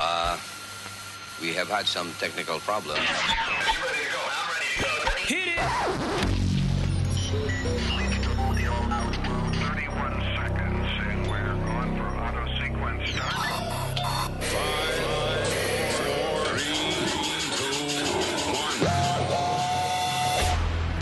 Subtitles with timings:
[0.00, 0.36] Uh,
[1.40, 3.00] we have had some technical problems.
[5.26, 5.58] Hit it!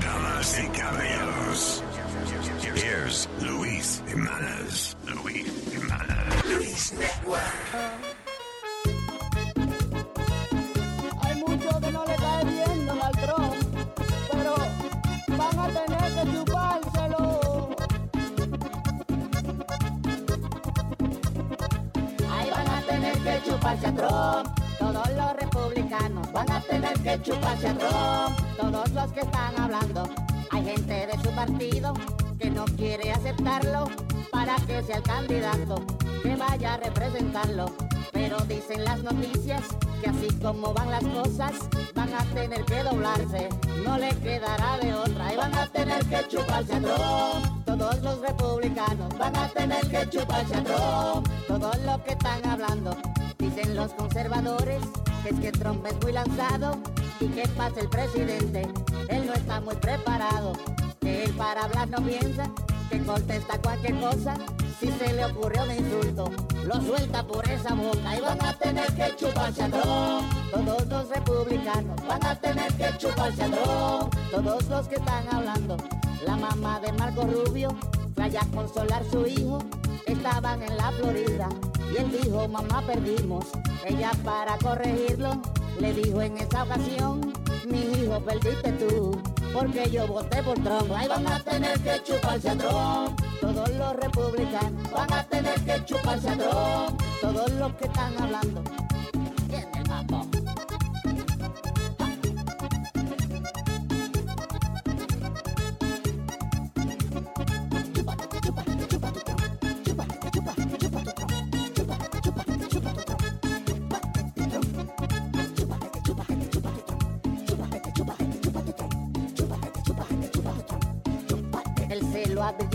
[0.01, 1.83] Damas y caballeros,
[2.75, 4.97] here's Luis Jimenez.
[5.07, 6.45] Luis Jimenez.
[6.47, 8.10] Luis Network.
[23.51, 24.49] Chuparse a Trump.
[24.79, 28.39] Todos los republicanos van a tener que chuparse a Trump.
[28.57, 30.09] Todos los que están hablando.
[30.51, 31.95] Hay gente de su partido
[32.39, 33.89] que no quiere aceptarlo
[34.31, 35.75] para que sea el candidato
[36.23, 37.67] que vaya a representarlo.
[38.13, 39.63] Pero dicen las noticias
[40.01, 41.53] que así como van las cosas,
[41.95, 43.49] van a tener que doblarse.
[43.85, 47.65] No le quedará de otra y van a tener que chuparse a Trump.
[47.65, 51.29] Todos los republicanos van a tener que chuparse a Trump.
[51.47, 52.97] Todos los que están hablando,
[53.61, 54.83] dicen los conservadores,
[55.25, 56.79] es que Trump es muy lanzado
[57.21, 58.69] y que pasa el presidente.
[59.09, 60.53] Él no está muy preparado,
[61.01, 62.51] que él para hablar no piensa,
[62.91, 64.35] que contesta cualquier cosa.
[64.79, 66.31] Si se le ocurre un insulto,
[66.65, 70.33] lo suelta por esa boca y van a tener que chuparse a Trump.
[70.51, 74.15] Todos los republicanos van a tener que chuparse a Trump.
[74.31, 75.77] Todos los que están hablando,
[76.27, 77.77] la mamá de Marco Rubio
[78.15, 79.59] fue allá a consolar su hijo.
[80.07, 81.49] Estaban en la Florida
[81.93, 83.47] y él dijo, mamá perdimos.
[83.85, 85.41] Ella para corregirlo
[85.81, 87.33] le dijo en esa ocasión,
[87.67, 89.19] mi hijo perdiste tú,
[89.53, 90.93] porque yo voté por Trump.
[90.95, 93.21] Ahí van a tener que chuparse a Trump.
[93.41, 97.03] Todos los republicanos van a tener que chuparse a Trump.
[97.21, 98.63] Todos los que están hablando.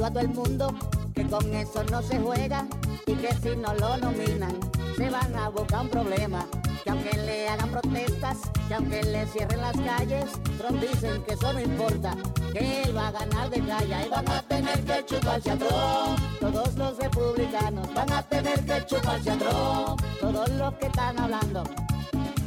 [0.06, 0.76] A todo el mundo
[1.16, 2.68] que con eso no se juega
[3.08, 4.54] y que si no lo nominan
[4.96, 6.46] se van a buscar un problema.
[6.84, 10.26] Que aunque le hagan protestas, que aunque le cierren las calles,
[10.60, 12.16] Trump dicen que eso no importa,
[12.54, 16.20] que él va a ganar de calle y van a tener que chuparse a Trump.
[16.40, 20.02] Todos los republicanos van a tener que chuparse a Trump.
[20.22, 21.64] Todos los que están hablando.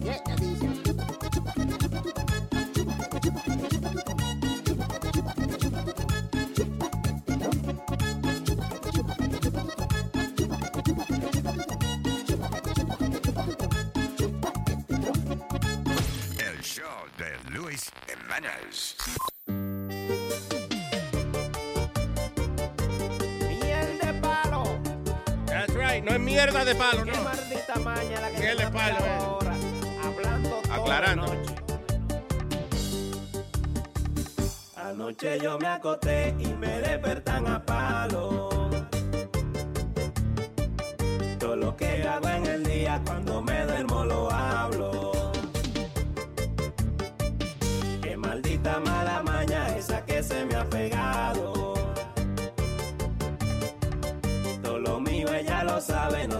[0.05, 0.88] Yeah, dicen,
[26.39, 27.23] mierda de palo, Qué no.
[27.25, 29.19] maldita maña la que me palo, eh.
[29.19, 29.55] ahora.
[30.05, 31.27] Hablando toda Aclarando.
[31.27, 31.55] la noche.
[34.77, 38.71] Anoche yo me acosté y me despertan a palo.
[41.41, 43.48] Todo lo que hago en el día cuando me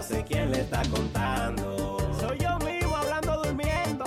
[0.09, 1.97] sé quién le está contando.
[2.19, 4.05] Soy yo mismo hablando durmiendo.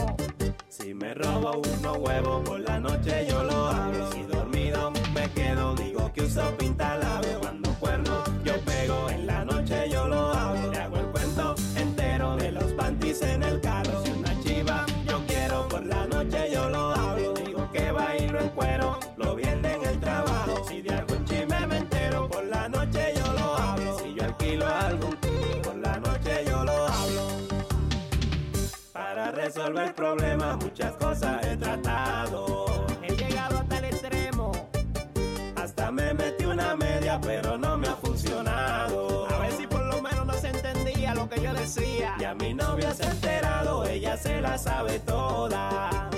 [0.69, 4.11] Si me robo unos huevos por la noche yo lo hablo.
[4.11, 6.72] Si dormido me quedo, digo que uso pintalabio.
[41.77, 42.17] Lo que yo decía.
[42.19, 46.12] Y a mi novia se ha enterado, ella se la sabe toda.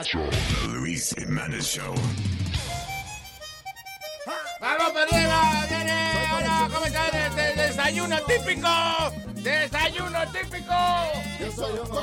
[0.00, 1.92] The Luis Jimenez Show.
[4.60, 5.66] ¡Vamos para arriba!
[5.68, 6.12] ¡Viene!
[6.30, 8.68] ¡Ahora comenzar el desayuno típico!
[9.34, 10.72] ¡Desayuno típico!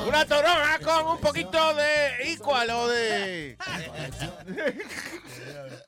[0.07, 3.57] Una toronja con un poquito de igual o de...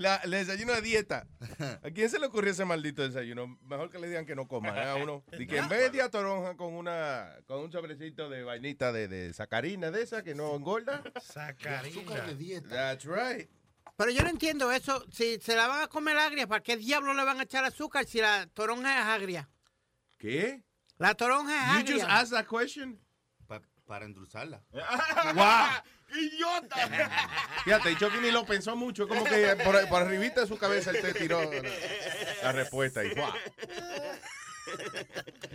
[0.00, 1.26] La, el desayuno de dieta.
[1.84, 3.58] ¿A quién se le ocurrió ese maldito desayuno?
[3.66, 4.88] Mejor que le digan que no coma, ¿eh?
[4.88, 5.22] A uno.
[5.38, 9.34] Y que en vez de toronja con una con un sobrecito de vainita de, de
[9.34, 11.02] sacarina de esa que no engorda.
[11.20, 12.24] Sacarina.
[12.66, 13.50] That's right.
[13.98, 15.04] Pero yo no entiendo eso.
[15.12, 18.06] Si se la van a comer agria, ¿para qué diablo le van a echar azúcar
[18.06, 19.50] si la toronja es agria?
[20.16, 20.64] ¿Qué?
[20.96, 22.20] La toronja es You just agria.
[22.20, 22.98] asked that question?
[23.90, 24.62] Para endulzarla.
[25.34, 26.16] ¡Wow!
[26.16, 26.76] ¡Idiota!
[27.64, 30.92] Fíjate, y Chucky ni lo pensó mucho, como que por, por arribita de su cabeza
[30.92, 31.62] él te tiró la,
[32.44, 33.32] la respuesta y ¡guau!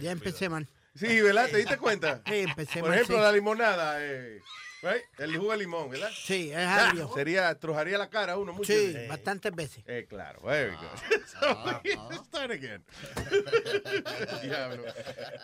[0.02, 0.68] Ya empecé, man.
[0.96, 1.48] Sí, ¿verdad?
[1.50, 2.22] ¿Te diste cuenta?
[2.26, 3.22] Sí, empecé Por mal, ejemplo, sí.
[3.22, 4.42] la limonada, eh,
[4.86, 5.04] right?
[5.18, 6.10] el jugo de limón, ¿verdad?
[6.14, 7.10] Sí, es agrio.
[7.14, 8.72] Sería, trujaría la cara a uno mucho.
[8.72, 9.84] Sí, bastantes veces.
[9.88, 11.22] Eh, claro, very good.
[11.26, 12.84] So, start again.
[14.44, 14.84] Diablo.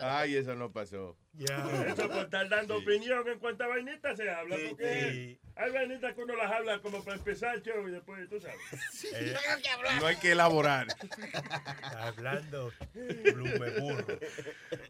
[0.00, 1.16] Ay, eso no pasó.
[1.38, 6.36] Eso por estar dando opinión en cuánta vainita se habla, porque hay vainitas que uno
[6.36, 8.56] las habla como para empezar el show y después, tú sabes.
[10.00, 10.86] No hay que elaborar.
[11.98, 14.18] Hablando, blume burro.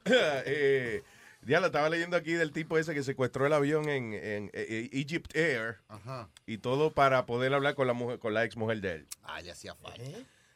[0.04, 1.02] eh,
[1.43, 4.89] ya lo estaba leyendo aquí del tipo ese que secuestró el avión en, en, eh,
[4.93, 6.29] Egypt Air Ajá.
[6.47, 9.06] y todo para poder hablar con la mujer, con la ex mujer de él.
[9.23, 10.03] Ah, le hacía falta.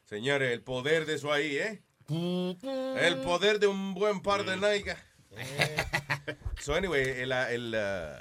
[0.04, 1.82] Señores, el poder de eso ahí, ¿eh?
[2.08, 4.98] El poder de un buen par de nalgas.
[6.60, 8.20] So anyway, el, el, uh,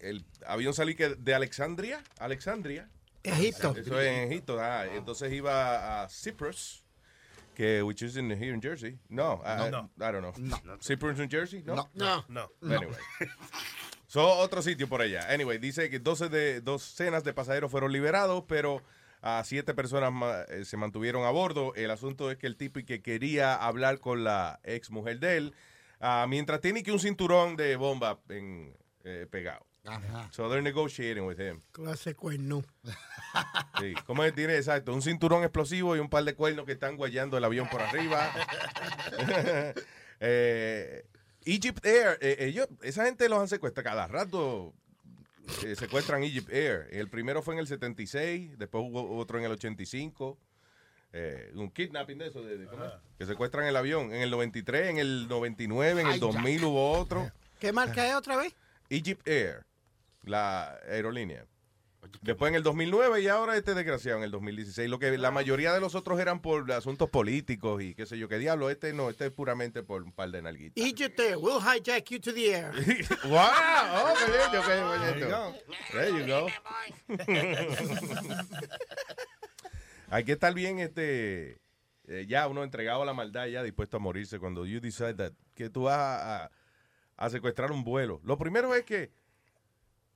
[0.00, 2.88] el avión salí que de Alexandria, Alexandria.
[3.22, 3.74] Egipto.
[3.76, 4.58] Eso es en Egipto.
[4.58, 6.84] Ah, entonces iba a Cyprus,
[7.60, 8.98] que which is in here in Jersey.
[9.10, 9.90] No, I, No.
[10.00, 10.32] I don't know.
[10.80, 11.62] Cyprus, New Jersey?
[11.66, 11.88] No.
[11.94, 12.24] No.
[12.28, 12.48] No.
[12.62, 12.96] Anyway.
[14.06, 15.32] So, otro sitio por allá.
[15.32, 18.82] Anyway, dice que 12 de, docenas de pasajeros fueron liberados, pero
[19.22, 21.72] a siete personas ma- eh, se mantuvieron a bordo.
[21.76, 25.36] El asunto es que el tipo y que quería hablar con la ex mujer de
[25.36, 25.54] él,
[26.00, 28.74] ah, mientras tiene que un cinturón de bomba en,
[29.04, 29.64] eh, pegado.
[29.86, 30.28] Ajá.
[30.32, 31.62] So they're negotiating with him.
[31.72, 32.62] Clase cuerno.
[33.80, 33.94] Sí.
[34.06, 34.34] ¿Cómo es?
[34.34, 34.92] tiene exacto?
[34.92, 38.30] Un cinturón explosivo y un par de cuernos que están guayando el avión por arriba.
[40.22, 41.04] Eh,
[41.46, 44.74] Egypt Air, eh, ellos, esa gente los han secuestrado cada rato.
[45.64, 46.88] eh, secuestran Egypt Air.
[46.90, 50.38] El primero fue en el 76, después hubo otro en el 85.
[51.14, 52.92] eh, un kidnapping de eso, de, de- ¿cómo es?
[53.18, 54.12] que secuestran el avión.
[54.12, 57.32] En el 93, en el 99, en el 2000 hubo otro.
[57.58, 58.54] ¿Qué marca es otra vez?
[58.90, 59.64] Egypt Air,
[60.22, 61.46] la aerolínea.
[62.22, 64.88] Después en el 2009 y ahora este desgraciado en el 2016.
[64.88, 68.26] Lo que la mayoría de los otros eran por asuntos políticos y qué sé yo
[68.26, 68.70] qué diablo.
[68.70, 70.82] Este no, este es puramente por un par de nalguitas.
[70.82, 72.72] Egypt Air will hijack you to the air.
[73.24, 73.38] ¡Wow!
[73.38, 75.54] Oh, qué lindo, qué bonito.
[75.92, 76.46] There you go.
[80.08, 81.60] Hay que estar bien, este,
[82.08, 85.32] eh, ya uno entregado a la maldad, ya dispuesto a morirse cuando you decide that,
[85.54, 86.50] que tú vas a, a-
[87.16, 88.20] a secuestrar un vuelo.
[88.24, 89.10] Lo primero es que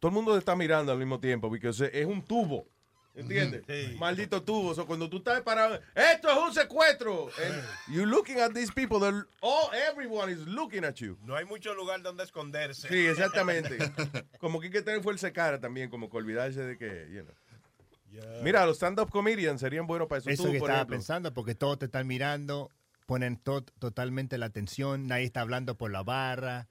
[0.04, 2.68] todo el mundo te está mirando al mismo tiempo, porque es un tubo.
[3.14, 3.62] ¿Entiendes?
[3.98, 4.68] Maldito tubo.
[4.68, 7.28] O sea, cuando tú estás parado, esto es un secuestro.
[7.42, 11.16] And you looking at these people, they're- all, everyone is looking at you.
[11.22, 12.86] No hay mucho lugar donde esconderse.
[12.86, 13.78] Sí, exactamente.
[14.40, 17.22] Como que hay que tener fuerza de cara también, como que olvidarse de que, you
[17.22, 18.42] know.
[18.42, 20.28] Mira, los stand-up comedians serían buenos para eso.
[20.28, 20.96] Eso Tú, que por estaba ejemplo.
[20.98, 22.70] pensando, porque todos te están mirando,
[23.06, 26.68] ponen to- totalmente la atención, nadie está hablando por la barra.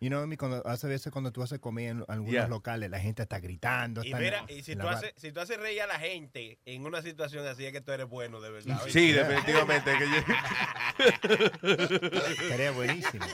[0.00, 2.48] You know, cuando, hace veces cuando tú haces comedia en algunos Yeah.
[2.48, 4.02] locales, la gente está gritando.
[4.02, 6.58] Y están mira, en- y si tú, haces, si tú haces reír a la gente
[6.64, 8.80] en una situación así es que tú eres bueno, de verdad.
[8.88, 9.92] Sí, definitivamente.
[11.62, 13.24] Estaría buenísimo.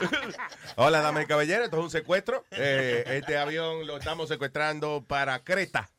[0.75, 2.45] Hola, dame y caballero, esto es un secuestro.
[2.51, 5.89] Eh, este avión lo estamos secuestrando para Creta.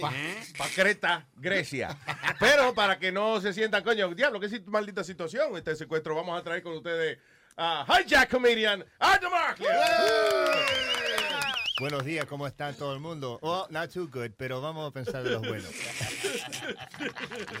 [0.00, 1.96] Para Creta, Grecia.
[2.38, 6.14] Pero para que no se sientan, coño, diablo, qué maldita situación este secuestro.
[6.14, 7.18] Vamos a traer con ustedes
[7.58, 9.68] a Hijack Comedian, Markley.
[11.80, 13.38] Buenos días, ¿cómo está todo el mundo?
[13.42, 15.70] Oh, not too good, pero vamos a pensar de los buenos.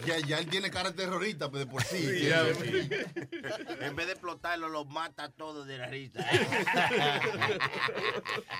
[0.04, 1.98] Ya, ya él tiene cara terrorista pues, de por sí.
[1.98, 2.42] Sí, ya,
[3.86, 6.20] En vez de explotarlo, los mata todos de la risa.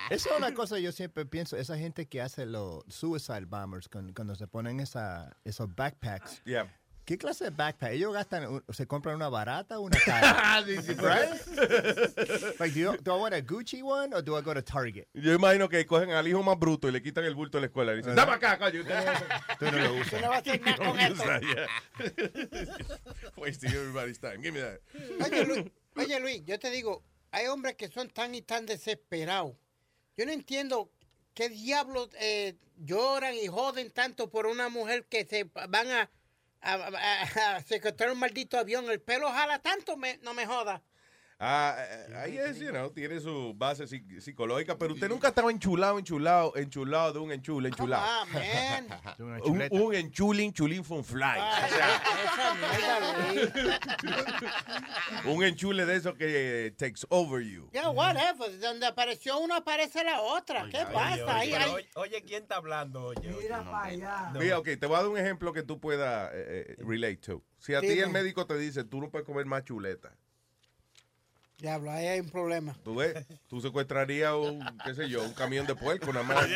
[0.09, 3.89] Esa es una cosa que yo siempre pienso, esa gente que hace los suicide bombers
[3.89, 6.41] con- cuando se ponen esa, esos backpacks.
[6.45, 6.71] Yeah.
[7.09, 7.93] ¿Qué clase de backpack?
[7.93, 10.61] ¿Ellos gastan, se compran una barata o una cara?
[10.67, 12.59] Sí, sí, right?
[12.59, 15.07] Like, do, you, do I want a Gucci one or do I go to Target?
[15.15, 17.65] Yo imagino que cogen al hijo más bruto y le quitan el bulto de la
[17.65, 18.81] escuela y dicen, dame acá, coño.
[18.81, 20.21] usted no- Tú no lo usas.
[20.21, 21.23] No va a hacer nada con esto.
[23.37, 24.37] Wasting everybody's time.
[24.43, 24.79] Give me that.
[25.25, 29.55] Oye Luis, oye, Luis, yo te digo, hay hombres que son tan y tan desesperados.
[30.15, 30.91] Yo no entiendo
[31.33, 36.09] qué diablos eh, lloran y joden tanto por una mujer que se van a,
[36.61, 38.89] a, a- a secuestrar un maldito avión?
[38.89, 40.83] El pelo jala tanto, me- no me joda.
[41.41, 45.49] Ah, eh, ahí es, you know, tiene su base psi- psicológica, pero usted nunca estaba
[45.51, 48.03] enchulado, enchulado, enchulado de un enchule, enchulado.
[48.05, 48.87] Ah, man.
[49.45, 51.37] Un, un enchulín, chulín from fly.
[51.39, 53.49] Esa mierda, Luis.
[55.37, 57.69] Un enchule de esos que takes over you.
[57.71, 58.59] Ya, whatever.
[58.59, 60.67] Donde apareció una, aparece la otra.
[60.69, 61.23] ¿Qué pasa?
[61.39, 63.05] Oye, ahí- oye, oye, ¿quién está hablando?
[63.05, 64.31] Oye, Mira para allá.
[64.37, 67.41] Mira, ok, te voy a dar un ejemplo que tú puedas eh, eh, relate to.
[67.59, 70.13] Si a ti el médico te dice, tú no puedes comer más chuleta,
[71.59, 72.73] Diablo, ahí hay un problema.
[72.83, 76.47] tú ves, tú secuestrarías un, qué sé yo, un camión de puerco nada más.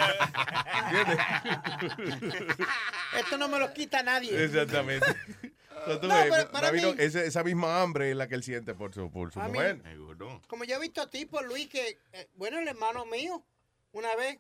[0.86, 1.20] ¿Entiendes?
[3.20, 4.44] Esto no me lo quita nadie.
[4.46, 5.06] Exactamente.
[5.86, 8.36] So, tú No, ves, pero para David, mí- ese- esa misma hambre es la que
[8.36, 9.82] él siente por su, por su A mí- mujer.
[10.48, 13.44] Como yo he visto tipos, Luis, que, eh, bueno, el hermano mío,
[13.92, 14.40] una vez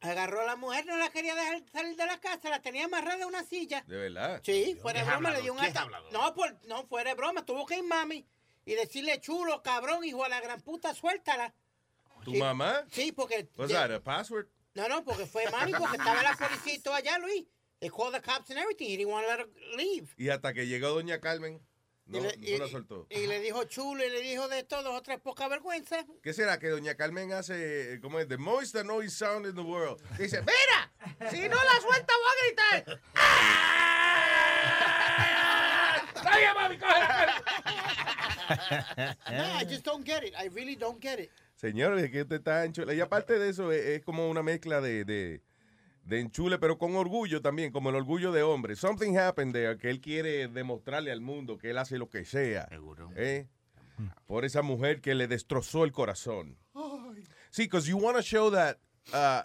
[0.00, 3.22] agarró a la mujer, no la quería dejar salir de la casa, la tenía amarrada
[3.24, 3.84] a una silla.
[3.86, 4.40] De verdad.
[4.44, 6.12] Sí, fuera de ¿Qué es broma, le dio un ¿Qué es ata- hablador?
[6.12, 8.26] No, por, no, fuera de broma, tuvo que ir mami
[8.68, 11.54] y decirle chulo, cabrón, hijo de la gran puta, suéltala.
[12.24, 12.38] ¿Tu Sí.
[12.38, 12.84] mamá?
[12.92, 13.48] Sí, porque.
[13.56, 14.46] What's that, a password?
[14.74, 17.44] No, no, porque fue mami, porque estaba la policía y todo allá, Luis.
[17.80, 18.88] They called the cops and everything.
[18.88, 20.08] He didn't want to let her leave.
[20.18, 21.60] Y hasta que llegó doña Carmen,
[22.06, 23.06] no, y, le, no y- la soltó.
[23.08, 26.04] y le dijo chulo y le dijo de todo, otra poca vergüenza.
[26.22, 30.02] ¿Qué será que doña Carmen hace, como es, the most annoying sound in the world?
[30.18, 33.00] Dice, mira, si no la suelta voy a gritar.
[36.34, 37.42] ¡Oye, mami, coge la
[38.70, 40.34] No, I just don't get it.
[40.34, 41.30] I really don't get it.
[41.54, 42.94] Señores, es que usted está enchule.
[42.94, 45.42] Y aparte de eso, es, es como una mezcla de, de,
[46.04, 48.76] de enchule, pero con orgullo también, como el orgullo de hombre.
[48.76, 52.68] Something happened there, que él quiere demostrarle al mundo que él hace lo que sea.
[53.16, 53.48] ¿eh?
[54.26, 56.56] Por esa mujer que le destrozó el corazón.
[57.50, 58.76] Sí, because you want to show that
[59.12, 59.42] uh,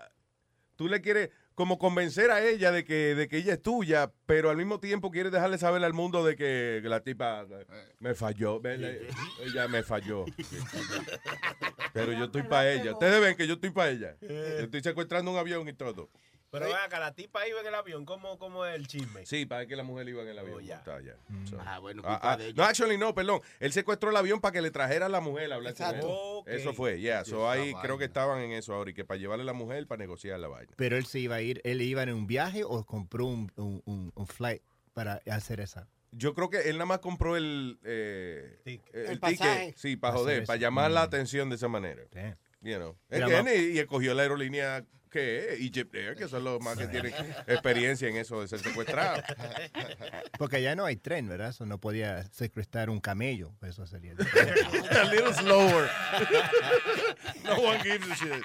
[0.76, 4.50] tú le quieres como convencer a ella de que, de que ella es tuya, pero
[4.50, 7.66] al mismo tiempo quieres dejarle saber al mundo de que, la tipa eh,
[8.00, 8.62] me falló.
[8.64, 10.26] Ella me falló.
[11.94, 12.94] Pero yo estoy para ella.
[12.94, 14.18] Ustedes ven que yo estoy para ella.
[14.20, 16.10] Yo estoy secuestrando un avión y todo.
[16.54, 19.26] Pero ven acá, la tipa iba en el avión, ¿cómo, cómo es el chisme?
[19.26, 20.64] Sí, para que la mujer iba en el avión.
[20.64, 21.16] Está allá.
[21.50, 22.54] So- Ah, bueno, Ah, culpa ah, de ella.
[22.56, 23.42] no, actually no, perdón.
[23.60, 26.04] Él secuestró el avión para que le trajera a la mujer a hablar con él.
[26.46, 27.26] Eso fue, ya.
[27.26, 29.88] So ahí creo que estaban en eso ahora y que para llevarle a la mujer
[29.88, 30.72] para negociar la vaina.
[30.78, 33.82] Pero él se iba a ir, él iba en un viaje o compró un, un,
[33.86, 34.62] un- un flight
[34.94, 35.88] para hacer esa.
[36.12, 38.96] Yo creo que él nada más compró el, eh, Ticket.
[38.96, 40.48] el, El ticket, sí, para joder, eso.
[40.48, 41.06] para llamar la Mm.
[41.06, 42.04] atención de esa manera.
[42.12, 42.38] Damn.
[42.64, 42.98] You know.
[43.12, 46.88] Again, y, y escogió la aerolínea que es Egypt Air, que son los más que
[46.88, 47.14] tienen
[47.46, 49.22] experiencia en eso de ser secuestrado.
[50.40, 51.50] Porque ya no hay tren, ¿verdad?
[51.50, 53.52] Eso no podía secuestrar un camello.
[53.62, 54.14] Eso sería.
[54.92, 55.88] a little slower.
[57.44, 58.44] no one gives a shit.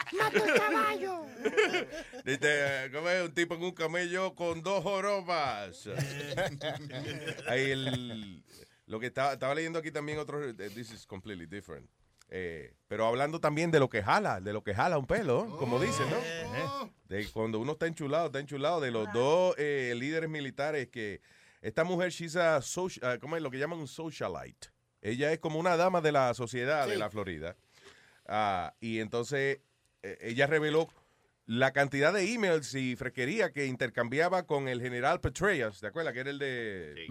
[2.27, 3.25] Dice, ¿cómo es?
[3.25, 5.89] Un tipo en un camello con dos jorobas.
[7.49, 8.45] Ahí el,
[8.87, 11.89] lo que estaba, estaba leyendo aquí también otro, eh, this is completely different.
[12.31, 15.81] Eh, pero hablando también de lo que jala, de lo que jala un pelo, como
[15.81, 16.93] dicen, ¿no?
[17.09, 21.21] De cuando uno está enchulado, está enchulado de los dos eh, líderes militares que
[21.61, 24.69] esta mujer, she's a social, ah, ¿cómo es lo que llaman un socialite?
[25.01, 27.57] Ella es como una dama de la sociedad de la Florida.
[28.27, 29.61] Ah, y entonces
[30.03, 30.89] eh, ella reveló
[31.47, 36.13] la cantidad de emails y fresquería que intercambiaba con el general Petraeus, ¿te acuerdas?
[36.13, 37.07] Que era el de,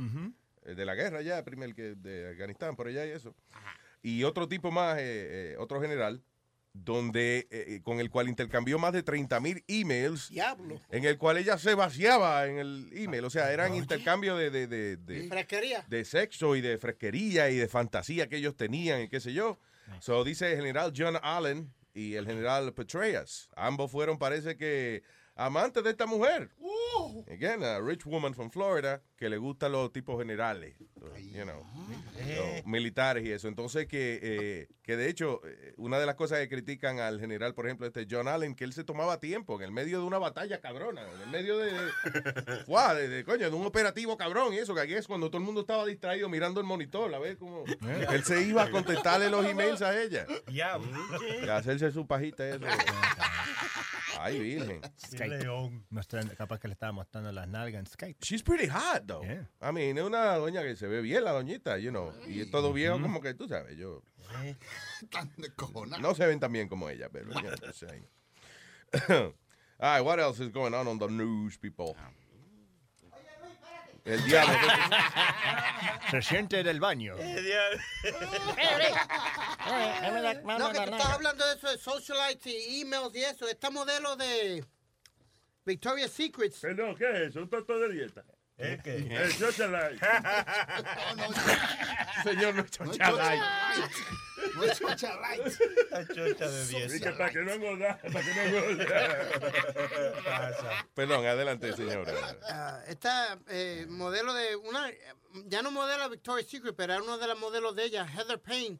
[0.63, 3.35] el de la guerra ya, primer que de Afganistán, por allá y eso.
[4.07, 5.01] Y otro tipo más, eh,
[5.53, 6.23] eh, otro general,
[6.73, 10.79] donde eh, eh, con el cual intercambió más de 30 mil emails Diablo.
[10.91, 13.25] en el cual ella se vaciaba en el email.
[13.25, 15.83] O sea, eran intercambios de, de, de, de- Fresquería.
[15.89, 19.57] de sexo y de fresquería y de fantasía que ellos tenían y qué sé yo.
[19.99, 23.49] So dice el general John Allen y el general Petraeus.
[23.55, 25.01] Ambos fueron, parece que,
[25.37, 26.49] amantes de esta mujer.
[27.31, 30.75] Again, a rich woman from Florida que le gustan los tipos generales,
[31.31, 31.65] you know,
[32.15, 33.47] los militares y eso.
[33.47, 37.53] Entonces que, eh, que de hecho, eh, una de las cosas que critican al general,
[37.53, 40.17] por ejemplo, este John Allen, que él se tomaba tiempo en el medio de una
[40.17, 44.73] batalla cabrona, en el medio de, de, de, coño, de un operativo cabrón y eso,
[44.75, 47.63] que aquí es cuando todo el mundo estaba distraído mirando el monitor, a ver cómo
[48.11, 50.79] él se iba a contestarle los emails a ella Ya,
[51.43, 52.65] y a hacerse su pajita eso.
[54.19, 54.81] Ay, virgen.
[55.27, 55.85] León.
[55.89, 58.17] Mostrando, capaz que le estaba mostrando las nalgas en Skype.
[58.21, 59.23] She's pretty hot, though.
[59.23, 59.47] Yeah.
[59.61, 62.13] I mean, es una doña que se ve bien, la doñita, you know.
[62.27, 64.01] Y es todo viejo como que, tú sabes, yo...
[65.11, 66.01] Tan descojonado.
[66.01, 67.31] No se ven tan bien como ella, pero...
[67.33, 68.07] just saying.
[69.79, 71.95] All right, what else is going on on the news, people?
[74.07, 74.57] El diablo.
[76.09, 77.15] Se siente en el baño.
[79.67, 83.49] No, que tú estás hablando de eso de socialites y emails y eso.
[83.49, 84.63] Esta modelo de
[85.67, 86.59] Victoria's Secrets.
[86.61, 87.41] Perdón, ¿qué es eso?
[87.41, 88.23] ¿Un tonto de dieta?
[88.57, 88.95] ¿Eh, qué?
[88.95, 89.99] El socialite.
[92.23, 93.43] Señor, no No es chocha light.
[94.55, 95.43] No es chocha light.
[95.91, 97.15] La chocha de Dice 10.
[97.17, 98.85] para que no engorda, para que no engorda.
[100.95, 102.13] Perdón, adelante, señora.
[102.49, 104.89] Ah, esta eh, modelo de una,
[105.45, 108.79] ya no modelo Victoria's Secret, pero era una de las modelos de ella, Heather Payne.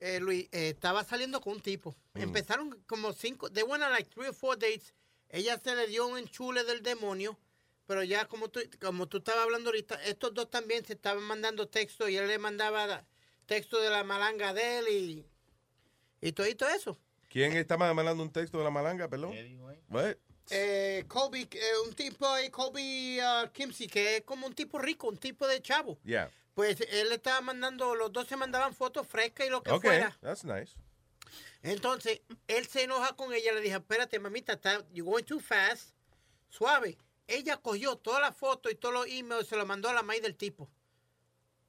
[0.00, 1.96] eh, Luis, eh, estaba saliendo con un tipo.
[2.14, 4.94] Empezaron como cinco, de buena like three or four dates.
[5.30, 7.38] Ella se le dio un enchule del demonio,
[7.86, 11.68] pero ya como tú, como tú estabas hablando ahorita, estos dos también se estaban mandando
[11.68, 13.04] texto y él le mandaba
[13.46, 15.26] texto de la malanga de él y,
[16.20, 16.98] y todo eso.
[17.28, 19.34] ¿Quién está mandando un texto de la malanga, perdón?
[19.90, 20.16] What?
[20.50, 25.08] Eh, Kobe, eh, un tipo ahí, Kobe uh, Kimsey, que es como un tipo rico,
[25.08, 25.98] un tipo de chavo.
[26.04, 26.30] Yeah.
[26.54, 30.18] Pues él estaba mandando, los dos se mandaban fotos frescas y lo que Okay, fuera.
[30.22, 30.72] that's nice.
[31.62, 35.90] Entonces, él se enoja con ella, le dije, espérate, mamita, está, you going too fast,
[36.48, 36.96] suave.
[37.26, 40.02] Ella cogió todas las fotos y todos los emails y se los mandó a la
[40.02, 40.70] maíz del tipo,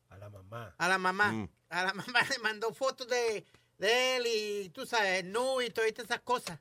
[0.09, 0.75] A la mamá.
[0.77, 1.31] a la mamá.
[1.31, 1.49] Mm.
[1.69, 3.45] A la mamá le mandó fotos de,
[3.77, 6.59] de él y, tú sabes, nu y todas esas cosas,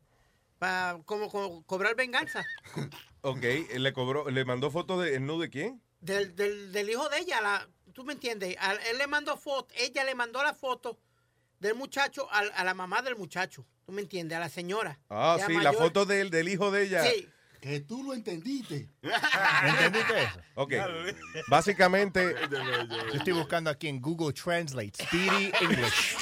[0.59, 2.45] para como, como cobrar venganza.
[3.21, 5.83] Ok, él le cobró, le mandó fotos de, ¿no de quién?
[6.01, 9.75] del, del, del hijo de ella, la, tú me entiendes, A- él le mandó foto,
[9.77, 10.97] ella le mandó la foto
[11.61, 14.99] del muchacho al- a, la mamá del muchacho, tú me entiendes, a la señora.
[15.09, 17.03] Ah, Ya sí, la foto del, del hijo de ella.
[17.05, 17.29] Sí,
[17.61, 18.89] Que tú lo entendiste.
[19.03, 20.41] ¿Entendiste eso?
[20.55, 20.73] Ok,
[21.49, 26.17] básicamente, Yo estoy buscando aquí en Google Translate, Speedy English.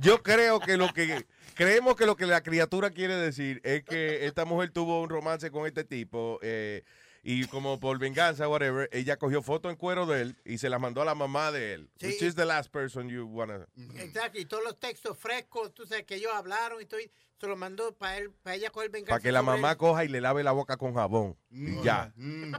[0.00, 4.26] yo creo que lo que, creemos que lo que la criatura quiere decir es que
[4.26, 6.84] esta mujer tuvo un romance con este tipo eh,
[7.22, 10.80] y como por venganza, whatever, ella cogió foto en cuero de él y se la
[10.80, 11.90] mandó a la mamá de él.
[11.98, 12.06] Sí.
[12.06, 13.68] Which is the last person you wanna...
[13.96, 17.00] exacto, y todos los textos frescos, tú sabes que ellos hablaron y todo,
[17.38, 19.10] se lo mandó para él, para ella coger venganza.
[19.10, 19.76] Para que la mamá él.
[19.76, 21.36] coja y le lave la boca con jabón.
[21.50, 22.12] Y ya.
[22.22, 22.54] Mm.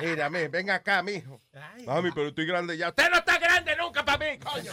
[0.00, 1.40] Mírame, ven acá, mijo.
[1.86, 2.88] Mami, pero estoy grande ya.
[2.90, 4.72] Usted no está grande nunca para mí, coño.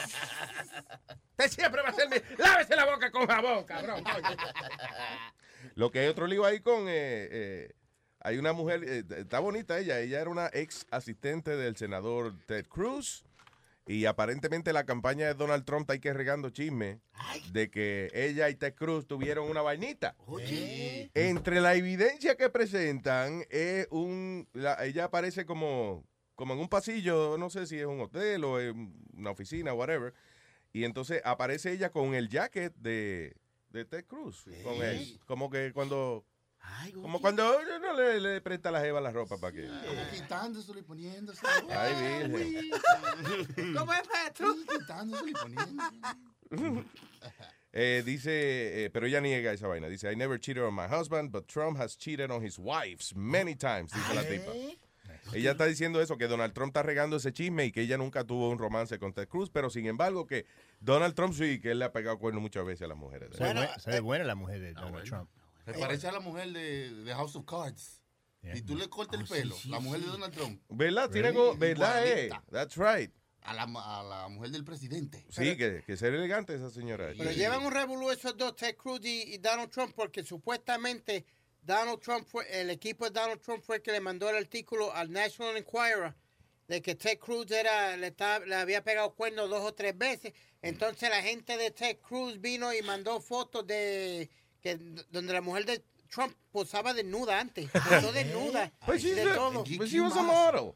[1.31, 2.17] Usted siempre va a ser mi...
[2.37, 4.03] Lávese la boca con jabón, cabrón.
[4.03, 4.37] coño.
[5.75, 6.87] Lo que hay otro lío ahí con...
[6.87, 7.75] eh, eh,
[8.25, 9.99] hay una mujer, eh, está bonita ella.
[9.99, 13.23] Ella era una ex asistente del senador Ted Cruz.
[13.87, 17.01] Y aparentemente la campaña de Donald Trump está ahí que regando chisme
[17.51, 20.15] de que ella y Ted Cruz tuvieron una vainita.
[20.25, 21.11] Oye.
[21.13, 27.37] Entre la evidencia que presentan, es un, la- ella aparece como, como en un pasillo,
[27.37, 30.15] no sé si es un hotel o en una oficina, whatever.
[30.73, 33.35] Y entonces aparece ella con el jacket de,
[33.69, 34.45] de Ted Cruz.
[34.63, 35.19] Con él.
[35.27, 36.25] Como que cuando,
[36.67, 39.67] Ay, como cuando uno le, le presta la jeva la ropa para que...
[39.67, 41.45] Como quitándoselo y poniéndose.
[41.69, 43.73] Ay, virgen.
[43.75, 44.53] ¿Cómo es, maestro?
[44.53, 46.89] Sí, quitándoselo y poniéndose.
[47.77, 49.87] Eh, dice, eh, pero ella niega esa vaina.
[49.89, 53.55] Dice, I never cheated on my husband, but Trump has cheated on his wives many
[53.55, 54.51] times, dice la tipa.
[55.33, 58.23] Ella está diciendo eso, que Donald Trump está regando ese chisme y que ella nunca
[58.23, 60.45] tuvo un romance con Ted Cruz, pero sin embargo que
[60.79, 63.35] Donald Trump sí, que él le ha pegado cuerno muchas veces a las mujeres.
[63.35, 65.29] Se ve, ve buena la mujer de Donald Trump.
[65.65, 68.01] Se parece a la mujer de, de House of Cards.
[68.53, 71.09] Y tú le cortas el pelo, la mujer de Donald Trump, ¿Verdad?
[71.09, 72.07] Tiene go- ¿Verdad?
[72.07, 72.29] Eh?
[72.51, 73.11] That's right.
[73.41, 75.25] a la, a la mujer del presidente.
[75.29, 77.11] Sí, que, que ser elegante esa señora.
[77.17, 81.25] Pero llevan un revolú esos dos, Ted Cruz y, y Donald Trump, porque supuestamente
[81.63, 84.93] Donald Trump fue, el equipo de Donald Trump fue el que le mandó el artículo
[84.93, 86.13] al National Enquirer
[86.67, 90.33] de que Ted Cruz era, le, estaba- le había pegado cuernos dos o tres veces.
[90.61, 94.29] Entonces la gente de Ted Cruz vino y mandó fotos de
[94.65, 94.77] que
[95.11, 99.63] donde la mujer de Trump posaba desnuda antes, posó desnuda, Pues she's de a- todo.
[99.77, 100.75] but she was a model.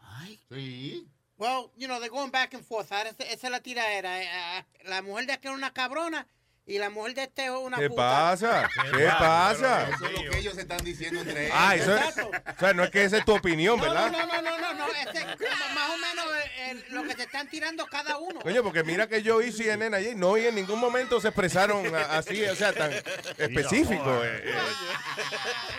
[0.00, 1.08] Ay, sí.
[1.38, 2.90] Well, you know, they're going back and forth.
[2.92, 4.22] Ahora esa, esa es la tiradera.
[4.22, 6.26] Eh, ah, La mujer de aquel es una cabrona
[6.66, 8.02] y la mujer de este es una ¿Qué puta.
[8.02, 8.68] pasa?
[8.96, 9.88] ¿Qué pasa?
[9.88, 11.56] Eso es lo que ellos están diciendo entre ellos.
[11.56, 14.10] Ah, eso es, o sea, no es que esa es tu opinión, No, ¿verdad?
[14.10, 14.86] no, no, no, no, no.
[14.86, 18.40] Es como más o menos eh, eh, lo que se están tirando cada uno.
[18.40, 21.94] Coño, porque mira que yo hice CNN ayer, no, y en ningún momento se expresaron
[22.10, 22.92] así, o sea, tan
[23.38, 24.24] específico.
[24.24, 24.54] eh, eh.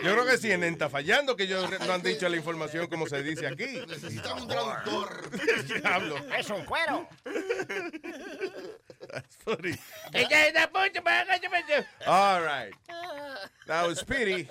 [0.04, 3.21] Yo creo que CNN está fallando, que ellos no han dicho la información como se
[3.23, 3.65] dice aquí.
[3.88, 5.30] Necesitan un traductor.
[5.82, 6.15] Diablo.
[6.38, 7.08] Es un cuero.
[9.12, 9.78] That's funny.
[12.05, 12.73] All right.
[13.67, 14.47] Now, Speedy,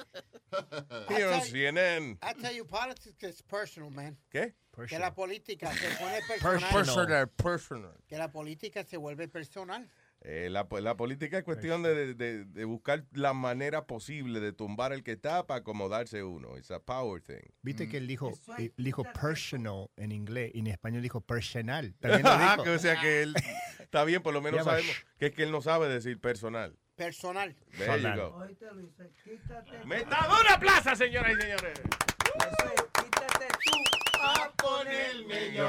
[1.08, 2.18] here on CNN.
[2.22, 4.16] I tell you, politics is personal, man.
[4.32, 4.52] ¿Qué?
[4.88, 6.60] Que la política se pone Personal.
[6.70, 6.72] personal.
[6.72, 7.94] Personal, personal.
[8.08, 9.88] Que la política se vuelve personal.
[10.28, 14.92] Eh, la, la política es cuestión de, de- de buscar la manera posible de tumbar
[14.92, 16.56] el que está para acomodarse uno.
[16.56, 17.48] Es a power thing.
[17.62, 17.90] Viste Mm.
[17.92, 21.94] que él dijo, él dijo personal en inglés y en español dijo personal.
[22.00, 22.64] También lo Ah, dijo.
[22.64, 23.34] que, o sea que él
[23.78, 26.76] está bien, por lo menos sabemos que es que él no sabe decir personal.
[26.96, 27.54] Personal.
[27.78, 28.36] There you go.
[28.38, 28.88] Oíste, Luis,
[29.22, 29.84] quítate.
[29.84, 31.78] ¡Metadura plaza, señoras y señores!
[31.78, 33.95] Eso quítate tú.
[34.26, 35.68] A ponerme yo.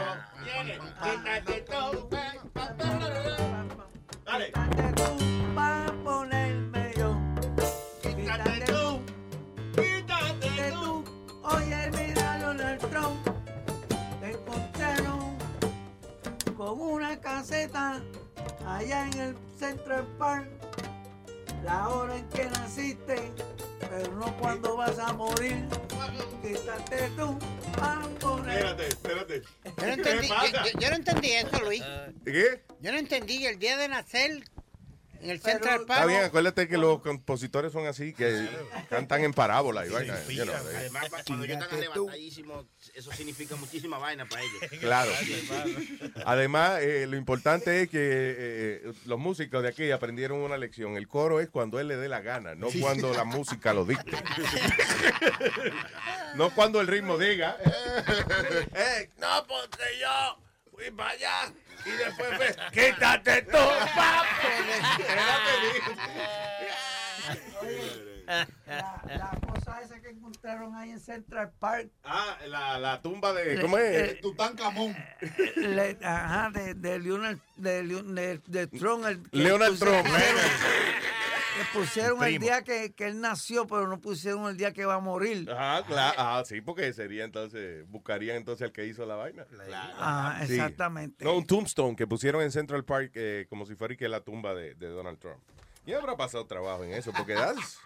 [1.03, 2.09] Quítate tú.
[4.25, 4.45] Dale.
[4.47, 7.15] Quítate tú pa' ponerme yo.
[8.01, 9.01] Quítate tú.
[9.75, 11.03] Quítate tú.
[11.03, 11.37] tú.
[11.55, 13.29] Oye, mira Donald Trump.
[14.21, 15.37] Te encontraron
[16.57, 18.01] con una caseta
[18.65, 20.47] allá en el Central Park.
[21.63, 23.31] La hora en que naciste,
[23.89, 25.65] pero no cuando vas a morir.
[26.41, 27.37] Quítate tú
[28.19, 28.81] poner.
[28.87, 29.41] espérate.
[29.65, 30.35] Yo no, entendí, yo,
[30.71, 31.83] yo- yo no entendí eso, Luis.
[32.25, 32.63] ¿Qué?
[32.81, 34.43] Yo no entendí el día de nacer
[35.21, 36.07] en el Pero- Central Está Park.
[36.07, 38.47] bien, acuérdate que los compositores son así, que
[38.89, 40.17] cantan en parábola y vaina.
[40.29, 44.61] you know, they- Además, cuando ellos están arrebatadísimos, eso significa muchísima vaina para ellos.
[44.79, 45.11] Claro.
[46.25, 50.97] Además, eh, lo importante es que eh, los músicos de aquí aprendieron una lección.
[50.97, 54.11] El coro es cuando él le dé la gana, no cuando la música lo dicte.
[56.35, 57.57] no cuando el ritmo diga.
[58.79, 60.37] Eh, no, porque yo
[60.71, 61.51] fui para allá
[61.87, 62.55] y después fue.
[62.71, 63.57] ¡Quítate tú,
[63.95, 64.47] papo!
[68.67, 73.59] La, la cosa esa que encontraron ahí en Central Park, Ah, la, la tumba de...
[73.61, 74.19] ¿Cómo es?
[74.21, 74.95] Tutankamón.
[75.55, 79.05] le- ajá, de, de Leonard, de, de, de Trump.
[79.05, 80.05] el- Leonard Trump.
[81.57, 84.95] Le pusieron el día que, que él nació, pero no pusieron el día que va
[84.95, 85.49] a morir.
[85.49, 86.15] Ajá, claro.
[86.17, 89.45] Ah, sí, porque sería entonces, buscarían entonces al que hizo la vaina.
[89.97, 90.53] Ajá, Sí.
[90.53, 91.25] exactamente.
[91.25, 94.21] No, un tombstone que pusieron en Central Park eh, como si fuera y que la
[94.21, 95.41] tumba de, de Donald Trump.
[95.85, 97.79] Y habrá pasado trabajo en eso, porque that's,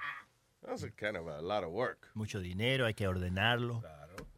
[0.65, 2.09] that's a kind of a lot of work.
[2.13, 3.83] Mucho dinero, hay que ordenarlo.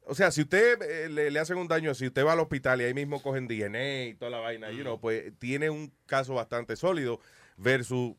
[0.05, 2.81] o sea, si usted eh, le, le hacen un daño así, usted va al hospital
[2.81, 6.35] y ahí mismo cogen DNA y toda la vaina, you know, pues tiene un caso
[6.35, 7.21] bastante sólido
[7.57, 8.15] versus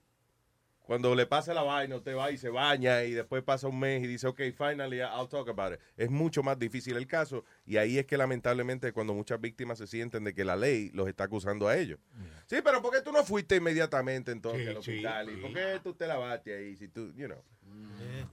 [0.88, 4.04] cuando le pasa la vaina, usted va y se baña y después pasa un mes
[4.04, 5.80] y dice, ok, finally, I'll talk about it.
[5.98, 9.86] Es mucho más difícil el caso y ahí es que lamentablemente cuando muchas víctimas se
[9.88, 12.00] sienten de que la ley los está acusando a ellos.
[12.48, 15.30] Sí, pero ¿por qué tú no fuiste inmediatamente entonces Sí, al sí, hospital?
[15.30, 15.42] ¿Y sí.
[15.42, 16.76] por qué tú te lavaste ahí?
[16.78, 17.44] Si tú, you know.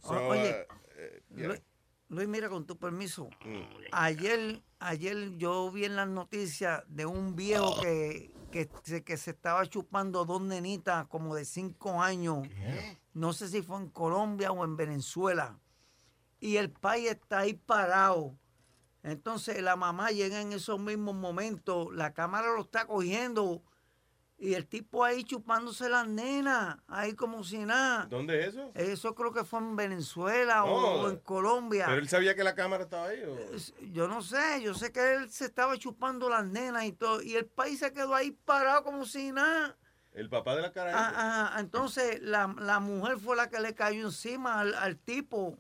[0.03, 1.49] So, O- oye, uh, eh, yeah.
[1.49, 1.63] Luis,
[2.09, 3.29] Luis, mira, con tu permiso.
[3.45, 3.63] Mm.
[3.93, 9.33] Ayer, ayer yo vi en las noticias de un viejo que, que, se, que se
[9.33, 12.47] estaba chupando dos nenitas como de cinco años.
[13.13, 15.59] No sé si fue en Colombia o en Venezuela.
[16.39, 18.39] Y el país está ahí parado.
[19.03, 23.61] Entonces la mamá llega en esos mismos momentos, la cámara lo está cogiendo
[24.45, 28.05] y el tipo ahí chupándose las nenas, ahí como si nada.
[28.11, 28.71] ¿Dónde es eso?
[28.75, 31.87] Eso creo que fue en Venezuela o- Oh, o en Colombia.
[31.87, 33.23] ¿Pero él sabía que la cámara estaba ahí?
[33.23, 33.37] o?
[33.93, 37.37] Yo no sé, yo sé que él se estaba chupando las nenas y todo, y
[37.37, 39.77] el país se quedó ahí parado como si nada.
[40.13, 40.93] El papá de la cara.
[40.95, 45.59] Ah, ah, entonces la, la mujer fue la que le cayó encima al, al tipo.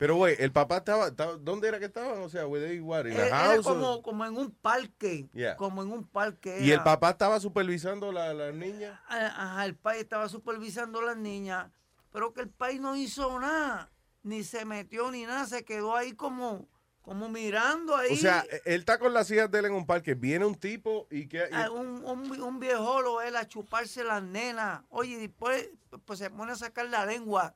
[0.00, 2.22] Pero, güey, el papá estaba, estaba- ¿dónde era que estaban?
[2.22, 3.66] O sea, were they what, in Él- a Era house?
[3.66, 5.56] como, como en un parque, Yeah.
[5.56, 6.58] como en un parque.
[6.62, 8.98] Y el papá estaba supervisando la, la niña.
[9.10, 11.70] Ah, Ajá, el país estaba supervisando a las niñas,
[12.10, 13.90] pero que el país no hizo nada,
[14.22, 16.66] ni se metió ni nada, se quedó ahí como,
[17.02, 18.14] como mirando ahí.
[18.14, 21.08] O sea, él está con las hijas de él en un parque, viene un tipo
[21.10, 21.46] y que...
[21.50, 24.80] y- a un, un, un viejolo él a chuparse las nenas.
[24.88, 25.68] Oye, y después
[26.06, 27.54] pues se pone a sacar la lengua.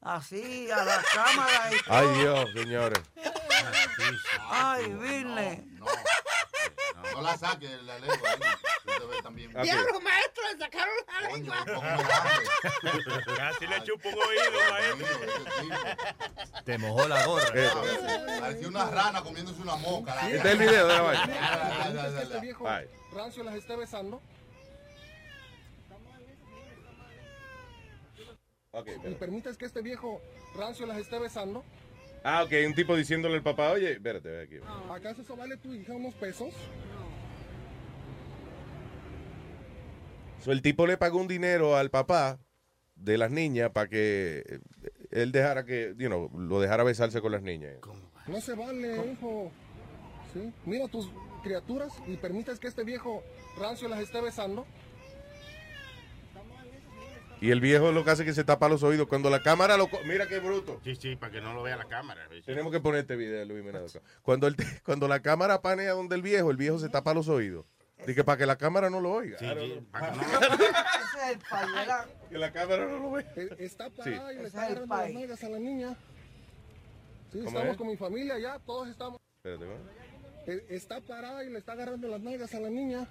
[0.00, 1.70] Así, a la cámara.
[1.72, 2.14] Y Ay, todo.
[2.14, 3.00] Dios, señores.
[4.50, 5.64] Ay, Virne.
[7.12, 8.28] No la saques de la lengua.
[8.30, 8.40] ahí.
[8.86, 9.50] Usted ve también.
[9.62, 11.56] Diablo, maestro, le sacaron la lengua.
[11.60, 15.18] un poco más Casi le chupo un oído, maestro.
[16.64, 17.48] Te mojó la gorra.
[17.54, 17.70] Eh,
[18.40, 20.14] Parecía una rana comiéndose una moca.
[20.14, 22.20] la- Este es el video de la vaina.
[22.22, 22.68] Este viejo
[23.14, 24.20] rancio las esté besando
[28.76, 30.20] Ok, y permites que este viejo
[30.54, 31.64] rancio las esté besando,
[32.28, 34.56] Ah, ok, un tipo diciéndole al papá, oye, espérate, ve aquí.
[34.90, 36.52] ¿acaso eso vale tu hija unos pesos?
[40.42, 42.40] So, el tipo le pagó un dinero al papá
[42.96, 44.60] de las niñas para que eh,
[45.12, 47.76] él dejara que, you know, lo dejara besarse con las niñas.
[48.26, 49.52] No se vale, hijo.
[50.32, 50.52] ¿Sí?
[50.64, 51.08] Mira tus
[51.44, 53.22] criaturas y permites que este viejo
[53.56, 54.66] rancio las esté besando.
[57.40, 59.06] Y el viejo lo que hace es que se tapa los oídos.
[59.08, 59.88] Cuando la cámara lo...
[60.06, 60.80] Mira qué bruto.
[60.82, 62.26] Sí, sí, para que no lo vea la cámara.
[62.44, 64.00] Tenemos que poner este video, Luis Mendoza.
[64.22, 67.66] Cuando, el, cuando la cámara panea donde el viejo, el viejo se tapa los oídos.
[67.98, 69.38] Dice que para que la cámara no lo oiga.
[69.38, 69.46] Sí,
[69.90, 70.30] para que no- Ese
[71.24, 72.06] es el pañuela.
[72.30, 73.32] Que la cámara no lo vea.
[73.36, 75.96] Eh, Está parada y le está agarrando las nalgas a la niña.
[77.32, 77.76] Sí, ¿Cómo estamos es?
[77.76, 79.18] con mi familia ya, todos estamos.
[79.38, 80.52] Espérate, ¿no?
[80.52, 83.06] Eh, Está parada y le está agarrando las nalgas a la niña.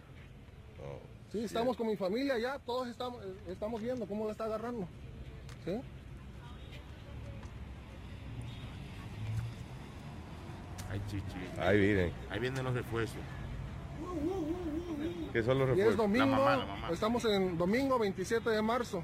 [0.82, 1.00] Oh.
[1.36, 4.88] Sí, estamos con mi familia ya, todos estamos, eh, estamos viendo cómo la está agarrando.
[5.66, 5.82] ¿Sí?
[10.90, 11.60] Ay, chichi.
[11.60, 12.14] Ahí vienen.
[12.30, 13.18] Ahí vienen los refuerzos.
[15.34, 15.98] ¿Qué son los Y es refuerzos?
[15.98, 16.90] domingo, mamá, la mamá.
[16.92, 19.04] estamos en domingo 27 de marzo.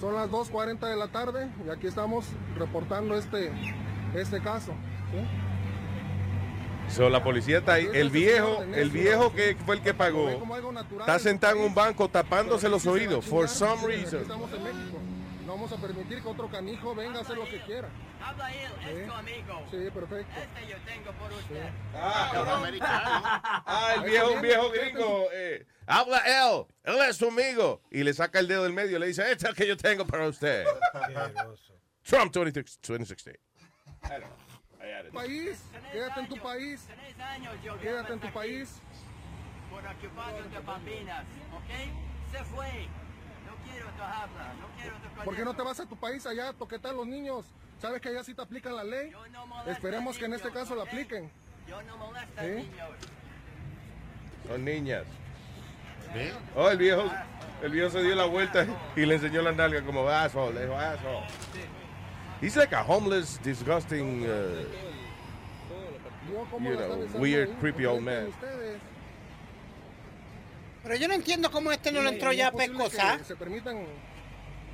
[0.00, 3.50] Son las 2.40 de la tarde y aquí estamos reportando este,
[4.14, 4.74] este caso.
[5.10, 5.51] ¿sí?
[6.94, 7.88] So, la policía está ahí.
[7.92, 10.28] El viejo, el viejo que fue el que pagó,
[11.00, 13.24] está sentado en un banco tapándose los oídos.
[13.24, 14.20] For some reason.
[14.22, 14.98] Estamos en México.
[15.46, 17.88] No vamos a permitir que otro canijo venga a hacer lo que quiera.
[18.22, 18.88] Habla él, ¿Sí?
[19.00, 19.62] es tu amigo.
[19.70, 20.32] Sí, perfecto.
[20.40, 21.68] Este yo tengo por usted.
[21.94, 23.20] Ah, americano.
[23.66, 25.28] Ah, el viejo, un viejo gringo.
[25.32, 26.64] eh, habla él.
[26.84, 27.82] Él es su amigo.
[27.90, 29.76] Y le saca el dedo del medio y le dice, este es el que yo
[29.76, 30.64] tengo para usted.
[32.02, 33.36] Trump 26 2016.
[35.00, 35.12] It.
[35.12, 36.86] País, quédate en tu país.
[36.86, 38.80] Tres años yo Quédate en tu aquí país.
[39.70, 41.24] Por ocupado de bambinas,
[41.54, 42.32] ¿ok?
[42.32, 42.86] Se fue.
[43.46, 46.26] No quiero tu habla, no quiero tu ¿Por qué no te vas a tu país
[46.26, 47.46] allá a toquetar a los niños?
[47.80, 49.10] ¿Sabes que allá sí te aplican la ley?
[49.10, 50.88] Yo no molesto Esperemos que en este niños, caso la ¿ok?
[50.88, 51.30] apliquen.
[51.68, 52.50] Yo no molesto a ¿Sí?
[52.50, 52.90] niños.
[54.46, 55.04] Son niñas.
[56.14, 56.32] ¿Ve?
[56.54, 57.10] Oh, el viejo,
[57.62, 60.54] el viejo se dio la vuelta y le enseñó las nalgas como asshole.
[60.54, 61.26] Le dijo, asshole.
[62.42, 64.64] He's like a homeless, disgusting, uh,
[66.60, 68.28] You know, weird, creepy old man.
[70.82, 73.86] Pero yo no entiendo cómo este no le entró ya a que Se permitan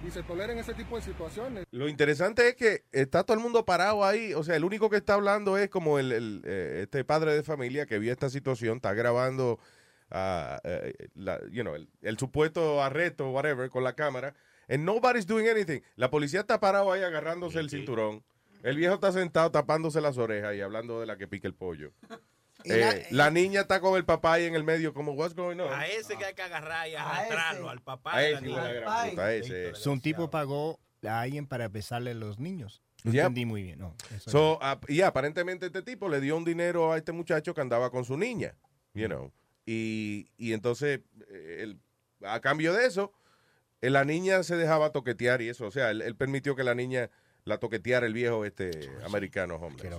[0.06, 1.66] y se toleren ese tipo de situaciones.
[1.70, 4.32] Lo interesante es que está todo el mundo parado ahí.
[4.34, 7.42] O sea, el único que está hablando es como el, el, eh, este padre de
[7.42, 9.58] familia que vio esta situación, está grabando
[10.10, 14.34] ah, eh, la- you know, el, el supuesto arresto, whatever, con la cámara.
[14.68, 15.80] And nobody's doing anything.
[15.96, 18.22] La policía está parado ahí agarrándose el cinturón.
[18.62, 21.92] El viejo está sentado tapándose las orejas y hablando de la que pica el pollo.
[22.64, 25.60] Eh, la- la, niña está con el papá ahí en el medio, como, what's going
[25.60, 25.72] on?
[25.72, 27.70] A ese que hay que agarrar y A arrastrarlo, ese.
[27.70, 29.10] al papá A ese, la gran Ay.
[29.10, 29.74] puta, a ese.
[29.76, 32.82] So, un tipo pagó a alguien para besarle a los niños.
[33.04, 33.14] Yep.
[33.14, 33.78] entendí muy bien.
[33.78, 33.94] No,
[34.26, 37.90] So, ah, y aparentemente este tipo le dio un dinero a este muchacho que andaba
[37.92, 38.56] con su niña,
[38.92, 39.30] you know.
[39.64, 41.00] Y, y entonces,
[41.30, 41.78] eh, él,
[42.24, 43.12] a cambio de eso,
[43.80, 45.66] la niña se dejaba toquetear y eso.
[45.66, 47.10] O sea, él, él permitió que la niña
[47.44, 49.90] la toqueteara el viejo este americano hombre.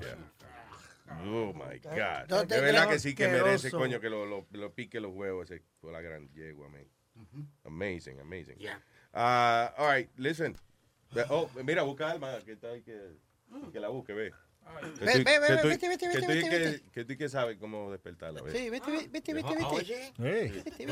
[1.26, 2.30] Oh my God.
[2.30, 5.50] No De verdad que sí que merece, coño, que lo, lo, lo pique los huevos
[5.50, 6.88] ese con la gran yegua, man.
[7.66, 8.58] Amazing, amazing.
[8.60, 8.82] Yeah.
[9.14, 10.56] Ah, all right, listen.
[11.30, 13.18] Oh, mira, busca alma, que está ahí que,
[13.74, 14.32] que la busque, ve.
[15.00, 16.82] Ve, ve, ve, ve, vete, vete, vete, vete, que- vete.
[16.92, 18.52] Que tú que sabes cómo despertarla, ve.
[18.52, 19.66] Sí, vete, vete, vete, vete, vete.
[19.66, 20.14] Oye.
[20.18, 20.86] Vete,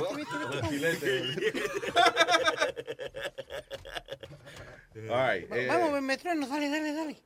[0.80, 1.54] vete, vete.
[5.10, 7.22] All right, Vamos, me trueno, dale, dale, dale.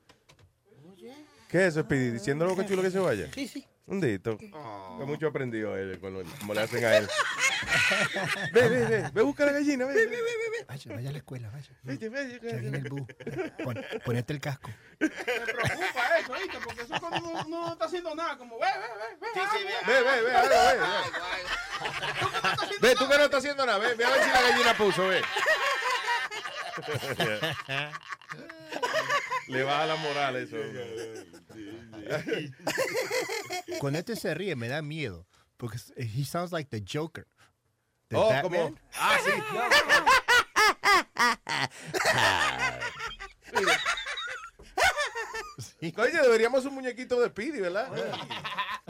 [1.49, 2.11] ¿Qué es eso, Speedy?
[2.11, 3.27] ¿Diciendo lo que chulo que se vaya?
[3.33, 3.65] Sí, sí.
[3.87, 4.37] Un dito.
[4.37, 7.07] Que mucho aprendió él, con lo- como le hacen a él.
[8.53, 9.93] ve, ve, ve, ve, busca la gallina, ve.
[9.93, 10.65] ve, ve, ve.
[10.67, 11.69] Vaya, vaya a la escuela, vaya.
[11.83, 13.01] Vete, vete, Ya viene el bus.
[13.63, 14.69] Pon- ponete el casco.
[15.01, 16.57] Me preocupa eso, ¿viste?
[16.63, 18.87] Porque eso cuando uno no, no está haciendo nada, como ve, ve, ve,
[19.19, 19.27] ve.
[19.33, 19.73] sí, sí, ve.
[19.87, 20.39] Ve, ve, ve, ve, ve.
[20.77, 20.85] ve.
[22.81, 25.07] Ve, tú que no estás haciendo nada, ve, ve a ver si la gallina puso,
[25.07, 25.21] ve.
[29.47, 30.55] Le baja la moral eso.
[33.79, 35.27] Cuando este se ríe me da miedo.
[35.57, 37.27] Porque s- he sounds like the Joker.
[38.07, 38.73] The Oh, Batman.
[38.73, 38.77] como.
[38.95, 39.31] Ah, sí.
[45.97, 47.89] Oye, deberíamos un muñequito de Speedy, ¿verdad?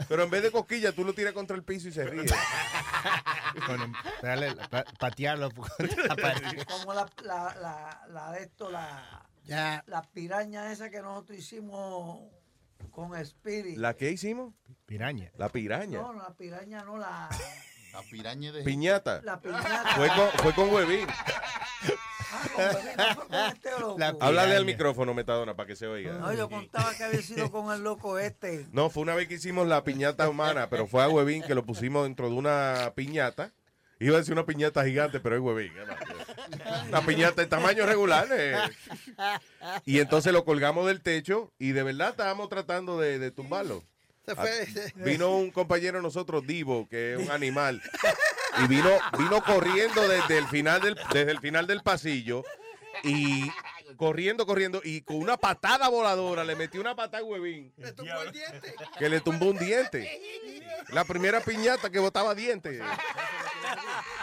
[0.08, 2.26] Pero en vez de cosquilla, tú lo tiras contra el piso y se ríe.
[4.22, 5.50] Darle- pa- patearlo.
[6.68, 12.30] Como la, la, la, la de esto, la, la piraña esa que nosotros hicimos
[12.90, 13.78] con Spirit.
[13.78, 14.52] ¿La qué hicimos?
[14.86, 15.30] Piraña.
[15.36, 16.00] La piraña.
[16.00, 17.28] No, la piraña no, la,
[17.92, 18.62] La piraña de...
[18.64, 19.20] Piñata.
[19.22, 19.94] la piñata.
[19.96, 21.06] Fue con, fue con Huevín.
[22.32, 26.12] Ah, Háblale al micrófono, Metadona, para que se oiga.
[26.14, 28.66] No, yo contaba que había sido con el loco este.
[28.72, 31.64] No, fue una vez que hicimos la piñata humana, pero fue a Huevín que lo
[31.64, 33.52] pusimos dentro de una piñata.
[34.00, 35.72] Iba a decir una piñata gigante, pero es Huevín.
[36.88, 38.26] Una piñata de tamaño regular.
[38.32, 38.56] eh.
[39.84, 43.84] Y entonces lo colgamos del techo y de verdad estábamos tratando de, de tumbarlo.
[44.26, 44.66] Se fue.
[44.96, 47.80] Vino un compañero de nosotros, Divo, que es un animal,
[48.64, 52.44] y vino, vino corriendo desde el final del, desde el final del pasillo
[53.02, 53.50] y
[53.96, 58.22] corriendo, corriendo, y con una patada voladora le metió una patada a Huevín Le tumbó
[58.22, 58.74] el diente.
[58.98, 60.20] que le tumbó un diente.
[60.88, 62.80] La primera piñata que botaba diente.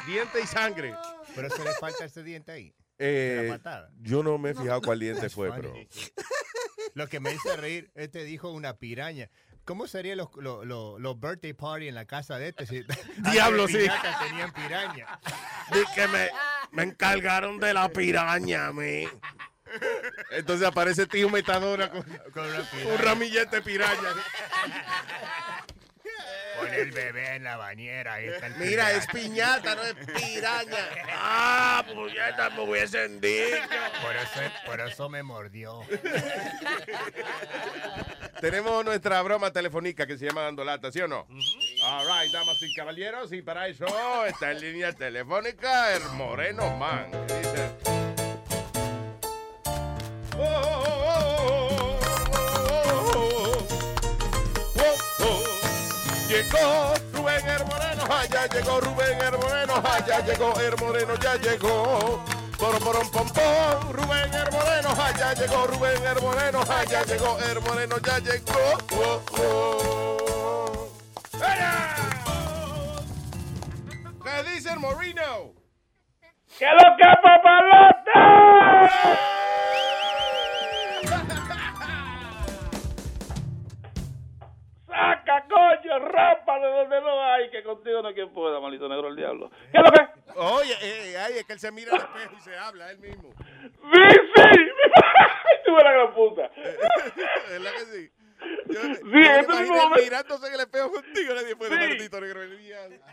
[0.06, 0.94] Diente y sangre.
[1.36, 2.74] Pero eso le falta ese diente ahí.
[2.98, 3.92] Eh, la patada.
[4.02, 5.62] yo no me he fijado cuál diente fue, Funny.
[5.62, 5.74] pero.
[6.96, 9.30] Lo que me hizo reír, este dijo una piraña.
[9.70, 12.66] ¿Cómo serían los, los, los, los birthday party en la casa de este?
[12.66, 12.84] Si,
[13.32, 13.86] Diablo, sí.
[14.28, 15.20] Tenían piraña.
[15.72, 16.30] Di que me,
[16.72, 19.08] me encargaron de la piraña a mí.
[20.32, 22.02] Entonces aparece tío Metadona con,
[22.34, 24.10] Con una un ramillete de piraña.
[26.60, 28.16] Con el bebé en la bañera.
[28.16, 30.90] Ahí está el Mira, es piñata, no es piraña.
[31.22, 33.58] Ah, puñeta, me hubiesen dicho.
[34.02, 35.82] Por eso, por eso me mordió.
[38.42, 41.28] Tenemos nuestra broma telefónica que se llama Dando Lata, ¿sí o no?
[41.84, 43.86] All right, damas y caballeros, y para eso
[44.26, 47.12] está en línea telefónica el Moreno Man.
[47.28, 47.70] que dice...
[50.38, 51.39] Oh, oh, oh,
[56.30, 62.24] Llegó Rubén el Moreno, allá llegó Rubén el Moreno, allá llegó el Moreno, ya llegó.
[62.56, 67.60] Porom, porom, pom, pom, Rubén el Moreno, allá llegó Rubén el Moreno, allá llegó el
[67.62, 68.78] Moreno, ya llegó.
[68.94, 70.92] Oh, oh.
[74.24, 75.54] ¿Qué dice el Moreno?
[76.60, 78.12] ¿Qué es lo que papalote?
[85.50, 89.16] Coño, rapa de donde no hay, que contigo no hay quien pueda, maldito negro el
[89.16, 89.50] diablo.
[89.72, 90.08] ¿Qué es lo que?
[90.40, 93.34] Oye, eh, ay, es que él se mira al espejo y se habla él mismo.
[93.38, 94.04] Sí,
[94.36, 94.44] sí.
[95.66, 96.50] Tú eres la gran puta.
[97.50, 98.12] ¿Verdad que sí?
[98.68, 101.76] Yo, Sí, yo este mismo momento- mirándose en el espejo contigo, le dije, pues, Sí.
[101.78, 102.98] maldito negro el diablo.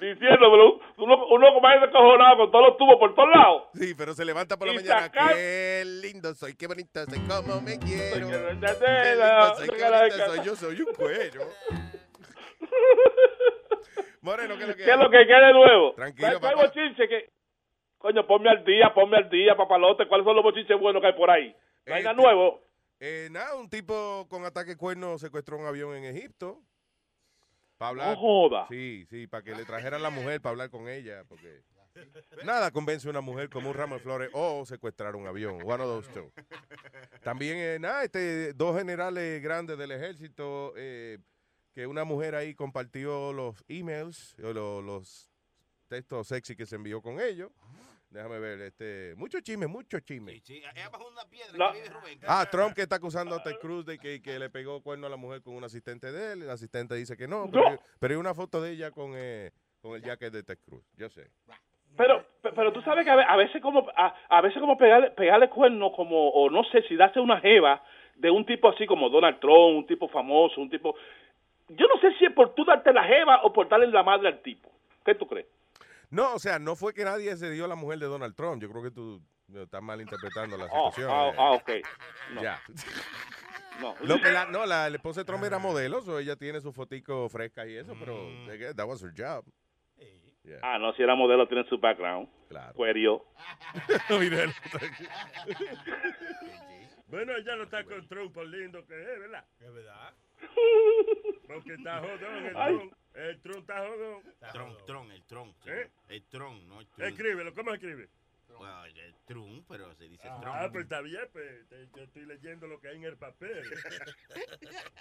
[0.00, 3.62] Diciéndomelo, uno, uno como ahí descojonado con todos los tubos por todos lados.
[3.74, 5.00] Sí, pero se levanta por la Y mañana.
[5.02, 8.28] sacar- Qué lindo soy, qué bonito soy, cómo me quiero.
[8.28, 8.68] Qué lindo
[9.56, 11.40] soy, qué bonito soy, yo soy un cuello.
[14.20, 15.94] Moreno, ¿qué es lo que ¿Qué es lo que quiere de nuevo?
[15.94, 16.66] Tranquilo, ¿Cuál- cuál papá.
[16.66, 17.30] bochinche que...
[17.98, 20.06] Coño, ponme al día, ponme al día, papalote.
[20.08, 21.54] ¿Cuáles son los bochinches buenos que hay por ahí?
[21.86, 22.60] ¿No hay nada Este- nuevo?
[23.00, 26.60] Eh, nada, un tipo con ataque cuerno secuestró un avión en Egipto.
[27.82, 28.08] Para hablar.
[28.10, 28.66] No joda.
[28.68, 31.24] Sí, sí, para que le trajeran la mujer para hablar con ella.
[31.28, 31.62] Porque
[32.44, 35.56] nada convence a una mujer como un ramo de flores o secuestrar un avión.
[35.64, 36.30] One of those two.
[37.22, 41.18] También, eh, nada, este, dos generales grandes del ejército, eh,
[41.74, 45.28] que una mujer ahí compartió los emails, o lo- los
[45.88, 47.50] textos sexy que se envió con ellos.
[48.12, 50.32] Déjame ver, este, mucho chisme, mucho chisme.
[51.58, 51.72] No.
[52.28, 55.10] Ah, Trump que está acusando a Ted Cruz de que, que le pegó cuerno a
[55.10, 56.42] la mujer con un asistente de él.
[56.42, 57.78] El asistente dice que no, pero, No.
[57.98, 60.84] pero hay una foto de ella con, eh, con el jacket de Ted Cruz.
[60.96, 61.28] Yo sé.
[61.96, 65.48] Pero, pe- pero tú sabes que a veces como a, a veces como pegarle, pegarle
[65.48, 67.82] cuerno como o no sé si darse una jeva
[68.16, 70.94] de un tipo así como Donald Trump, un tipo famoso, un tipo
[71.68, 74.28] yo no sé si es por tú darte la jeva o por darle la madre
[74.28, 74.70] al tipo.
[75.04, 75.46] ¿Qué tú crees?
[76.12, 78.62] No, o sea, no fue que nadie se dio a la mujer de Donald Trump.
[78.62, 81.10] Yo creo que tú no, estás malinterpretando la Ah, situación.
[81.10, 81.34] ah, eh.
[81.38, 81.70] ah, ok.
[82.34, 82.42] No.
[82.42, 82.60] Ya.
[83.80, 83.94] No.
[84.02, 86.72] Lo que la, no, la, la esposa de Trump era modelo, so ella tiene su
[86.72, 88.50] fotico fresca y eso, pero Mm.
[88.50, 89.44] eh, that was her job.
[90.44, 90.58] Yeah.
[90.60, 92.28] Ah, no, si era modelo tiene su background.
[92.48, 92.74] Claro.
[92.74, 93.24] Cuerio.
[97.06, 99.44] Bueno, ella no está con Trump por lindo que es, ¿verdad?
[99.60, 100.14] Es verdad.
[101.54, 102.74] Porque está jodón el Ay.
[102.76, 102.92] Trump.
[103.14, 104.22] El Trump está jodón.
[104.52, 105.54] Tron, Tron, el Tron.
[105.66, 105.90] ¿Eh?
[106.08, 107.08] El Tron, no el Tron.
[107.08, 108.08] Escríbelo, ¿cómo escribe?
[108.58, 110.72] Bueno, eh, Trump, pero se dice Ah, Trump.
[110.72, 113.62] pues está bien, pues te- yo estoy leyendo lo que hay en el papel.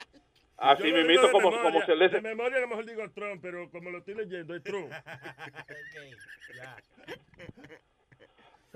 [0.58, 1.72] Así Yo digo de como- memoria.
[1.72, 2.08] como se lee.
[2.10, 4.92] De memoria a lo mejor digo Trump, pero como lo estoy leyendo es Trump.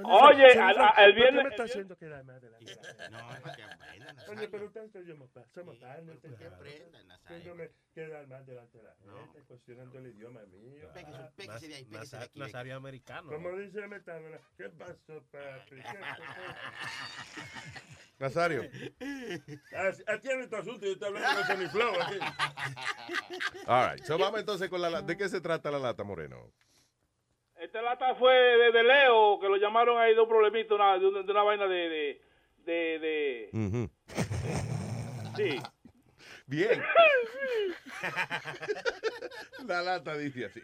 [0.03, 3.09] Oye, al- al- el ¿por qué viernes- me está haciendo quedar mal de la cara?
[3.09, 4.51] No, es que aprendan, Oye, Nazario.
[4.51, 7.37] pero ustedes somos pa- somos panes, ustedes que aprendan, Nazario.
[7.37, 10.89] Haciéndome quedar mal delante de la gente, cuestionando el idioma mío.
[10.93, 12.39] Péguese, Ah, péguese de ahí, péguese de aquí.
[12.39, 13.29] Nazario americano.
[13.31, 15.75] Como dice Metámara, ¿qué pasó, papi?
[18.19, 18.61] Nazario.
[20.07, 22.19] Atiende tu asunto, yo estoy hablando con Sony Flow aquí.
[23.67, 24.03] All right.
[24.05, 25.05] So vamos entonces con la lata.
[25.05, 26.51] ¿De qué se trata la lata, Moreno?
[27.65, 31.07] Esta lata fue de, de Leo, que lo llamaron ahí de un problemita, una, de,
[31.07, 31.89] una, de una vaina de...
[31.89, 32.21] de,
[32.59, 33.89] de, de- Ujú.
[35.35, 35.59] sí.
[36.45, 36.79] Bien.
[39.65, 40.61] la lata dice así.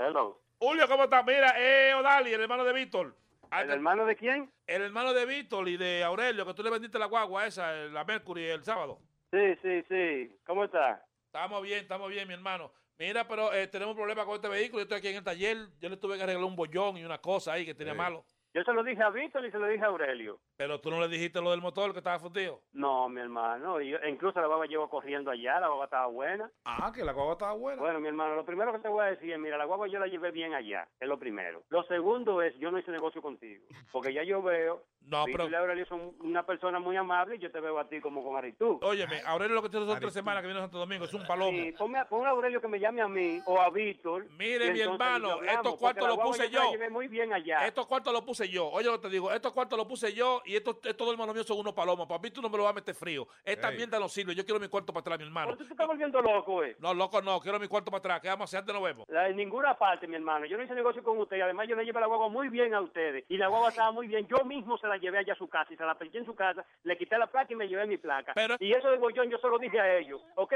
[0.00, 0.40] Hello.
[0.58, 1.24] Julio, ¿cómo estás?
[1.24, 3.14] Mira, eh, Odali, el hermano de Víctor.
[3.52, 4.50] ¿El hermano de quién?
[4.66, 8.02] El hermano de Víctor y de Aurelio, que tú le vendiste la guagua esa, la
[8.04, 8.98] Mercury, el sábado.
[9.30, 10.36] Sí, sí, sí.
[10.44, 11.04] ¿Cómo está?
[11.26, 12.72] Estamos bien, estamos bien, mi hermano.
[12.98, 14.80] Mira, pero eh, tenemos un problema con este vehículo.
[14.80, 15.56] Yo estoy aquí en el taller.
[15.80, 18.24] Yo le tuve que arreglar un bollón y una cosa ahí que tenía malo.
[18.54, 20.40] Yo se lo dije a Víctor y se lo dije a Aurelio.
[20.56, 22.62] Pero tú no le dijiste lo del motor que estaba fundido.
[22.72, 23.80] No, mi hermano.
[23.80, 26.50] yo- incluso la guagua llevo corriendo allá, la guagua estaba buena.
[26.64, 27.80] Ah, que la guagua estaba buena.
[27.80, 30.00] Bueno, mi hermano, lo primero que te voy a decir es, mira, la guagua yo
[30.00, 31.62] la llevé bien allá, es lo primero.
[31.68, 35.54] Lo segundo es, yo no hice negocio contigo, porque ya yo veo, No, pero- y
[35.54, 38.76] Aurelio son una persona muy amable y yo te veo a ti como con actitud.
[38.82, 41.06] Óyeme, Aurelio lo que tiene son tres semanas que viene a Santo Domingo.
[41.06, 41.50] Es un palomo.
[41.58, 44.26] Sí, ponme a, pon a Aurelio que me llame a mí o a Víctor.
[44.32, 46.70] Mire, mi hermano, hablamos, estos cuartos los puse yo.
[46.70, 47.66] llevé muy bien allá.
[47.66, 48.68] Estos cuartos los puse yo.
[48.68, 51.34] Oye, lo que te digo, estos cuartos los puse yo y estos, estos dos hermanos
[51.34, 52.06] míos son unos palomos.
[52.06, 53.26] Papi, tú no me lo vas a meter frío.
[53.44, 54.34] Esta mierda no sirve.
[54.34, 55.46] Yo quiero mi cuarto para atrás, mi hermano.
[55.46, 56.76] Pero tú te estás volviendo loco, eh.
[56.80, 57.40] No, loco, no.
[57.40, 58.20] Quiero mi cuarto para atrás.
[58.20, 58.58] ¿Qué vamos a hacer?
[58.58, 59.06] Antes nos vemos.
[59.08, 60.44] La- En ninguna parte, mi hermano.
[60.44, 61.40] Yo no hice negocio con usted.
[61.40, 63.24] Además, yo le llevé la guagua muy bien a ustedes.
[63.28, 64.26] Y la guagua estaba muy bien.
[64.26, 66.34] Yo mismo se la llevé allá a su casa y se la pinché en su
[66.34, 66.64] casa.
[66.82, 68.34] Le quité la placa y me llevé mi placa.
[68.58, 70.20] Y eso de bollón yo se lo dije a ellos.
[70.36, 70.54] ¿Ok?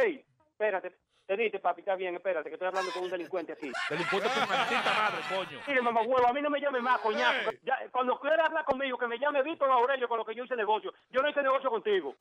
[0.51, 0.93] Espérate.
[1.27, 3.71] Te dije, papi, está bien, espérate, que estoy hablando con un delincuente aquí.
[3.89, 5.61] Delincuente tu maldita madre, coño.
[5.69, 7.53] Mire, mamá huevo, a mí no me llame más, coñazo.
[7.63, 10.57] Ya, cuando quiera hablar conmigo, que me llame Víctor Aurelio con lo que yo hice
[10.57, 10.93] negocio.
[11.11, 12.17] Yo no hice negocio contigo.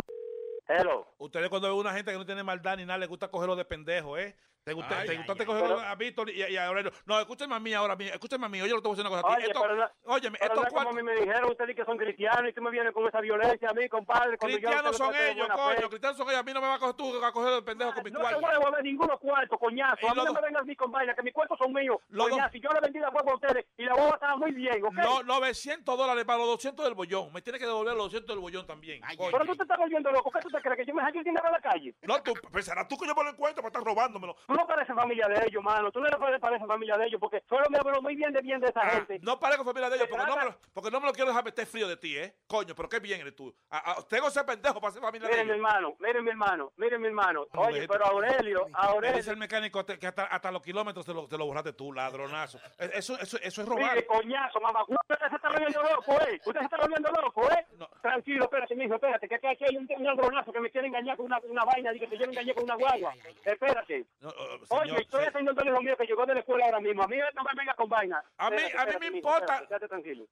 [0.67, 1.07] Hello.
[1.17, 3.65] Ustedes cuando ven una gente que no tiene maldad ni nada, les gusta cogerlo de
[3.65, 4.35] pendejo, ¿eh?
[4.63, 5.45] ¿Te gusta, Ay, te ay, gusta ay.
[5.45, 6.91] cogerlo Pero- a Víctor y, y a Aurelio?
[7.07, 8.61] No, escúchame a mí ahora, mí, escúchame a mí.
[8.61, 9.41] Oye, lo que te voy a decir una cosa a ti.
[9.41, 10.93] Oye, Esto- pero no- óyeme, Pero estos no es como cuartos...
[10.93, 13.69] a mí me dijeron ustedes que son cristianos y tú me vienes con esa violencia
[13.69, 14.31] a mí, compadre.
[14.33, 15.75] yo Cristianos te son ellos, coño.
[15.81, 15.89] fe.
[15.89, 16.39] Cristianos son ellos.
[16.39, 18.19] A mí no me va a coger tú a coger de pendejo con mi No
[18.19, 18.39] cuarto.
[18.39, 19.97] te voy a ver ninguno cuarto, coñazo.
[20.01, 21.57] Y A mí los no me dos- vengas a mí con vaina, que mis cuartos
[21.57, 21.97] son míos.
[22.09, 24.51] Los Coñazo, y yo le vendí la huevo a ustedes y la huevo estaba muy
[24.51, 24.93] bien, ¿ok?
[24.93, 27.33] No, 900 dólares para los 200 del bollón.
[27.33, 29.01] Me tienes que devolver los 200 del bollón también.
[29.17, 30.29] Pero tú te estás volviendo loco.
[30.29, 30.77] ¿Qué tú te crees?
[30.77, 31.95] ¿Que yo me saqué el dinero a la calle?
[32.03, 34.35] No, tú pensarás tú que yo me lo encuentro para estar robándomelo.
[34.51, 35.91] Tú no pareces familia de ellos, mano.
[35.93, 38.59] Tú no eres pareces familia de ellos porque solo me hablo muy bien de bien
[38.59, 39.17] de esa gente.
[39.21, 41.45] No parezco familia de ellos porque no, me lo, porque no me lo quiero dejar
[41.45, 42.35] meter frío de ti, ¿eh?
[42.47, 43.55] Coño, pero qué bien eres tú.
[43.69, 45.65] A- a- tengo ese pendejo para ser familia de Miren, mi ellos.
[45.65, 47.47] hermano, miren, mi hermano, miren, mi hermano.
[47.53, 49.15] Oye, pero Aurelio, Aurelio.
[49.17, 51.93] dice el mecánico te- que hasta, hasta los kilómetros te lo, te lo borraste tú,
[51.93, 52.57] ladronazo.
[52.77, 53.93] Eh, Eso, eso, eso es robar.
[53.95, 54.83] Mire, coñazo, mamá.
[54.85, 56.41] Usted se está volviendo loco, ¿eh?
[56.45, 57.65] Usted se está volviendo loco, ¿eh?
[58.01, 61.27] Tranquilo, espérate, mijo, espérate, que aquí hay un, un ladronazo que me quiere engañar con
[61.27, 63.13] una, una vaina, que yo me engañé con una guagua.
[63.45, 64.05] Espérate.
[64.19, 64.29] No,
[64.69, 67.03] oh, Oye, estoy se- atendiendo lo mío que llegó de la escuela ahora mismo.
[67.03, 68.23] A mí no me venga con vaina.
[68.37, 69.63] A mí, a mí me importa.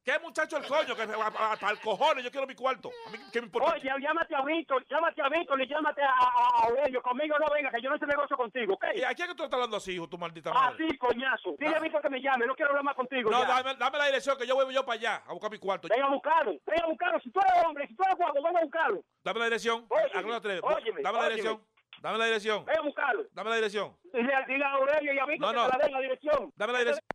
[0.03, 0.95] ¿Qué muchacho el coño?
[0.95, 2.89] Que para el cojones, yo quiero mi cuarto.
[3.07, 3.73] A mí, ¿qué me importa?
[3.73, 6.27] Oye, llámate a Víctor, llámate a Víctor y llámate a, a,
[6.61, 7.01] a Aurelio.
[7.01, 8.85] Conmigo no venga, que yo no hice negocio contigo, ¿ok?
[8.95, 10.85] ¿Y a quién que tú estás hablando así, hijo, tu maldita madre?
[10.85, 11.55] Así, coñazo.
[11.59, 13.29] Dile a Víctor que me llame, no quiero hablar más contigo.
[13.29, 15.87] No, dame, dame la dirección que yo voy yo para allá a buscar mi cuarto.
[15.89, 17.19] Venga a buscarlo, venga a buscarlo.
[17.19, 19.03] Si tú eres hombre, si tú eres guapo, venga a buscarlo.
[19.23, 19.85] Dame la dirección.
[19.89, 21.63] Óyeme, dame la dirección.
[22.01, 22.65] Dame la dirección.
[22.65, 23.25] Venga a buscarlo.
[23.33, 23.95] Dame la dirección.
[24.13, 25.69] Dile, a Aurelio y a Víctor No, que no.
[25.71, 26.53] te la den la dirección.
[26.55, 27.05] Dame la dirección.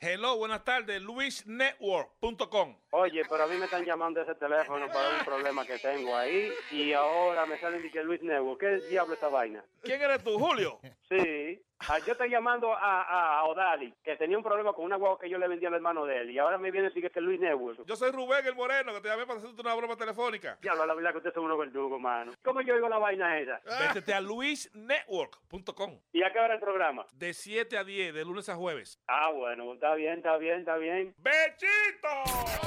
[0.00, 1.00] Hello, buenas tardes.
[1.00, 2.76] LuisNetwork.com.
[2.90, 6.14] Oye, pero a mí me están llamando de ese teléfono para un problema que tengo
[6.16, 8.60] ahí y ahora me salen de que Luis Network.
[8.60, 9.64] ¿Qué diablo esta vaina?
[9.82, 10.78] ¿Quién eres tú, Julio?
[11.08, 11.62] Sí.
[11.88, 15.28] Ah, yo estoy llamando a, a Odali, que tenía un problema con una guagua que
[15.28, 17.24] yo le vendí al hermano de él y ahora me viene a decir que es
[17.24, 17.84] Luis Network.
[17.86, 20.56] Yo soy Rubén el Moreno, que te llamé para hacerte una broma telefónica.
[20.62, 22.32] Diablo, la verdad que ustedes son unos verdugos, mano.
[22.42, 23.60] ¿Cómo yo oigo la vaina esa?
[23.80, 25.98] Métete a luisnetwork.com.
[26.12, 27.04] ¿Y a qué hora el programa?
[27.12, 28.98] De 7 a 10, de lunes a jueves.
[29.06, 31.14] Ah, bueno, está bien, está bien, está bien.
[31.18, 32.08] ¡Bechito!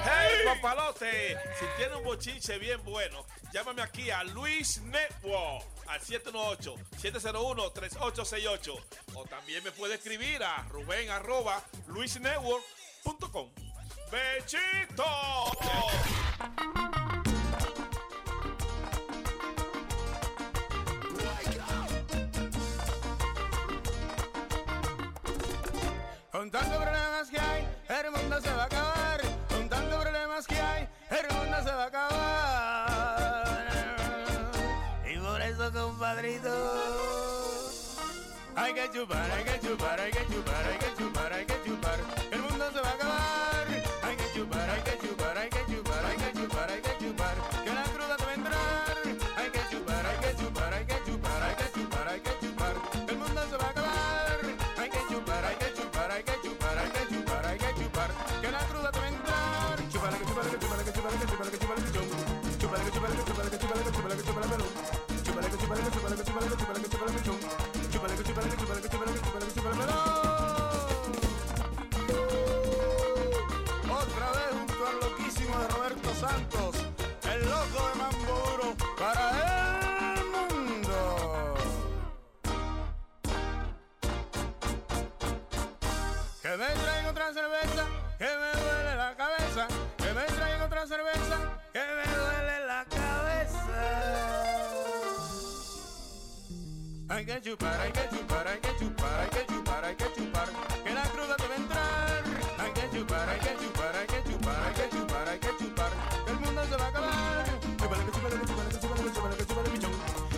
[0.04, 1.38] ¡Hey, papalote!
[1.56, 8.80] Si tiene un bochinche bien bueno, llámame aquí a Luis Network al 718-701-3868.
[9.14, 13.50] O también me puede escribir a Rubén arroba luisnetwork.com.
[14.12, 15.04] ¡Bechito!
[26.32, 28.97] Con tantos problemas que hay, el mundo se va a acabar.
[36.38, 37.70] Cielito.
[38.56, 41.07] Hay que chupar, hay que chupar, hay que chupar, hay que chupar, hay que
[97.18, 100.50] Hay que chupar, hay que chupar, hay que chupar, hay que chupar, hay que chupar.
[100.84, 102.24] Que la cruda te va a entrar.
[102.60, 105.92] Hay que chupar, hay que chupar, hay que chupar, hay que chupar, hay que chupar.
[106.26, 107.46] Que el mundo se va a acabar.
[107.76, 109.72] Chupar, hay que chupar, hay que chupar, hay que chupar, hay que chupar, hay que
[109.74, 109.94] bichón.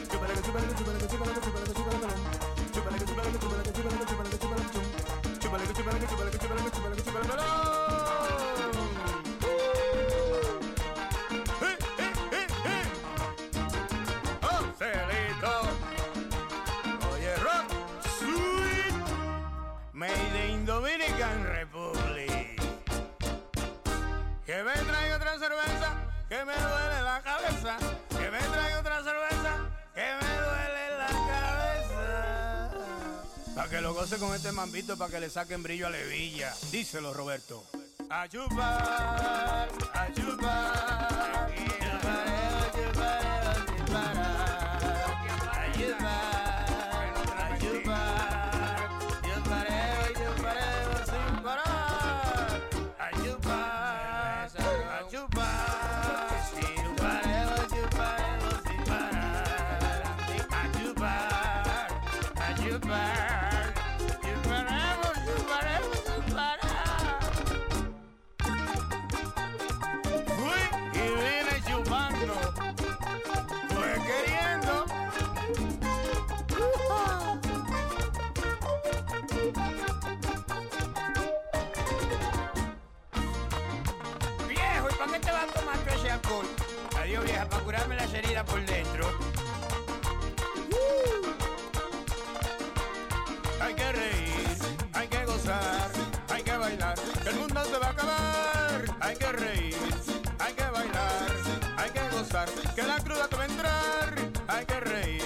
[0.08, 2.72] Chupar, hay que chupar, hay que chupar, hay que chupar, hay que chupar, hay que.
[2.72, 5.40] Chupar, hay que chupar, hay que chupar, hay que chupar, hay que chupar, hay que.
[5.40, 7.12] Chupar, hay que chupar, hay que chupar, hay que chupar, hay que chupar, hay que
[7.12, 7.59] melón.
[33.70, 36.54] Que lo goce con este mambito, para que le saquen brillo a Levilla.
[36.72, 37.64] Díselo, Roberto.
[38.10, 40.08] A chupar, a
[88.60, 89.08] por dentro.
[93.62, 94.58] Hay que reír,
[94.94, 95.92] hay que gozar,
[96.30, 98.86] hay que bailar, que el mundo se va a acabar.
[99.00, 99.78] Hay que reír,
[100.40, 101.32] hay que bailar,
[101.78, 104.16] hay que gozar, que la cruda te va a entrar.
[104.48, 105.24] Hay que reír,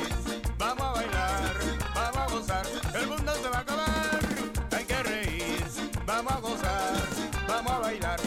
[0.57, 1.53] vamos a bailar,
[1.95, 4.19] vamos a gozar, el mundo se va a acabar.
[4.71, 5.65] Hay que reír,
[6.05, 7.07] vamos a gozar,
[7.47, 8.19] vamos a bailar,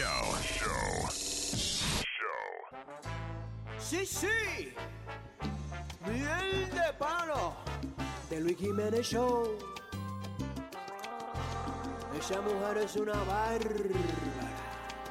[0.00, 1.08] Jimenez Show.
[3.78, 4.72] Sí, sí.
[6.06, 7.54] Miel de palo.
[8.30, 9.58] De Luis Jiménez Show.
[12.18, 13.60] Esa mujer es una bárbara.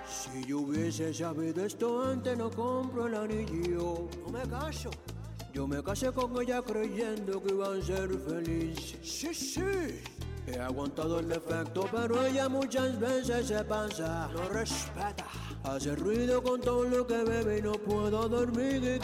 [0.08, 4.08] Si yo hubiese sabido esto antes, no compro el anillo.
[4.26, 4.90] No me caso.
[5.54, 8.98] Yo me casé con ella creyendo que iba a ser feliz.
[9.04, 10.02] Sí, sí.
[10.52, 14.30] He aguantado el efecto, pero ella muchas veces se pasa.
[14.34, 15.26] No respeta.
[15.64, 19.00] Hace ruido con todo lo que bebe y no puedo dormir.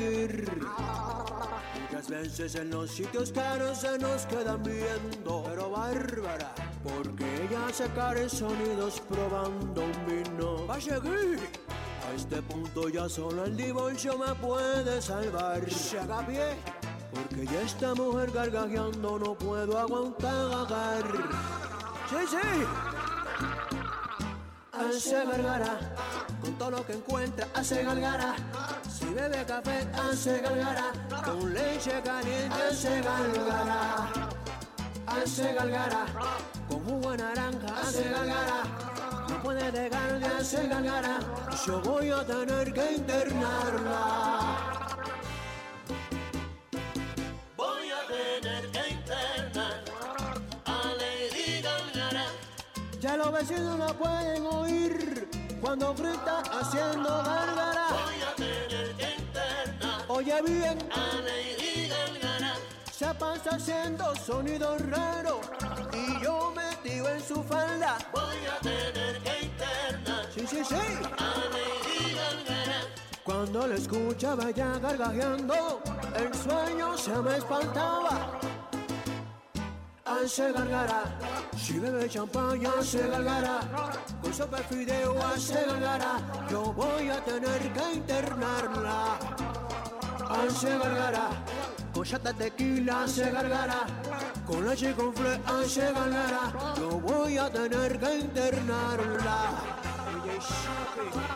[1.83, 5.43] Muchas veces en los sitios caros se nos quedan viendo.
[5.45, 10.65] Pero bárbara, porque ella sacar sonidos probando un vino.
[10.65, 11.39] Va a seguir.
[12.09, 15.69] A este punto ya solo el divorcio me puede salvar.
[15.69, 16.84] Se haga pie.
[17.15, 21.03] Porque ya esta mujer gargajeando no puedo aguantar.
[22.09, 22.65] Sí, sí.
[24.73, 25.79] Hace gargara,
[26.41, 28.35] con todo lo que encuentra hace gargara.
[28.89, 30.91] Si bebe café hace gargara,
[31.23, 34.29] con leche caliente hace gargara.
[35.07, 36.05] Hace gargara,
[36.67, 38.63] con jugo de naranja hace gargara.
[39.29, 41.19] No puede dejar de hacer gargara,
[41.65, 44.75] yo voy a tener que internarla.
[53.25, 55.27] Los vecinos la pueden oír
[55.59, 57.87] cuando grita haciendo gárgara.
[57.89, 60.05] Voy a tener que internar.
[60.07, 62.53] Oye bien, A Lady Gárgara.
[62.91, 65.39] se pasa haciendo sonidos raros
[65.93, 67.97] y yo metido en su falda.
[68.13, 70.25] Voy a tener que internar.
[70.33, 70.75] Sí, sí, sí.
[70.75, 72.81] A Lady Gárgara.
[73.23, 75.81] Cuando la escuchaba ya gargajeando,
[76.15, 78.39] el sueño se me espantaba.
[80.15, 81.03] Hace gargara,
[81.57, 83.59] si bebe champaña se gargara,
[84.21, 89.19] con sopa de fideo hace gargara, yo voy a tener que internarla.
[90.29, 91.29] Hace gargara,
[91.93, 93.85] con chata de tequila se gargara,
[94.45, 99.51] con leche y con fle hace gargara, yo voy a tener que internarla.
[100.23, 101.35] DJ Shopping.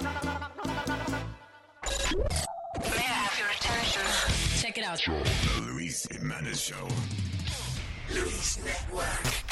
[4.61, 4.99] Check it out.
[4.99, 6.87] The Luis Jimenez Show.
[8.13, 9.49] Luis Network.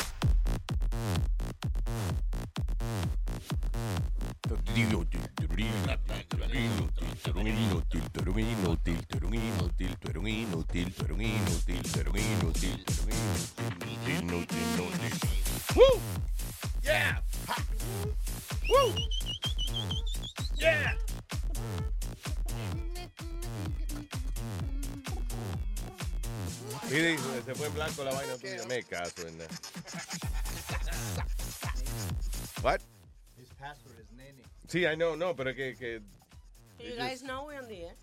[15.75, 15.99] Woo!
[16.83, 17.17] Yeah.
[18.69, 18.93] Woo.
[20.57, 20.93] Yeah.
[26.89, 28.65] Mire, se fue en blanco la vaina tuya.
[28.67, 29.49] Me caso en nada.
[32.63, 32.81] What?
[33.38, 34.43] His password is nene.
[34.67, 36.01] Sí, I know, no, pero que, que
[36.79, 37.95] You guys know we're on the air.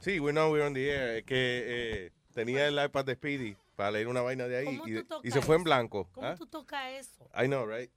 [0.00, 1.64] sí, we know we're on the air, es que
[2.06, 5.04] eh, tenía el iPad de Speedy para leer una vaina de ahí ¿Cómo y, tú
[5.04, 5.64] tocas y se fue en eso?
[5.64, 6.08] blanco.
[6.12, 6.34] ¿Cómo ¿ah?
[6.36, 7.28] tú tocas eso?
[7.34, 7.90] I know, right?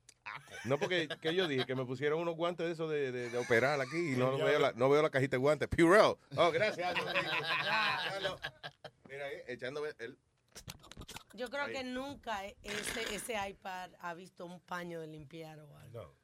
[0.65, 3.37] No, porque que yo dije que me pusieron unos guantes de esos de, de, de
[3.37, 5.67] operar aquí y no, veo la, no veo la cajita de guantes.
[5.67, 6.15] Purell.
[6.35, 6.95] Oh, gracias.
[9.15, 10.17] Mira ahí, echando el...
[11.33, 11.73] Yo creo Ahí.
[11.73, 16.15] que nunca e- ese, ese iPad ha visto un paño de limpiar o algo.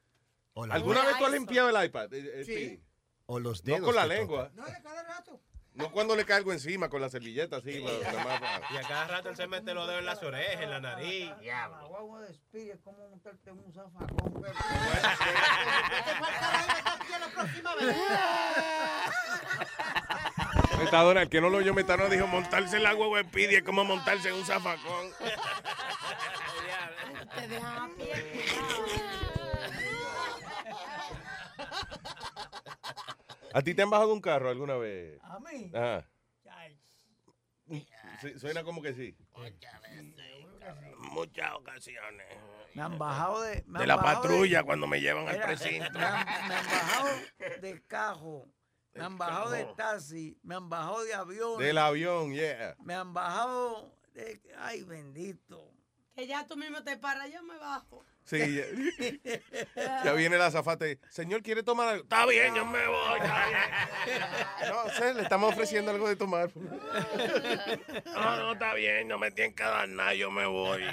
[0.70, 2.12] ¿Alguna vez tú has limpiado el iPad?
[2.12, 2.82] eh, eh, Sí.
[3.26, 3.86] O los No dedos.
[3.86, 4.50] con la lengua.
[4.54, 5.40] No, de cada rato.
[5.74, 7.80] No cuando le caigo encima con la servilleta así.
[8.12, 10.80] para- Y a cada rato él se mete los dedos en las orejas, en la
[10.80, 11.30] nariz.
[11.42, 12.30] La guagua de
[12.70, 14.42] es como montarte en un zafacón.
[20.84, 23.62] Metadona, el que no lo oyó Metadona dijo montarse en la huevo de Speedy es
[23.62, 25.10] como montarse en un zafacón.
[27.34, 28.44] Te dejan a pie.
[33.54, 35.20] ¿A ti te han bajado un carro alguna vez?
[35.22, 35.70] ¿A mí?
[35.74, 36.08] Ajá.
[38.20, 39.16] Sí, suena como que sí.
[41.12, 42.26] Muchas ocasiones.
[42.74, 43.64] Me han bajado de.
[43.66, 45.90] me De han la bajado patrulla cuando me llevan al precinto.
[45.98, 47.08] Me han, me han bajado
[47.60, 48.48] de cajo.
[48.94, 50.38] Me han bajado de taxi.
[50.42, 51.58] Me han bajado de avión.
[51.58, 52.76] Del avión, yeah.
[52.80, 54.40] Me han bajado de.
[54.58, 55.72] Ay, bendito.
[56.14, 58.04] Que ya tú mismo te paras, yo me bajo.
[58.24, 58.38] Sí,
[59.76, 60.98] ya, ya viene la azafate.
[61.10, 62.04] Señor, ¿quiere tomar algo?
[62.04, 63.20] Está bien, yo me voy.
[63.20, 63.60] Está bien.
[64.68, 66.50] No, sé, le estamos ofreciendo algo de tomar.
[66.54, 70.82] No, no, está bien, no me tienen que dar nada, yo me voy.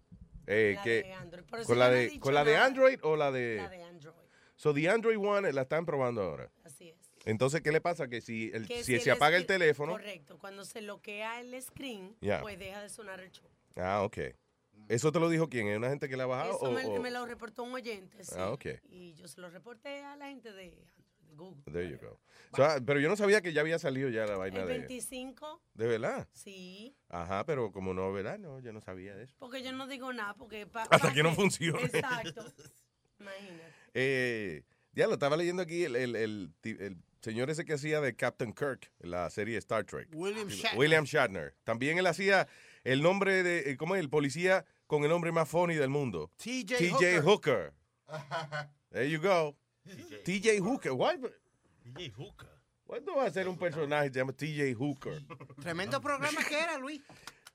[0.49, 1.45] Eh, La que, de Android.
[1.67, 2.57] ¿Con la no de, ¿con la de.
[2.57, 3.57] Android o la de...?
[3.57, 4.15] La de Android.
[4.57, 6.51] So, the Android One la están probando ahora.
[6.65, 6.97] Así es.
[7.25, 8.09] Entonces, ¿qué le pasa?
[8.09, 9.93] Que si, el, Que si si se apaga el teléfono...
[9.93, 10.39] Correcto.
[10.39, 13.49] Cuando se bloquea el screen, pues deja de sonar el show.
[13.77, 14.19] Ah, ok.
[14.89, 15.69] ¿Eso te lo dijo quién?
[15.69, 16.57] ¿Es una gente que la ha bajado?
[16.57, 18.25] Eso o- me, o- me lo reportó un oyente.
[18.25, 18.35] sí.
[18.39, 18.67] Ah, ok.
[18.89, 20.73] Y yo se lo reporté a la gente de
[21.37, 21.63] Google.
[21.73, 22.19] There you go.
[22.57, 24.79] So, ah, pero yo no sabía que ya había salido ya la vaina El de...
[24.79, 26.29] 25, ¿De verdad?
[26.33, 26.97] sí.
[27.11, 28.39] Ajá, pero como no, ¿verdad?
[28.39, 29.35] No, yo no sabía de eso.
[29.39, 30.67] Porque yo no digo nada, porque...
[30.67, 31.83] pa- Hasta pa- que no funcione.
[31.85, 32.45] Exacto.
[33.21, 33.73] Imagínate.
[33.95, 34.63] Eh,
[34.93, 38.15] ya lo estaba leyendo aquí, el, el, el ti- el señor ese que hacía de
[38.17, 40.09] Captain Kirk en la serie Star Trek.
[40.13, 40.79] William Shatner.
[40.79, 41.55] William Shatner.
[41.65, 42.47] También él hacía
[42.85, 44.01] el nombre de, eh, ¿cómo es?
[44.01, 46.31] El policía con el nombre más funny del mundo.
[46.39, 47.23] TJ TJ Hooker.
[47.23, 47.73] Hooker.
[48.91, 49.57] There you go.
[50.25, 50.93] TJ Hooker.
[50.95, 51.17] Why?
[51.85, 52.49] DJ Hooker.
[52.87, 55.21] ¿Why no va a ser un personaje que se llama TJ Hooker?
[55.63, 57.01] Tremendo programa que era, Luis.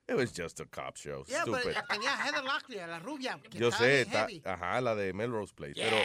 [0.07, 1.23] It was just a cop show.
[1.27, 1.77] Yeah, pero Stupid.
[1.89, 3.39] tenía a Heather Locklear, la rubia.
[3.49, 5.75] que Yo sé, está- ajá, la de Melrose Place.
[5.75, 5.95] Pero,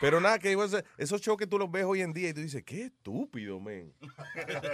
[0.00, 2.40] pero nada, que was- esos shows que tú los ves hoy en día y tú
[2.40, 3.92] dices, qué estúpido, man.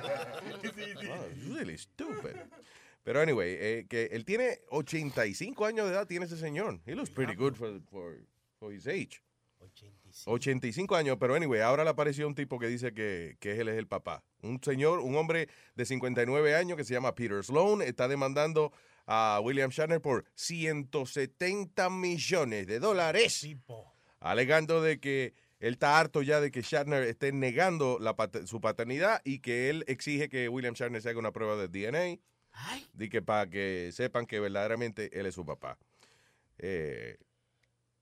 [1.07, 2.37] Wow, really stupid.
[3.05, 6.81] Pero anyway, eh, que él tiene 85 años de edad, tiene ese señor.
[6.87, 8.19] He looks pretty good for, for,
[8.59, 9.23] for his age.
[10.27, 13.77] 85 años, pero anyway, ahora le apareció un tipo que dice que, que él es
[13.77, 14.23] el papá.
[14.43, 18.73] Un señor, un hombre de 59 años que se llama Peter Sloan, está demandando
[19.07, 23.41] a William Shatner por 170 millones de dólares,
[24.21, 28.61] alegando de que él está harto ya de que Shatner esté negando la pat- su
[28.61, 32.21] paternidad y que él exige que William Shatner se haga una prueba de DNA.
[32.95, 35.79] De que para que sepan que verdaderamente él es su papá.
[36.59, 37.19] Eh,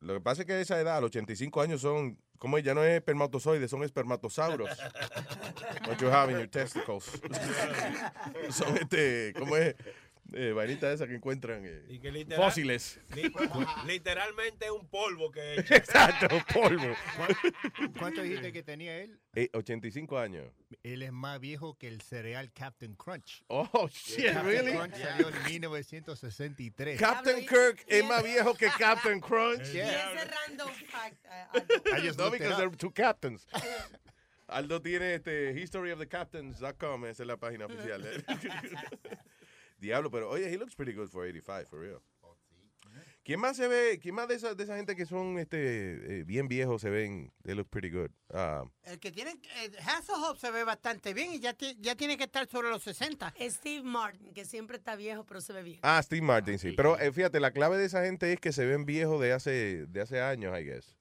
[0.04, 2.74] lo que pasa es que a esa edad, a los 85 años, son, como ya
[2.74, 4.68] no es espermatozoides, son espermatosauros.
[5.88, 7.04] What you have in your testicles.
[8.50, 9.74] son este, ¿cómo es?
[10.36, 12.98] Eh, vainita esa que encuentran eh, Y que literal- fósiles.
[13.14, 13.32] li-
[13.86, 15.54] literalmente un polvo que.
[15.70, 16.94] Exacto, polvo.
[17.98, 19.18] ¿Cuánto dijiste que tenía él?
[19.36, 20.46] Eh, 85 años.
[20.82, 23.44] Él es más viejo que el cereal Captain Crunch.
[23.46, 24.72] Oh, shit, Captain really?
[24.72, 26.98] Crunch salió en 1963.
[26.98, 29.72] Captain Kirk es más viejo que Captain Crunch.
[29.72, 31.24] Y ese random fact.
[31.96, 33.46] I just know because there are two captains.
[34.46, 38.02] Aldo tiene este historyofthecaptains.com, esa es la página oficial.
[39.78, 42.00] Diablo, pero oye, he looks pretty good for 85, for real.
[43.24, 46.24] ¿Quién más se ve, quién más de esa, de esa gente que son este eh,
[46.24, 48.10] bien viejos se ven, they look pretty good?
[48.30, 49.30] Ah, El que tiene,
[49.62, 52.82] eh, Hasselhoff se ve bastante bien y ya, ti- ya tiene que estar sobre los
[52.82, 53.32] 60.
[53.40, 55.80] Steve Martin, que siempre está viejo, pero se ve bien.
[55.82, 56.72] ah, Steve Martin, sí.
[56.76, 59.86] Pero eh, fíjate, la clave de esa gente es que se ven viejos de hace,
[59.86, 60.94] de hace años, I guess.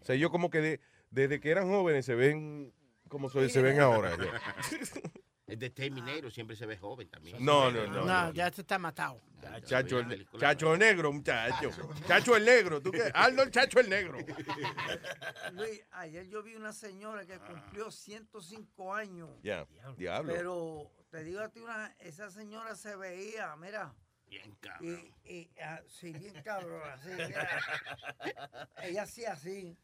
[0.00, 0.80] O sea, yo como que de-
[1.10, 2.72] desde que eran jóvenes se ven
[3.08, 4.16] como se, se ven ahora.
[5.48, 7.42] El de Terminator siempre se ve joven también.
[7.42, 9.18] No, no, no, No, ya se está matado.
[9.64, 11.70] Chacho, el, chacho negro, muchacho.
[12.06, 12.82] Chacho el negro.
[12.82, 13.10] ¿Tú qué?
[13.14, 14.18] Aldo el chacho el negro.
[15.52, 19.30] Luis, ayer yo vi una señora que cumplió 105 años.
[19.42, 20.34] Ya, diablo.
[20.34, 23.94] Pero te digo a ti, una, esa señora se veía, mira.
[24.26, 25.00] Bien cabrón.
[25.24, 26.82] Y, y, ah, sí, bien cabrón.
[26.92, 27.48] Así, mira.
[28.82, 29.78] Ella hacía así.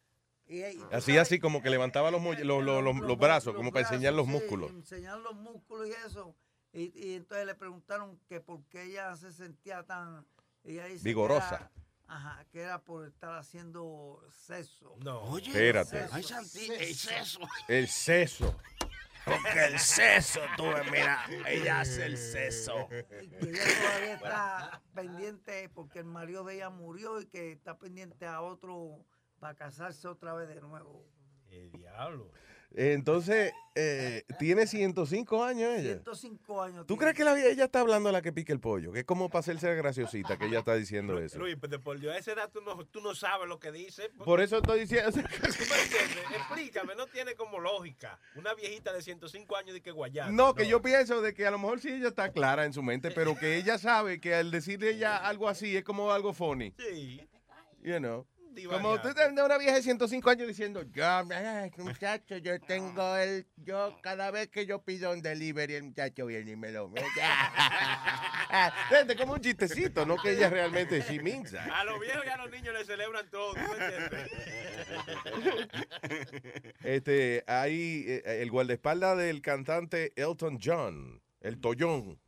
[0.93, 4.13] Así, así como que levantaba los, mu- los, los- los- los brazos, como para enseñar
[4.15, 4.71] los sí, músculos.
[4.71, 6.35] enseñar los músculos y eso.
[6.73, 10.27] Y, y entonces le preguntaron que por qué ella se sentía tan...
[10.65, 11.57] Ella dice que Vigorosa.
[11.57, 11.71] era-
[12.07, 14.95] ajá, que era por estar haciendo sexo.
[15.05, 15.21] No.
[15.23, 16.07] Oye, Espérate.
[16.13, 17.41] Ay, Santi, el seso.
[17.69, 18.57] El seso.
[19.25, 22.89] Porque el seso, tú mira, ella hace el seso.
[22.91, 28.27] Y ella todavía está pendiente porque el marido de ella murió y que está pendiente
[28.27, 29.03] a otro
[29.45, 31.05] para casarse otra vez de nuevo.
[31.51, 32.31] El diablo.
[32.75, 36.01] Entonces, eh, tiene 105 años ella.
[36.03, 36.87] 105 años.
[36.87, 38.91] ¿Tú crees que la, ella está hablando a la que pique el pollo?
[38.91, 41.39] Que es como para hacerse graciosita que ella está diciendo eso.
[41.39, 44.09] Luis, pero por Dios, a esa edad tú no, tú no sabes lo que dice.
[44.25, 45.11] Por eso estoy diciendo...
[45.13, 46.25] ¿Tú me entiendes?
[46.37, 48.19] Explícame, no tiene como lógica.
[48.37, 50.33] Una viejita de 105 años de que guayana.
[50.33, 52.83] No, que yo pienso de que a lo mejor sí ella está clara en su
[52.83, 56.73] mente, pero que ella sabe que al decirle ella algo así es como algo funny.
[56.79, 57.21] Sí.
[57.83, 58.27] You know.
[58.69, 63.47] Como tú te- una vieja de 105 años diciendo, yo, ay, muchacho, yo tengo el,
[63.57, 67.07] yo, cada vez que yo pido un delivery, el muchacho viene y me lo mete.
[69.19, 71.69] Como un chistecito, no que ella realmente, means that.
[71.71, 73.55] A los viejos y a los niños le celebran todo.
[73.55, 74.31] ¿tú entiendes?
[76.85, 82.21] Este, hay eh, el guardaespaldas del cantante Elton John, el Tollón.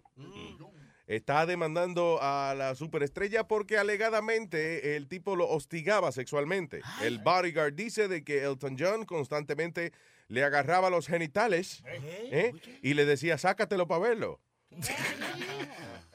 [1.06, 6.82] Está demandando a la superestrella porque alegadamente el tipo lo hostigaba sexualmente.
[7.00, 9.92] El bodyguard dice de que Elton John constantemente
[10.26, 12.52] le agarraba los genitales ¿eh?
[12.82, 14.40] y le decía, sácatelo para verlo.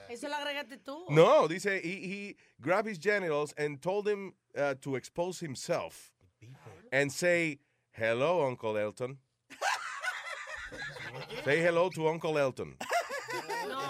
[0.10, 1.06] Eso lo agregaste tú.
[1.08, 6.12] No, dice, he, he grabbed his genitals and told him uh, to expose himself
[6.92, 7.60] and say,
[7.92, 9.20] hello, Uncle Elton.
[11.46, 12.76] say hello to Uncle Elton.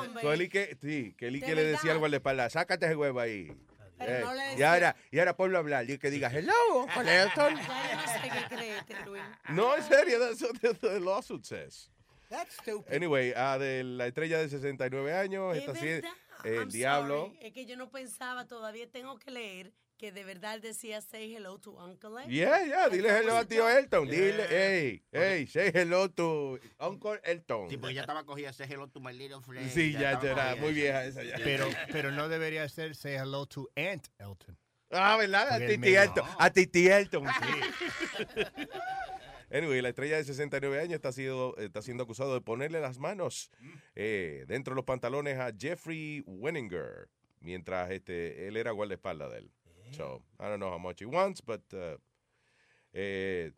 [0.01, 0.21] Hombre.
[0.21, 2.85] So, él y que, sí, que él y De que le decía al guardaespaldas, sácate
[2.85, 3.51] ese huevo ahí.
[3.99, 6.51] Eh, no y ahora, y ahora ponlo a hablar y que diga, hello,
[6.87, 9.21] yo no sé qué creerte, Luis.
[9.49, 11.89] No, en serio, that's what the, lawsuit says.
[12.29, 12.93] That's stupid.
[12.93, 15.87] Anyway, de la estrella de 69 años, Es esta sí,
[16.45, 17.25] el I'm diablo.
[17.27, 17.39] sorry.
[17.41, 19.71] Es que yo no pensaba, todavía tengo que leer
[20.01, 22.27] que de verdad decía say hello to Uncle Ed.
[22.27, 24.09] Yeah, yeah, dile hello a tío Elton.
[24.09, 27.69] Dile, hey, hey, say hello to Uncle Elton.
[27.69, 29.69] Sí, porque ya estaba cogida Say hello to my little friend.
[29.69, 31.35] Sí, ya, ya era cogida muy vieja esa ya.
[31.43, 34.57] Pero, pero no debería ser say hello to Aunt Elton.
[34.89, 35.51] Ah, ¿verdad?
[35.51, 36.25] A Titi Elton.
[36.39, 37.27] A Titi Elton.
[39.53, 43.51] Anyway, la estrella de 69 años está, sido, está siendo acusado de ponerle las manos
[43.95, 47.09] eh, dentro de los pantalones a Jeffrey Wenninger
[47.41, 49.51] mientras este, él era guardaespaldas de él.
[49.91, 51.97] So, I don't know how much he wants, but uh,
[52.93, 53.49] eh,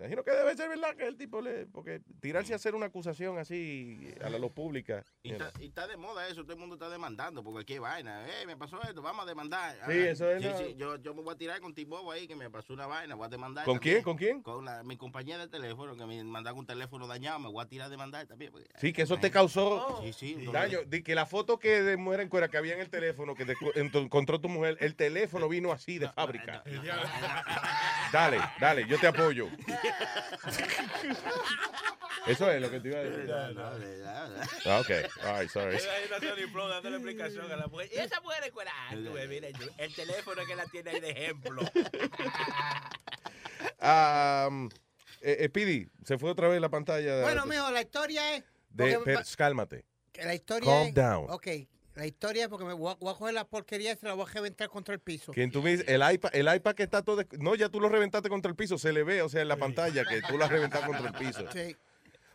[0.00, 1.66] Imagino que debe ser verdad que el tipo le.
[1.66, 5.04] Porque tirarse a hacer una acusación así a la luz pública.
[5.22, 8.26] Y está, y está de moda eso, todo el mundo está demandando, porque qué vaina.
[8.26, 9.76] Eh, me pasó esto, vamos a demandar.
[9.86, 12.48] Sí, eso es Sí, yo, yo me voy a tirar con T-Bobo ahí, que me
[12.48, 13.66] pasó una vaina, voy a demandar.
[13.66, 13.96] ¿Con también.
[13.96, 14.04] quién?
[14.04, 14.42] ¿Con quién?
[14.42, 17.68] Con la- mi compañía de teléfono, que me mandaron un teléfono dañado, me voy a
[17.68, 18.52] tirar a demandar también.
[18.52, 20.46] porque- Sí, que eso te causó sí.
[20.50, 20.78] daño.
[20.86, 23.44] Di que la foto que de mujer en cuera que había en el teléfono que
[23.44, 26.62] te encontró tu mujer, el teléfono vino así de fábrica.
[28.12, 29.48] Dale, dale, yo te apoyo.
[32.26, 33.32] Eso es lo que te iba a decir.
[33.32, 34.90] Ah, ok.
[35.24, 35.78] All right, sorry.
[35.78, 37.88] Sony Flow dándole explicación a la mujer.
[37.92, 38.72] Y esa mujer es cuera.
[38.88, 41.62] Ah, mira, yo- el teléfono que la tiene ahí de ejemplo.
[43.82, 44.68] Um,
[45.20, 47.16] eh, eh, Pidi, se fue otra vez la pantalla.
[47.16, 48.44] de- Bueno, mijo, la historia es...
[48.70, 49.84] de, porque- pero, cálmate.
[50.12, 50.94] que la historia Calm es...
[50.94, 51.26] down.
[51.30, 51.46] Ok,
[52.00, 54.14] la historia es porque me voy a, voy a coger la porquería y se la
[54.14, 55.32] voy a reventar contra el piso.
[55.32, 57.22] Quien tú me dices, el iPad, el iPad que está todo.
[57.38, 59.58] No, ya tú lo reventaste contra el piso, se le ve, o sea, en la
[59.58, 61.44] pantalla que tú lo has reventado contra el piso.
[61.52, 61.76] Sí.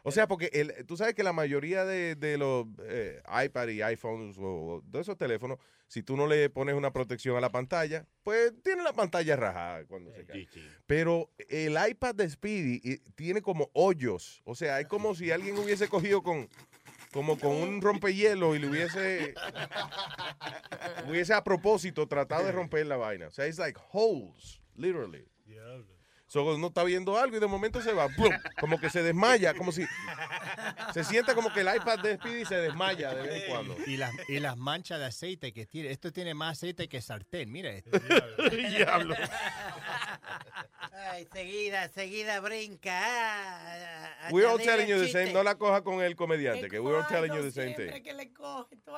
[0.04, 3.82] O sea, porque el, tú sabes que la mayoría de, de los eh, iPad y
[3.82, 5.58] iPhones o, o de esos teléfonos,
[5.88, 9.84] si tú no le pones una protección a la pantalla, pues tiene la pantalla rajada
[9.86, 10.48] cuando se cae.
[10.86, 14.44] Pero el iPad de Speedy eh, tiene como hoyos.
[14.46, 16.48] O sea, es como si alguien hubiese cogido con
[17.16, 19.34] como con un rompehielo y le hubiese
[21.08, 23.28] hubiese a propósito tratado de romper la vaina.
[23.28, 25.26] O sea, it's like holes, literally.
[26.28, 28.34] So, uno está viendo algo y de momento se va, ¡plum!
[28.60, 29.86] como que se desmaya, como si
[30.94, 33.76] se siente como que el iPad de Speedy se desmaya de vez en cuando.
[33.86, 35.92] Y las, y las manchas de aceite que tiene.
[35.92, 37.52] Esto tiene más aceite que sartén.
[37.52, 37.92] Mira esto.
[38.76, 39.16] Diablo.
[41.12, 42.92] Ay, seguida, seguida brinca.
[43.04, 45.32] ah, a- a We're all telling you the same.
[45.34, 48.04] No la coja con el comediante, que we're all telling you the same Siempre thing.
[48.04, 48.92] que le coge, tú.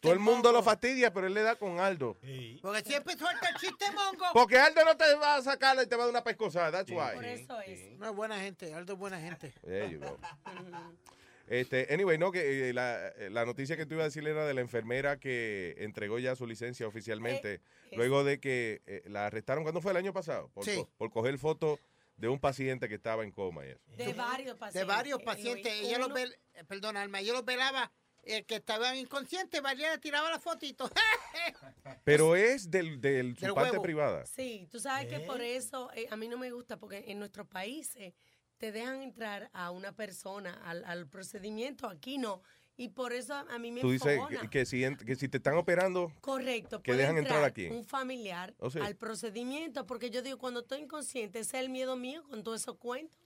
[0.00, 2.18] Todo el mundo lo fastidia, pero él le da con Aldo.
[2.60, 4.26] Porque siempre suelta el chiste mongo.
[4.32, 6.70] Porque Aldo no te va a sacar y te va a dar una pescosada.
[6.70, 7.14] That's why.
[7.14, 7.98] Por eso es.
[7.98, 9.52] No es buena gente, Aldo es buena gente.
[9.64, 10.18] There you go.
[11.48, 14.46] Este, anyway, no, que eh, la, eh, la noticia que te iba a decir era
[14.46, 17.60] de la enfermera que entregó ya su licencia oficialmente,
[17.92, 20.48] luego de que eh, la arrestaron, ¿cuándo fue el año pasado?
[20.54, 20.76] Por, Sí.
[20.76, 21.78] co- por coger foto
[22.16, 23.80] de un paciente que estaba en coma y eso.
[23.96, 24.74] De varios pacientes.
[24.80, 25.72] De varios pacientes.
[25.82, 27.90] Ella los eh, perdona, Alma, yo los velaba.
[28.22, 30.88] El que estaba inconsciente, le tiraba la fotito.
[32.04, 33.82] Pero es del, del su Del parte huevo.
[33.82, 34.26] privada.
[34.26, 37.46] Sí, tú sabes que por eso eh, a mí no me gusta, porque en nuestros
[37.48, 38.14] países
[38.58, 42.42] te dejan entrar a una persona al, al procedimiento, aquí no.
[42.76, 45.36] Y por eso a, mí me Tú dices que, que si, ent- que si te
[45.36, 46.82] están operando, Correcto.
[46.82, 47.66] que dejan entrar aquí.
[47.66, 48.78] Un familiar Oh, sí.
[48.80, 52.62] al procedimiento, porque yo digo, cuando estoy inconsciente, ese es el miedo mío con todos
[52.62, 53.18] esos cuentos.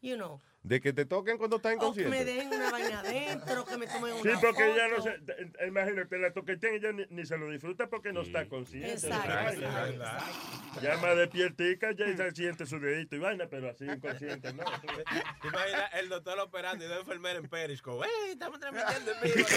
[0.00, 0.40] You know.
[0.68, 2.24] De que te toquen cuando estás O que me inconsciente.
[2.24, 4.74] dejen una vaina adentro, que me tomen Sí, una porque foto.
[4.74, 5.66] ella no se.
[5.66, 8.92] Imagínate, la toquetean ella ni, ni se lo disfruta porque no está consciente.
[8.92, 10.82] Exacto, exacto, ay.
[10.82, 14.62] Ya más despiertica, ya se siente su dedito y vaina, pero así inconsciente, ¿no?
[15.42, 18.06] ¿Te imaginas el doctor operando y dos enfermeras en Periscope?
[18.26, 19.48] ¡Ey, estamos transmitiendo en vivo!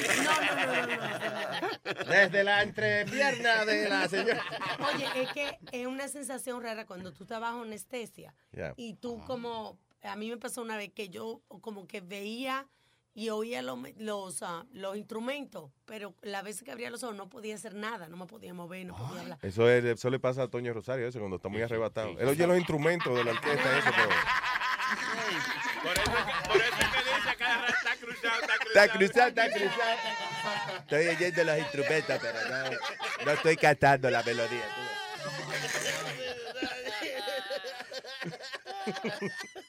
[2.08, 4.42] Desde la entrepierna de la señora.
[4.94, 8.74] Oye, es que es una sensación rara cuando tú estás bajo anestesia Yeah.
[8.76, 12.68] y tú como, a mí me pasó una vez que yo como que veía
[13.14, 17.28] y oía los, los, ah, los instrumentos, pero la vez que abría los ojos no
[17.30, 19.38] podía hacer nada, no me podía mover, no podía hablar.
[19.42, 22.18] Eso, es- eso le pasa a Toño Rosario, eso, cuando está muy arrebatado.
[22.20, 24.10] Él oye los instrumentos de la orquesta, eso, pero...
[25.82, 28.86] Por eso, que, por eso que dice rato está cruzado, está cruzado.
[28.86, 30.78] Está cruzado, está cruzado.
[30.80, 34.66] Estoy oyendo los instrumentos, pero no, no estoy cantando la melodía.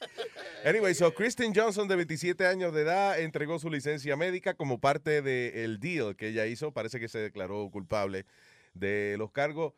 [0.65, 5.21] Anyway, so Kristen Johnson, de 27 años de edad, entregó su licencia médica como parte
[5.21, 6.71] del deal que ella hizo.
[6.71, 8.25] Parece que se declaró culpable
[8.73, 9.73] de los cargos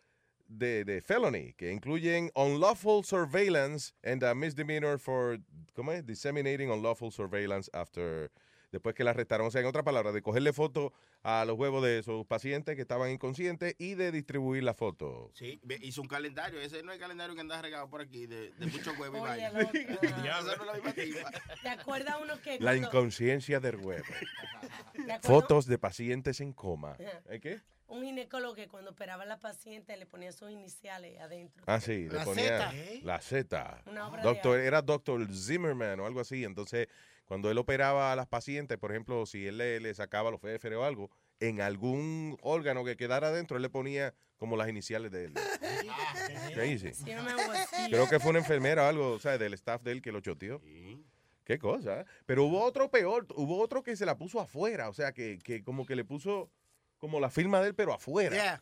[0.47, 5.39] de, de felony, que incluyen unlawful surveillance and a misdemeanor for,
[5.73, 6.05] ¿cómo es?
[6.05, 8.29] Disseminating unlawful surveillance after,
[8.75, 9.47] después que la arrestaron.
[9.47, 12.81] O sea, en otra palabra, de cogerle foto a los huevos de sus pacientes que
[12.81, 15.31] estaban inconscientes y de distribuir la foto.
[15.33, 16.59] Sí, hizo un calendario.
[16.59, 19.31] Ese no es el calendario que anda regado por aquí de, de muchos huevos y
[19.31, 19.59] Oye, vaina.
[19.59, 19.79] el otro.
[19.79, 21.31] Esa no es la misma tipa.
[21.61, 24.03] ¿Te acuerdas uno que La cuando- inconsciencia del huevo.
[24.93, 26.95] ¿te acuerdas Fotos de pacientes en coma.
[27.29, 27.61] ¿Eh, ¿Qué?
[27.87, 31.63] Un ginecólogo que cuando operaba a la paciente le ponía sus iniciales adentro.
[31.67, 32.73] Ah, sí, le La ponía Z.
[33.03, 33.83] la Z.
[33.85, 36.43] Una obra de Doctor, era doctor Zimmerman o algo así.
[36.43, 36.87] Entonces,
[37.25, 40.77] cuando él operaba a las pacientes, por ejemplo, si él le, le sacaba los féferes
[40.77, 41.09] o algo,
[41.39, 45.33] en algún órgano que quedara adentro, él le ponía como las iniciales de él.
[47.03, 47.89] Una algo así.
[47.89, 50.21] Creo que fue una enfermera o algo, o sea, del staff de él que lo
[50.21, 50.61] choteó.
[51.43, 52.01] Qué cosa.
[52.01, 52.05] ¿eh?
[52.25, 55.63] Pero hubo otro peor, hubo otro que se la puso afuera, o sea, que, que
[55.63, 56.49] como que le puso
[56.97, 58.35] como la firma de él, pero afuera.
[58.35, 58.61] Yeah.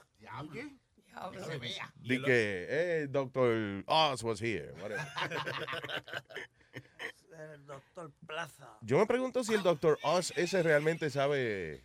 [2.01, 4.73] Di que, eh, Doctor Oz was here.
[7.37, 8.77] El doctor Plaza.
[8.81, 11.83] Yo me pregunto si el Doctor Oz ese realmente sabe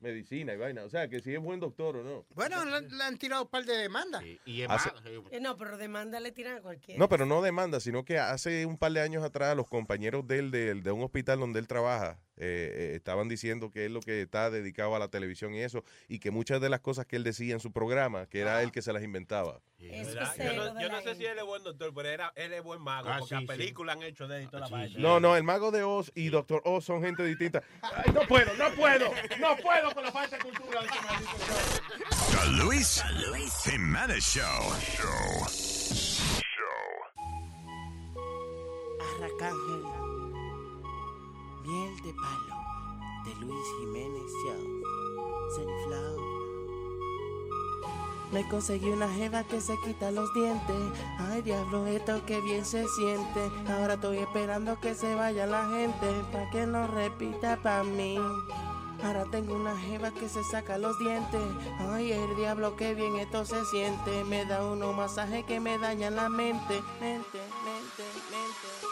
[0.00, 0.82] medicina y vaina.
[0.84, 2.26] O sea, que si es buen doctor o no.
[2.34, 4.22] Bueno, le, le han tirado un par de demandas.
[4.44, 4.90] Y Hace-
[5.30, 6.98] Eh, no, pero demanda le tiran a cualquiera.
[6.98, 10.38] No, pero no demanda, sino que hace un par de años atrás los compañeros de
[10.40, 14.00] él, de, de un hospital donde él trabaja, eh, eh, estaban diciendo que es lo
[14.00, 17.16] que está dedicado a la televisión y eso, y que muchas de las cosas que
[17.16, 19.60] él decía en su programa, que era él que se las inventaba.
[19.78, 22.80] Yo no, yo no sé si él es buen doctor, pero era, él es buen
[22.80, 24.98] mago, Ah, porque sí, a películas han hecho de él y toda la vaina.
[24.98, 27.62] No, no, el mago de Oz y Doctor Oz son gente distinta.
[27.82, 31.32] Ay, no puedo, no puedo, no puedo con la falta de cultura de este maldito
[31.38, 32.42] show.
[32.44, 34.72] The Luis Jimenez Show.
[34.80, 35.46] Show.
[39.18, 40.01] Arracángel.
[41.64, 42.56] Miel de palo.
[43.24, 44.82] De Luis Jiménez Show.
[45.54, 46.42] Sunflower.
[48.32, 50.76] Me conseguí una jeva que se quita los dientes.
[51.18, 53.50] Ay, diablo, esto que bien se siente.
[53.68, 56.24] Ahora estoy esperando que se vaya la gente.
[56.32, 58.18] Pa' que no repita pa' mí.
[59.04, 61.42] Ahora tengo una jeva que se saca los dientes.
[61.78, 64.24] Ay, el diablo, que bien esto se siente.
[64.24, 66.82] Me da unos masajes que me dañan la mente.
[67.00, 68.91] Mente, mente, mente.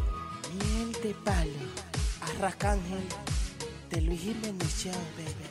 [0.51, 1.51] De palo.
[2.21, 3.07] Arracángel.
[3.89, 4.85] De Luis Jiménez
[5.15, 5.47] baby.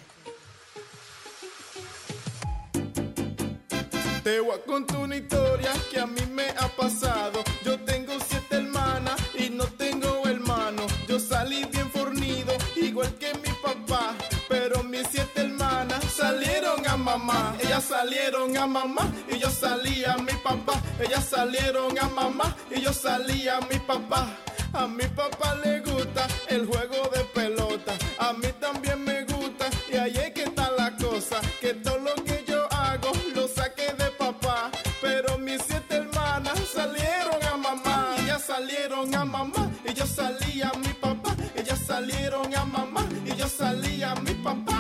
[4.23, 7.43] Te voy a contar una historia que a mí me ha pasado.
[7.65, 10.87] Yo tengo siete hermanas y no tengo hermano.
[11.09, 14.15] Yo salí bien fornido, igual que mi papá.
[14.51, 17.57] Pero mis siete hermanas salieron a mamá.
[17.59, 20.75] Ellas salieron a mamá y yo salí a mi papá.
[21.01, 24.37] Ellas salieron a mamá y yo salí a mi papá.
[24.73, 27.93] A mi papá le gusta el juego de pelota.
[28.19, 31.41] A mí también me gusta y ahí es que está la cosa.
[31.61, 34.71] Que todo lo que yo hago lo saqué de papá.
[35.01, 38.15] Pero mis siete hermanas salieron a mamá.
[38.19, 41.35] Ellas salieron a mamá y yo salí a mi papá.
[41.57, 44.80] Ellas salieron a mamá y yo salí a mi papá.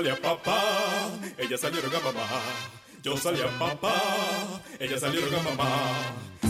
[0.00, 0.62] Yo salí a papá,
[1.36, 2.26] ellas salieron a mamá.
[3.02, 3.92] Yo salí a papá,
[4.78, 5.68] ellas salieron a mamá.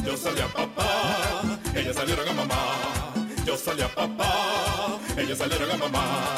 [0.07, 2.57] Yo salí a papá, ellas salieron a mamá.
[3.45, 6.37] Yo salí a papá, ellas salieron a mamá.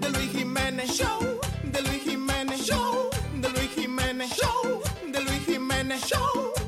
[0.00, 4.82] De Luis Jiménez Show, de Luis Jiménez Show, de Luis Jiménez Show,
[5.12, 6.61] de Luis Jiménez Show.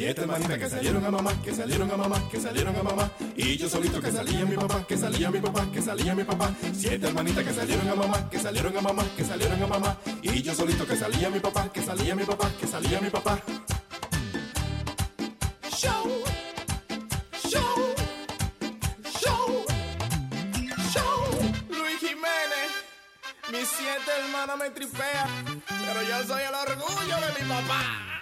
[0.00, 3.10] Siete hermanitas que salieron a mamá, que salieron a mamá, que salieron a mamá.
[3.36, 6.54] Y yo solito que salía mi papá, que salía mi papá, que salía mi papá.
[6.72, 9.98] Siete hermanitas que salieron a mamá, que salieron a mamá, que salieron a mamá.
[10.22, 13.42] Y yo solito que salía mi papá, que salía mi papá, que salía mi papá.
[15.76, 16.24] Show,
[17.46, 17.94] show,
[19.20, 19.64] show,
[20.94, 21.52] show.
[21.68, 22.70] Luis Jiménez,
[23.52, 28.19] mis siete hermanas me tripean, pero yo soy el orgullo de mi papá.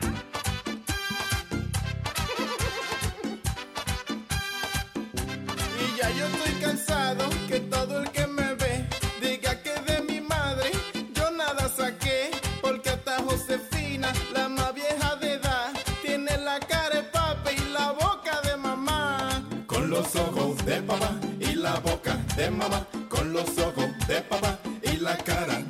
[5.98, 8.86] Ya yo estoy cansado que todo el que me ve
[9.20, 10.70] diga que de mi madre
[11.14, 12.30] yo nada saqué.
[12.60, 15.72] Porque hasta Josefina, la más vieja de edad,
[16.02, 19.44] tiene la cara de papi y la boca de mamá.
[19.66, 22.86] Con los ojos de papá y la boca de mamá.
[23.08, 24.58] Con los ojos de papá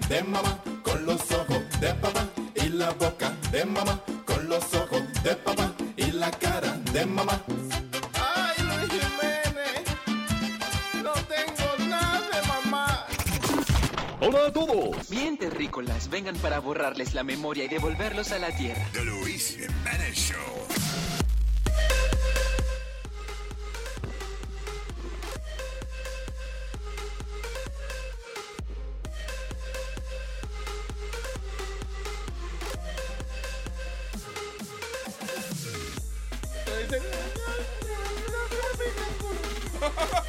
[0.09, 5.03] de mamá, con los ojos de papá y la boca de mamá, con los ojos
[5.23, 7.43] de papá y la cara de mamá.
[14.21, 15.09] Hola a todos.
[15.09, 18.85] Bien, terrícolas, vengan para borrarles la memoria y devolverlos a la tierra.
[18.93, 20.39] The Luis Jimenez Show.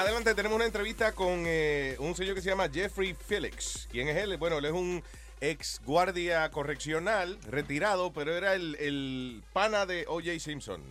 [0.00, 3.86] Más adelante tenemos una entrevista con eh, un señor que se llama Jeffrey Felix.
[3.92, 4.34] ¿Quién es él?
[4.38, 5.02] Bueno, él es un
[5.42, 10.38] ex guardia correccional retirado, pero era el, el pana de O.J.
[10.40, 10.82] Simpson.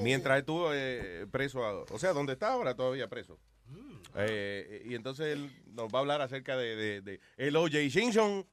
[0.00, 3.38] Mientras estuvo eh, preso, a- o sea, donde está ahora todavía preso.
[4.16, 7.78] Eh, y entonces él nos va a hablar acerca de, de- de el O.J.
[7.92, 8.44] Simpson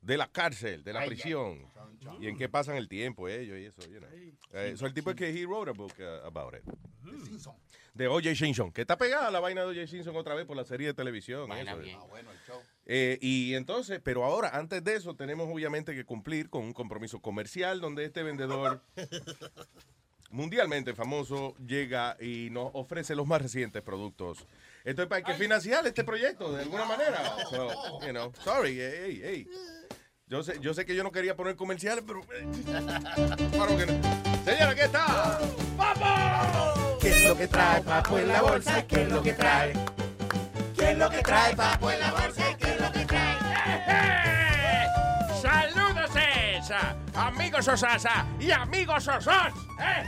[0.00, 1.70] de la cárcel, de la Ay, prisión.
[2.20, 3.82] Y en qué pasan el tiempo ellos y eso.
[3.88, 4.08] You know.
[4.52, 6.62] Eh, so el tipo es que he wrote a book uh, about it.
[7.94, 8.34] De O.J.
[8.34, 9.86] Simpson, que está pegada la vaina de O.J.
[9.86, 11.48] Simpson otra vez por la serie de televisión.
[11.48, 11.80] Vaina eso.
[11.80, 11.98] bien.
[12.00, 12.60] Ah, bueno, el show.
[12.84, 17.20] Eh, y entonces, pero ahora, antes de eso, tenemos obviamente que cumplir con un compromiso
[17.20, 18.82] comercial donde este vendedor
[20.30, 24.46] mundialmente famoso llega y nos ofrece los más recientes productos.
[24.86, 27.20] Entonces, hay que financiar este proyecto de alguna manera.
[27.50, 29.48] So, you know, sorry, hey, hey.
[30.28, 32.20] Yo sé, yo sé que yo no quería poner comerciales, pero...
[32.22, 34.44] Claro que no.
[34.44, 35.40] Señora, ¿qué está?
[35.76, 36.98] ¡Vamos!
[37.00, 38.86] ¿Qué es lo que trae Papo en la bolsa?
[38.86, 39.72] ¿Qué es lo que trae?
[40.78, 42.56] ¿Qué es lo que trae Papo en la bolsa?
[42.56, 43.36] ¿Qué es lo que trae?
[45.42, 46.96] ¡Saludos, esa!
[47.12, 50.04] Amigos Osasa y amigos Osos, ¿eh?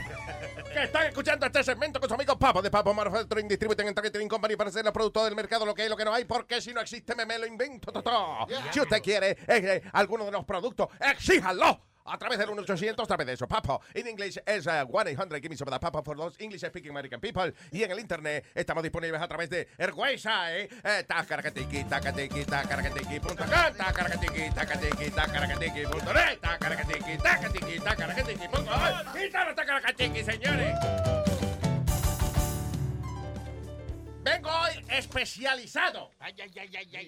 [0.73, 4.27] Que están escuchando este segmento con sus amigos Papo de Papo Manufacturing Distributing and Targeting
[4.27, 6.61] Company para hacer los productos del mercado, lo que hay lo que no hay, porque
[6.61, 8.47] si no existe, me, me lo invento todo.
[8.71, 11.88] Si usted quiere eh, eh, alguno de los productos, exíjalo.
[12.11, 13.81] A través del 1-800, a través de eso, Papo.
[13.93, 16.89] En inglés es uh, 1-800, give me some of that Papo for those English speaking
[16.89, 17.53] American people.
[17.71, 23.45] Y en el internet estamos disponibles a través de el website, eh, tacaracatiqui, tacaracatiqui, punto
[23.45, 27.17] com, tacaracatiqui, tacaracatiqui, punto net, tacaracatiqui,
[27.79, 29.21] tacaracatiqui, punto com.
[29.21, 30.75] Y todo tacaracatiqui, señores.
[34.21, 36.11] Vengo hoy especializado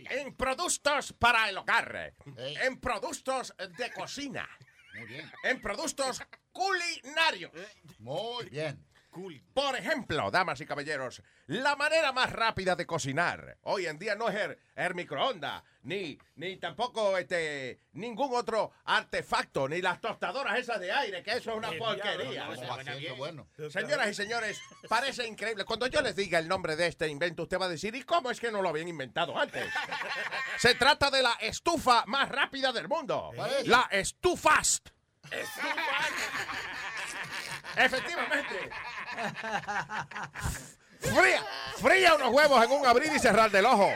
[0.10, 4.50] en productos para el hogar, en productos de cocina,
[5.02, 5.32] Muy bien.
[5.44, 6.22] en productos
[6.52, 7.52] culinarios.
[7.98, 8.86] Muy bien.
[9.54, 14.30] Por ejemplo, damas y caballeros, la manera más rápida de cocinar hoy en día no
[14.30, 20.80] es el, el microondas, ni, ni tampoco este, ningún otro artefacto, ni las tostadoras esas
[20.80, 22.48] de aire, que eso es una porquería.
[22.48, 23.48] no, bueno.
[23.70, 25.66] Señoras y señores, parece increíble.
[25.66, 28.32] Cuando yo les diga el nombre de este invento, usted va a decir, ¿y cómo
[28.32, 29.66] es que no lo habían inventado antes?
[30.58, 33.32] Se trata de la estufa más rápida del mundo.
[33.36, 33.68] ¿Cuál es?
[33.68, 34.90] La Estufast.
[37.78, 38.70] Efectivamente.
[41.00, 41.44] Fría,
[41.78, 43.92] fría unos huevos en un abrir y cerrar del ojo.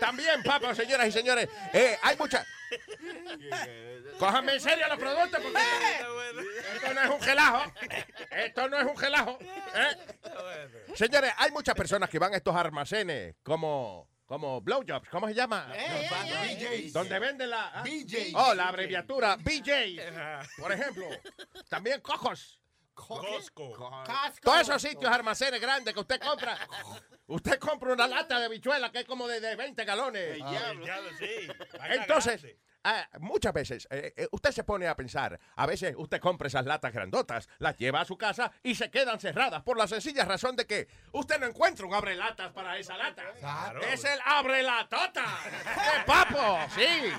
[0.00, 2.46] También, papá, señoras y señores, eh, hay muchas.
[4.18, 5.60] Cójanme en serio los productos porque
[6.74, 7.72] esto no es un gelajo.
[8.30, 9.38] Esto no es un gelajo.
[9.40, 9.96] ¿eh?
[10.94, 15.72] Señores, hay muchas personas que van a estos almacenes como como blowjobs, ¿cómo se llama?
[15.72, 16.92] BJs.
[16.92, 17.82] Donde venden la ah?
[17.82, 18.34] BJs.
[18.34, 20.00] Oh, la abreviatura BJ.
[20.58, 21.06] Por ejemplo,
[21.68, 22.60] también cojos.
[22.92, 24.02] Costco.
[24.42, 26.58] Todos esos sitios almacenes grandes que usted compra.
[27.26, 30.38] Usted compra una lata de bichuela que es como de, de 20 galones.
[31.18, 31.48] Sí.
[31.78, 32.46] Vaina Entonces.
[32.86, 36.64] Ah, muchas veces eh, eh, usted se pone a pensar, a veces usted compra esas
[36.64, 40.56] latas grandotas, las lleva a su casa y se quedan cerradas por la sencilla razón
[40.56, 43.22] de que usted no encuentra un abre latas para esa lata.
[43.92, 47.12] Es el abre latota de papo, sí.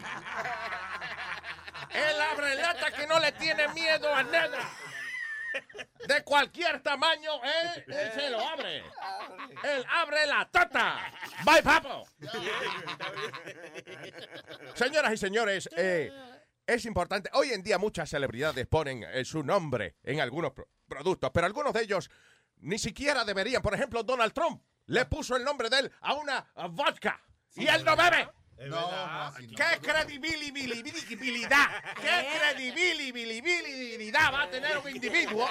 [1.89, 4.59] El abre lata que no le tiene miedo a nada.
[6.07, 7.85] De cualquier tamaño, ¿eh?
[7.87, 8.77] Él se lo abre.
[9.63, 10.99] Él abre la tota.
[11.45, 12.05] Bye, papo.
[14.75, 16.11] Señoras y señores, eh,
[16.65, 17.29] es importante.
[17.33, 21.73] Hoy en día muchas celebridades ponen eh, su nombre en algunos pro- productos, pero algunos
[21.73, 22.09] de ellos
[22.57, 23.61] ni siquiera deberían.
[23.61, 27.21] Por ejemplo, Donald Trump le puso el nombre de él a una vodka
[27.55, 28.29] y él no bebe.
[28.57, 31.67] ¿Qué credibilidad?
[31.95, 35.47] ¿Qué credibilidad va a tener un individuo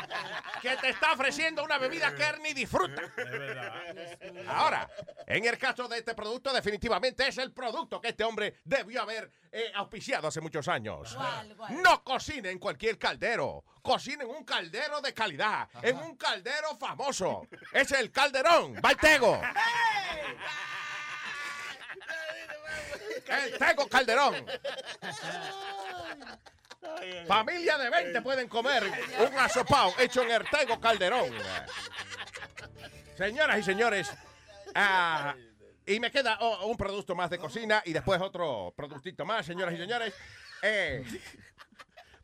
[0.60, 3.02] que te está ofreciendo una bebida que él ni disfruta?
[4.48, 4.90] Ahora,
[5.26, 9.30] en el caso de este producto, definitivamente es el producto que este hombre debió haber
[9.52, 11.16] eh, auspiciado hace muchos años.
[11.70, 13.64] No cocine en cualquier caldero.
[13.82, 17.46] Cocine en un caldero de calidad, en un caldero famoso.
[17.72, 19.40] Es el calderón, Valtego.
[23.28, 24.46] El Tego Calderón.
[27.26, 28.84] Familia de 20 pueden comer
[29.18, 31.30] un asopao hecho en el Tego Calderón.
[33.16, 34.10] Señoras y señores,
[34.74, 35.34] ah,
[35.86, 39.74] y me queda oh, un producto más de cocina y después otro productito más, señoras
[39.74, 40.14] y señores.
[40.62, 41.04] Eh,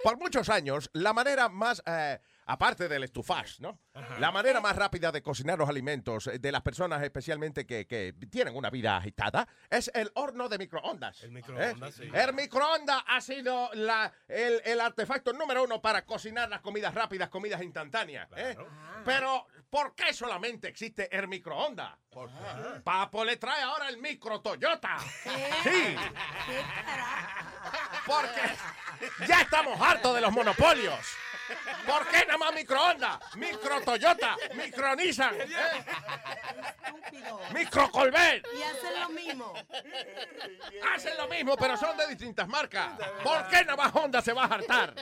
[0.03, 2.19] por muchos años, la manera más, eh,
[2.53, 3.81] aparte del estufaz, ¿no?
[4.19, 8.15] La manera más rápida de cocinar los alimentos eh, de las personas, especialmente que, que
[8.31, 11.23] tienen una vida agitada, es el horno de microondas.
[11.23, 12.11] El microondas, sí.
[12.13, 17.31] El microondas ha sido la, el, el artefacto número uno para cocinar las comidas rápidas,
[17.31, 18.29] comidas instantáneas.
[18.37, 18.57] ¿eh?
[19.05, 21.95] Pero, ¿por qué solamente existe el microondas?
[22.85, 24.99] Papo le trae ahora el micro Toyota.
[25.63, 25.97] Sí.
[28.05, 30.99] Porque ya estamos hartos de los monopolios.
[31.87, 33.19] ¿Por qué nada más microondas?
[33.37, 35.47] Micro Toyota, micro Nissan, ¿eh?
[37.55, 38.47] micro Colbert.
[38.55, 39.55] Y hacen lo mismo.
[40.95, 42.91] Hacen lo mismo, pero son de distintas marcas.
[43.23, 44.95] ¿Por qué nada más Honda se va a hartar?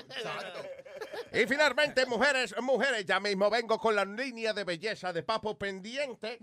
[1.32, 6.38] Y finalmente, mujeres, mujeres, ya mismo vengo con la línea de belleza de Papo pendiente.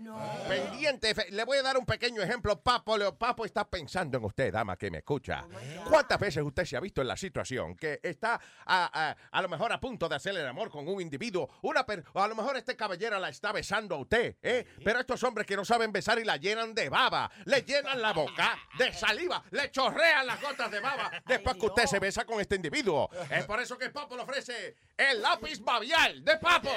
[0.48, 1.14] Pendiente.
[1.14, 2.60] Fe- Le voy a dar un pequeño ejemplo.
[2.60, 5.44] Papo, Leo, Papo está pensando en usted, dama que me escucha.
[5.88, 9.48] ¿Cuántas veces usted se ha visto en la situación que está a, a- a lo
[9.48, 11.48] mejor a punto de hacer el amor con un individuo?
[11.62, 14.66] Una per- o a lo mejor este caballero la está besando a usted, ¿eh?
[14.84, 18.12] Pero estos hombres que no saben besar y la llenan de baba, le llenan la
[18.12, 22.40] boca de saliva, le chorrean las gotas de baba después que usted se besa con
[22.40, 23.10] este individuo.
[23.30, 26.70] Es por eso que Papo le ofrece el lápiz babial de Papo.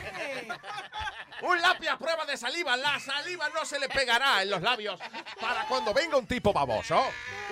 [1.42, 2.76] Un lápiz a prueba de saliva.
[2.76, 5.00] La saliva no se le pegará en los labios
[5.40, 7.02] para cuando venga un tipo baboso.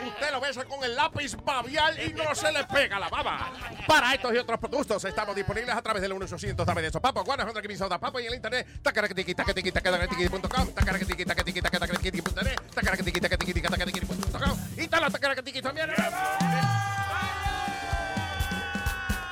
[0.07, 3.51] Usted lo besa con el lápiz babial y no se le pega la baba.
[3.87, 7.25] Para estos y otros productos estamos disponibles a través del 1-800 dame de eso papo,
[7.25, 12.61] guanas, otra que me papo y en el internet tacaraquitiqui, taquetiqui, tacaraquitiqui.com, tacaraquitiqui, taquetiqui, tacaraquitiqui.net,
[12.75, 15.91] tacaraquitiqui, taquetiqui, tacaraquitiqui.com y todos los tacaraquitiquis también.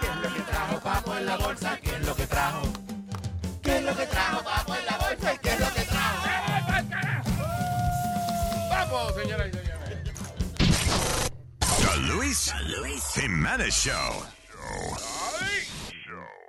[0.01, 1.79] ¿Qué es lo que trajo Papo en la bolsa?
[1.81, 2.76] ¿Qué es lo que trajo?
[3.87, 5.33] ¿Qué es lo que trajo Papo en la bolsa?
[5.35, 6.27] ¿Y qué es lo que trajo?
[8.69, 9.99] ¡Vamos, señoras y señores!
[11.61, 12.53] The Luis
[13.15, 14.25] Jimenez Show.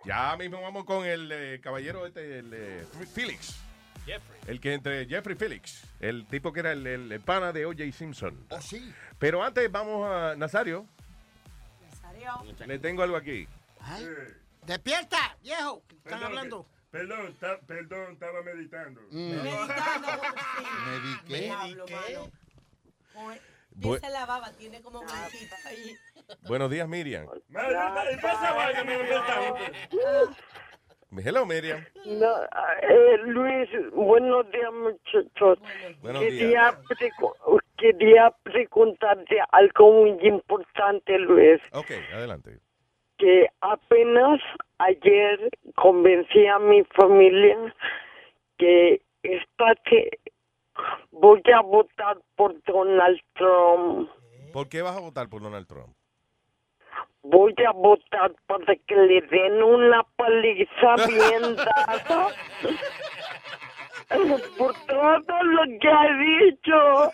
[0.05, 3.55] Ya mismo vamos con el eh, caballero este, el eh, Felix.
[4.07, 4.39] Jeffrey.
[4.47, 7.91] El que entre Jeffrey Felix, el tipo que era el, el- el pana de O.J.
[7.91, 8.47] Simpson.
[8.49, 8.91] Oh, sí.
[9.19, 10.88] Pero antes vamos a Nazario.
[11.91, 12.43] Nazario.
[12.65, 13.47] Le tengo algo aquí.
[14.65, 15.84] Despierta, viejo.
[15.88, 16.65] que Están hablando.
[16.91, 19.01] Perdón, ta- perdón, estaba meditando.
[19.11, 19.77] ¿Mediqué?
[21.27, 22.31] Diablo, mano.
[23.14, 23.39] Con-
[23.80, 25.95] Bu- Dice la baba, tiene como blanquita ahí.
[26.47, 27.27] Buenos días, Miriam.
[27.49, 29.55] Madre, ¿y pasa vaina, mi inventado?
[31.23, 31.85] Hello, Miriam.
[32.05, 35.59] No, eh, Luis, buenos días muchachos.
[36.01, 36.76] Buenos quería, días.
[37.77, 41.61] quería preguntarte algo muy importante, Luis.
[41.72, 42.59] Ok, adelante.
[43.18, 44.39] Que apenas
[44.77, 47.73] ayer convencí a mi familia
[48.57, 50.10] que esta que
[51.11, 54.10] voy a votar por Donald Trump.
[54.53, 55.95] ¿Por qué vas a votar por Donald Trump?
[57.23, 62.30] Voy a votar para que le den una paliza bien dada
[64.57, 67.11] por todo lo que ha dicho,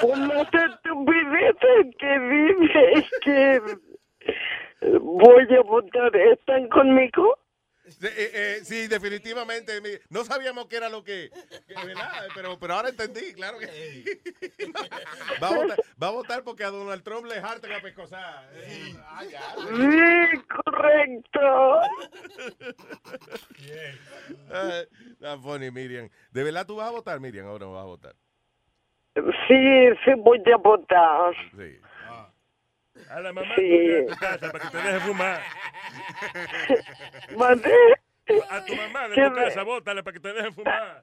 [0.00, 3.60] por las estupideces que dice que
[4.80, 6.14] voy a votar.
[6.16, 7.38] ¿Están conmigo?
[7.88, 9.72] Sí, eh, eh, sí, definitivamente.
[10.10, 11.30] No sabíamos qué era lo que.
[11.66, 12.10] que- ¿verdad?
[12.34, 13.66] Pero, pero ahora entendí, claro que.
[15.42, 18.46] va, a votar, va a votar porque a Donald Trump le harta la pescosa.
[19.06, 19.40] Ah, ya.
[19.56, 21.80] Sí, correcto.
[24.52, 24.82] Ah,
[25.20, 26.10] That's funny, Miriam.
[26.30, 27.46] ¿De verdad tú vas a votar, Miriam?
[27.46, 28.14] Ahora no vas a votar.
[29.48, 31.34] Sí, sí voy a votar.
[31.56, 31.80] Sí.
[33.10, 33.62] A la mamá Sí.
[33.62, 35.40] tuya tu casa para que te deje fumar.
[37.36, 37.74] ¿Mandé?
[38.50, 41.00] A tu mamá de ¿Qué tu me- casa, bótale para que te deje fumar.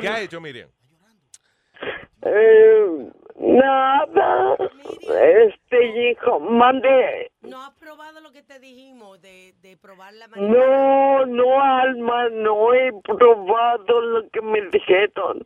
[0.00, 0.68] ¿Qué ha hecho, Miriam?
[2.22, 4.56] Eh, nada.
[5.46, 7.30] Este hijo, mande.
[7.42, 12.72] ¿No has probado lo que te dijimos de, de probar la No, no, Alma, no
[12.74, 15.44] he probado lo que me dijeron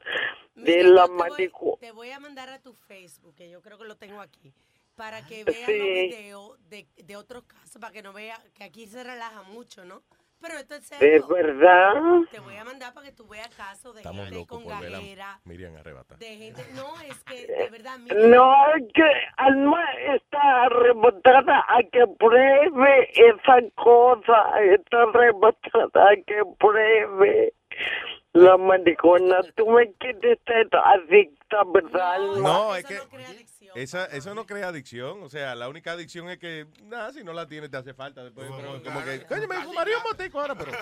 [0.59, 1.78] de la marihuana.
[1.80, 4.52] Te voy a mandar a tu Facebook, que yo creo que lo tengo aquí,
[4.97, 5.78] para que veas Sí.
[5.78, 9.85] los videos de, de otros casos, para que no veas que aquí se relaja mucho,
[9.85, 10.02] ¿no?
[10.40, 11.26] Pero esto es ¿De serio.
[11.26, 11.94] verdad?
[12.30, 15.74] Te voy a mandar para que tú veas casos de Estamos gente con gajera, Miriam
[15.74, 16.14] arrebata.
[16.14, 16.64] de gente...
[16.74, 19.02] No, es que de verdad, mira, No, es que
[19.36, 27.52] Alma está arrebatada a que pruebe esa cosa, está arrebatada a que pruebe
[28.39, 29.40] la marihuana.
[29.55, 30.39] Tú me quieres
[30.73, 32.19] adicta, ¿verdad?
[32.40, 32.98] No, es que
[33.74, 35.23] esa, eso no crea adicción.
[35.23, 38.24] O sea, la única adicción es que, nada, si no la tienes te hace falta
[38.24, 38.48] después.
[38.56, 40.73] Pero como que, coño, me fumaría un motico ahora, pero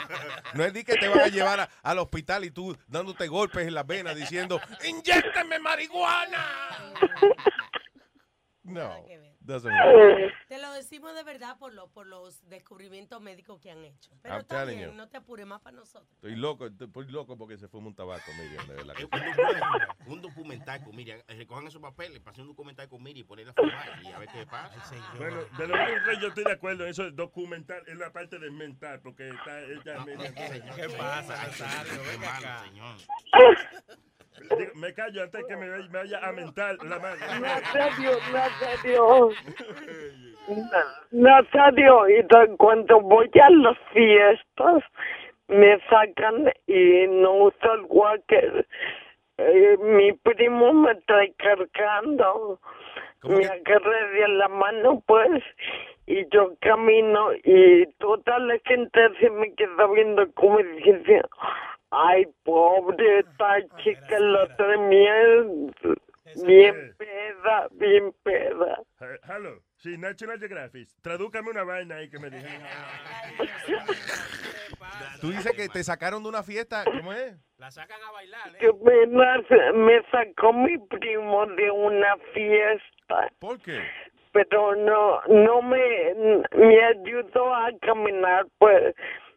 [0.55, 3.67] no es de que te van a llevar a- al hospital y tú dándote golpes
[3.67, 6.47] en las venas diciendo, ¡inyéctame marihuana!
[8.69, 9.07] No,
[9.47, 10.33] doesn't work.
[10.49, 14.11] te lo decimos de verdad por, lo, por los descubrimientos médicos que han hecho.
[14.23, 14.97] Pero I'm está telling bien, you.
[14.97, 16.11] no te apures más para nosotros.
[16.17, 18.95] Estoy loco, estoy loco porque se fuma un tabaco, Miriam, de verdad.
[18.95, 19.09] que-
[20.11, 21.21] un documental con Miriam.
[21.29, 24.19] eh, Recojan esos papeles, pasen un documental con Miriam y ponerla a fumar y a
[24.19, 24.95] ver qué pasa.
[25.17, 28.13] Bueno, de lo único que yo estoy de acuerdo en eso es documental, es la
[28.13, 32.03] parte de mental, porque está ella media- ¿Qué pasa, Nazario?
[32.05, 32.65] Ven acá.
[34.75, 37.17] Me callo antes que me, vaya- me vaya a mentar la mano.
[37.41, 39.31] Nazario, Nazario.
[40.49, 44.83] Na- Nazario, y de- cuando voy a las fiestas,
[45.49, 48.67] me sacan y no uso el walker.
[49.39, 52.59] Eh, mi primo me trae cargando.
[53.25, 55.43] Me agarra de la mano, pues,
[56.07, 61.23] y yo camino y toda la gente se me queda viendo como dice,
[61.91, 65.75] ay, pobre, esta chica la trae bien,
[66.45, 68.83] bien peda, bien peda.
[69.29, 70.89] Hello, sí, National Geographic.
[71.03, 72.63] Tradúcame una vaina ahí que me dijeron.
[75.21, 77.35] Tú dices que te sacaron de una fiesta, ¿cómo es?
[77.59, 78.59] La sacan a bailar, ¿eh?
[78.59, 79.07] que me,
[79.73, 83.31] me sacó mi primo de una fiesta.
[83.39, 83.81] ¿Por qué?
[84.33, 86.15] Pero no, no me,
[86.53, 88.95] me ayudó a caminar, pues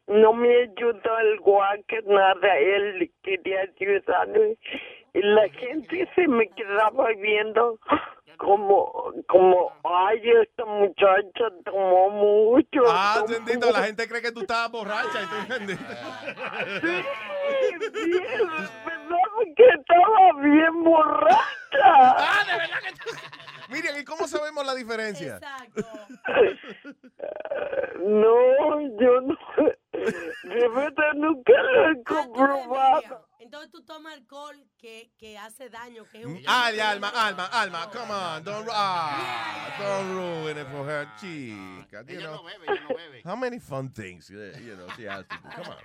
[0.09, 4.57] no me ayudó el walker, nada, él quería ayudarme.
[5.13, 7.79] Y la gente se me quedaba viendo
[8.37, 12.81] como, como, ay, esta muchacha tomó mucho.
[12.87, 15.85] Ah, tomó la gente cree que tú estabas borracha y tú entendiste.
[17.93, 21.37] Pensaba que estaba bien borracha.
[21.83, 23.09] Ah, de verdad que tú...
[23.69, 25.39] Miriam, ¿y cómo sabemos la diferencia?
[28.01, 29.37] No, yo no.
[30.43, 33.27] De verdad nunca lo he comprobado.
[33.39, 36.39] Entonces tú tomas alcohol que, que hace daño, que es un...
[36.47, 42.05] Ay, Alma, Alma, Alma, come on, don't, ah, don't ruin it for her, chica.
[42.07, 42.41] You know,
[43.25, 44.37] how many fun things, you
[44.75, 45.49] know, she has to do.
[45.49, 45.77] Come on.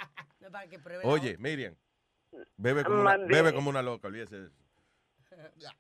[1.03, 1.75] No, Oye, Miriam,
[2.57, 4.64] bebe como una, bebe como una loca, olvídese de eso.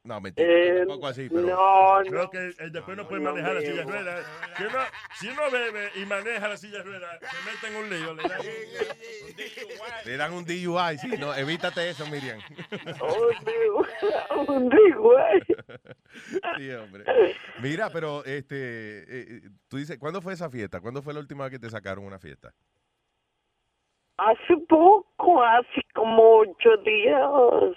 [0.04, 1.42] No, mentira, Eh, tampoco así, pero...
[1.42, 4.26] no, Creo que eh, después no puede no manejar la silla de ruedas.
[4.56, 4.78] Si uno,
[5.20, 8.14] si uno bebe y maneja la silla de ruedas, se mete en un lío.
[8.14, 8.40] Le dan
[10.04, 12.40] Le dan un DUI, sí, no, evítate eso, Miriam.
[14.48, 15.42] Un güey.
[16.56, 17.04] Sí, hombre.
[17.60, 20.80] Mira, pero este, eh, eh, tú dices, ¿cuándo fue esa fiesta?
[20.80, 22.52] ¿Cuándo fue la última vez que te sacaron una fiesta?
[24.16, 27.76] Hace poco, hace como ocho días.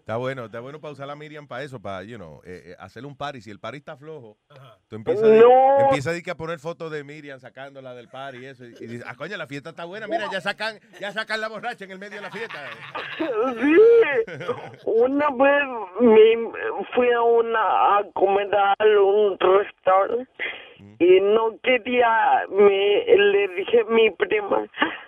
[0.00, 2.76] Está bueno, está bueno para usar a Miriam para eso, para, you know, eh, eh,
[2.78, 3.40] hacerle un party.
[3.40, 4.36] Si el party está flojo,
[4.88, 5.80] tú empiezas, No.
[5.80, 8.64] empieza a, que a poner fotos de Miriam sacándola del party y eso.
[8.64, 10.08] Y, y dices, ah, coño, la fiesta está buena.
[10.08, 12.58] Mira, ya sacan, ya sacan la borracha en el medio de la fiesta.
[13.18, 13.76] Sí,
[14.86, 15.62] una vez
[16.00, 20.30] me fui a una a comer a un restaurante
[20.98, 24.66] y no quería, me le dije a mi prima,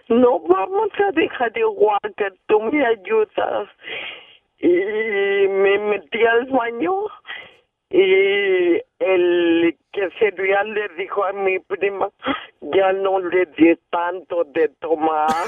[0.09, 3.69] no vamos a dejar igual que tú me ayudas.
[4.63, 7.07] Y me metí al baño
[7.91, 12.09] y el que servía le dijo a mi prima,
[12.61, 15.29] ya no le di tanto de tomar.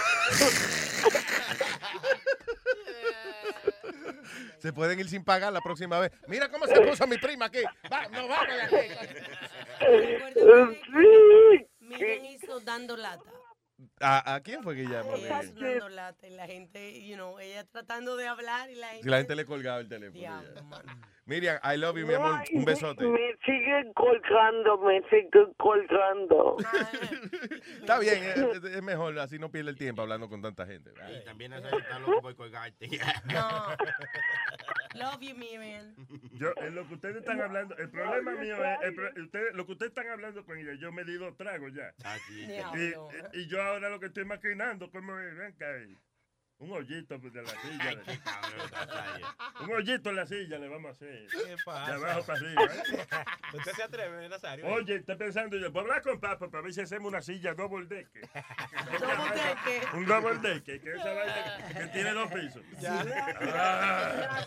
[4.59, 6.11] Se pueden ir sin pagar la próxima vez.
[6.27, 7.63] Mira cómo se puso mi prima aquí.
[7.93, 8.77] Va, no vamos de aquí.
[11.81, 13.31] Miriam hizo dando lata.
[14.01, 15.15] ¿A, a quién fue que llamó?
[15.17, 15.43] Ella
[15.89, 19.03] lata y la gente, you know, ella tratando de hablar y la gente...
[19.03, 20.21] Si la gente le colgaba el teléfono.
[21.27, 22.41] Miriam, I love you, mi amor.
[22.41, 23.03] Ay, Un besote.
[23.03, 26.57] Me sigue colgando, me sigue colgando.
[27.81, 30.93] Está bien, es, es mejor, así no pierde el tiempo hablando con tanta gente.
[31.19, 32.89] Y también Nazario está loco por colgarte.
[33.33, 33.49] No.
[34.95, 35.95] Love you, Miriam.
[36.33, 39.67] Yo, en lo que ustedes están hablando, el problema mío es, el pro- ustedes, lo
[39.67, 41.93] que ustedes están hablando con ella, yo me di dos tragos ya.
[42.47, 43.09] Diablo.
[43.33, 45.97] Y, y yo ahora lo que estoy maquinando, como ven acá, eh,
[46.65, 48.03] un hoyito de la silla.
[49.61, 51.27] un hoyito en la silla le vamos a hacer.
[51.27, 51.91] ¿Qué pasa?
[51.91, 52.63] De abajo para arriba.
[52.65, 53.07] ¿eh?
[53.57, 54.67] ¿Usted se atreve, Nazario?
[54.67, 57.55] Oye, está pensando yo, voy a hablar con Papa para ver si hacemos una silla
[57.55, 58.09] double deck.
[59.95, 62.63] Un double deck, que esa vaina que tiene dos pisos.
[62.87, 64.45] Ah.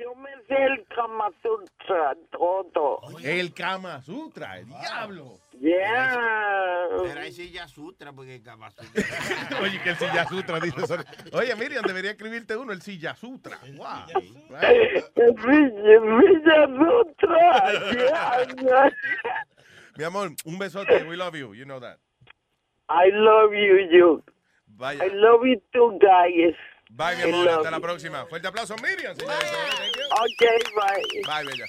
[0.00, 3.00] Yo me sé el Kama Sutra todo.
[3.22, 5.38] El Kama Sutra, el diablo.
[5.60, 6.86] Yeah.
[7.02, 9.60] Pero hay silla sutra porque el Sutra.
[9.60, 10.86] Oye, que el Silla Sutra dice.
[10.86, 11.04] sorry.
[11.32, 13.58] Oye, Miriam, debería escribirte uno, el Silla Sutra.
[13.76, 14.06] Wow.
[14.06, 14.60] Villa Sutra.
[17.92, 18.92] Yeah.
[19.96, 21.04] Mi amor, un besote.
[21.04, 21.52] We love you.
[21.54, 21.98] You know that.
[22.88, 24.22] I love you, you.
[24.66, 25.04] Vaya.
[25.04, 26.54] I love you too, guys.
[26.90, 27.48] Bye, mi amor.
[27.48, 28.26] Hasta la próxima.
[28.26, 29.14] Fuerte aplauso, Miriam.
[29.14, 29.50] señores.
[29.96, 30.04] You.
[30.12, 30.42] Ok,
[30.74, 31.22] bye.
[31.26, 31.66] Bye, bella.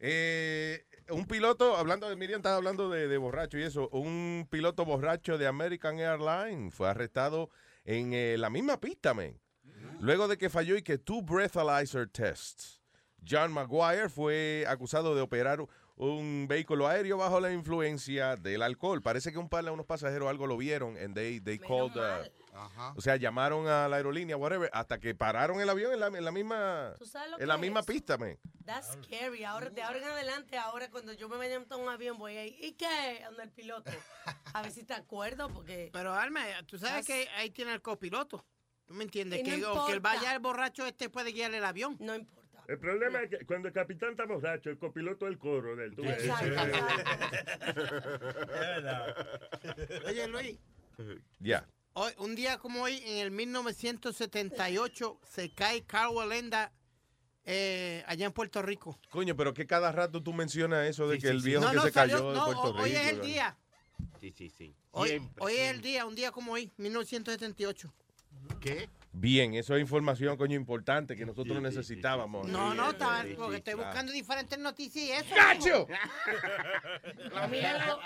[0.00, 3.88] Eh, un piloto, hablando de Miriam, estaba hablando de, de borracho y eso.
[3.90, 7.50] Un piloto borracho de American Airlines fue arrestado
[7.84, 9.40] en eh, la misma pista, men.
[10.00, 12.80] Luego de que falló y que two breathalyzer tests.
[13.28, 15.60] John Maguire fue acusado de operar
[15.96, 19.02] un vehículo aéreo bajo la influencia del alcohol.
[19.02, 22.24] Parece que un par de unos pasajeros algo lo vieron and they, they called, uh,
[22.96, 26.24] o sea, llamaron a la aerolínea, whatever, hasta que pararon el avión en la, en
[26.24, 28.38] la misma, ¿Tú sabes lo en la misma pista, man.
[28.64, 29.44] That's scary.
[29.44, 32.46] Ahora, de ahora en adelante, ahora cuando yo me vaya a un avión, voy a
[32.46, 32.56] ir.
[32.62, 33.22] ¿Y qué?
[33.24, 33.90] Donde el piloto.
[34.54, 35.90] A ver si te acuerdo, porque.
[35.92, 38.44] Pero Alma, tú sabes That's- que ahí tiene el copiloto.
[38.84, 39.40] ¿Tú me entiendes?
[39.40, 41.96] Y no Que, o que el vaya el borracho este puede guiar el avión.
[42.00, 42.62] No importa.
[42.68, 45.94] El problema es que cuando el capitán está borracho, el copiloto es el coro del
[45.94, 46.28] tú ves.
[50.06, 50.58] Oye, Luis,
[51.38, 51.66] Ya.
[51.94, 56.72] Hoy, un día como hoy, en el 1978, se cae Carl Lenda
[57.44, 58.98] eh, allá en Puerto Rico.
[59.10, 61.46] Coño, pero que cada rato tú mencionas eso de Sí, que sí, el sí.
[61.48, 62.82] viejo No, que no, se salió- cayó de no, Puerto Rico.
[62.84, 63.56] hoy es el día.
[64.20, 64.74] Sí, sí, sí.
[64.90, 67.92] Hoy, Siempre, hoy es el día, un día como hoy, 1978.
[68.60, 68.88] ¿Qué?
[69.12, 72.46] Bien, eso es información, coño, importante que nosotros necesitábamos.
[72.48, 75.34] No, no, sí, porque estoy buscando diferentes noticias y eso.
[75.34, 75.86] ¡Gacho!
[77.50, 77.98] Mira,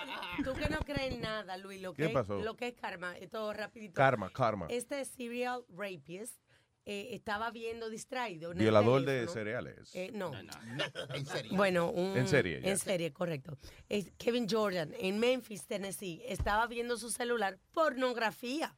[0.44, 2.38] tú que no crees en nada, Luis, lo ¿Qué que, pasó?
[2.38, 3.94] Es, lo que es karma, esto rapidito.
[3.94, 4.66] Karma, karma.
[4.70, 6.40] Este serial rapist
[6.84, 8.52] eh, estaba viendo distraído.
[8.54, 9.94] Violador de cereales.
[9.94, 10.32] Eh, no.
[11.14, 11.52] En serio.
[11.54, 12.70] Bueno, un- En serie, ya.
[12.70, 13.58] En serie, correcto.
[13.88, 18.76] Es Kevin Jordan, en Memphis, Tennessee, estaba viendo su celular pornografía.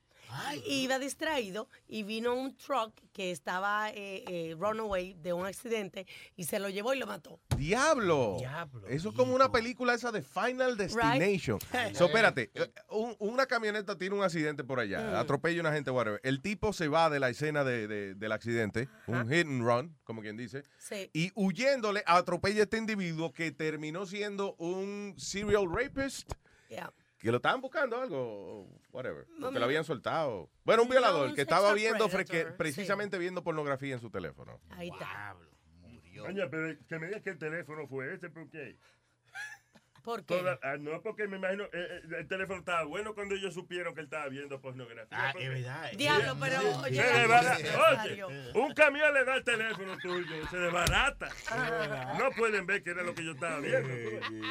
[0.66, 6.06] Iba distraído y vino un truck que estaba eh, eh, runaway de un accidente
[6.36, 7.40] y se lo llevó y lo mató.
[7.56, 8.36] ¡Diablo!
[8.39, 11.59] Diablo, Eso es como una película esa de Final Destination.
[11.94, 15.15] So, espérate, eh, un- una camioneta tiene un accidente por allá, Mm.
[15.16, 16.20] atropella a una gente, whatever.
[16.24, 19.97] El tipo se va de la escena de- de- del accidente, un hit and run,
[20.05, 21.11] como quien dice, Sí.
[21.12, 26.32] y huyéndole atropella a este individuo que terminó siendo un serial rapist.
[26.69, 26.93] Yeah.
[27.24, 29.26] Que lo estaban buscando algo, whatever.
[29.38, 30.51] No, Que lo habían soltado.
[30.62, 32.55] Bueno, un violador que estaba viendo, predator, sí.
[32.59, 34.60] precisamente viendo pornografía en su teléfono.
[34.68, 35.34] Ahí está.
[36.18, 38.76] Coño, pero que me digas que el teléfono fue ese, ¿por qué?
[40.05, 40.36] ¿Por qué?
[40.36, 43.94] Toda- ah, no, porque me imagino, eh, eh, el teléfono estaba bueno cuando ellos supieron
[43.94, 45.06] que él estaba viendo pornografía.
[45.10, 45.90] Ah, es verdad.
[45.97, 48.22] Diablo, pero Se oye.
[48.22, 51.31] Oye, un camión le da el teléfono tuyo, se desbarata.
[52.18, 53.89] No pueden ver que era lo que yo estaba viendo.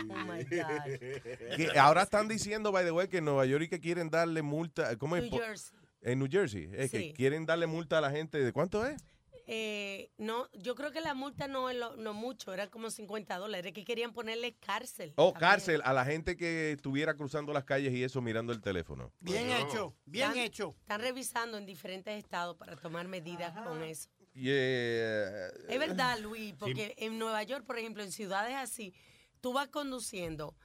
[0.09, 1.55] Oh my God.
[1.55, 4.41] Que ahora están diciendo, by the way, que en Nueva York y que quieren darle
[4.41, 4.97] multa.
[4.97, 5.23] ¿Cómo es?
[5.29, 5.77] New Jersey.
[6.01, 6.69] En New Jersey.
[6.73, 6.97] Es Sí.
[6.97, 8.39] que quieren darle multa a la gente.
[8.43, 9.01] ¿De cuánto es?
[9.45, 13.37] Eh, no, yo creo que la multa no es lo- no mucho, era como 50
[13.37, 15.13] dólares, que querían ponerle cárcel.
[15.17, 15.49] O también.
[15.51, 19.11] cárcel a la gente que estuviera cruzando las calles y eso mirando el teléfono.
[19.19, 20.75] Bien hecho, bien Están- hecho.
[20.79, 24.09] Están revisando en diferentes estados para tomar medidas con eso.
[24.33, 25.47] Yeah.
[25.69, 28.93] Es verdad, Luis, porque en Nueva York, por ejemplo, en ciudades así,
[29.41, 30.55] tú vas conduciendo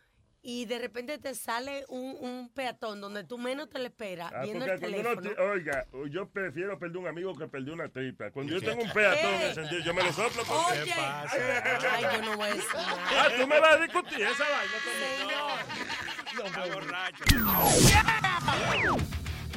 [0.40, 4.42] y de repente te sale un, un peatón donde tú menos te lo esperas, Ah,
[4.44, 5.30] viendo el uno teléfono.
[5.52, 8.30] oiga, yo prefiero perder un amigo que perder una tripa.
[8.30, 9.48] Cuando yo tengo un peatón Eh.
[9.48, 10.42] encendido, yo me lo soplo.
[10.44, 13.06] porque- Oye, ay, yo no voy a decir nada.
[13.10, 16.46] Ah, tú me vas a discutir esa vaina conmigo.
[16.46, 17.24] Está borracho.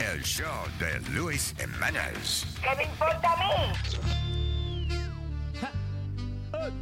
[0.01, 2.45] El show de Luis Jiménez.
[2.61, 3.53] ¿Qué me importa a mí?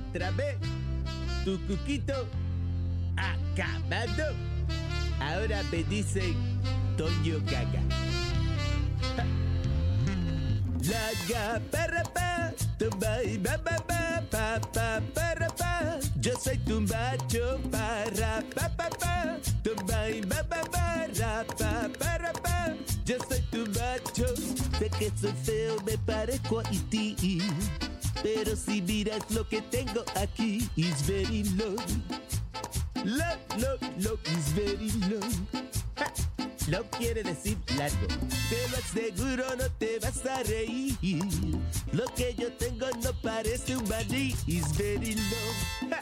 [0.10, 0.58] Otra vez.
[1.44, 2.28] Tu cuquito
[3.20, 4.36] acabado.
[5.20, 6.36] Ahora me dicen
[6.98, 7.84] Toño Gaga.
[10.90, 16.00] La para pa, tumba y ba ba ba pa pa para pa.
[16.20, 22.34] Yo soy tumbacho para pa pa pa, tumba y ba ba ba ra pa para
[22.34, 22.74] pa.
[23.06, 24.28] Yo soy tumbacho,
[24.80, 27.16] sé que soy feo, me parezco a ti.
[28.22, 31.76] Pero si miras lo que tengo aquí, is very low.
[33.06, 35.22] Low, low, low, is very low.
[35.96, 38.08] Ja, quiere decir largo.
[38.50, 40.96] Te lo aseguro, no te vas a reír.
[41.94, 45.90] Lo que yo tengo no parece un maní, is very low.
[45.90, 46.00] Ja,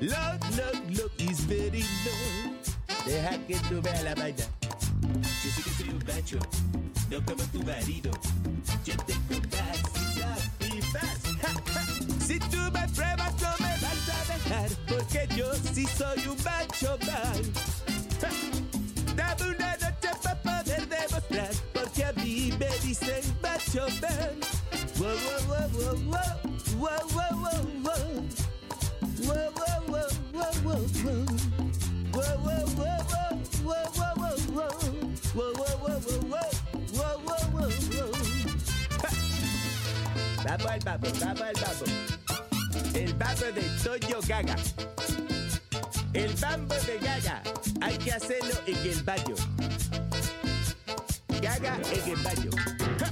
[0.00, 2.54] Low, low, low, is very low.
[3.04, 4.44] Deja que tú veas la vaina.
[5.42, 6.38] Yo sé que soy un macho,
[7.10, 8.10] no como tu marido.
[8.84, 11.29] Yo tengo capacidad y más.
[12.30, 16.96] Si tú me pruebas no me vas a dejar, porque yo sí soy un macho
[17.04, 17.42] mal.
[19.16, 24.36] Dame una noche para poder demostrar, porque a mí me dicen macho mal.
[24.96, 26.38] Wow, wow, wow, wow,
[26.78, 28.04] wow, wow, wow, wow.
[29.26, 31.26] Wow, wow, wow, wow, wow, wow.
[32.12, 34.70] Wow, wow, wow, wow, wow, wow, wow.
[35.34, 36.59] Wow, wow, wow, wow, wow.
[40.44, 41.84] Vamos al babo, vamos al babo.
[42.94, 44.56] El babo de Toyo Gaga.
[46.12, 47.42] El bambo de Gaga.
[47.82, 49.34] Hay que hacerlo en el baño.
[51.40, 52.50] Gaga en el baño.
[52.98, 53.10] Ja.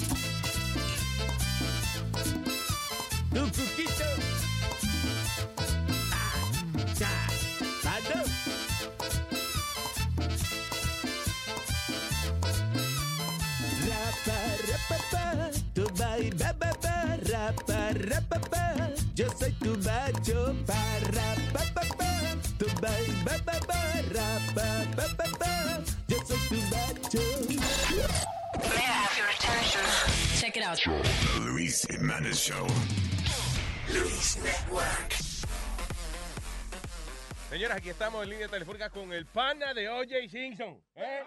[17.52, 18.90] Ba, rapa, rapapa.
[19.14, 22.36] Yo soy tu macho, para, pa, pa, pa.
[22.58, 25.82] Tu bai, ba, ba, ba, pa, pa, pa.
[26.08, 27.22] Yo soy tu macho.
[27.48, 29.84] May I have your attention?
[30.40, 30.78] Check it out.
[30.78, 32.66] The Luis Jimenez Show.
[33.92, 35.14] Luis Network.
[37.50, 40.28] Señoras, aquí estamos en línea telefónica con el pana de O.J.
[40.30, 40.78] Simpson.
[40.96, 41.22] ¿eh?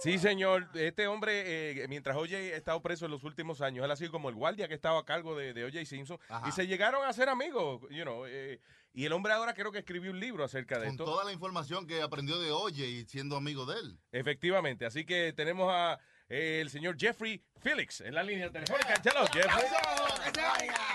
[0.00, 0.68] Sí, señor.
[0.74, 2.36] Este hombre, eh, mientras O.J.
[2.36, 5.00] ha estado preso en los últimos años, él ha sido como el guardia que estaba
[5.00, 5.84] a cargo de, de O.J.
[5.84, 6.18] Simpson.
[6.28, 6.48] Ajá.
[6.48, 8.60] Y se llegaron a ser amigos, you know, eh,
[8.94, 11.04] y el hombre ahora creo que escribió un libro acerca de Con esto.
[11.04, 13.98] toda la información que aprendió de Oye y siendo amigo de él.
[14.12, 14.84] Efectivamente.
[14.84, 15.98] Así que tenemos a
[16.32, 18.94] el señor Jeffrey Felix en la línea telefónica.
[19.04, 19.68] Hello, Jeffrey.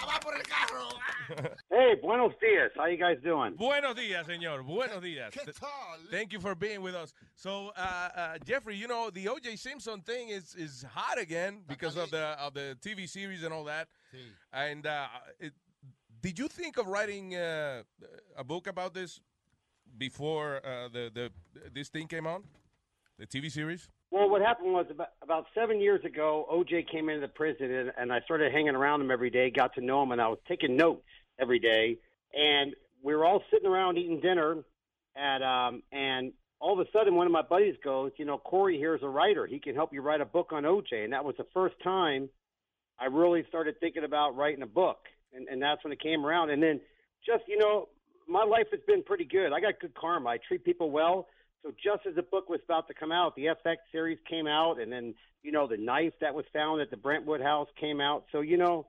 [0.08, 0.88] ¡Va por el carro!
[1.70, 2.72] Hey, buenos dias.
[2.76, 3.56] How you guys doing?
[3.58, 4.64] Buenos días, señor.
[4.64, 5.34] Buenos días.
[6.10, 7.14] Thank you for being with us.
[7.36, 9.58] So, uh, uh, Jeffrey, you know the O.J.
[9.58, 13.66] Simpson thing is is hot again because of the of the TV series and all
[13.66, 13.90] that.
[14.54, 15.08] And uh,
[15.38, 15.54] it,
[16.22, 17.84] did you think of writing uh,
[18.38, 19.20] a book about this
[19.98, 21.32] before uh, the the
[21.74, 22.44] this thing came on,
[23.20, 23.90] the TV series?
[24.10, 27.92] Well, what happened was about, about seven years ago, OJ came into the prison, and,
[27.98, 30.40] and I started hanging around him every day, got to know him, and I was
[30.48, 31.04] taking notes
[31.40, 31.98] every day.
[32.34, 32.74] And
[33.04, 34.58] we were all sitting around eating dinner,
[35.16, 38.78] at um, and all of a sudden, one of my buddies goes, "You know, Corey
[38.78, 39.46] here's a writer.
[39.46, 42.30] He can help you write a book on OJ." And that was the first time
[43.00, 45.00] I really started thinking about writing a book,
[45.34, 46.50] and, and that's when it came around.
[46.50, 46.80] And then,
[47.26, 47.90] just you know,
[48.28, 49.54] my life has been pretty good.
[49.54, 50.30] I got good karma.
[50.30, 51.28] I treat people well.
[51.68, 54.80] So just as the book was about to come out, the FX series came out,
[54.80, 55.14] and then
[55.44, 58.24] you know the knife that was found at the Brentwood house came out.
[58.32, 58.88] So you know,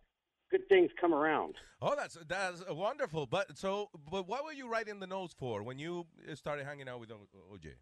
[0.51, 1.57] good things come around.
[1.83, 3.27] Oh, that's that's wonderful.
[3.27, 7.01] But so, but what were you writing the notes for when you started hanging out
[7.01, 7.73] with OJ?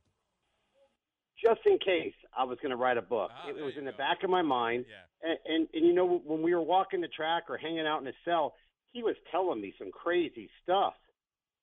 [1.44, 3.84] Just in case I was going to write a book, ah, it, it was in
[3.84, 4.86] the back of my mind.
[5.22, 8.06] And, and and you know when we were walking the track or hanging out in
[8.06, 8.54] his cell,
[8.92, 10.94] he was telling me some crazy stuff.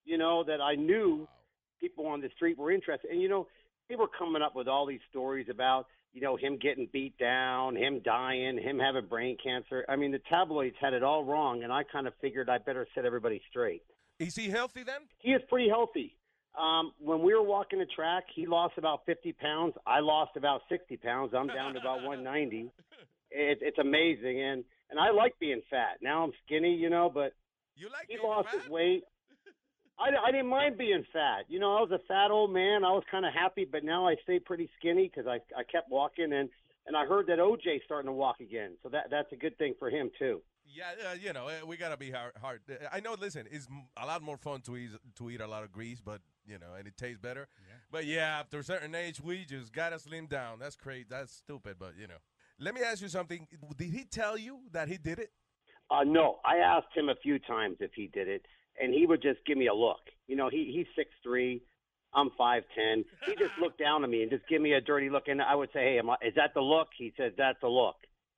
[0.05, 1.27] You know that I knew
[1.84, 3.11] people on the street were interested.
[3.11, 3.47] And you know,
[3.89, 7.76] they were coming up with all these stories about, you know, him getting beat down,
[7.76, 9.84] him dying, him having brain cancer.
[9.89, 12.88] I mean, the tabloids had it all wrong, and I kind of figured I better
[12.95, 13.84] set everybody straight.
[14.19, 15.01] Is he healthy then?
[15.19, 16.15] He is pretty healthy.
[16.57, 19.73] Um, when we were walking the track, he lost about 50 pounds.
[19.88, 21.34] I lost about 60 pounds.
[21.35, 22.72] I'm down to about 190.
[23.35, 25.97] It, it's amazing, and and I like being fat.
[26.03, 27.34] Now I'm skinny, you know, but
[27.76, 29.05] you like he lost his weight.
[29.99, 31.45] I, I didn't mind being fat.
[31.47, 32.83] You know, I was a fat old man.
[32.83, 35.89] I was kind of happy, but now I stay pretty skinny because I I kept
[35.89, 36.49] walking and
[36.85, 38.71] and I heard that OJ's starting to walk again.
[38.83, 40.41] So that that's a good thing for him too.
[40.65, 42.33] Yeah, uh, you know, uh, we gotta be hard.
[42.41, 42.61] hard.
[42.91, 43.15] I know.
[43.19, 46.01] Listen, it's m- a lot more fun to eat to eat a lot of grease,
[46.01, 47.47] but you know, and it tastes better.
[47.67, 47.75] Yeah.
[47.91, 50.59] But yeah, after a certain age, we just gotta slim down.
[50.59, 51.05] That's crazy.
[51.09, 52.17] That's stupid, but you know.
[52.59, 53.47] Let me ask you something.
[53.75, 55.31] Did he tell you that he did it?
[55.91, 58.45] Uh, no, I asked him a few times if he did it,
[58.81, 59.99] and he would just give me a look.
[60.27, 61.61] You know, he he's six three,
[62.13, 63.03] I'm five ten.
[63.25, 65.55] He just looked down at me and just give me a dirty look, and I
[65.55, 67.95] would say, "Hey, am I, is that the look?" He said, "That's the look,"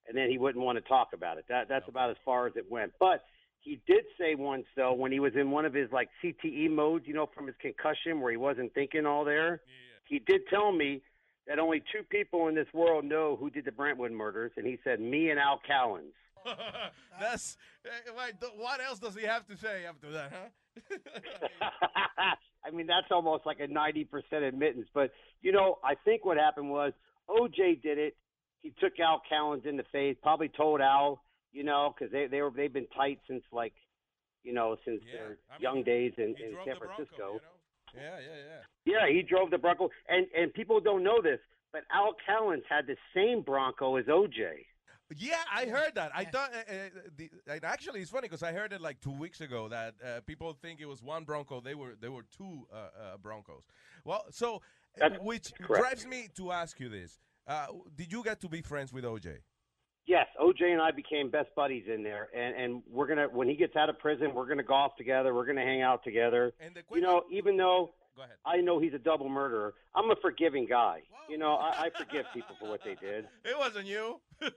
[0.08, 1.46] and then he wouldn't want to talk about it.
[1.50, 2.94] That that's about as far as it went.
[3.00, 3.24] But
[3.60, 7.06] he did say once though when he was in one of his like CTE modes,
[7.08, 9.62] you know, from his concussion where he wasn't thinking all there.
[10.08, 11.02] He did tell me
[11.48, 14.78] that only two people in this world know who did the Brentwood murders, and he
[14.84, 16.14] said me and Al Cowens.
[17.20, 18.12] That's eh,
[18.58, 20.48] what else does he have to say after that, huh?
[22.66, 24.08] I mean, that's almost like a 90%
[24.48, 24.88] admittance.
[24.94, 25.12] But,
[25.42, 26.94] you know, I think what happened was
[27.30, 28.16] OJ did it.
[28.62, 31.22] He took Al Cowens in the face, probably told Al,
[31.54, 33.74] you know, because they, they were, they've been tight since like,
[34.44, 37.40] you know, since their young days in, in San Francisco.
[37.94, 38.42] Yeah, yeah,
[38.86, 38.94] yeah.
[39.08, 39.90] Yeah, he drove the Bronco.
[40.10, 41.40] And, and people don't know this,
[41.72, 44.66] but Al Cowens had the same Bronco as OJ.
[45.16, 46.12] Yeah, I heard that.
[46.16, 46.74] I thought, uh, uh,
[47.16, 50.22] the, and actually, it's funny because I heard it like two weeks ago that uh,
[50.26, 51.62] people think it was one Bronco.
[51.62, 53.64] They were they were two uh, uh, Broncos.
[54.04, 54.60] Well, so uh,
[54.98, 55.82] That's which correct.
[55.84, 59.38] drives me to ask you this: uh, Did you get to be friends with OJ?
[60.08, 63.56] Yes, OJ and I became best buddies in there, and and we're gonna when he
[63.56, 65.36] gets out of prison, we're gonna golf together.
[65.36, 66.52] We're gonna hang out together.
[66.92, 67.92] you know, even though
[68.46, 71.02] I know he's a double murderer, I'm a forgiving guy.
[71.30, 73.28] You know, I, I forgive people for what they did.
[73.46, 74.20] It wasn't you.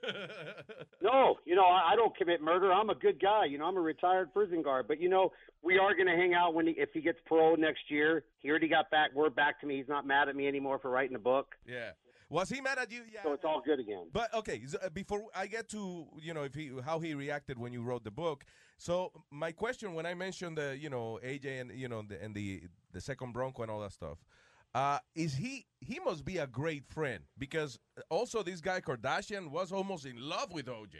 [1.01, 2.73] No, you know, I, I don't commit murder.
[2.73, 3.45] I'm a good guy.
[3.45, 4.85] You know, I'm a retired prison guard.
[4.87, 5.31] But you know,
[5.63, 8.25] we are going to hang out when he, if he gets paroled next year.
[8.39, 9.77] He already got back word back to me.
[9.77, 11.55] He's not mad at me anymore for writing the book.
[11.65, 11.91] Yeah.
[12.29, 13.01] Was he mad at you?
[13.11, 13.23] Yeah.
[13.23, 14.07] So it's all good again.
[14.13, 17.73] But okay, uh, before I get to you know if he how he reacted when
[17.73, 18.45] you wrote the book.
[18.77, 22.35] So my question when I mentioned the you know AJ and you know the, and
[22.35, 22.61] the
[22.91, 24.17] the second Bronco and all that stuff,
[24.75, 27.79] uh, is he he must be a great friend because
[28.09, 30.95] also this guy Kardashian was almost in love with OJ.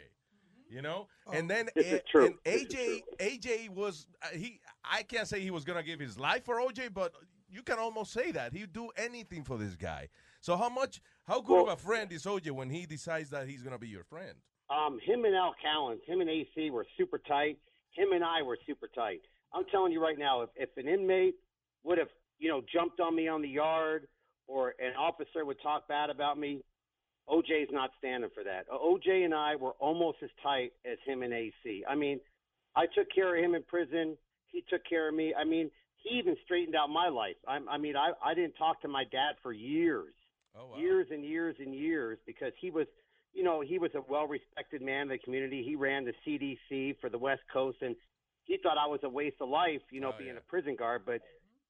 [0.68, 5.50] You know, and then A- and AJ AJ was uh, he I can't say he
[5.50, 7.12] was gonna give his life for OJ, but
[7.48, 10.08] you can almost say that he'd do anything for this guy.
[10.40, 13.62] So how much how good of a friend is OJ when he decides that he's
[13.62, 14.34] gonna be your friend?
[14.70, 17.58] Um, him and Al Cowens, him and AC were super tight.
[17.90, 19.22] Him and I were super tight.
[19.52, 21.34] I'm telling you right now, if, if an inmate
[21.84, 22.08] would have,
[22.38, 24.06] you know, jumped on me on the yard
[24.46, 26.62] or an officer would talk bad about me,
[27.28, 28.68] OJ's not standing for that.
[28.68, 31.84] OJ and I were almost as tight as him and AC.
[31.88, 32.18] I mean,
[32.74, 34.16] I took care of him in prison.
[34.48, 35.32] He took care of me.
[35.38, 37.36] I mean, he even straightened out my life.
[37.46, 40.14] I, I mean, I, I didn't talk to my dad for years,
[40.58, 42.86] oh, years and years and years because he was,
[43.32, 45.62] you know, he was a well-respected man in the community.
[45.62, 47.94] He ran the CDC for the West Coast, and
[48.44, 51.02] he thought I was a waste of life, you know, oh, being a prison guard.
[51.06, 51.20] But,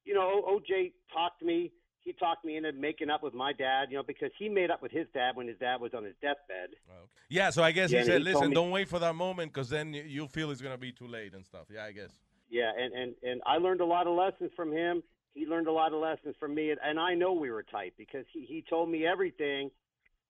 [0.04, 1.72] you know, OJ talked to me.
[2.02, 4.80] He talked me into making up with my dad, you know, because he made up
[4.80, 6.70] with his dad when his dad was on his deathbed.
[6.90, 9.14] Oh, yeah, so I guess Yeah, he said, he "Listen, me- don't wait for that
[9.14, 11.92] moment because then you- you'll feel it's gonna be too late and stuff." Yeah, I
[11.92, 12.18] guess.
[12.48, 15.02] Yeah, and and and I learned a lot of lessons from him.
[15.34, 17.92] He learned a lot of lessons from me, and, and I know we were tight
[17.98, 19.70] because he he told me everything,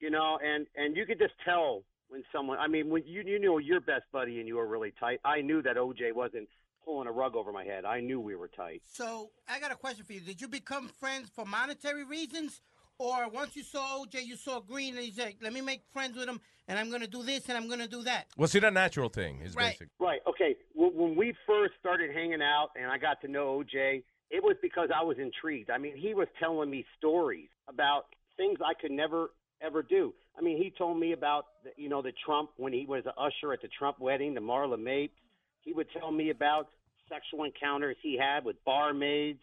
[0.01, 2.59] you know, and and you could just tell when someone.
[2.59, 5.21] I mean, when you you know your best buddy and you were really tight.
[5.25, 6.49] I knew that OJ wasn't
[6.85, 7.85] pulling a rug over my head.
[7.85, 8.83] I knew we were tight.
[8.85, 10.21] So I got a question for you.
[10.21, 12.61] Did you become friends for monetary reasons?
[12.99, 16.19] Or once you saw OJ, you saw Green, and you said, let me make friends
[16.19, 16.39] with him,
[16.69, 18.27] and I'm going to do this, and I'm going to do that.
[18.37, 19.41] Was it a natural thing?
[19.41, 19.71] Is Right.
[19.73, 19.89] basic.
[19.99, 20.21] Right.
[20.29, 20.55] Okay.
[20.75, 24.57] When, when we first started hanging out and I got to know OJ, it was
[24.61, 25.71] because I was intrigued.
[25.71, 28.05] I mean, he was telling me stories about
[28.37, 29.31] things I could never
[29.63, 30.15] ever do.
[30.39, 33.13] I mean, he told me about the, you know the Trump when he was an
[33.19, 35.15] usher at the Trump wedding, the Marla Mapes.
[35.63, 36.69] He would tell me about
[37.09, 39.41] sexual encounters he had with barmaids.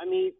[0.00, 0.32] I mean,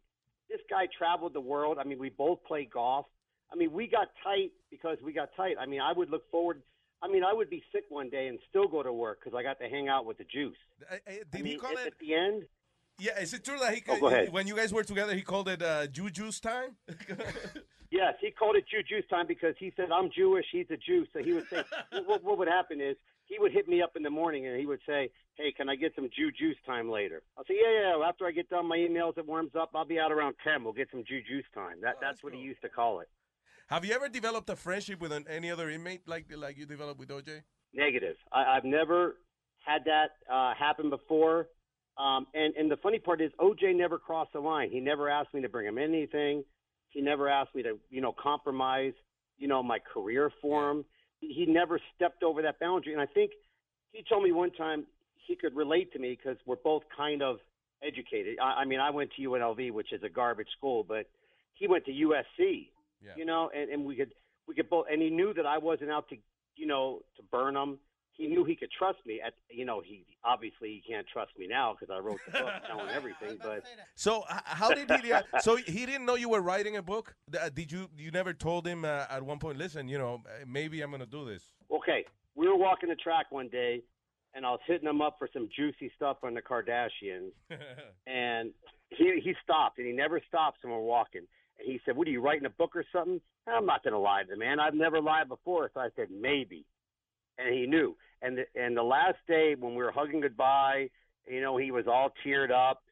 [0.49, 1.79] this guy traveled the world.
[1.81, 3.07] I mean, we both played golf.
[3.53, 5.57] I mean, we got tight because we got tight.
[5.61, 6.63] I mean, I would look forward.
[7.03, 9.43] I mean, I would be sick one day and still go to work because I
[9.43, 10.57] got to hang out with the juice.
[10.81, 11.01] did
[11.33, 12.45] I he call it- at the end?
[12.99, 14.33] Yeah, is it true that he Oh, go ahead.
[14.33, 16.77] when you guys were together he called it uh, Juju's time?
[17.91, 21.07] Yes, he called it Jew juice time because he said I'm Jewish, he's a Jew.
[21.13, 21.63] So he would say,
[22.05, 22.97] what, what would happen is
[23.27, 25.77] he would hit me up in the morning and he would say, "Hey, can I
[25.77, 28.79] get some Jew juice time later?" I'll say, "Yeah, yeah." After I get done my
[28.79, 29.71] emails, it warms up.
[29.75, 30.65] I'll be out around ten.
[30.65, 31.81] We'll get some Jew juice time.
[31.83, 33.09] That that's what he used to call it.
[33.69, 37.01] Have you ever developed a friendship with an, any other inmate like like you developed
[37.01, 37.43] with OJ?
[37.75, 38.17] Negative.
[38.33, 39.17] I, I've never
[39.65, 41.49] had that uh, happen before.
[41.99, 44.71] Um, and and the funny part is, OJ never crossed the line.
[44.71, 46.45] He never asked me to bring him anything.
[46.91, 48.93] He never asked me to, you know, compromise,
[49.39, 50.85] you know, my career for him.
[51.21, 52.93] He, never stepped over that boundary.
[52.93, 53.33] And I think
[53.93, 57.39] he told me one time he could relate to me because we're both kind of
[57.83, 58.39] educated.
[58.41, 61.07] I, I mean, I went to UNLV, which is a garbage school, but
[61.55, 62.69] he went to USC.
[63.17, 64.13] You know, and, and we could
[64.49, 64.87] we could both.
[64.91, 66.17] And he knew that I wasn't out to,
[66.57, 67.79] you know, to burn him.
[68.17, 69.21] He knew he could trust me.
[69.25, 72.53] At you know, he obviously he can't trust me now because I wrote the book
[72.67, 73.39] telling everything.
[73.43, 73.65] But
[73.95, 75.13] So how did he?
[75.41, 77.15] so he didn't know you were writing a book.
[77.39, 77.89] Uh, Did you?
[77.97, 79.59] You never told him uh, at one point.
[79.59, 81.51] Listen, you know, uh, maybe I'm gonna do this.
[81.71, 83.83] Okay, we were walking the track one day,
[84.35, 87.33] and I was hitting them up for some juicy stuff on the Kardashians,
[88.07, 88.53] and
[88.91, 91.23] he he stopped, and he never stops when we're walking.
[91.59, 93.93] And he said, "What are you writing a book or something?" And I'm not going
[93.93, 94.59] to lie to the man.
[94.59, 96.65] I've never lied before, so I said maybe,
[97.39, 97.97] and he knew.
[98.23, 100.91] And the, and the last day when we were hugging goodbye,
[101.29, 102.83] you know, he was all teared up.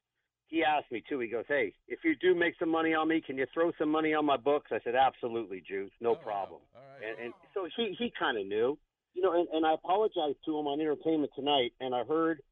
[0.46, 1.18] He asked me too.
[1.18, 3.90] He goes, "Hey, if you do make some money on me, can you throw some
[3.90, 6.60] money on my books?" I said, "Absolutely, Juice, no oh, problem."
[6.96, 8.78] And, and so he he kind of knew,
[9.14, 9.32] you know.
[9.32, 12.42] And, and I apologized to him on Entertainment Tonight, and I heard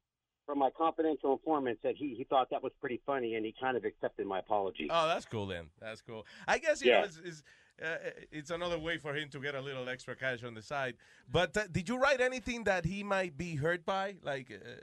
[0.47, 3.77] from my confidential informant that he he thought that was pretty funny, and he kind
[3.77, 4.89] of accepted my apology.
[4.91, 5.67] Oh, that's cool then.
[5.81, 6.27] That's cool.
[6.49, 7.01] I guess you Yeah.
[7.01, 7.43] know it's, it's,
[7.81, 7.97] uh,
[8.31, 10.95] it's another way for him to get a little extra cash on the side.
[11.31, 14.17] But uh, did you write anything that he might be hurt by?
[14.23, 14.81] Like, uh,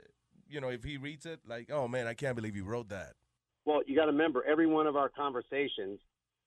[0.48, 3.14] you know, if he reads it, like, oh man, I can't believe you wrote that.
[3.64, 6.00] Well, you got to remember, every one of our conversations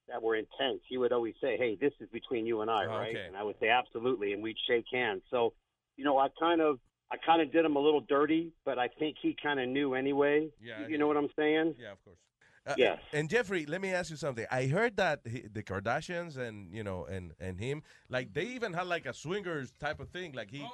[0.08, 3.16] that were intense, he would always say, "Hey, this is between you and I, right?"
[3.16, 3.24] Okay.
[3.26, 5.22] And I would say, "Absolutely," and we'd shake hands.
[5.30, 5.54] So,
[5.96, 6.78] you know, I kind of,
[7.10, 9.94] I kind of did him a little dirty, but I think he kind of knew
[9.94, 10.50] anyway.
[10.60, 11.76] Yeah, you, you know what I'm saying?
[11.78, 12.18] Yeah, of course.
[12.66, 12.98] Uh, Yes.
[13.12, 14.46] And Jeffrey, let me ask you something.
[14.50, 18.72] I heard that he, the Kardashians and you know and and him, like they even
[18.72, 20.32] had like a swingers type of thing.
[20.32, 20.66] Like he,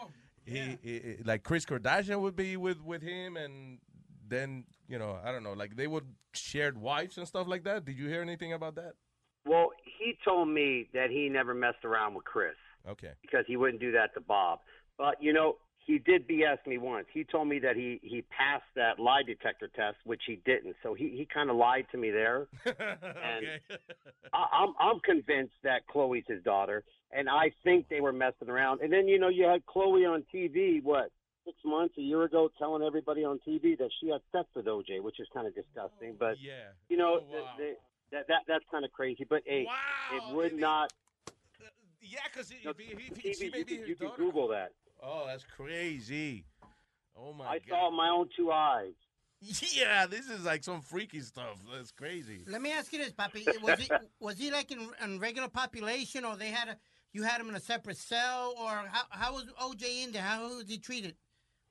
[0.47, 3.79] he, he- like Chris Kardashian would be with with him, and
[4.29, 7.85] then you know I don't know, like they would shared wives and stuff like that.
[7.85, 8.93] Did you hear anything about that?
[9.47, 12.55] Well, he told me that he never messed around with Chris
[12.89, 13.13] Okay.
[13.23, 14.61] because he wouldn't do that to Bob.
[14.97, 15.57] But you know,
[15.91, 17.07] he did BS me once.
[17.13, 20.77] He told me that he he passed that lie detector test, which he didn't.
[20.85, 22.47] So he he kind of lied to me there.
[22.65, 22.77] and
[24.33, 28.83] I, I'm I'm convinced that Chloe's his daughter, and I think they were messing around.
[28.83, 31.11] And then you know you had Chloe on TV, what
[31.45, 35.03] six months, a year ago, telling everybody on TV that she had sex with OJ,
[35.03, 36.15] which is kind of disgusting.
[36.17, 37.73] But yeah, you know oh, the, the,
[38.13, 39.27] that that that's kind of crazy.
[39.29, 39.67] But hey,
[40.15, 40.93] it would not.
[41.27, 41.33] Uh,
[42.01, 44.11] yeah, because No, if he, if she may you be can, his you can.
[44.17, 44.71] Google that.
[45.03, 46.45] Oh, that's crazy.
[47.17, 47.69] Oh my I god.
[47.69, 48.93] saw my own two eyes.
[49.75, 51.57] Yeah, this is like some freaky stuff.
[51.73, 52.45] That's crazy.
[52.47, 53.47] Let me ask you this, Papi.
[53.63, 53.91] Was he
[54.21, 56.77] was he like in, in regular population, or they had a
[57.15, 60.23] you had him in a separate cell, or how how was OJ in there?
[60.23, 61.15] How was he treated?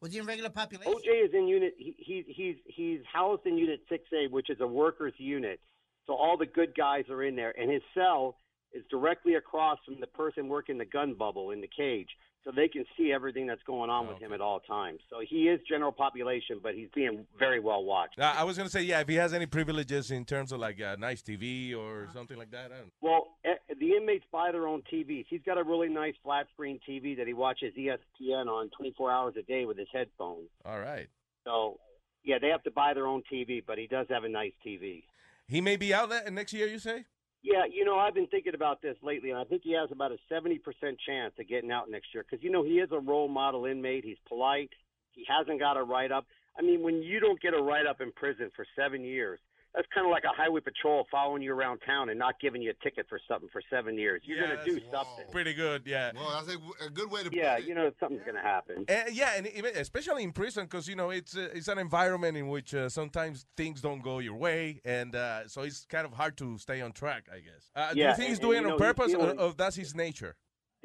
[0.02, 0.92] Was he in regular population?
[0.92, 1.76] OJ is in unit.
[1.78, 5.60] He, he, he's he's housed in Unit 6A, which is a workers' unit.
[6.08, 8.38] So all the good guys are in there, and his cell
[8.74, 12.10] is directly across from the person working the gun bubble in the cage,
[12.44, 15.00] so they can see everything that's going on with him at all times.
[15.10, 18.20] So he is general population, but he's being very well watched.
[18.20, 20.82] Uh, I was gonna say, yeah, if he has any privileges in terms of like
[20.82, 22.72] uh, nice TV or something like that.
[23.02, 25.26] Well, eh, the inmates buy their own TVs.
[25.30, 29.34] He's got a really nice flat screen TV that he watches ESPN on 24 hours
[29.38, 30.50] a day with his headphones.
[30.66, 31.08] All right.
[31.46, 31.80] So,
[32.24, 35.04] yeah, they have to buy their own TV, but he does have a nice TV.
[35.48, 36.68] He may be out there next year.
[36.68, 37.06] You say?
[37.42, 40.12] Yeah, you know, I've been thinking about this lately, and I think he has about
[40.12, 40.60] a 70%
[41.06, 44.04] chance of getting out next year because, you know, he is a role model inmate.
[44.04, 44.72] He's polite.
[45.12, 46.26] He hasn't got a write up.
[46.58, 49.40] I mean, when you don't get a write up in prison for seven years,
[49.76, 52.72] that's kind of like a highway patrol following you around town and not giving you
[52.72, 54.22] a ticket for something for seven years.
[54.26, 55.26] You're going to do something.
[55.32, 56.12] Pretty good, yeah.
[56.16, 58.86] Well, that's a, a good way to Yeah, you know, something's going to happen.
[58.90, 62.36] Uh, yeah, and even, especially in prison, because you know it's uh, it's an environment
[62.36, 66.14] in which uh, sometimes things don't go your way, and uh, so it's kind of
[66.14, 67.28] hard to stay on track.
[67.32, 67.70] I guess.
[67.76, 69.20] Uh, do Yeah, you think he's and- and, doing you it on he's purpose, or,
[69.20, 70.36] feeling- or that's his nature?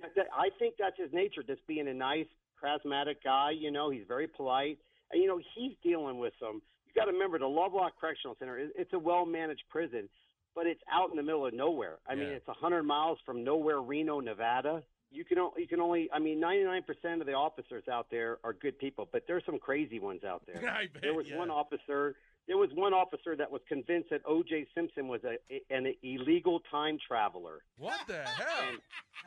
[0.02, 2.26] That- that- I think that's his nature, just being a nice,
[2.62, 3.52] charismatic guy.
[3.52, 4.78] You know, he's very polite,
[5.10, 6.60] and you know he's dealing with some.
[6.94, 8.58] You got to remember, the Lovelock Correctional Center.
[8.58, 10.08] It's a well-managed prison,
[10.54, 11.98] but it's out in the middle of nowhere.
[12.08, 14.82] I mean, it's a hundred miles from nowhere, Reno, Nevada.
[15.10, 16.08] You can you can only.
[16.12, 19.58] I mean, ninety-nine percent of the officers out there are good people, but there's some
[19.58, 20.68] crazy ones out there.
[20.70, 21.38] I bet, there was yeah.
[21.38, 22.14] one officer.
[22.46, 24.66] There was one officer that was convinced that O.J.
[24.74, 25.38] Simpson was a,
[25.74, 27.62] an illegal time traveler.
[27.78, 28.74] What the hell?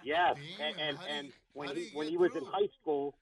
[0.04, 3.16] Yes, and and, and when he when he was in high school,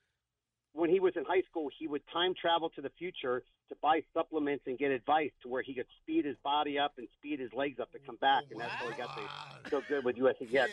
[0.74, 4.02] when he was in high school, he would time travel to the future to buy
[4.14, 7.52] supplements and get advice to where he could speed his body up and speed his
[7.54, 10.48] legs up to come back, and that's how he got the, so good with USC.
[10.50, 10.70] Yes,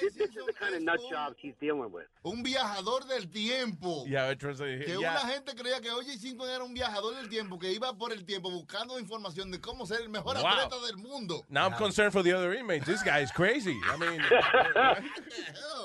[0.00, 2.06] this, this is the kind of nut jobs he's dealing with.
[2.24, 4.04] Un viajador del tiempo.
[4.06, 5.10] Yeah, it was, uh, Que yeah.
[5.12, 6.18] una gente creía que O.J.
[6.18, 9.86] Simpson era un viajador del tiempo, que iba por el tiempo buscando información de cómo
[9.86, 10.46] ser el mejor Wow.
[10.46, 11.42] atleta del mundo.
[11.48, 12.86] Now I'm concerned for the other inmates.
[12.86, 13.78] This guy is crazy.
[13.90, 14.20] I mean,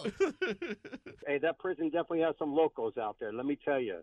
[1.27, 3.31] Hey, that prison definitely has some locals out there.
[3.31, 3.99] Let me tell you.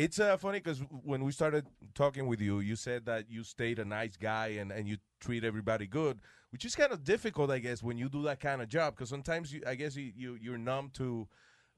[0.00, 3.78] It's uh, funny because when we started talking with you, you said that you stayed
[3.78, 6.20] a nice guy and, and you treat everybody good,
[6.52, 8.96] which is kind of difficult, I guess, when you do that kind of job.
[8.96, 11.28] Because sometimes, you, I guess, you, you, you're numb to,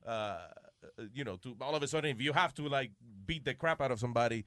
[0.06, 0.38] uh,
[1.12, 2.92] you know, to all of a sudden, if you have to, like,
[3.26, 4.44] beat the crap out of somebody,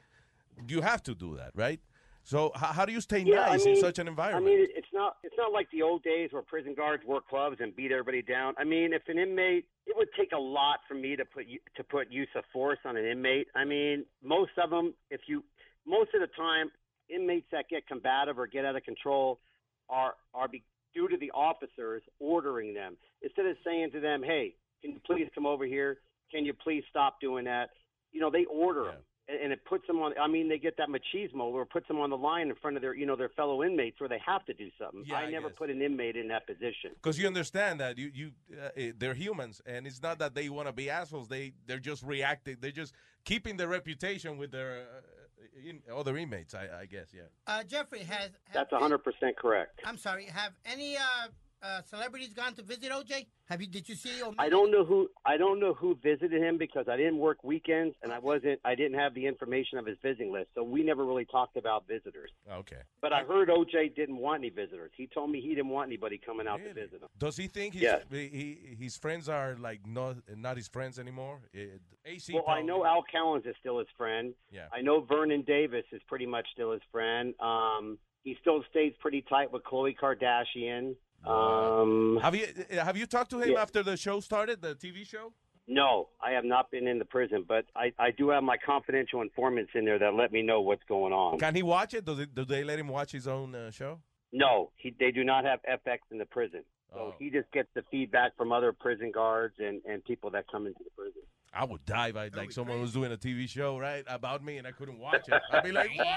[0.69, 1.81] you have to do that, right?
[2.25, 4.47] So how, how do you stay Yeah, I nice in such an environment?
[4.47, 7.57] I mean, it's not it's not like the old days where prison guards wore clubs
[7.59, 8.55] and beat everybody down.
[8.57, 11.45] I mean, if an inmate, it would take a lot for me to put
[11.75, 13.47] to put use of force on an inmate.
[13.55, 15.43] I mean, most of them, if you
[15.85, 16.71] most of the time,
[17.09, 19.39] inmates that get combative or get out of control
[19.87, 20.63] are are be,
[20.95, 25.29] due to the officers ordering them instead of saying to them, "Hey, can you please
[25.35, 25.99] come over here?
[26.31, 27.69] Can you please stop doing that?"
[28.11, 30.13] You know, they order them and and it puts them on.
[30.19, 32.75] I mean, they get that machismo or it puts them on the line in front
[32.75, 35.03] of their, you know, their fellow inmates where they have to do something.
[35.05, 35.57] Yeah, I I never guess.
[35.57, 36.91] put an inmate in that position.
[36.95, 40.49] Because you understand that you you uh, eh, they're humans, and it's not that they
[40.49, 41.27] want to be assholes.
[41.27, 42.57] They they're just reacting.
[42.59, 42.93] They're just
[43.23, 46.53] keeping their reputation with their uh, in, other inmates.
[46.53, 47.07] I, I guess.
[47.13, 47.23] Yeah.
[47.47, 48.31] Uh, Jeffrey has.
[48.53, 49.79] That's a hundred percent correct.
[49.85, 50.25] I'm sorry.
[50.25, 51.27] Have any uh,
[51.65, 53.25] uh, celebrities gone to visit OJ?
[53.47, 53.67] Have you?
[53.67, 54.21] Did you see?
[54.21, 57.43] Or I don't know who I don't know who visited him because I didn't work
[57.43, 60.83] weekends and I wasn't I didn't have the information of his visiting list, so we
[60.83, 62.31] never really talked about visitors.
[62.51, 62.81] Okay.
[63.01, 64.91] But I heard OJ didn't want any visitors.
[64.97, 67.07] He told me he didn't want anybody coming out to visit him.
[67.19, 67.99] Does he think his Yeah.
[68.09, 71.39] he, he- his friends are like not not his friends anymore?
[71.55, 71.65] Eh,
[72.05, 72.33] AC.
[72.33, 74.33] Well, I know Al Cowens is still his friend.
[74.51, 74.67] Yeah.
[74.73, 77.33] I know Vernon Davis is pretty much still his friend.
[77.39, 80.95] Um, he still stays pretty tight with Khloe Kardashian.
[81.25, 83.61] Um, Have you eh, have you talked to him Yeah.
[83.61, 85.33] after the show started, the TV show?
[85.67, 89.21] no, I have not been in the prison, but I, I do have my confidential
[89.23, 91.39] informants in there that let me know what's going on.
[91.39, 92.05] Can he watch it?
[92.05, 93.99] Does it, do they let him watch his own uh, show?
[94.31, 96.63] No, he, they do not have FX in the prison.
[96.93, 97.13] So Oh.
[97.17, 100.83] he just gets the feedback from other prison guards and, and people that come into
[100.83, 101.23] the prison.
[101.51, 104.57] I would die if I like someone was doing a TV show right about me
[104.59, 105.41] and I couldn't watch it.
[105.51, 106.07] I'd be like, what?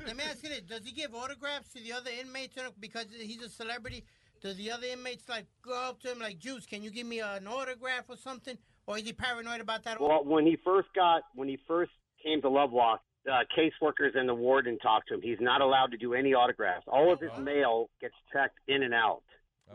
[0.06, 3.42] Let me ask you this: Does he give autographs to the other inmates because he's
[3.42, 4.02] a celebrity?
[4.42, 7.20] Do the other inmates like go up to him like, "Juice, can you give me
[7.20, 10.00] an autograph or something?" Or is he paranoid about that?
[10.00, 11.92] Well, when he first got when he first
[12.22, 13.00] came to Lovelock,
[13.30, 15.22] uh, caseworkers and the warden talked to him.
[15.22, 16.86] He's not allowed to do any autographs.
[16.88, 19.22] All of his mail gets checked in and out,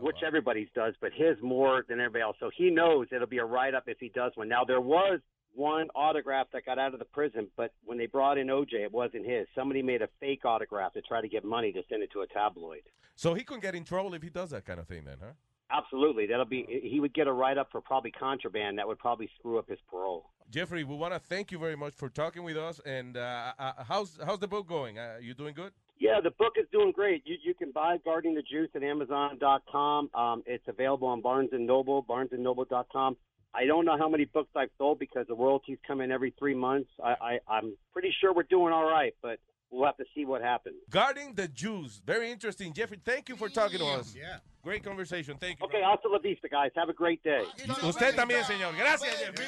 [0.00, 2.36] which everybody's does, but his more than everybody else.
[2.38, 4.48] So he knows it'll be a write up if he does one.
[4.48, 5.20] Now there was
[5.58, 8.92] one autograph that got out of the prison, but when they brought in OJ, it
[8.92, 9.46] wasn't his.
[9.54, 12.26] Somebody made a fake autograph to try to get money to send it to a
[12.28, 12.82] tabloid.
[13.16, 15.32] So he could get in trouble if he does that kind of thing, then, huh?
[15.70, 16.64] Absolutely, that'll be.
[16.82, 19.78] He would get a write up for probably contraband that would probably screw up his
[19.90, 20.30] parole.
[20.50, 22.80] Jeffrey, we want to thank you very much for talking with us.
[22.86, 24.98] And uh, uh, how's how's the book going?
[24.98, 25.72] Uh, you doing good?
[25.98, 27.22] Yeah, the book is doing great.
[27.26, 30.08] You you can buy Guarding the Juice at Amazon.com.
[30.14, 33.16] Um, it's available on Barnes and Noble, BarnesandNoble.com.
[33.54, 36.54] I don't know how many books I've sold because the royalties come in every three
[36.54, 36.90] months.
[37.02, 39.38] I, I I'm pretty sure we're doing all right, but
[39.70, 40.76] we'll have to see what happens.
[40.90, 42.00] Guarding the Jews.
[42.04, 42.72] Very interesting.
[42.72, 44.14] Jeffrey, thank you for talking to us.
[44.16, 44.38] Yeah.
[44.62, 45.36] Great conversation.
[45.40, 45.66] Thank you.
[45.66, 46.70] Okay, hasta la vista, guys.
[46.76, 47.42] Have a great day.
[47.82, 48.76] Usted también, señor.
[48.76, 49.46] Gracias, Jeffrey.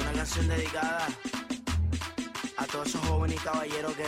[0.00, 1.06] Una canción dedicada
[2.56, 4.04] a todos esos jóvenes y caballeros que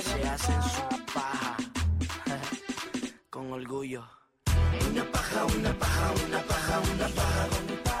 [0.00, 1.56] se hacen su paja
[3.30, 4.04] con orgullo.
[4.90, 7.97] Una paja, una paja, una paja, una paja con paja.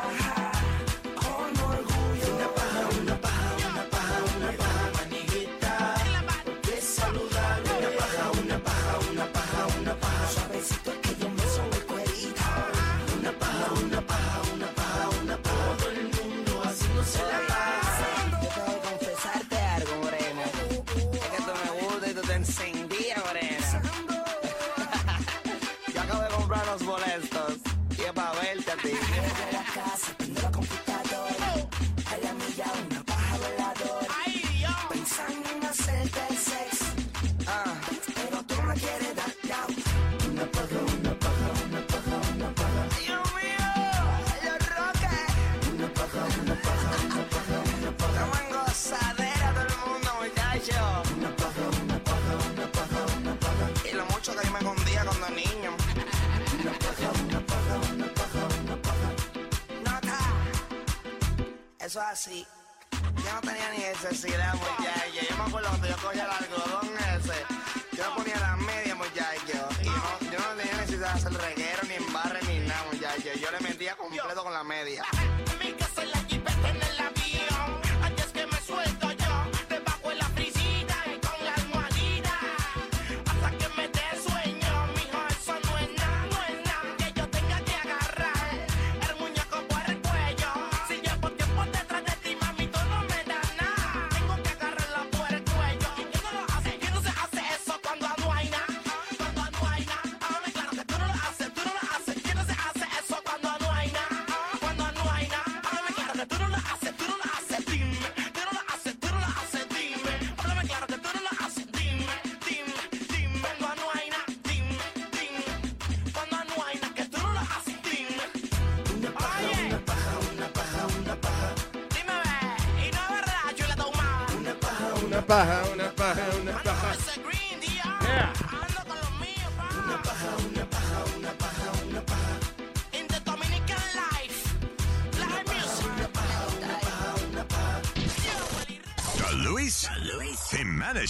[62.10, 62.46] Así.
[63.22, 65.26] Yo no tenía ni necesidad, muchacho.
[65.28, 67.44] Yo me acuerdo cuando yo cogía el algodón ese.
[67.94, 69.68] Yo ponía las medias, muchacho.
[69.82, 73.28] Y no, yo no tenía necesidad de hacer reguero, ni embarre, ni nada, muchacho.
[73.38, 75.04] Yo le metía completo con la media.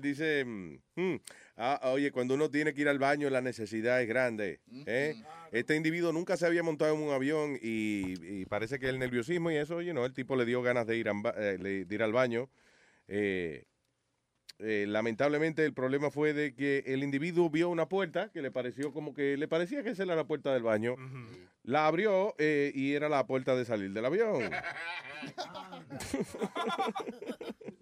[0.00, 1.16] Dice, mm, mm,
[1.56, 4.60] ah, oye, cuando uno tiene que ir al baño, la necesidad es grande.
[4.86, 5.14] ¿eh?
[5.52, 9.50] Este individuo nunca se había montado en un avión y, y parece que el nerviosismo
[9.50, 11.84] y eso, oye, no, el tipo le dio ganas de ir, al ba- eh, le-
[11.84, 12.50] de ir al baño.
[13.08, 13.64] Eh,
[14.60, 18.92] eh, lamentablemente el problema fue de que el individuo vio una puerta que le pareció
[18.92, 20.96] como que le parecía que esa era la puerta del baño.
[21.62, 24.50] La abrió eh, y era la puerta de salir del avión.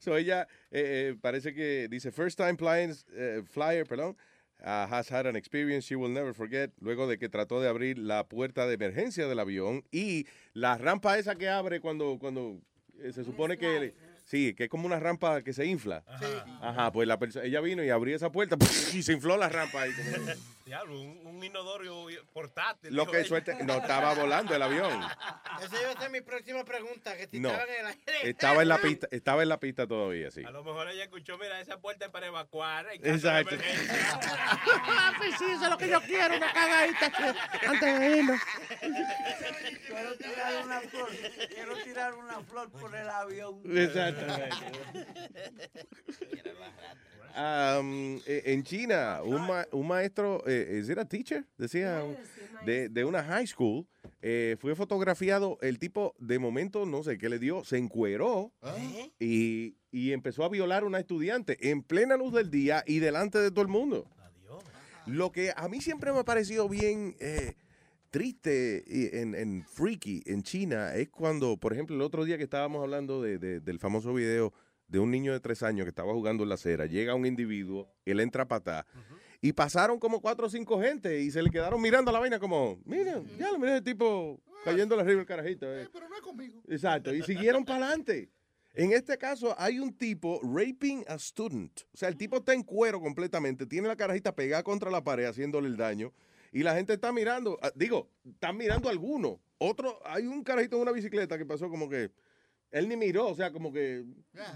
[0.00, 4.16] So ella eh, eh, parece que dice first time flying, eh, flyer, perdón,
[4.62, 6.70] uh, has had an experience she will never forget.
[6.80, 11.18] Luego de que trató de abrir la puerta de emergencia del avión y la rampa
[11.18, 12.60] esa que abre cuando cuando
[12.98, 13.94] eh, se supone que
[14.30, 16.04] sí, que es como una rampa que se infla.
[16.62, 18.56] Ajá, pues la ella vino y abrió esa puerta
[18.92, 19.92] y se infló la rampa ahí.
[19.92, 20.26] como-
[20.70, 22.94] Diablo, un, un inodoro portátil.
[22.94, 25.02] Lo que suerte no estaba volando el avión.
[25.64, 27.48] Esa iba a ser mi próxima pregunta, que si No.
[27.50, 28.30] estaban en el aire.
[28.30, 30.44] Estaba en la pista, estaba en la pista todavía, sí.
[30.44, 32.86] A lo mejor ella escuchó, mira, esa puerta es para evacuar.
[32.92, 33.56] en caso de Exacto.
[35.18, 37.12] Pues sí, eso es lo que yo quiero, una cagadita
[37.66, 38.40] antes de irnos.
[39.88, 41.08] Quiero tirar una flor,
[41.52, 43.60] quiero tirar una flor por el avión.
[43.64, 44.19] Exactamente.
[47.32, 51.44] Um, eh, en China, un, ma- un maestro, eh, ¿es era teacher?
[51.56, 52.16] Decía, un-
[52.66, 53.86] de, de una high school,
[54.20, 58.52] eh, fue fotografiado, el tipo de momento, no sé qué le dio, se encueró
[59.20, 63.38] y, y empezó a violar a una estudiante en plena luz del día y delante
[63.38, 64.06] de todo el mundo.
[65.06, 67.54] Lo que a mí siempre me ha parecido bien eh,
[68.10, 72.44] triste y en, en freaky en China es cuando, por ejemplo, el otro día que
[72.44, 74.52] estábamos hablando de- de- del famoso video
[74.88, 77.88] de un niño de tres años que estaba jugando en la acera, llega un individuo,
[78.04, 78.86] él entra a patá,
[79.40, 82.78] y pasaron como cuatro o cinco gente y se le quedaron mirando la vaina como,
[82.84, 85.66] mira, ya lo mira ese tipo cayendo arriba el carajito.
[85.72, 85.88] eh".
[85.92, 86.60] Pero no es conmigo.
[86.68, 88.28] Exacto, y siguieron para adelante.
[88.74, 91.80] En este caso hay un tipo raping a student.
[91.92, 95.24] O sea, el tipo está en cuero completamente, tiene la carajita pegada contra la pared
[95.26, 96.12] haciéndole el daño
[96.52, 99.40] y la gente está mirando, ah, digo, están mirando a alguno.
[99.58, 102.10] Otro, hay un carajito en una bicicleta que pasó como que
[102.70, 104.04] él ni miró, o sea, como que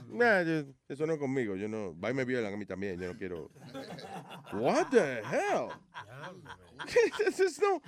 [0.09, 2.99] "Nah, yo- eso no es conmigo, yo no, va y me violan a mí también,
[3.01, 3.51] yo no quiero.
[4.53, 5.69] What the hell?
[7.61, 7.83] No-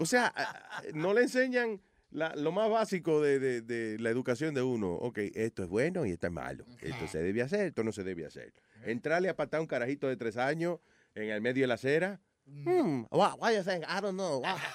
[0.00, 4.54] o sea, ah, no le enseñan la- lo más básico de, de- de la educación
[4.54, 4.92] de uno.
[4.94, 6.64] Ok, esto es bueno y esto es malo.
[6.80, 8.52] Esto se debe hacer, esto no se debe hacer.
[8.84, 10.78] Entrarle a patar a un carajito de tres años
[11.14, 12.20] en el medio de la acera.
[12.46, 13.84] Hmm, why, why you think?
[13.88, 14.40] I don't know.
[14.40, 14.56] Why?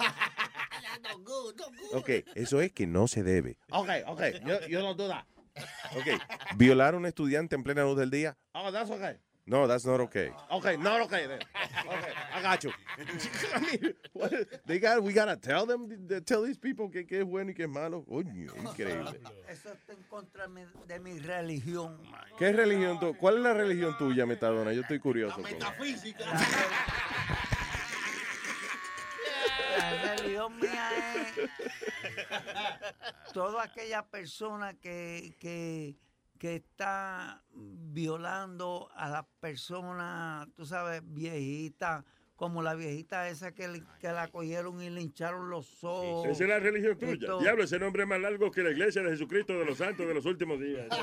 [1.93, 3.57] Ok, eso es que no se debe.
[3.71, 5.25] Ok, ok, yo, yo no duda.
[5.95, 6.07] Ok,
[6.57, 8.37] violar a un estudiante en plena luz del día.
[8.53, 9.15] Oh, that's okay.
[9.45, 10.31] No, that's not okay.
[10.51, 11.39] Okay, not okay then.
[11.87, 12.71] Okay, I got you.
[13.55, 14.31] I mean, what,
[14.65, 17.53] they got, we gotta tell them, th- tell these people que, que es bueno y
[17.53, 18.03] que es malo.
[18.05, 19.19] Coño, increíble.
[19.49, 20.45] Eso está en contra
[20.87, 21.97] de mi religión.
[22.37, 23.15] ¿Qué religión tú?
[23.17, 24.71] ¿Cuál es la religión tuya, Metadona?
[24.73, 25.35] Yo estoy curioso.
[25.35, 26.25] con- Metafísica.
[30.21, 30.89] Religión mía
[31.25, 31.49] es
[33.33, 35.97] toda aquella persona que, que,
[36.37, 42.03] que está violando a las personas, tú sabes, viejitas,
[42.41, 46.25] como la viejita esa que, le- que la cogieron y le hincharon los ojos.
[46.27, 47.27] Esa es la religión tuya.
[47.27, 47.39] todo.
[47.39, 50.13] Diablo, ese nombre es más largo que la iglesia de Jesucristo de los santos de
[50.15, 50.87] los últimos días.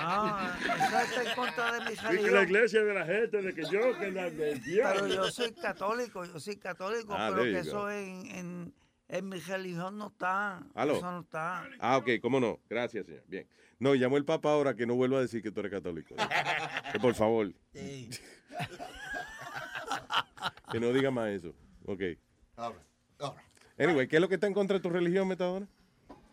[0.00, 2.44] Ah, eso está en contra de mi Y que la religión.
[2.44, 5.00] iglesia de la gente, de que yo, que la del diablo.
[5.02, 8.74] Pero yo soy católico, yo soy católico, Ah, pero que you eso en, en,
[9.08, 10.62] en mi religión no está.
[10.74, 10.94] Aló.
[10.98, 11.68] Eso no está.
[11.80, 12.60] Ah, ok, cómo no.
[12.70, 13.24] Gracias, señor.
[13.26, 13.48] Bien.
[13.80, 16.14] No, llamó el Papa ahora que no vuelva a decir que tú eres católico.
[16.92, 17.52] Que por favor.
[20.70, 21.54] que no diga más eso.
[21.84, 22.02] Ok.
[22.56, 22.78] Ahora,
[23.18, 23.42] ahora.
[23.78, 25.68] Anyway, ¿qué es lo que está en contra de tu religión, Metadona?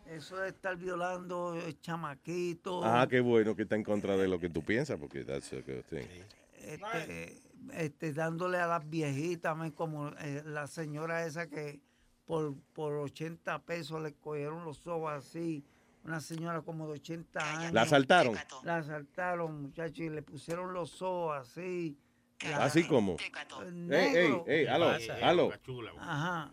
[0.06, 2.82] Eso de estar violando eh, chamaquitos.
[2.84, 5.56] Ah, qué bueno que está en contra de lo que tú piensas, porque that's a
[5.56, 6.06] good thing.
[6.60, 7.40] este,
[7.72, 11.80] este, dándole a las viejitas, como eh, la señora esa que
[12.24, 15.64] por, por 80 pesos le cogieron los ojos así.
[16.04, 17.72] Una señora como de 80 años.
[17.72, 18.36] ¿La asaltaron?
[18.62, 21.96] La asaltaron, muchachos, y le pusieron los ojos así.
[22.58, 23.16] Así como.
[23.18, 24.90] eh, Ey, ey, ey, aló,
[25.22, 25.52] aló.
[25.98, 26.50] Ajá.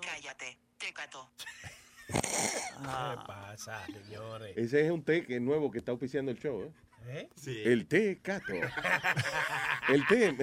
[0.00, 1.30] Cállate, tecato.
[2.06, 4.56] ¿Qué pasa, señores?
[4.56, 6.72] Ese es un té que es nuevo que está auspiciando el show, ¿eh?
[7.08, 7.28] ¿Eh?
[7.64, 8.52] El té cato.
[9.88, 10.36] el té.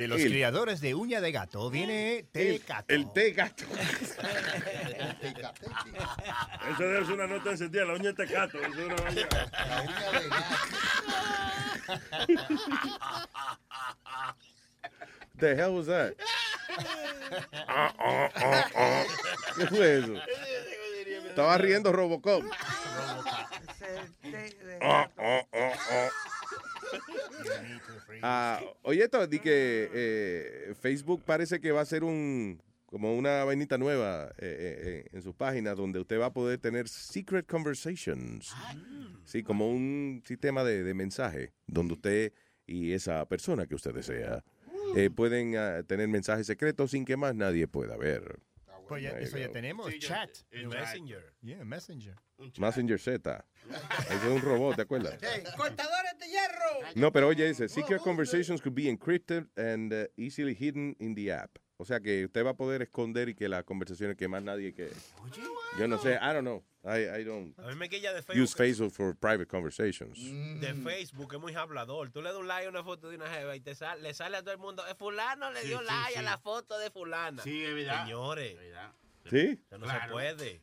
[0.00, 2.86] De los El- criadores de uña de gato viene té el, gato.
[2.88, 3.64] el té gato.
[6.72, 8.58] Eso debe ser una nota encendida, la uña de tecato.
[8.62, 9.28] Eso es una vaina.
[15.38, 16.14] The hell was that?
[17.68, 19.04] Ah, ah, ah, ah.
[19.54, 20.14] ¿Qué fue eso?
[21.28, 22.42] Estaba riendo Robocop.
[24.80, 26.08] Ah, ah, ah, ah.
[28.22, 33.44] Ah, oye, esto di que eh, Facebook parece que va a ser un como una
[33.44, 37.46] vainita nueva eh, eh, eh, en sus páginas donde usted va a poder tener secret
[37.46, 38.52] conversations.
[39.24, 42.32] Sí, como un sistema de, de mensaje donde usted
[42.66, 44.42] y esa persona que usted desea
[44.96, 48.40] eh, pueden ah, tener mensajes secretos sin que más nadie pueda ver.
[48.88, 50.30] Pues ya- eso ya tenemos, Sí, ya- chat.
[50.50, 51.32] el Messenger.
[51.42, 52.16] Yeah, Messenger.
[52.58, 53.44] Messenger Z.
[54.00, 55.18] Ese es un robot, ¿te acuerdas?
[55.20, 56.88] Hey, cortadores de hierro.
[56.96, 61.30] No, pero oye, dice, secret conversations could be encrypted and uh, easily hidden in the
[61.32, 61.58] app.
[61.76, 64.74] O sea que usted va a poder esconder y que las conversaciones que más nadie
[64.74, 64.90] que...
[65.78, 66.62] Yo no sé, I don't know.
[66.84, 68.42] I, I don't A mí me quilla de Facebook.
[68.42, 70.18] use Facebook for private conversations.
[70.60, 72.10] De Facebook es muy hablador.
[72.10, 74.12] Tú le das un like a una foto de una jeva y te sale, le
[74.14, 74.82] sale a todo el mundo.
[74.88, 76.24] "Eh, fulano le Sí, dio sí, like a sí.
[76.24, 77.42] la foto de fulana.
[77.42, 78.04] Sí, es verdad.
[78.04, 78.56] Señores.
[79.30, 79.60] ¿Sí?
[79.66, 80.02] Eso no Claro.
[80.06, 80.62] se puede.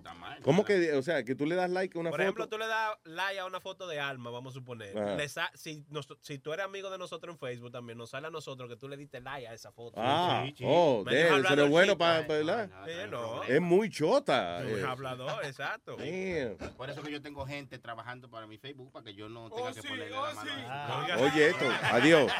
[0.00, 0.40] Está mal.
[0.42, 2.22] ¿Cómo que, o sea, que tú le das like a una Por foto?
[2.24, 4.94] ejemplo, tú le das like a una foto de Alma, vamos a suponer.
[4.94, 8.30] Le si, nos- si tú eres amigo de nosotros en Facebook también, nos sale a
[8.30, 9.94] nosotros que tú le diste like a esa foto.
[10.00, 10.64] Ah, Sí, sí.
[10.66, 12.26] oh, de, eso es bueno para.
[12.26, 13.42] Sí, no.
[13.44, 14.60] Es muy chota.
[14.64, 14.84] Muy eh.
[14.86, 15.96] hablador, exacto.
[15.96, 16.56] Damn.
[16.76, 19.50] Por eso que yo tengo gente trabajando para mi Facebook para que yo no Oh,
[19.50, 20.50] tenga que ponerle la mano.
[20.68, 22.32] a- Oye, esto, adiós.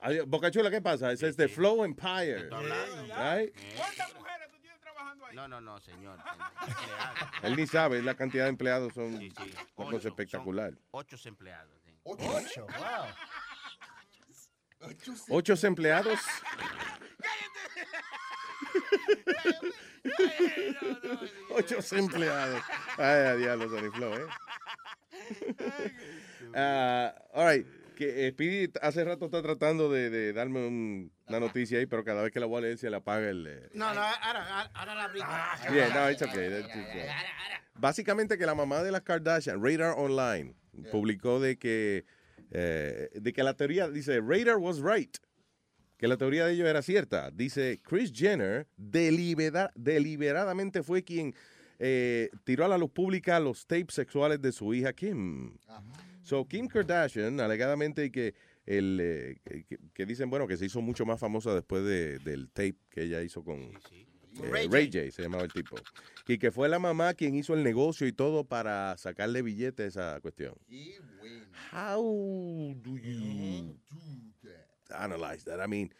[0.00, 0.26] Adiós.
[0.26, 1.12] Boca Chula, ¿qué pasa?
[1.12, 2.48] Ese es The Flow Empire.
[2.48, 3.54] Right?
[5.34, 6.18] No, no, no, señor.
[7.42, 9.54] Él ni sabe, la cantidad de empleados son Sí, sí.
[9.76, 10.72] una cosa Ocho, espectacular.
[10.90, 11.72] Ocho empleados.
[11.84, 11.92] sí.
[12.04, 13.06] Ocho, wow.
[15.28, 16.18] Ocho empleados.
[21.50, 22.62] Ocho empleados.
[22.96, 24.26] Ay, a diablo, Sony Flow, ¿eh?
[26.54, 27.66] Ah, all right.
[28.00, 32.02] Que eh, Speedy hace rato está tratando de, de darme un- una noticia ahí, pero
[32.02, 33.46] cada vez que la voy a leer se le apaga el...
[33.46, 35.20] eh, No, no, ahora, ahora la abrí.
[35.70, 36.62] Yeah, no, it's okay.
[37.74, 40.54] Básicamente que la mamá de las Kardashian, Radar Online,
[40.90, 42.06] publicó de que,
[42.52, 45.14] eh, de que la teoría, dice, Radar was right,
[45.98, 47.30] que la teoría de ellos era cierta.
[47.30, 51.34] Dice, Chris Jenner delibera- deliberadamente fue quien
[51.78, 55.54] eh, tiró a la luz pública los tapes sexuales de su hija Kim.
[56.22, 58.34] So, Kim Kardashian, alegadamente que
[58.66, 62.48] el eh, que, que dicen, bueno, que se hizo mucho más famosa después de- del
[62.50, 64.98] tape que ella hizo con eh, Ray Ray, J.
[65.06, 65.10] J.
[65.12, 65.76] se llamaba el tipo.
[66.28, 70.14] Y que fue la mamá quien hizo el negocio y todo para sacarle billetes a
[70.14, 70.54] esa cuestión.
[71.72, 73.76] How do you
[74.90, 75.60] analyze that?
[75.64, 75.92] I mean,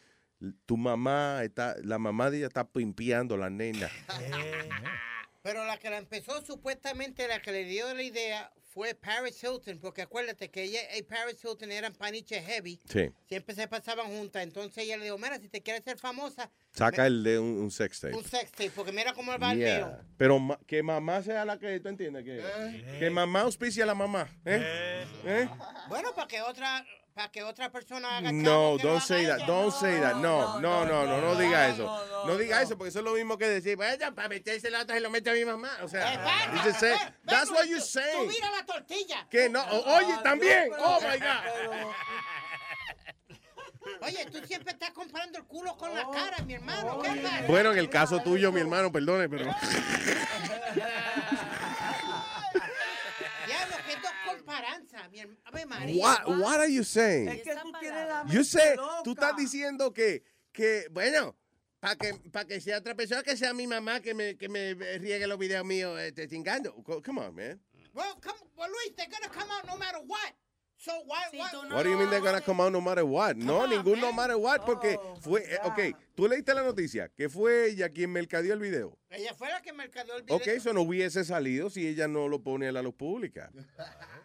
[0.67, 3.89] tu mamá está, la mamá de ella está pimpeando la nena.
[5.43, 9.79] Pero la que la empezó, supuestamente, la que le dio la idea fue Paris Hilton,
[9.81, 12.79] porque acuérdate que ella y Paris Hilton eran paniche heavy.
[12.89, 13.11] Sí.
[13.27, 14.43] Siempre se pasaban juntas.
[14.45, 17.71] Entonces ella le dijo, mira, si te quieres ser famosa, Saca el de un, un
[17.73, 18.15] sex tape.
[18.15, 19.77] un sex tape, porque mira cómo va el Yeah.
[19.87, 19.99] mío.
[20.17, 22.23] Pero ma- que mamá sea la que, ¿tú entiendes?
[22.25, 24.29] Que, que mamá auspicia a la mamá.
[24.45, 25.05] ¿eh?
[25.25, 25.49] ¿Eh?
[25.89, 26.87] Bueno, para que otra,
[27.21, 30.17] para que otra persona haga No, don't say that, don't say that.
[30.17, 31.85] No, no, no, no, no diga eso.
[32.27, 34.95] No diga eso porque eso es lo mismo que decir, bueno, para meterse la otra
[34.95, 35.71] se lo mete a mi mamá.
[35.83, 36.15] O sea,
[36.55, 36.95] you just say,
[37.27, 38.27] that's what tú- you tú say.
[38.27, 39.27] mira la tortilla.
[39.31, 41.93] Que no, oye, también, oh my God.
[44.03, 47.03] Oye, tú siempre estás comparando el culo con la cara, mi hermano.
[47.03, 47.43] ¿Qué pasa?
[47.49, 49.45] Bueno, en el caso tuyo, mi hermano, perdone, pero...
[53.47, 53.97] Diablo, que
[54.51, 55.41] dos comparanzas, mi hermano.
[55.45, 56.03] Ave María.
[56.03, 57.29] What, what are you saying?
[57.29, 59.03] Es que tú tienes la You mente loca.
[59.05, 60.23] tú estás diciendo que,
[60.53, 61.37] que bueno,
[61.81, 64.75] para que, pa que sea otra persona, que sea mi mamá que me, que me
[64.75, 66.75] riegue los videos míos este, chingando.
[66.83, 67.61] Co- Come on, man.
[67.95, 70.35] Well, come, well, Luis, they're gonna come out no matter what.
[70.77, 71.51] So why, why?
[71.75, 73.37] What do you mean they're gonna come out no matter what?
[73.37, 77.29] No, ningún no matter what, porque Oh, fue, eh, ok, tú leíste la noticia, que
[77.29, 78.97] fue ella quien mercadeó el video.
[79.11, 80.37] Ella fue la que mercadeó el video.
[80.37, 83.51] Ok, eso no hubiese salido si ella no lo pone a la luz pública.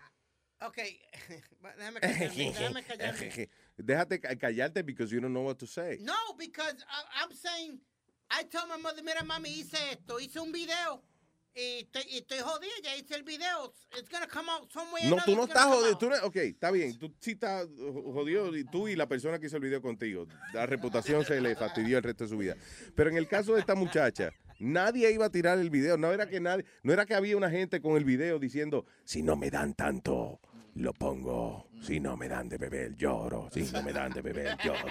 [0.62, 0.78] Ok,
[1.78, 3.50] déjame callarme, déjame callarme.
[3.78, 5.98] Déjate ca- callarte because you don't know what to say.
[6.02, 7.80] No, because I, I'm saying,
[8.32, 11.04] I told my mother, mira mami, hice esto, hice un video
[11.54, 13.74] y estoy, y estoy jodida, ya hice el video.
[13.98, 15.06] It's gonna come out somewhere.
[15.10, 15.98] No, tú no estás jodido.
[15.98, 16.98] Tú no- ok, está bien.
[16.98, 17.68] Tú sí estás
[18.14, 18.56] jodido.
[18.56, 20.26] y Tú y la persona que hizo el video contigo.
[20.54, 22.56] La reputación se le fastidió el resto de su vida.
[22.96, 25.98] Pero en el caso de esta muchacha, nadie iba a tirar el video.
[25.98, 29.24] No era que nadie, no era que había una gente con el video diciendo, si
[29.24, 30.40] no me dan tanto,
[30.76, 31.68] lo pongo.
[31.82, 33.50] Si no me dan de beber, lloro.
[33.52, 34.88] Si no me dan de beber, lloro.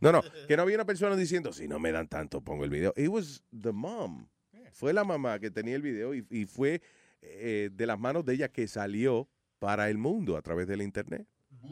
[0.00, 2.70] No, no, que no había una persona diciendo, si no me dan tanto, pongo el
[2.70, 2.92] video.
[2.96, 4.28] It was the mom.
[4.72, 6.80] Fue la mamá que tenía el video y, y fue
[7.22, 9.28] eh, de las manos de ella que salió
[9.58, 11.26] para el mundo a través del internet.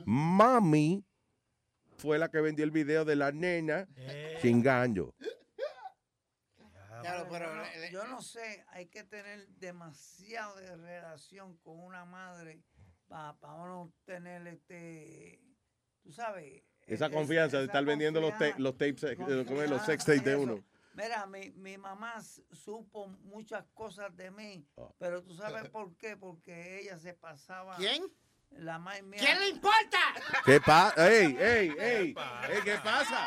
[0.04, 1.04] Mami
[1.96, 3.88] fue la que vendió el video de la nena
[4.42, 5.14] sin gancho.
[7.00, 7.50] Claro, pero
[7.90, 12.62] yo no sé, hay que tener demasiado de relación con una madre
[13.08, 15.40] para uno tener este,
[16.02, 16.62] tú sabes.
[16.86, 19.16] Esa es- confianza de esa estar vendiendo los, confianza- los tapes, eh,
[19.68, 20.64] los sex tapes de uno.
[20.94, 22.20] Mira, mi, mi mamá
[22.50, 24.92] supo muchas cosas de mí, Oh.
[24.98, 27.76] pero tú sabes por qué, porque ella se pasaba.
[27.76, 28.02] ¿Quién?
[28.50, 29.20] La más mía.
[29.22, 29.98] ¿Quién le importa?
[30.44, 31.08] ¿Qué pasa?
[31.08, 32.14] ¡Ey, ey, ey!
[32.50, 33.26] Ey, ¿Qué pasa?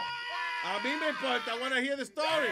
[0.64, 1.56] A mí me importa.
[1.56, 2.50] I want to hear the story.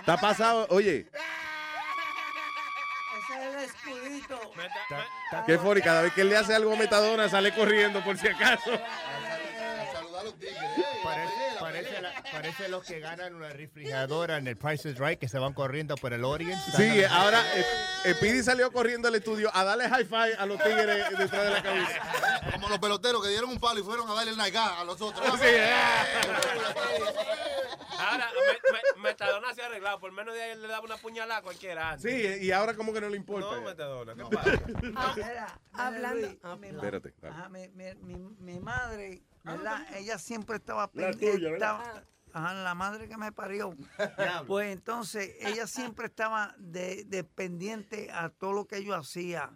[0.00, 1.06] Está pasado, oye,
[3.18, 4.40] Ese es el escudito.
[5.46, 8.28] qué funny, cada vez que él le hace algo a Metadona sale corriendo por si
[8.28, 8.70] acaso.
[11.02, 15.28] Parece, parece, la- parece los que ganan una refrigeradora en el Price is Right que
[15.28, 16.70] se van corriendo por el audience.
[16.76, 17.64] Sí, ahora eh,
[18.14, 21.62] Speedy salió corriendo al estudio a darle high five a los tigres detrás de la
[21.62, 22.00] cabeza.
[22.52, 25.00] Como los peloteros que dieron un palo y fueron a darle el naigá a los
[25.00, 25.24] otros.
[25.38, 25.72] Sí, eh.
[27.98, 28.72] Ahora, me,
[29.02, 29.98] me- Metadona se ha arreglado.
[30.00, 31.90] Por menos de ahí él le daba una puñalada a cualquiera.
[31.92, 32.10] antes.
[32.38, 33.56] Sí, y ahora como que no le importa.
[33.56, 33.62] No.
[33.62, 34.50] Metadona, ¿qué pasa?
[34.96, 39.86] Ah, mira, hablando- Luis, ah, mi, Espérate, ajá, mi, mi, mi, madre, ¿verdad?
[39.94, 41.32] Ella siempre estaba La pendiente.
[41.32, 41.80] tuya, ¿verdad?
[41.82, 42.04] estaba-
[42.34, 43.74] Ajá, la madre que me parió.
[44.46, 49.50] pues entonces ella siempre estaba de, de pendiente a todo lo que yo hacía.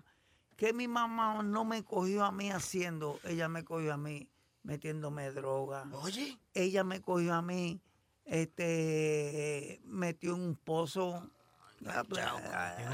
[0.56, 4.31] Que mi mamá no me cogió a mí haciendo, ella me cogió a mí
[4.62, 5.85] metiéndome droga.
[5.93, 6.39] Oye.
[6.55, 7.81] Ella me cogió a mí,
[8.24, 11.30] este, metió en un pozo.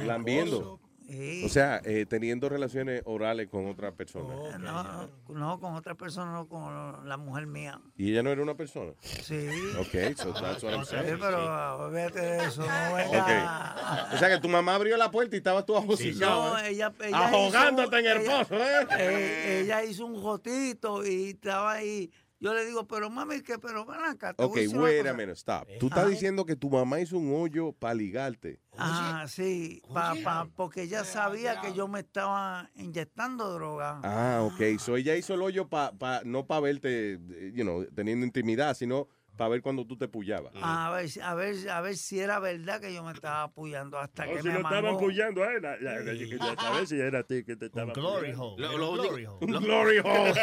[0.05, 0.81] Lambiendo.
[1.09, 1.43] Sí.
[1.47, 4.59] O sea, eh, teniendo relaciones orales con otra persona.
[4.59, 7.81] No, no, con otra persona, no con la mujer mía.
[7.97, 8.93] ¿Y ella no era una persona?
[9.01, 9.49] Sí.
[9.81, 11.19] Ok, so that's what I'm Sí, saying.
[11.19, 13.75] pero olvídate de eso, no venga.
[14.07, 14.13] Ok.
[14.15, 16.51] O sea que tu mamá abrió la puerta y estabas tú ajosicado.
[16.53, 16.69] No, ¿eh?
[16.73, 18.87] ella, ella Ahogándote en el ella- pozo, ¿eh?
[18.99, 22.11] eh, ella hizo un jotito y estaba ahí.
[22.41, 24.33] Yo le digo, pero mami, que pero ven acá.
[24.33, 25.11] te voy Ok, a decir una wait cosa".
[25.11, 25.69] a minute, stop.
[25.81, 26.09] Tú estás Ajá.
[26.09, 28.61] diciendo que tu mamá hizo un hoyo para ligarte.
[28.77, 34.01] Ah, sí, pa- pa- porque ella sabía que yo me estaba inyectando droga.
[34.05, 34.79] Ah, ok.
[34.79, 38.75] So ella hizo el hoyo pa, pa- no para verte, eh, you know, teniendo intimidad,
[38.77, 39.09] sino
[39.39, 40.53] para ver cuando tú te pullabas.
[40.61, 43.99] A ver, si- a ver, a ver si era verdad que yo me estaba apoyando
[43.99, 44.99] hasta O que si me lo estaban mangó.
[44.99, 48.33] puyando a él, la- yo quería saber si era a ti que te estaban glory
[48.33, 48.45] puyando.
[48.55, 48.63] hole.
[48.69, 50.35] Lo, lo único, Un glory hole.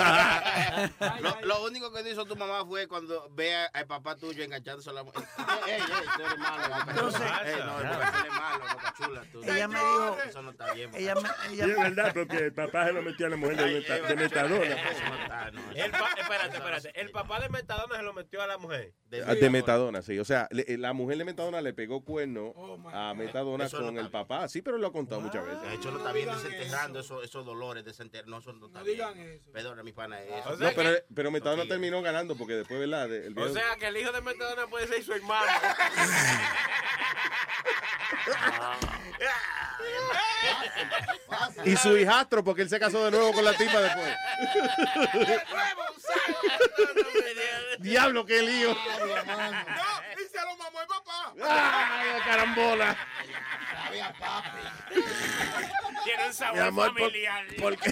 [1.21, 4.89] lo, lo único que hizo tu mamá fue cuando ve a- al papá tuyo enganchándose
[4.89, 5.23] a la mujer.
[5.67, 7.21] Ey, ey, ey, tú eres malo, Entonces-.
[7.45, 9.21] Ey, no, el boca chula es malo, boca chula.
[9.31, 9.43] Tú.
[9.43, 10.91] Ella me dijo- Eso no está bien.
[10.95, 13.57] Ella me, Sí, ella es verdad, porque el papá se lo metió a la mujer
[13.57, 14.75] de, meta- de metadona.
[15.51, 15.71] No no.
[15.75, 17.01] Espérate, espérate.
[17.01, 18.84] El papá de Metadona se lo metió a la mujer.
[19.25, 20.19] Ah, De Metadona, sí.
[20.19, 23.85] O sea, le- la mujer de Metadona le pegó cuerno Oh, a Metadona Eso no
[23.87, 24.47] con el papá.
[24.49, 25.61] Sí, pero lo ha contado muchas veces.
[25.61, 28.31] De hecho, lo está bien desenterrando esos, esos dolores, desenterrando.
[28.31, 29.41] No, eso no está bien.
[29.53, 30.21] Perdona, mi pana.
[30.21, 30.49] Eso.
[30.49, 33.07] O sea No, pero, que- pero Metadona terminó ganando porque después, ¿verdad?
[33.07, 35.45] De- el O sea que el hijo de Metadona puede ser su hermano.
[41.63, 44.15] Y su hijastro, porque él se casó de nuevo con la tipa después.
[47.79, 48.69] Diablo, qué lío.
[48.73, 51.33] No, y se lo mamó el papá.
[51.43, 52.95] ¡Ay, carambola!
[53.83, 55.01] Sabía papi.
[56.03, 57.45] Tiene un sabor amor, por- familiar.
[57.61, 57.91] porque...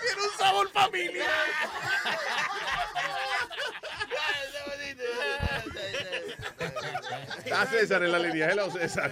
[0.00, 1.26] Tiene un sabor familiar.
[7.50, 8.50] Está César en la línea.
[8.50, 9.10] Hello, César.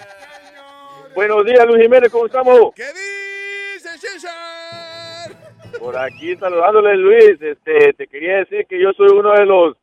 [1.15, 2.75] Buenos días, Luis Jiménez, ¿cómo estamos?
[2.75, 5.31] ¿Qué dice César?
[5.79, 7.41] Por aquí saludándole, Luis.
[7.41, 9.77] Este, te quería decir que yo soy uno de los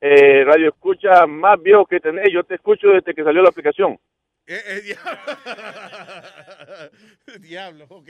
[0.00, 2.32] eh, radioescuchas más viejos que tenés.
[2.32, 3.96] Yo te escucho desde que salió la aplicación.
[4.52, 4.98] Eh, eh, ya.
[7.38, 8.04] Diablo, ok.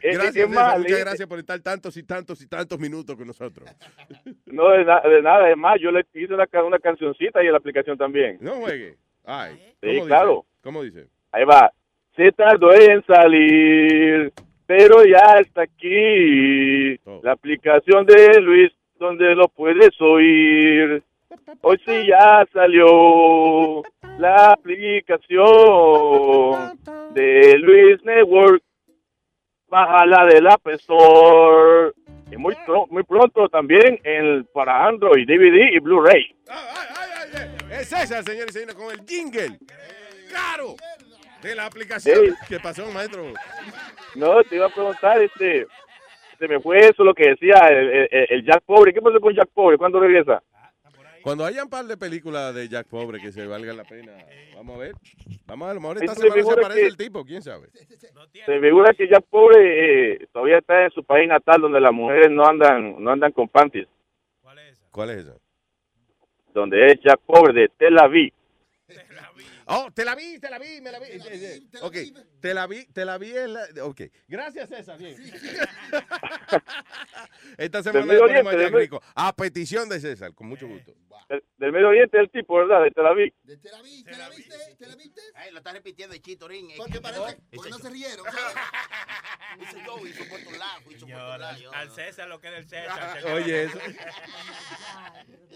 [0.00, 3.68] Gracias, César, mal, muchas gracias por estar tantos y tantos y tantos minutos con nosotros.
[4.46, 7.52] No, de, na- de nada, es más, yo le hice una, una cancioncita y en
[7.52, 8.38] la aplicación también.
[8.40, 8.96] No juegue.
[9.24, 10.34] Ay, Sí, ¿cómo claro.
[10.36, 10.46] dice?
[10.62, 11.08] ¿Cómo dice?
[11.32, 11.72] Ahí va.
[12.14, 14.32] Se tardó en salir,
[14.66, 16.94] pero ya está aquí.
[17.04, 17.20] Oh.
[17.24, 18.70] La aplicación de Luis,
[19.00, 21.02] donde lo puedes oír.
[21.62, 23.82] Hoy sí ya salió
[24.18, 25.38] la aplicación
[27.14, 28.62] de Luis Network.
[29.68, 31.92] Bájala del App Store.
[32.30, 32.54] Y muy,
[32.90, 36.34] muy pronto también en, para Android, DVD y Blu-ray.
[37.70, 39.58] Es esa, señor y señores, con el jingle.
[40.30, 40.74] Claro.
[41.42, 42.18] De la aplicación.
[42.26, 42.32] Sí.
[42.48, 43.32] ¿Qué pasó, maestro?
[44.14, 45.66] No, te iba a preguntar, este,
[46.38, 48.92] se me fue eso lo que decía el, el- el Jack Pobre.
[48.92, 49.78] ¿Qué pasó con Jack Pobre?
[49.78, 50.42] ¿Cuándo regresa?
[51.22, 54.12] Cuando haya un par de películas de Jack Pobre que se valga la pena,
[54.56, 54.92] vamos a ver.
[55.46, 57.68] Vamos a ver, a lo mejor esta semana se aparece que- el tipo, quién sabe.
[58.46, 62.30] Se figura que Jack Pobre eh, todavía está en su país natal donde las mujeres
[62.30, 63.86] no andan no andan con panties.
[64.90, 65.36] ¿Cuál es esa?
[66.54, 68.32] Donde es Jack Pobre de Tel Aviv.
[69.70, 71.06] Oh, te la vi, te la vi, me la vi.
[71.06, 71.96] Eh, eh, ok,
[72.40, 73.66] te la vi, te la vi en la...
[73.82, 75.16] Ok, gracias César, bien.
[77.58, 79.02] Esta semana a Oriente, Jack del- Rico.
[79.14, 80.94] A petición de César, con mucho gusto.
[81.28, 82.82] Del, del Medio Oriente el tipo, ¿verdad?
[82.84, 83.34] De Tel Aviv.
[85.34, 86.68] Ay, lo está repitiendo el chitorín.
[86.78, 88.24] Porque parece, porque no se rieron.
[89.60, 91.72] Hizo yo, hizo por tu lado, hizo por tu lado.
[91.72, 93.18] Al César lo que es del César.
[93.34, 93.78] Oye, eso.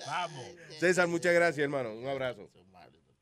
[0.06, 0.44] Vamos.
[0.78, 1.94] César, muchas gracias, hermano.
[1.94, 2.50] Un abrazo.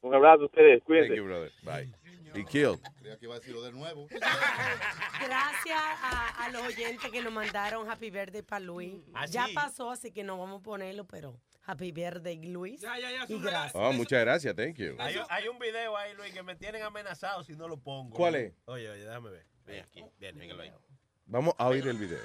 [0.03, 1.09] Un abrazo a ustedes, cuídense.
[1.09, 1.53] Thank you, brother.
[1.63, 1.93] Bye.
[2.33, 2.79] He killed.
[3.01, 4.07] Creía que iba a decirlo de nuevo.
[4.09, 9.03] Gracias a, a los oyentes que nos mandaron Happy Birthday para Luis.
[9.15, 12.83] Ah, ya pasó, así que no vamos a ponerlo, pero Happy Birthday, Luis.
[13.29, 13.75] y gracias.
[13.75, 14.95] Oh, muchas gracias, thank you.
[15.01, 18.17] Hay, un- hay un video ahí, Luis, que me tienen amenazado si no lo pongo.
[18.17, 18.55] ¿Cuál es?
[18.67, 19.47] Oye, oye, déjame ver.
[19.67, 20.05] Ven aquí.
[20.19, 20.73] Bien, véngalo ahí.
[21.27, 22.19] Vamos a oír el video.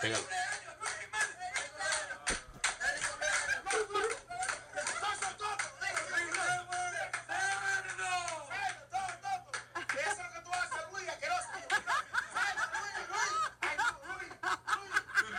[0.00, 0.24] Pégalo.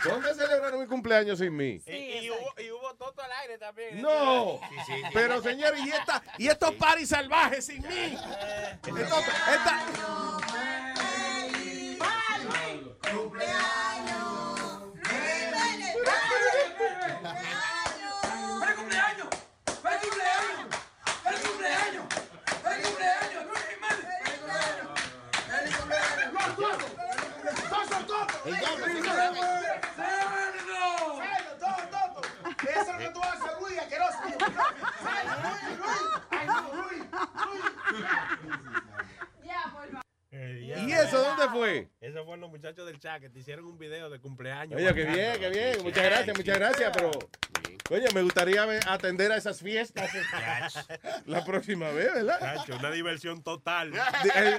[0.04, 1.82] ¿Dónde celebraron mi cumpleaños sin mí?
[1.86, 4.00] Y, y hubo, y hubo toto al aire también.
[4.00, 4.58] No.
[4.70, 5.02] Sí, sí, sí.
[5.12, 8.16] Pero señores, ¿y, esta, y estos paris salvajes sin mí?
[8.82, 9.86] Esto- esta-
[40.90, 41.88] ¿Y eso dónde fue?
[42.00, 44.76] Esos fueron los muchachos del chat que te hicieron un video de cumpleaños.
[44.76, 45.82] Oye, qué bien, qué bien.
[45.82, 46.90] Muchas gracias, muchas gracias.
[46.94, 47.10] Pero,
[47.90, 50.10] oye, me gustaría atender a esas fiestas
[51.26, 52.38] la próxima vez, ¿verdad?
[52.40, 53.92] Cacho, una diversión total.
[53.92, 53.98] De,
[54.34, 54.58] eh,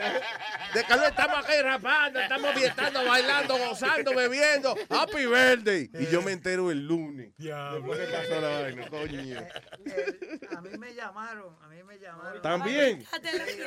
[0.73, 4.75] de calor estamos aquí rapando, estamos fiestando, bailando, gozando, bebiendo.
[4.89, 5.89] Happy birthday.
[5.93, 7.33] Y yo me entero el lunes.
[7.37, 9.21] Después que pasó la vaina, coño.
[9.21, 12.41] Eh, a mí me llamaron, a mí me llamaron.
[12.41, 13.05] También.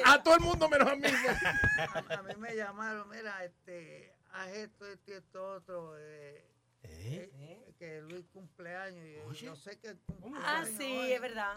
[0.05, 1.03] A todo el mundo menos a mí.
[1.09, 5.95] A, a mí me llamaron, mira, este, haz esto, esto y esto otro.
[5.99, 6.45] Eh,
[6.85, 9.05] eh, que Luis cumpleaños.
[9.07, 10.43] y yo, yo sé que cumpleaños.
[10.47, 11.57] Ah, sí, es verdad.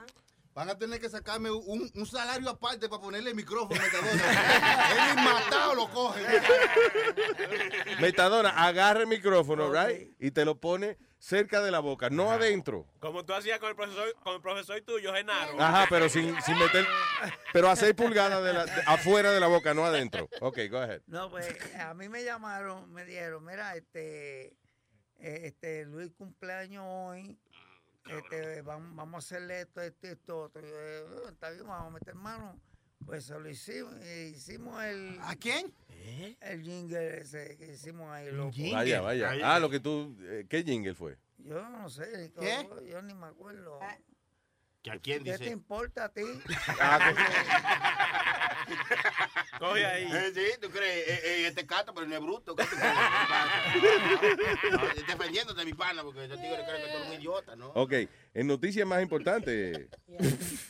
[0.54, 3.80] Van a tener que sacarme un, un salario aparte para ponerle micrófono.
[3.80, 5.12] Metadona.
[5.12, 6.24] Él ni matado lo coge.
[8.02, 10.14] Metadona, agarra el micrófono, right?
[10.20, 12.88] Y te lo pone cerca de la boca, no adentro.
[13.00, 15.62] Como tú hacías con el profesor, con el profesor tuyo, Genaro.
[15.62, 16.86] Ajá, pero sin, sin meter.
[17.54, 20.30] Pero a 6 pulgadas de la- de- afuera de la boca, no adentro.
[20.42, 21.02] Ok, go ahead.
[21.08, 21.48] No, pues
[21.80, 24.56] a mí me llamaron, me dijeron, mira, este,
[25.20, 27.38] eh, este Luis cumpleaños hoy,
[28.10, 30.62] este, vamos, vamos a hacerle esto, esto y esto otro.
[30.62, 32.60] Yo, eh, está bien, vamos a meter mano.
[33.06, 35.18] Pues se lo hicimos, eh, hicimos el...
[35.22, 35.74] ¿A quién?
[36.42, 38.56] El jingle ese que hicimos ahí, loco.
[38.72, 39.32] Vaya, vaya.
[39.44, 40.16] Ah, lo que tú.
[40.22, 41.18] eh, ¿Qué jingle fue?
[41.38, 42.66] Yo no sé, ¿Qué?
[42.68, 43.80] cómo- yo ni me acuerdo.
[44.82, 45.52] ¿Que a quién ¿Qué te dice?
[45.52, 46.22] importa a ti?
[49.60, 50.10] Coge ahí.
[50.12, 52.56] Eh, sí, tú crees, eh, eh, este cato, pero no es bruto.
[52.56, 52.96] ¿qué tú crees?
[55.08, 57.70] Defendiéndote, mi pana, porque estos tigres creen que tú eres un idiota, ¿no?
[57.70, 57.94] Ok,
[58.34, 59.88] en noticias más importantes.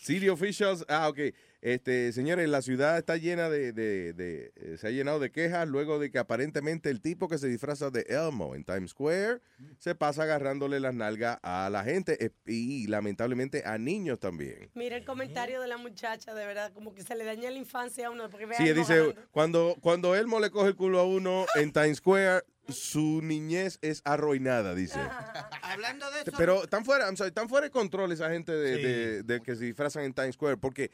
[0.00, 1.18] City officials, ah, ok.
[1.62, 5.66] Este, señores, la ciudad está llena de, de- de- eh, se ha llenado de quejas
[5.66, 9.40] luego de que aparentemente el tipo que se disfraza de Elmo en Times Square
[9.78, 14.70] se pasa agarrándole las nalgas a la gente eh, y lamentablemente a niños también.
[14.74, 18.06] Mira el comentario de la muchacha, de verdad, como que se le daña la infancia
[18.08, 18.28] a uno.
[18.30, 22.42] Porque Sí, dice, cuando, cuando Elmo le coge el culo a uno en Times Square,
[22.68, 24.98] su niñez es arruinada, dice.
[25.62, 26.32] Hablando de eso.
[26.36, 28.82] Pero están fuera, I'm sorry, están fuera de control esa gente de, Sí.
[28.82, 30.90] de- de que se disfrazan en Times Square, porque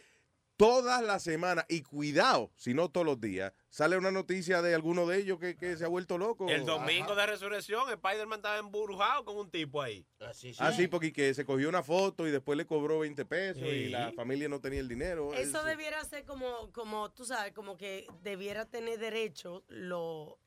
[0.62, 5.06] todas las semanas, y cuidado, si no todos los días, sale una noticia de alguno
[5.06, 6.48] de ellos que, que se ha vuelto loco.
[6.48, 10.06] El domingo de resurrección, Spider-Man estaba embrujado con un tipo ahí.
[10.20, 13.64] Así, Ah, sí, porque que se cogió una foto y después le cobró 20 pesos
[13.64, 15.34] y la familia no tenía el dinero.
[15.34, 20.38] Eso Es- debiera ser como, como, tú sabes, como que debiera tener derecho lo,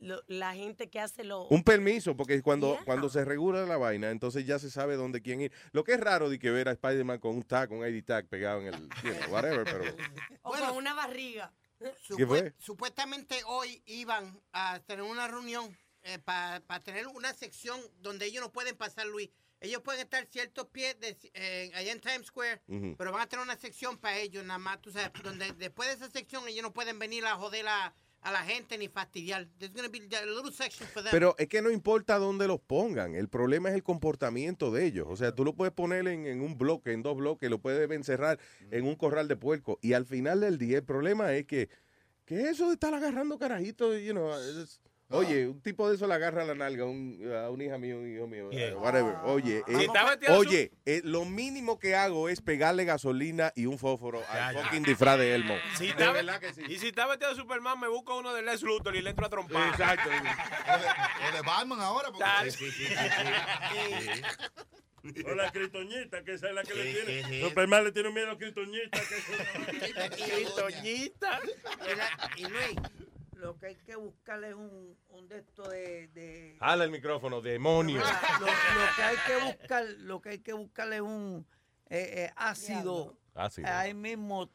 [0.00, 1.46] lo- la gente que hace lo...
[1.48, 2.84] Un permiso, porque cuando, Yeah.
[2.84, 5.52] cuando se regula la vaina, entonces ya se sabe dónde quién ir.
[5.72, 8.26] Lo que es raro de que ver a Spider-Man con un tag, un ID tag
[8.28, 9.84] pegado en el, you know, whatever, pero...
[10.42, 11.52] o con una barriga.
[12.16, 12.54] ¿Qué fue?
[12.58, 15.76] Supuestamente hoy iban a tener una reunión
[16.24, 19.30] para tener una sección donde ellos no pueden pasar, Luis.
[19.60, 22.60] Ellos pueden estar ciertos pies de, eh, allá en Times Square,
[22.98, 25.94] pero van a tener una sección para ellos, nada más, tú sabes, donde después de
[25.94, 27.94] esa sección ellos no pueden venir a joder a,
[28.24, 29.46] a la gente ni fastidiar.
[29.58, 31.10] There's gonna be a little section for them.
[31.12, 35.06] Pero es que no importa dónde los pongan, el problema es el comportamiento de ellos.
[35.08, 37.88] O sea, tú lo puedes poner en, en un bloque, en dos bloques, lo puedes
[37.90, 38.38] encerrar
[38.70, 39.78] en un corral de puerco.
[39.82, 41.68] Y al final del día, el problema es que,
[42.24, 46.14] que eso de estar agarrando carajitos, you know, es- oye, un tipo de eso le
[46.14, 48.76] agarra la nalga a, un, a una hija mía, un hijo mío, Yeah.
[48.76, 49.14] uh, whatever.
[49.24, 54.20] Oye, Si eh, oye, eh, lo mínimo que hago es pegarle gasolina y un fósforo
[54.22, 54.62] Ya, al ya.
[54.64, 55.54] fucking disfraz de Elmo.
[55.76, 56.62] Si de verdad que sí.
[56.68, 59.26] Y si está vestido de Superman, me busco uno de Les Luthor y le entro
[59.26, 59.68] a trompar.
[59.68, 60.08] Exacto.
[61.30, 62.08] O de Batman ahora.
[62.10, 62.50] porque- Dale.
[65.26, 67.22] O la critoñita, que esa es la que le Sí, tiene.
[67.24, 67.40] sí, sí.
[67.42, 69.00] Superman le tiene miedo a critoñita.
[69.00, 71.40] Que eso- Critoñita.
[71.84, 72.76] Y, la- y Luis,
[73.44, 76.08] lo que hay que buscarle es un, un de esto de...
[76.08, 78.00] de Jala el micrófono, demonio.
[78.40, 81.46] lo, lo que hay que buscar, lo que hay que buscarle es un
[81.90, 83.16] eh, eh, ácido.
[83.34, 83.68] Ácido.
[83.68, 84.48] Ahí mismo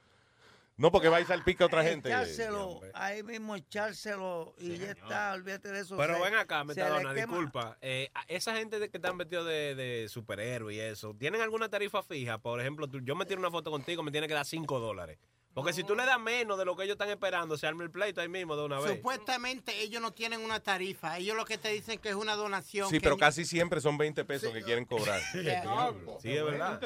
[0.77, 2.09] No, porque va a salpica a otra gente.
[2.09, 5.95] echárselo, ahí mismo echárselo y ya está, olvídate de eso.
[5.95, 7.77] Pero se- ven acá, Metadona, disculpa.
[7.81, 12.01] Eh, esa gente de que están vestidos de, de superhéroe y eso, ¿tienen alguna tarifa
[12.01, 12.37] fija?
[12.39, 15.19] Por ejemplo, tú- yo me tiro una foto contigo, me tiene que dar 5 dólares.
[15.53, 17.89] Porque si tú le das menos de lo que ellos están esperando, se arma el
[17.91, 18.91] pleito ahí mismo de una vez.
[18.97, 21.17] Supuestamente ellos no tienen una tarifa.
[21.17, 22.87] Ellos lo que te dicen que es una donación.
[22.89, 25.19] Sí, que pero casi siempre son 20 pesos que quieren cobrar.
[26.21, 26.79] Sí, es verdad.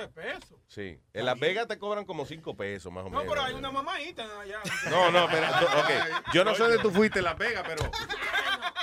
[0.68, 1.00] Sí.
[1.14, 3.34] En Las Vegas te cobran como 5 pesos más o No, menos.
[3.34, 4.60] pero hay una mamadita allá.
[4.90, 6.34] No, no, pero, ok.
[6.34, 7.90] Yo no sé de tú fuiste en Las Vegas, pero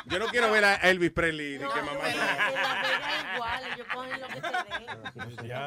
[0.06, 2.10] yo no quiero ver a Elvis Presley ni que mamá.
[2.10, 4.86] En la Vega es igual, ellos cogen lo que te den.
[4.86, 5.02] lo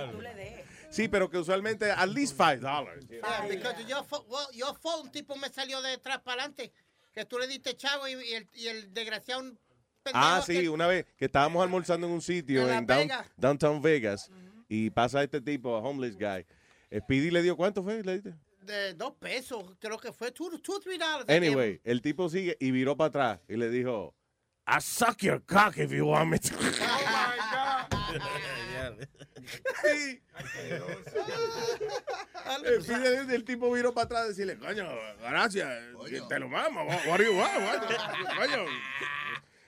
[0.07, 0.65] que tú le des.
[0.93, 3.07] Sí, pero que usualmente at least 5 dollars.
[3.09, 6.71] Yeah, because yo, well, yo fue un tipo me salió de atrás para adelante.
[7.13, 9.43] Que tú le diste chavo y, y el, y el desgraciado
[10.13, 13.27] Ah, sí, que- una vez que estábamos almorzando en un sitio En en down- Vegas.
[13.37, 14.29] Downtown Vegas
[14.67, 16.45] y pasa este tipo, a homeless guy.
[16.99, 18.03] Speedy le dio, ¿cuánto fue?
[18.03, 18.33] ¿Le diste?
[18.63, 21.27] de dos pesos, creo que fue two, two three dollars.
[21.29, 24.15] Anyway, el tipo sigue y viró para atrás y le dijo,
[24.65, 26.55] I suck your cock if you want me to.
[29.83, 30.21] Sí.
[32.65, 34.87] El, Speedy- el tipo viró para atrás y decirle, coño,
[35.21, 35.69] gracias,
[36.29, 38.37] te lo mamo, what what do you want, what?
[38.37, 38.65] Coño.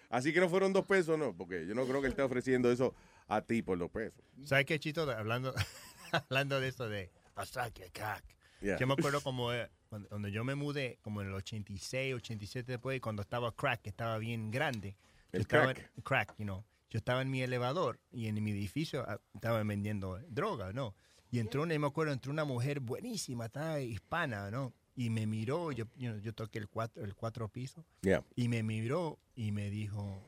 [0.10, 2.72] Así que no fueron dos pesos, no, porque yo no creo que él esté ofreciendo
[2.72, 2.94] eso
[3.28, 4.24] a ti por dos pesos.
[4.46, 5.10] ¿Sabes qué, Chito?
[5.12, 5.54] Hablando,
[6.12, 8.24] hablando de eso de Asakia Cac.
[8.62, 8.78] Yeah.
[8.78, 12.72] Yo me acuerdo como eh, cuando, cuando yo me mudé, como en el 86, 87
[12.72, 14.96] después, cuando estaba crack, que estaba bien grande.
[15.32, 15.92] El estaba crack.
[16.04, 16.64] crack, you know.
[16.90, 20.96] Yo estaba en mi elevador y en mi edificio ah, estaban vendiendo droga, ¿no?
[21.32, 24.74] Y entró una, me acuerdo, entró una mujer buenísima, estaba hispana, ¿no?
[24.96, 28.24] Y me miró, yo, you know, yo toqué el cuatro, el cuatro piso, Yeah.
[28.36, 30.22] y me miró y me dijo,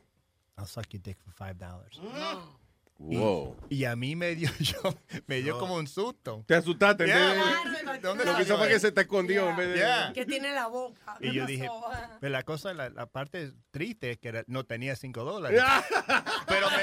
[0.58, 1.98] I'll suck your dick for five dollars.
[2.99, 3.56] Wow.
[3.69, 4.80] Y, a mí me dio, yo,
[5.28, 5.60] me dio No.
[5.60, 6.44] como un susto.
[6.48, 7.06] Te asustaste.
[7.06, 7.34] Yeah.
[7.94, 9.76] de- ¿Dónde Lo que hizo fue que se te escondió en vez de...
[9.76, 10.11] Yeah.
[10.14, 11.18] Que tiene la boca.
[11.19, 11.91] Y ¿Qué yo dije, pasó?
[12.19, 15.61] pero la cosa, la, la parte triste es que era- no tenía cinco dólares.
[16.48, 16.76] pero, me,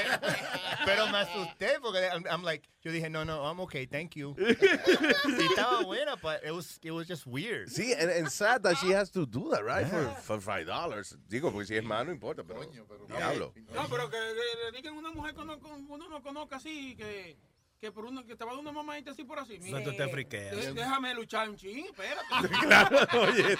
[0.85, 4.35] pero me asusté porque I'm, I'm like, yo dije, no, no, I'm okay, thank you.
[4.39, 7.69] y estaba buena, but it was, it was just weird.
[7.69, 9.87] Sí, and, and sad that she has to do that, right?
[9.87, 11.15] For, for five dollars.
[11.29, 12.61] Digo, porque si es más, no importa, pero...
[13.07, 13.53] Diablo.
[13.73, 15.57] No, pero que, le digan a una mujer que uno,
[15.89, 17.37] uno no conozca así, que,
[17.79, 19.59] que por uno, que te va a dar una mamadita así por así.
[19.59, 20.73] No, tú te friqueas.
[20.73, 22.25] déjame luchar un ching, espérate.
[22.65, 23.57] Claro, oye.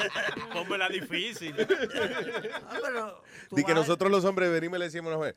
[0.54, 1.56] Pónmela difícil.
[1.60, 5.36] Ah, pero Di que nosotros los hombres venimos y le decimos a una mujer,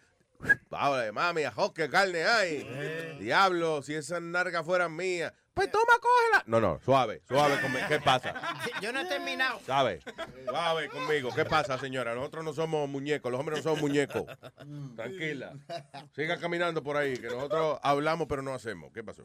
[0.71, 3.17] Ahora, mami, ajo, qué carne hay.
[3.19, 5.33] Diablo, si esas nargas fueran mías.
[5.55, 6.45] Pues toma, cógela.
[6.47, 7.85] No, no, suave, suave conmigo.
[7.89, 8.33] ¿Qué pasa?
[8.81, 9.59] Yo no he terminado.
[9.67, 10.01] Suave,
[10.45, 11.31] suave conmigo.
[11.35, 12.15] ¿Qué pasa, señora?
[12.15, 14.23] Nosotros no somos muñecos, los hombres no somos muñecos.
[14.95, 15.55] Tranquila.
[16.15, 18.93] Siga caminando por ahí, que nosotros hablamos pero no hacemos.
[18.93, 19.25] ¿Qué pasó?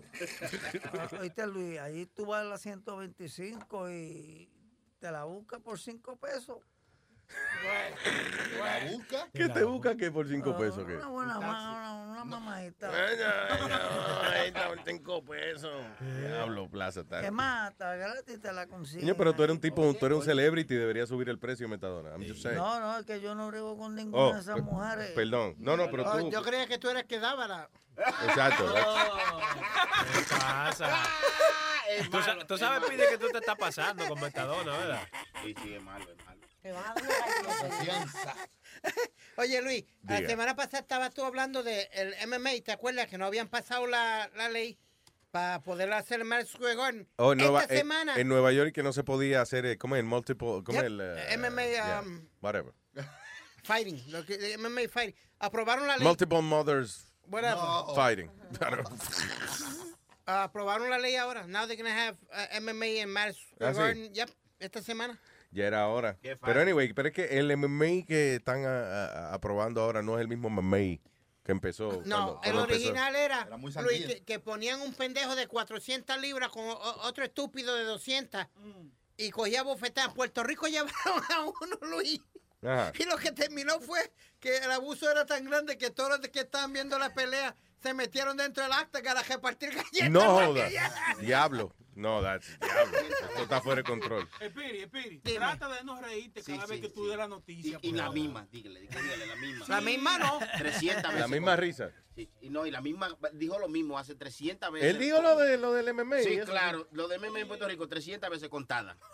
[1.20, 4.50] Oíste, Luis, ahí tú vas a la 125 y
[4.98, 6.58] te la buscas por 5 pesos.
[8.60, 9.28] ¿La busca?
[9.34, 10.86] ¿Qué te busca qué por cinco pesos?
[10.86, 10.96] ¿qué?
[10.96, 12.90] Una buena ma- una, una mamadita.
[12.90, 15.72] Ahí está, por cinco pesos.
[16.00, 17.22] Diablo, Plaza está.
[17.22, 19.02] Que mata, gratis te la consigue.
[19.04, 22.10] Niño, pero tú eres un tipo, tú eres un celebrity, deberías subir el precio, Metadona.
[22.12, 22.58] I'm just saying.
[22.58, 25.12] No, no, es que yo no brego con ninguna Oh, de esas pe- mujeres.
[25.12, 25.56] Perdón.
[25.60, 26.30] No, no, pero Oh, tú.
[26.32, 27.70] yo creía que tú eras que daba la...
[28.28, 28.74] Exacto.
[28.74, 30.90] ¿Qué pasa?
[32.12, 35.00] Tú, sa- tú sabes, Pide, que tú te estás pasando con Metadona, ¿verdad?
[35.44, 36.33] Sí, sí, es malo, es malo.
[39.38, 40.30] Oye, Luis, la Diga.
[40.30, 41.88] semana pasada estabas tú hablando del
[42.28, 44.78] MMA, ¿te acuerdas que no habían pasado la, la ley
[45.32, 47.08] para poder hacer el Madison Square Garden?
[47.18, 49.78] Oh, en Nueva, Esta en- semana, en Nueva York que no se podía hacer, eh,
[49.78, 50.04] ¿cómo es?
[50.04, 51.02] Multiple, ¿cómo Yep, el?
[51.02, 52.74] eh, MMA, yeah, um, whatever.
[53.64, 56.06] fighting, lo que, MMA fighting, aprobaron la ley.
[56.08, 57.62] Multiple mothers Whatever.
[57.96, 58.30] fighting.
[60.26, 61.46] Ah, aprobaron la ley ahora.
[61.48, 63.80] Now they're gonna have uh, MMA en Madison Square Ah, sí.
[63.80, 64.14] Garden.
[64.14, 64.30] Yep,
[64.60, 65.20] esta semana.
[65.54, 66.18] Ya era hora.
[66.22, 68.64] Pero anyway, pero es que el MMA que están
[69.32, 71.00] aprobando ahora no es el mismo MMA
[71.44, 72.02] que empezó.
[72.06, 72.74] No, cuando- el cuando empezó.
[72.80, 77.24] original era, muy Luis, que, que ponían un pendejo de 400 libras con o- otro
[77.24, 78.48] estúpido de 200
[79.18, 80.10] y cogía bofetadas.
[80.12, 82.22] En Puerto Rico llevaron a uno, Luis.
[82.66, 82.94] Ajá.
[82.98, 84.00] Y lo que terminó fue
[84.40, 87.94] que el abuso era tan grande que todos los que estaban viendo la pelea se
[87.94, 90.10] metieron dentro del acta para repartir galletas.
[90.10, 90.70] No porque joda.
[90.70, 91.74] ya- Diablo.
[91.96, 92.98] No, that's diablo.
[92.98, 94.28] Esto está fuera de control.
[94.40, 97.80] Espiri, Espiri, trata de no reírte Sí, cada vez sí, que tú des la noticia.
[97.82, 99.66] Y la misma, dígale, dígale, la misma.
[99.68, 100.40] La misma no.
[100.58, 101.20] 300 veces.
[101.20, 101.92] La misma risa.
[102.16, 104.92] Sí, y no, y la misma, dijo lo mismo hace 300 veces.
[104.92, 106.20] Él dijo lo, de, lo del MMA.
[106.20, 108.98] Sí, claro, lo de MMA en Puerto Rico 300 veces contadas.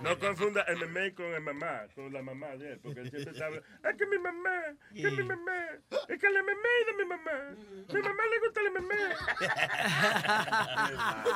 [0.00, 3.62] No confunda MMA con el mamá, con la mamá de él, porque él siempre sabe,
[3.82, 5.66] es que mi mamá, que mi mamá,
[6.08, 7.54] es que el MMA de mi mamá,
[7.92, 8.72] mi mamá le gusta el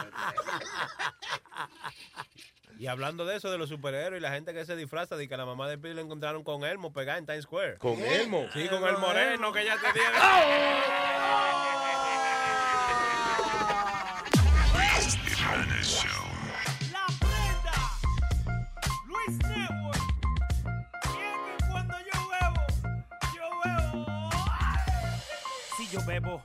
[2.79, 5.37] Y hablando de eso, de los superhéroes y la gente que se disfraza, de que
[5.37, 7.79] la mamá de Pidi le encontraron con Elmo pegada en Times Square.
[7.79, 8.47] ¿Con Elmo?
[8.53, 10.11] Sí, con el moreno que ya tenía.
[16.93, 17.77] La prenda.
[19.07, 20.05] Luis Network.
[21.03, 21.29] Que
[21.71, 22.63] cuando yo bebo,
[23.35, 24.31] yo bebo.
[25.77, 26.45] Si yo bebo,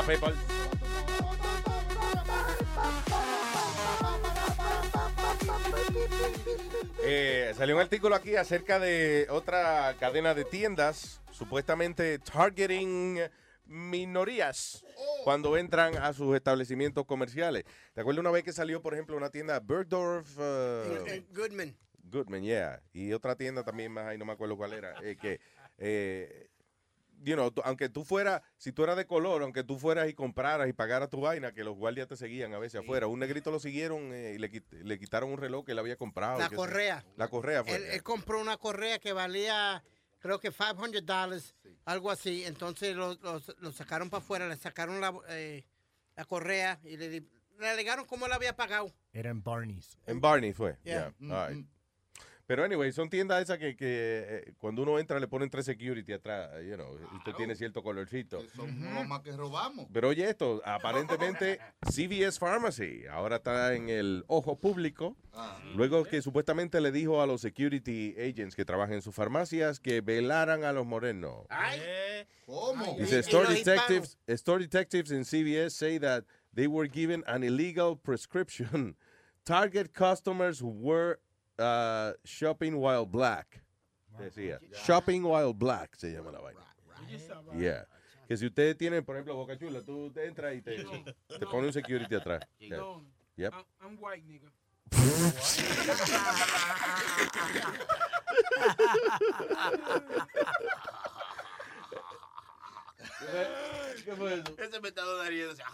[0.00, 0.32] Yeah, people.
[7.02, 13.18] Eh, salió un artículo aquí acerca de otra cadena de tiendas supuestamente targeting
[13.66, 14.84] minorías
[15.24, 17.64] cuando entran a sus establecimientos comerciales.
[17.94, 20.38] ¿Te acuerdas una vez que salió, por ejemplo, una tienda Bergdorf?
[20.38, 21.76] uh, Goodman.
[22.04, 22.80] Goodman, yeah.
[22.92, 24.94] Y otra tienda también más ahí, no me acuerdo cuál era.
[25.02, 25.40] eh, que,
[25.78, 26.49] eh,
[27.22, 30.68] you know, aunque tú fueras, si tú eras de color, aunque tú fueras y compraras
[30.68, 33.06] y pagaras tu vaina, que los guardias te seguían a veces afuera.
[33.06, 36.38] Un negrito lo siguieron eh, y le, le quitaron un reloj que él había comprado.
[36.38, 37.04] La correa.
[37.16, 37.74] La correa fue.
[37.76, 39.82] Él, él compró una correa que valía,
[40.18, 42.44] creo que 500 dólares, algo así.
[42.44, 45.64] Entonces lo, lo- lo sacaron para afuera, le sacaron la, eh,
[46.16, 47.28] la correa y le, di-
[47.58, 48.92] le alegaron cómo él había pagado.
[49.12, 49.98] Era en Barney's.
[50.06, 50.78] En Barney fue.
[50.84, 51.12] Yeah.
[51.20, 51.66] yeah, all right.
[52.50, 56.12] Pero anyway, son tiendas esas que, que eh, cuando uno entra le ponen tres security
[56.12, 58.42] atrás, you know, y usted tiene cierto colorcito.
[58.56, 59.86] Somos los más que robamos.
[59.92, 65.14] Pero oye esto, aparentemente CVS Pharmacy ahora está en el ojo público,
[65.76, 70.00] luego que supuestamente le dijo a los security agents que trabajan en sus farmacias que
[70.00, 71.46] velaran a los morenos.
[72.46, 72.96] ¿Cómo?
[72.98, 78.96] Dice, store detectives, store detectives in CVS say that they were given an illegal prescription.
[79.44, 81.20] Target customers were
[81.60, 83.62] uh, shopping while black.
[84.18, 86.60] Decía, shopping while black se llama la vaina.
[87.56, 87.86] Yeah.
[88.28, 90.84] Que si ustedes tienen, por ejemplo, Boca Chula, tú te entras y te,
[91.38, 92.42] te pone un security atrás.
[92.58, 92.82] Yeah.
[93.36, 93.54] Yep.
[93.54, 94.52] I'm, I'm white, nigga.
[104.04, 104.54] ¿Qué fue eso?
[104.58, 104.80] Ese
[105.18, 105.66] de Ariel decía,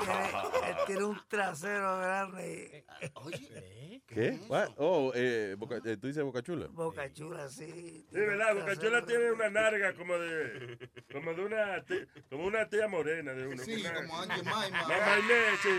[0.00, 2.84] Tiene, él tiene un trasero grande.
[3.14, 4.38] Oye, ¿Qué?
[4.48, 4.70] What?
[4.76, 6.66] Oh, eh, Boca- eh, tú dices Boca Chula.
[6.70, 8.04] Boca chula, sí.
[8.10, 8.54] Sí, ¿verdad?
[8.54, 10.78] Boca Chula tiene una narga como de,
[11.10, 13.62] como de una, ti- como una tía morena de uno.
[13.64, 14.82] Sí, como Angie Maima.
[14.82, 15.70] Mamá Inés, sí.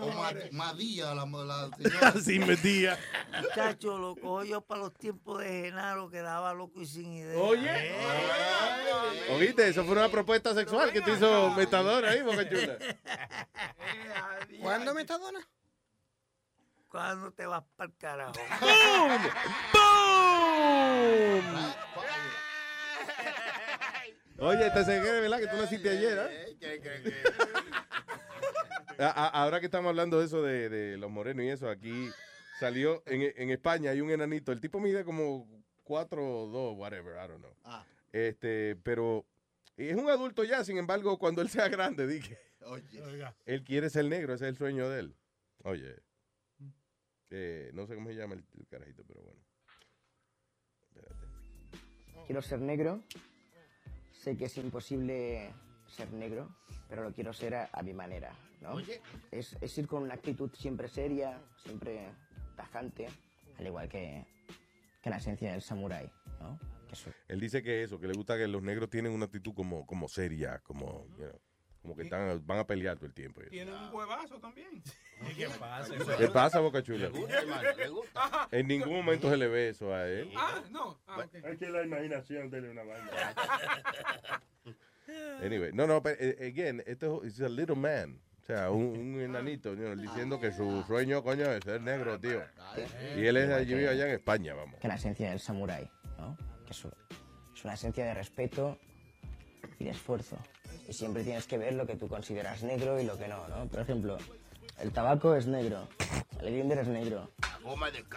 [0.00, 2.08] O Ma- Madía, la, la señora.
[2.08, 2.98] Así metía.
[3.40, 7.38] Muchacho, lo cojo yo para los tiempos de Genaro, quedaba loco y sin idea.
[7.38, 7.94] Oye.
[9.30, 12.78] Oíste, eso fue una propuesta sexual que te hizo Metadona ahí, Boca Chula.
[14.60, 15.40] ¿Cuándo Metadona?
[16.88, 18.32] ¿Cuándo te vas para el carajo?
[24.38, 26.56] Oye, te que de verdad que tú naciste ayer, ¿eh?
[26.60, 27.22] ¿qué creen que?
[28.98, 32.08] A- a- Ahora que estamos hablando de eso de, de los morenos y eso, aquí
[32.60, 34.52] salió en, en España hay un enanito.
[34.52, 35.48] El tipo mide como
[35.84, 37.54] 4 o 2, whatever, I don't know.
[37.64, 37.84] Ah.
[38.12, 39.26] Este, pero
[39.76, 43.02] es un adulto ya, sin embargo, cuando él sea grande, dije, Oye.
[43.44, 45.16] él quiere ser negro, ese es el sueño de él.
[45.64, 45.96] Oye,
[47.30, 49.40] eh, no sé cómo se llama el, el carajito, pero bueno.
[52.26, 53.02] Quiero ser negro.
[54.22, 55.52] Sé que es imposible
[55.88, 56.48] ser negro,
[56.94, 58.74] pero lo quiero ser a, a mi manera, ¿no?
[58.74, 59.00] Oye.
[59.32, 62.08] Es, es ir con una actitud siempre seria, siempre
[62.54, 63.08] tajante,
[63.58, 64.24] al igual que,
[65.02, 66.56] que la esencia del samurái, ¿no?
[67.26, 70.06] Él dice que eso, que le gusta que los negros tienen una actitud como, como
[70.06, 71.40] seria, como, you know,
[71.82, 73.40] como que están, van a pelear todo el tiempo.
[73.40, 73.50] y eso.
[73.50, 74.80] Tiene un huevazo también.
[75.36, 75.94] ¿Qué pasa?
[76.16, 77.08] ¿Qué pasa, Boca Chula?
[77.08, 78.48] Le gusta, hermano, le gusta.
[78.52, 80.30] En ningún momento se le ve eso a él.
[80.36, 81.00] Ah, no.
[81.08, 81.44] Ah, ok.
[81.44, 83.10] Hay que la imaginación de una vaina.
[85.42, 88.20] Anyway, no, no, pero, eh, again, esto es a little man.
[88.42, 92.18] O sea, un, un enanito you know, diciendo que su sueño, coño, es ser negro,
[92.18, 92.42] tío.
[93.16, 94.80] Y él es allí, vive allá en España, vamos.
[94.80, 96.36] que la esencia del samurái, ¿no?
[96.66, 96.92] Que eso
[97.54, 98.78] es una esencia de respeto
[99.78, 100.38] y de esfuerzo.
[100.88, 103.66] Y siempre tienes que ver lo que tú consideras negro y lo que no, ¿no?
[103.66, 104.18] Por ejemplo,
[104.80, 105.88] el tabaco es negro,
[106.40, 107.30] el grinder es negro,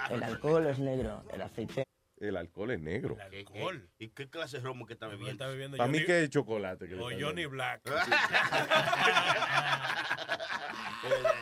[0.09, 1.86] el alcohol es negro, el aceite
[2.19, 3.15] El alcohol es negro.
[3.29, 5.31] ¿Qué- qué- ¿Y qué clase de romo que está bebiendo?
[5.33, 6.87] Está bebiendo Para mí que es chocolate.
[6.87, 7.45] Que O Johnny.
[7.45, 7.81] Black.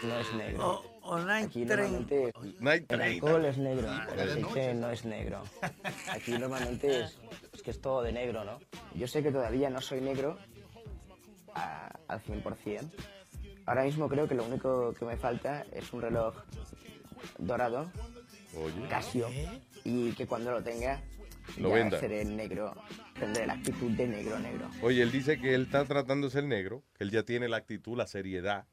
[0.04, 0.68] no es negro.
[0.68, 1.92] O, o Night Aquí Train.
[1.92, 5.44] normalmente Night el alcohol es negro, Ah, el aceite no es negro.
[6.12, 7.18] Aquí normalmente es,
[7.54, 8.60] es que es todo de negro, ¿no?
[8.96, 10.38] Yo sé que todavía no soy negro
[11.54, 12.92] a- al 100%.
[13.66, 16.36] Ahora mismo creo que lo único que me falta es un reloj
[17.40, 17.92] dorado,
[18.56, 18.88] Oye.
[18.90, 19.28] Casio,
[19.86, 21.00] y que cuando lo tenga
[21.58, 22.00] Lo ya venda.
[22.00, 22.76] seré negro,
[23.18, 24.68] tendré la actitud de negro negro.
[24.82, 27.58] Oye, él dice que él está tratando de ser negro, que él ya tiene la
[27.58, 28.66] actitud, la seriedad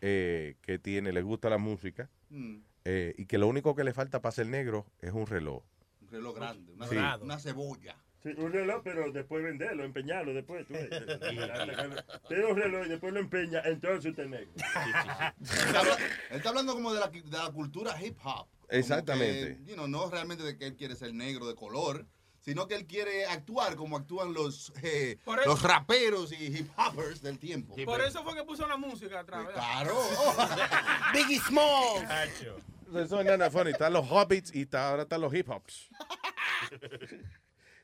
[0.00, 3.92] eh, que tiene, le gusta la música, Mm, eh, y que lo único que le
[3.92, 5.62] falta para ser negro es un reloj.
[6.00, 6.96] un reloj grande, una, Sí.
[7.22, 7.94] una cebolla.
[8.22, 10.64] Sí, un reloj, pero después venderlo, empeñarlo después.
[10.66, 10.72] Tú,
[12.50, 14.50] un reloj y después lo empeña, entonces usted es negro.
[14.54, 14.62] Él
[15.42, 15.96] está, habla-
[16.30, 18.46] él está hablando como de la, de la cultura hip hop.
[18.78, 19.56] Exactamente.
[19.58, 22.06] que, you know, no realmente de que él quiere ser negro de color,
[22.40, 26.68] sino que él quiere actuar como actúan los, eh, Por eso- los raperos y hip
[26.76, 27.76] hoppers del tiempo.
[27.84, 29.62] Por eso fue que puso la música atrás, ¿verdad?
[29.62, 29.96] Claro.
[31.14, 32.04] Biggie Smalls.
[32.94, 33.70] Eso es nada funny.
[33.70, 35.88] Están los hobbits y está- ahora están los hip hops.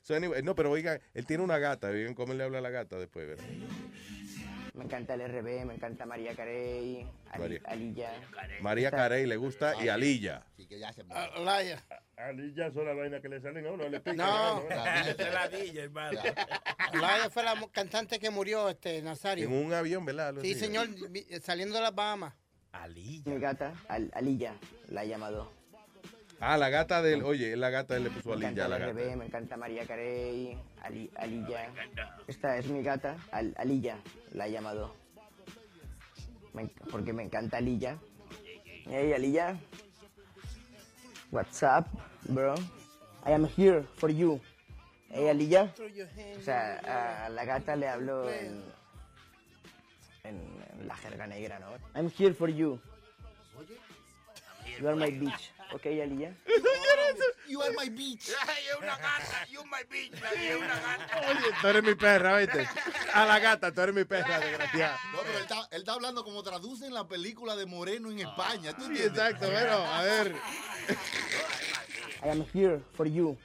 [0.03, 1.89] So anyway, no, pero oigan, él tiene una gata.
[1.89, 3.45] Oigan cómo él le habla a la gata después, ¿verdad?
[4.79, 7.61] Me encanta el RB, me encanta María Carey, Ali- María.
[7.65, 8.11] Alilla.
[8.61, 10.45] María Carey le gusta y Alilla.
[11.35, 11.83] Alaya.
[12.17, 14.19] Alilla son las vainas que le salen a uno, le pican.
[14.19, 14.63] No.
[14.71, 16.21] es la DJ, hermano.
[16.93, 19.47] Alaya fue la cantante que murió, este, Nazario.
[19.47, 20.33] En un avión, ¿verdad?
[20.43, 20.87] Sí, señor,
[21.43, 22.35] saliendo de las Bahamas.
[22.95, 24.55] Mi gata, Al- Alilla,
[24.91, 25.51] la he llamado.
[26.41, 27.23] Ah, la gata de él.
[27.25, 29.09] Oye, la gata de él le puso Me Alilla encanta a la el gata.
[29.13, 31.71] RB, me encanta María Carey, Ali- Alilla.
[32.27, 33.99] Esta es mi gata, Al- Alilla,
[34.33, 34.95] la he llamado.
[36.55, 37.99] Me porque me encanta Alilla.
[38.87, 39.59] Hey, Alilla.
[41.31, 41.87] What's up,
[42.29, 42.55] bro?
[43.27, 44.41] I am here for you.
[45.11, 45.73] Hey, Alilla.
[46.39, 48.63] O sea, a la gata le hablo en,
[50.25, 50.37] en,
[50.81, 51.69] en la jerga negra, ¿no?
[51.95, 52.81] I'm here for you.
[54.81, 55.53] You are my bitch.
[55.73, 56.33] ¿Ok, Alilla?
[57.49, 58.29] You are my bitch.
[58.69, 61.21] Es una gata, you my bitch, es una gata.
[61.31, 62.69] Oye, tú eres mi perra, ¿viste?
[63.15, 64.99] A la gata, tú eres mi perra, desgraciada.
[65.13, 68.75] No, pero él está, él está hablando como traducen la película de Moreno en España.
[68.75, 69.07] ¿Tú entiendes?
[69.13, 70.37] exacto, bueno, a ver.
[72.25, 73.37] I am here for you.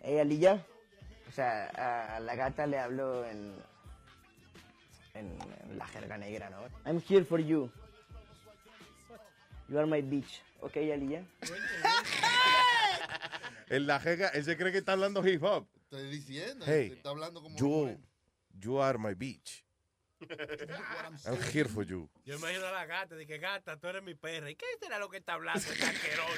[0.00, 0.64] Hey, Alilla.
[1.28, 3.54] O sea, a la gata le hablo en,
[5.14, 6.58] en, en la jerga negra, ¿no?
[6.84, 7.70] I'm here for you.
[9.68, 10.42] You are my bitch.
[10.60, 11.24] ¿Ok, Alilla?
[13.72, 15.66] En la jega, él se cree que está hablando hip hop.
[15.84, 16.62] Estoy diciendo.
[16.68, 17.56] Hey, está hablando como.
[17.56, 17.98] you,
[18.50, 19.64] you are my bitch.
[21.24, 22.06] I'm here for you.
[22.26, 24.50] Yo imagino a la gata, de que gata, tú eres mi perra.
[24.50, 25.58] ¿Y qué será lo que está hablando?
[25.58, 26.34] Este asqueroso.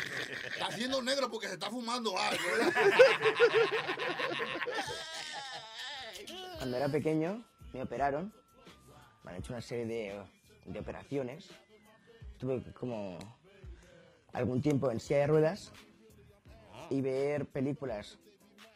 [0.46, 2.42] Está haciendo negro porque se está fumando algo.
[2.52, 2.72] ¿verdad?
[6.58, 8.32] Cuando era pequeño, me operaron.
[9.24, 10.24] Me han hecho una serie de,
[10.66, 11.48] de operaciones.
[12.38, 13.18] Tuve como
[14.32, 15.72] algún tiempo en silla de ruedas
[16.90, 18.18] y ver películas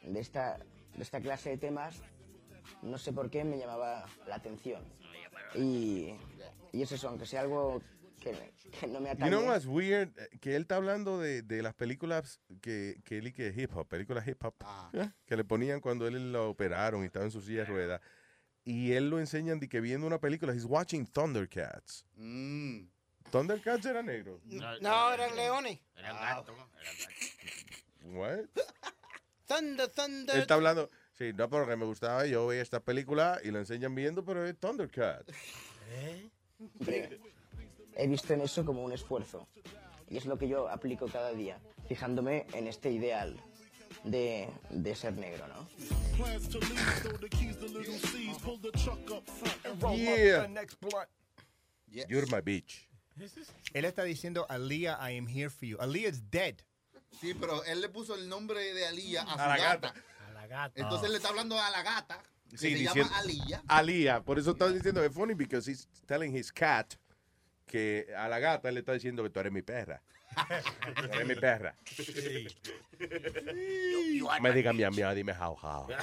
[0.03, 2.03] de esta, de esta clase de temas,
[2.83, 4.83] no sé por qué me llamaba la atención.
[5.55, 6.15] Y,
[6.73, 7.81] y es eso, aunque sea algo
[8.20, 8.37] que,
[8.78, 9.31] que no me You atañe.
[9.31, 10.11] know what's weird?
[10.41, 13.89] Que él está hablando de, de las películas que, que él y que hip hop,
[13.89, 14.55] películas hip hop,
[14.93, 15.11] ¿eh?
[15.27, 18.01] que le ponían cuando él lo operaron y estaba en su silla de ruedas.
[18.65, 22.05] Y él lo enseñan de que viendo una película, he's watching Thundercats.
[22.17, 22.81] Mm.
[23.31, 24.41] Thundercats era negro.
[24.45, 25.78] No, eran leones.
[25.97, 26.55] Era un gato.
[28.11, 28.47] What?
[29.47, 30.37] Thunder, thunder.
[30.37, 34.25] Está hablando, sí, no, porque me gustaba, yo veía esta película y lo enseñan viendo,
[34.25, 35.33] pero es Thundercats.
[36.81, 37.19] Hombre,
[37.97, 39.49] he visto en eso como un esfuerzo.
[40.11, 43.37] Y es lo que yo aplico cada día, fijándome en este ideal
[44.05, 45.69] de, de ser negro, ¿no?
[51.91, 52.07] Yeah.
[52.07, 52.87] You're my bitch.
[53.73, 55.78] Él está diciendo, Aliyah, I am here for you.
[55.78, 56.62] Aliyah is dead.
[57.20, 59.89] Sí, pero él le puso el nombre de Alía a, A su la gata.
[59.89, 59.95] gata.
[60.28, 60.81] A la gata.
[60.81, 62.23] Entonces él le está hablando a la gata.
[62.49, 63.62] Que Sí, se diciendo- llama Alía.
[63.69, 64.20] Alía.
[64.23, 66.95] Por eso está diciendo, es funny because he's telling his cat
[67.67, 70.01] que a la gata le está diciendo que tú eres mi perra.
[70.97, 71.75] Tú eres mi perra.
[74.41, 75.89] Me diga miau miau, dime how how.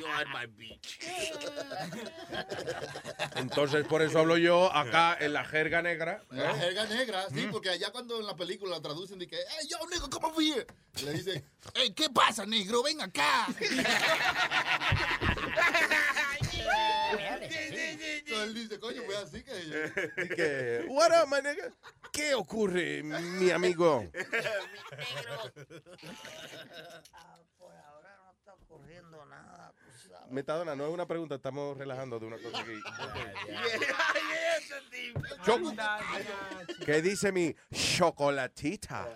[0.00, 0.98] you are my bitch.
[3.36, 6.22] Entonces por eso hablo yo acá en la jerga negra.
[6.30, 6.42] ¿no?
[6.42, 9.68] La jerga negra, sí, porque allá cuando en la película la traducen de que, hey,
[9.68, 10.66] yo, negro, come over here.
[11.04, 11.44] Le dicen,
[11.74, 12.82] hey, ¿qué pasa, negro?
[12.82, 13.46] Ven acá.
[17.48, 20.36] Entonces él dice, coño, fue así que yo.
[20.36, 21.72] Que, what up, my nigga?
[22.12, 24.04] ¿Qué ocurre, mi amigo?
[30.30, 32.72] Metadona, no es una pregunta, estamos relajando de una cosa aquí.
[36.84, 39.08] ¿Qué dice mi chocolatita?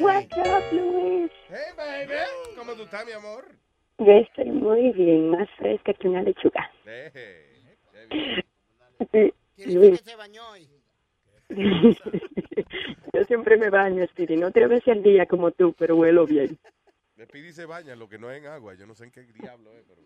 [0.00, 1.30] What's up, Luis?
[1.48, 2.14] Hey, baby.
[2.56, 3.46] ¿Cómo tú estás, mi amor?
[3.98, 6.70] Yo estoy muy bien, más fresca que una lechuga.
[9.12, 9.32] Sí,
[9.66, 10.02] Luis.
[13.12, 16.58] Yo siempre me baño, Speedy, no tres veces al día como tú, pero huelo bien.
[17.16, 18.74] Me pide y se baña, lo que no es en agua.
[18.74, 20.02] Yo no sé en qué diablo es, pero...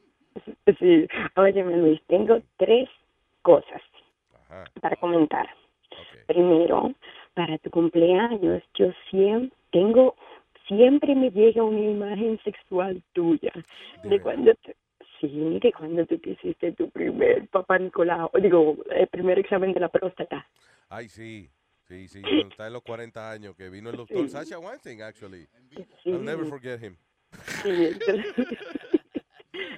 [0.79, 2.89] Sí, óyeme, Luis, tengo tres
[3.43, 3.83] cosas
[4.35, 4.65] Ajá.
[4.81, 5.49] para comentar.
[6.27, 6.93] Primero,
[7.35, 10.15] para tu cumpleaños, yo siempre tengo,
[10.67, 13.53] siempre me llega una imagen sexual tuya
[14.05, 14.77] de cuando te-
[15.21, 19.81] sí, de cuando tú te hiciste tu primer papá Nicolau, digo, el primer examen de
[19.81, 20.47] la próstata.
[20.89, 21.49] Ay, sí.
[21.89, 24.29] Sí, sí, está en los 40 años, que vino el doctor Sí.
[24.29, 25.47] Sacha Weinstein, actually.
[26.05, 26.11] Sí.
[26.11, 26.97] I'll never forget him.
[27.63, 28.35] Sí, entonces,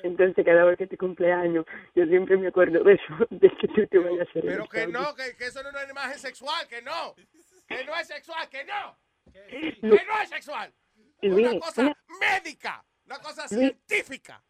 [0.03, 3.87] entonces cada vez que te cumpleaños, yo siempre me acuerdo de eso, de que tú
[3.87, 6.19] te vayas a hacer el Pero que no, que, que eso no es una imagen
[6.19, 7.15] sexual, que no.
[7.69, 8.99] Que no es sexual, que no.
[9.33, 10.73] Que no es sexual.
[11.23, 13.75] Luis, Una cosa una- médica, una cosa Luis.
[13.87, 14.43] científica.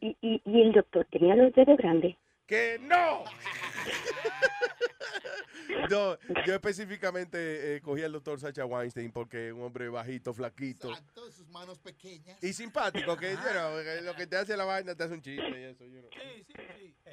[0.00, 2.16] y, y, y el doctor tenía los dedos grandes.
[2.46, 3.24] Que no.
[5.90, 6.16] No,
[6.46, 11.34] yo específicamente eh, cogí al doctor Sacha Weinstein porque es un hombre bajito, flaquito Todas
[11.34, 12.42] sus manos pequeñas.
[12.42, 15.60] y simpático, que you know, lo que te hace la vaina te hace un chiste
[15.60, 15.84] y eso.
[15.86, 16.00] you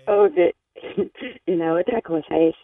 [0.05, 0.31] know.
[1.45, 2.55] Y la otra cosa es,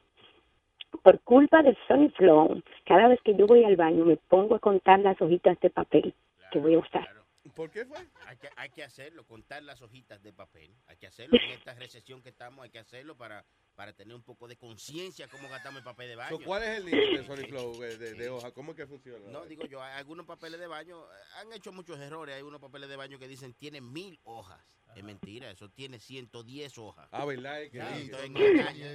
[1.03, 4.59] por culpa de Sony Flow, cada vez que yo voy al baño me pongo a
[4.59, 6.13] contar las hojitas de papel
[6.51, 7.24] que voy a usar.
[7.53, 7.97] ¿Por qué fue?
[8.25, 10.75] Hay que, hay que hacerlo, contar las hojitas de papel.
[10.87, 14.23] Hay que hacerlo en esta recesión que estamos, hay que hacerlo para, para tener un
[14.23, 16.37] poco de conciencia cómo gastamos el papel de baño.
[16.37, 18.51] So, ¿Cuál es el límite de Sony Flow eh, de, de hoja?
[18.51, 19.29] ¿Cómo es que funciona?
[19.31, 22.35] No, digo yo, hay algunos papeles de baño eh, han hecho muchos errores.
[22.35, 24.59] Hay unos papeles de baño que dicen tiene mil hojas.
[24.95, 27.09] Es mentira, eso tiene 110 hojas.
[27.11, 27.61] Ah, ¿verdad?
[27.63, 28.29] Es que- Sí, entonces,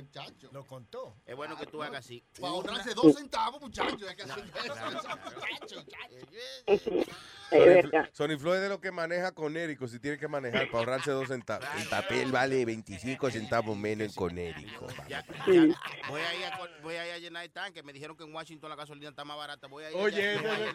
[0.02, 0.48] muchacho.
[0.50, 1.14] Lo contó.
[1.26, 2.24] Es bueno que tú hagas así.
[2.40, 4.02] Para Una- ahorrarse dos centavos, muchachos.
[4.08, 4.74] Hay que hacer eso.
[5.76, 5.84] Muchacho,
[7.50, 11.10] Es Sony, Flow es de lo que maneja Conérico si tiene que manejar para ahorrarse
[11.10, 11.66] dos centavos.
[11.78, 14.86] El papel vale 25 centavos menos en Conérico.
[16.08, 17.82] Voy, a ir a, voy a ir a llenar el tanque.
[17.82, 19.66] Me dijeron que en Washington la gasolina está más barata.
[19.66, 20.72] Voy a ir Oye, a eso- llenar,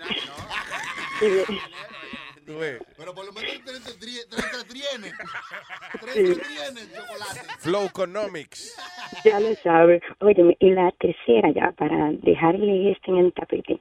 [2.45, 2.79] Tú ves.
[2.97, 5.13] Pero por lo menos te entretrie- te entretienes.
[6.03, 6.19] Te Sí.
[6.19, 7.39] entretienes, chocolate.
[7.59, 8.77] Flow Economics.
[9.23, 10.01] Ya lo sabe.
[10.19, 13.79] Oye, y la tercera ya, para dejarle este en el tapete,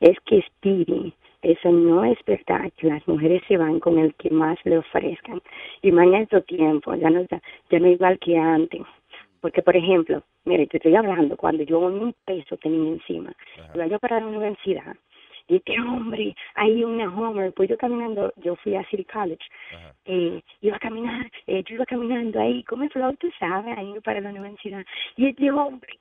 [0.00, 4.30] es que Speedy, eso no es verdad que las mujeres se van con el que
[4.30, 5.40] más le ofrezcan.
[5.82, 7.22] Y más en estos tiempos, ya no,
[7.70, 8.82] ya no es igual que antes.
[9.40, 13.32] Porque, por ejemplo, mire, te estoy hablando, cuando yo un peso tenía encima,
[13.74, 14.96] iba yo para la universidad,
[15.48, 19.44] y este hombre, hay una Homer, pues yo caminando, yo fui a City College,
[20.04, 24.20] eh, iba a caminar, eh, yo iba caminando ahí, como flow, tú sabes, ahí para
[24.20, 24.84] la universidad,
[25.16, 25.98] y este hombre,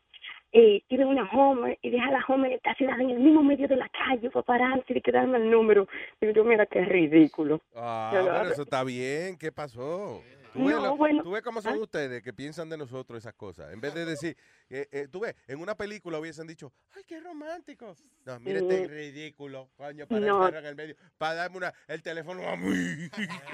[0.57, 3.89] eh, tiene una Homer, y deja la Homer estacionada en el mismo medio de la
[3.89, 5.85] calle, para pararse y quedarme el número,
[6.21, 7.59] y yo, mira qué ridículo.
[7.75, 9.37] Ah, pero eso está bien.
[9.37, 10.21] ¿Qué pasó?
[10.55, 11.21] Tú No, ves, lo- bueno.
[11.21, 11.81] tú ves cómo son Ah.
[11.81, 13.73] ustedes que piensan de nosotros esas cosas.
[13.73, 14.37] En vez de decir,
[14.69, 17.93] eh, eh, tú ves, en una película hubiesen dicho, ay, qué romántico.
[18.25, 20.47] No, mira este ridículo, coño, para No.
[20.47, 23.09] en el medio, para darme una, el teléfono a mí.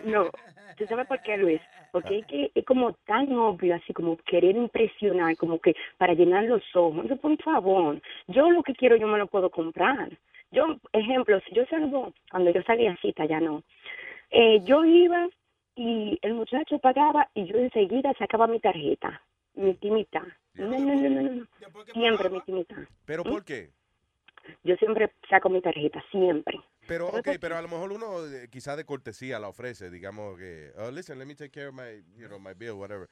[0.05, 0.29] No,
[0.77, 1.59] ¿tú sabes por qué, Luis?
[1.91, 6.43] Porque es que es como tan obvio, así como querer impresionar, como que para llenar
[6.43, 7.05] los ojos.
[7.19, 10.15] Por favor, yo lo que quiero yo me lo puedo comprar.
[10.51, 13.63] Yo, ejemplo, si yo salgo, cuando yo salía a cita, ya no.
[14.29, 15.27] Eh, yo iba
[15.75, 19.21] y el muchacho pagaba y yo enseguida sacaba mi tarjeta,
[19.53, 20.25] mi timita.
[20.55, 21.47] No, no, no, no, no.
[21.93, 22.75] Siempre mi timita.
[23.05, 23.29] ¿Pero ¿Mm?
[23.29, 23.71] por qué?
[24.63, 26.59] Yo siempre saco mi tarjeta, siempre.
[26.87, 30.71] Pero, ok, pero a lo mejor uno eh, quizás de cortesía la ofrece, digamos que,
[30.77, 33.07] oh, listen, let me take care of my, you know, my bill, whatever.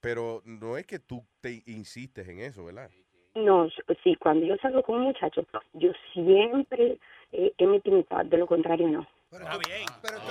[0.00, 2.90] Pero no es que tú te insistes en eso, ¿verdad?
[3.34, 3.68] No,
[4.02, 6.98] sí, cuando yo salgo con un muchacho, yo siempre
[7.32, 9.06] eh, he mi timita, de lo contrario no.
[9.32, 9.86] Está bien.
[10.00, 10.26] Pero tú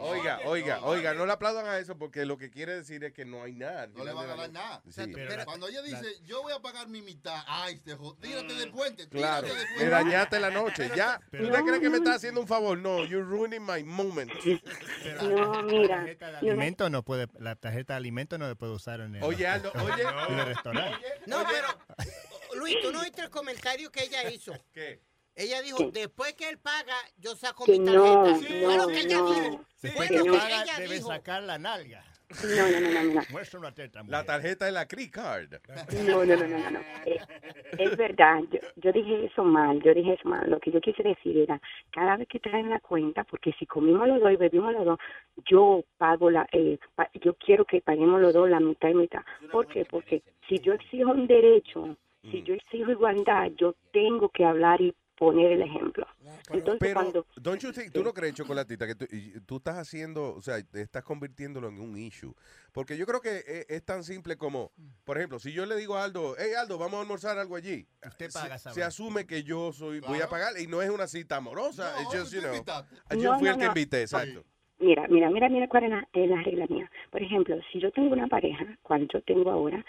[0.00, 3.24] Oiga, oiga, oiga, no le aplaudan a eso porque lo que quiere decir es que
[3.24, 3.86] no hay nada.
[3.88, 4.82] No le van a dar nada.
[4.90, 5.02] Sí.
[5.14, 7.80] Pero cuando ella dice, yo voy a pagar mi mitad, ay,
[8.20, 9.48] tírate de puente, Claro,
[9.78, 10.90] me dañaste la noche.
[10.94, 12.76] Ya, Pero- ¿tú te crees que me estás haciendo un favor?
[12.78, 14.30] No, you're ruining my moment.
[15.22, 15.96] No, mira.
[15.96, 19.16] La tarjeta de alimento no puede, la tarjeta de alimento no se puede usar en
[19.16, 20.02] el, Oye, Aldo, oye.
[20.28, 21.06] en el restaurante.
[21.26, 21.68] No, pero,
[22.58, 24.52] Luis, tú no oíste el comentario que ella hizo.
[24.72, 25.00] ¿Qué?
[25.36, 25.90] Ella dijo, ¿Qué?
[26.00, 28.46] después que él paga, yo saco Que mi no, tarjeta.
[28.46, 29.30] Fue lo no, que ella no.
[29.34, 29.64] dijo.
[29.82, 31.08] Después que que paga, ella debe dijo.
[31.08, 32.04] sacar la nalga.
[32.42, 33.22] No, no, no, no, no.
[33.30, 33.98] Muestra una teta.
[34.00, 34.24] La mujer.
[34.26, 35.52] tarjeta de la Cree Card.
[36.06, 36.80] No, no, no, no, no, no.
[37.04, 37.20] Eh,
[37.78, 40.48] es verdad, yo, yo dije eso mal, yo dije eso mal.
[40.50, 44.08] Lo que yo quise decir era, cada vez que traen la cuenta, porque si comimos
[44.08, 44.98] los dos y bebimos los dos,
[45.50, 49.22] yo pago la, eh, pa- yo quiero que paguemos los dos la mitad y mitad.
[49.52, 49.84] ¿Por qué?
[49.84, 52.44] Porque si yo exijo un derecho, si Mm.
[52.44, 56.06] yo exijo igualdad, yo tengo que hablar y poner el ejemplo.
[56.50, 57.26] Entonces, Pero, cuando...
[57.36, 60.62] don't you think, tú no crees, Chocolatita, que tú, y- tú estás haciendo, o sea,
[60.62, 62.34] te estás convirtiéndolo en un issue.
[62.72, 64.72] Porque yo creo que es, es tan simple como,
[65.04, 67.86] por ejemplo, si yo le digo a Aldo, hey Aldo, vamos a almorzar algo allí.
[68.06, 68.82] Usted se- paga, se, ¿sabe?
[68.82, 71.92] asume que yo soy, voy a pagar y no es una cita amorosa.
[72.02, 72.54] No, just, you know,
[73.18, 74.44] yo No, fui no, el que invité, exacto.
[74.80, 76.90] Mira, mira, mira, mira cuál es la, es la regla mía.
[77.10, 79.84] Por ejemplo, si yo tengo una pareja, cual yo tengo ahora,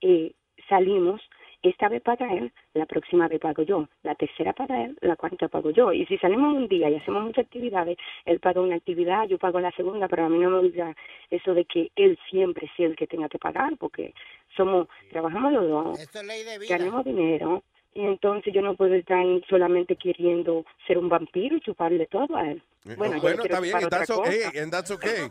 [0.00, 0.34] eh,
[0.68, 1.20] salimos,
[1.62, 5.48] esta vez paga él, la próxima vez pago yo, la tercera paga él, la cuarta
[5.48, 5.92] pago yo.
[5.92, 9.60] Y si salimos un día y hacemos muchas actividades, él paga una actividad, yo pago
[9.60, 10.94] la segunda, pero a mí no me gusta
[11.30, 14.14] eso de que él siempre sea el que tenga que pagar, porque
[14.56, 16.78] somos, trabajamos los dos, Eso es ley de vida.
[16.78, 22.06] ganamos dinero, Y entonces yo no puedo estar solamente queriendo ser un vampiro y chuparle
[22.06, 22.62] todo a él.
[22.84, 25.28] Bueno, yo le Bueno, quiero está bien, chupar and otra that's okay, and that's okay.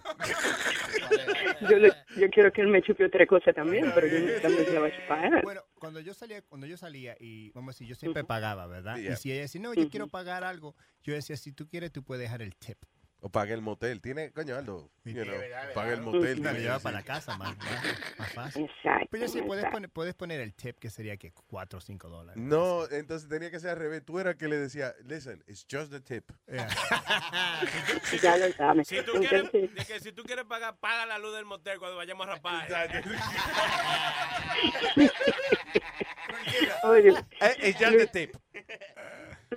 [1.70, 4.74] Yo, le- yo quiero que él me chupe otra cosa también, pero yo también se
[4.74, 5.44] la voy a chupar.
[5.44, 8.98] Bueno, cuando yo salía, cuando yo salía y vamos a decir, yo siempre pagaba, ¿verdad?
[8.98, 9.14] Yeah.
[9.14, 12.04] Y si ella decía, no, yo quiero pagar algo, yo decía, si tú quieres, tú
[12.04, 12.78] puedes dejar el tip.
[13.22, 14.02] O pague el motel.
[14.02, 16.40] Tiene, coño, Aldo, you know, verdad, pague el motel.
[16.40, 17.84] Me lo lleva para la casa, más, más,
[18.18, 18.66] más fácil.
[18.66, 19.08] Exacto.
[19.12, 22.10] Pero yo sí, puedes poner, puedes poner el tip que sería que 4 o 5
[22.10, 22.42] dólares.
[22.42, 24.06] No, entonces tenía que ser al revés.
[24.06, 26.32] Tú eras que le decía, listen, it's just the tip.
[28.22, 28.88] Ya lo sabes.
[28.88, 31.80] Si tú, quieres, Entonces, de que si tú quieres pagar, paga la luz del motel
[31.80, 32.68] cuando vayamos a rapar.
[36.84, 37.14] oye,
[37.62, 38.36] it's just the tip.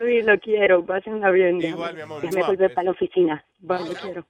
[0.01, 0.85] Luis, lo quiero.
[0.85, 1.61] Pásenla bien.
[1.61, 2.23] Igual, mi amor.
[2.23, 3.45] Déjame volver para la oficina.
[3.59, 4.27] Bye, lo quiero.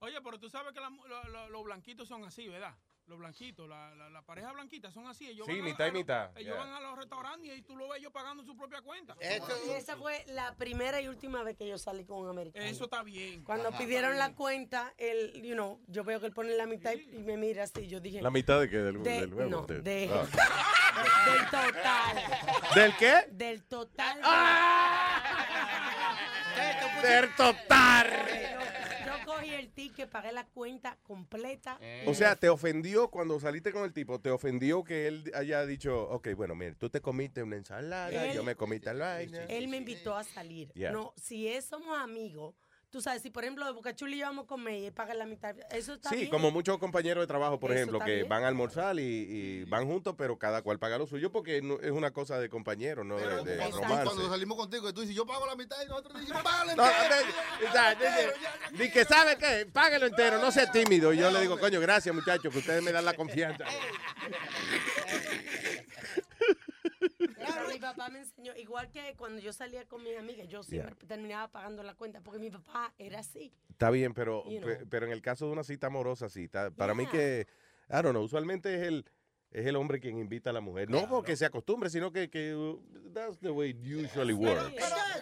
[0.00, 2.74] Oye, pero tú sabes que la mu- lo- lo- los blanquitos son así, ¿verdad?
[3.12, 5.28] Los blanquitos, la, la, la pareja blanquita son así.
[5.28, 6.64] Ellos Sí, van a- mitad y a mitad, Ellos yeah.
[6.64, 9.14] van a los restaurantes y tú lo ves ellos pagando su propia cuenta.
[9.20, 12.64] Y esa fue la primera y última vez que yo salí con un americano.
[12.64, 13.44] Eso está bien.
[13.44, 13.76] Cuando Ajá.
[13.76, 17.18] pidieron la cuenta, él, you know, yo veo que él pone la mitad y y
[17.22, 17.86] me mira así.
[17.86, 18.22] Yo dije.
[18.22, 18.78] ¿La mitad de qué?
[18.78, 19.50] Del, De- del huevo.
[19.50, 20.24] no, Del- de- ah.
[21.26, 22.74] Del total.
[22.74, 23.26] ¿Del qué?
[23.30, 24.20] Del total.
[27.02, 28.08] Del total.
[29.42, 31.78] Cogí el ticket, pagué la cuenta completa.
[32.06, 34.20] O sea, ¿te ofendió cuando saliste con el tipo?
[34.20, 38.34] ¿Te ofendió que él haya dicho, ok, bueno, mira, tú te comiste una ensalada, Él-
[38.34, 39.44] yo me comí tal vaina?
[39.44, 40.72] Él me invitó a salir.
[40.74, 40.92] Yeah.
[40.92, 42.54] No, si es, somos amigos,
[42.92, 44.92] tú sabes, si por ejemplo de Boca Chula y yo vamos a comer y él
[44.92, 46.30] paga la mitad, eso está Sí, bien.
[46.30, 48.28] como muchos compañeros de trabajo, por Eso ejemplo, que bien.
[48.28, 51.80] van a almorzar y, y van juntos, pero cada cual paga lo suyo porque no-
[51.80, 54.04] es una cosa de compañeros, no de, de Cuando, romance.
[54.04, 56.84] cuando salimos contigo, y tú dices, yo pago la mitad y nosotros decimos, págale No,
[56.86, 57.16] entero".
[57.16, 58.32] de- o sea, de- de-
[58.84, 61.12] Di que sabe qué, páguelo entero, no sea tímido.
[61.14, 63.64] Y yo le digo, coño, gracias muchachos, que ustedes me dan la confianza.
[67.46, 70.94] Pero mi papá me enseñó, igual que cuando yo salía con mis amigas, yo siempre
[71.06, 73.52] terminaba pagando la cuenta porque mi papá era así.
[73.70, 74.68] Está bien, pero, You know.
[74.68, 76.44] pe- pero en el caso de una cita amorosa, sí.
[76.44, 77.46] está- para mí que,
[77.88, 79.04] I don't know, usualmente es el,
[79.50, 80.88] es el hombre quien invita a la mujer.
[80.88, 82.54] No porque se acostumbre, sino que, que
[83.12, 84.72] that's the way it usually works.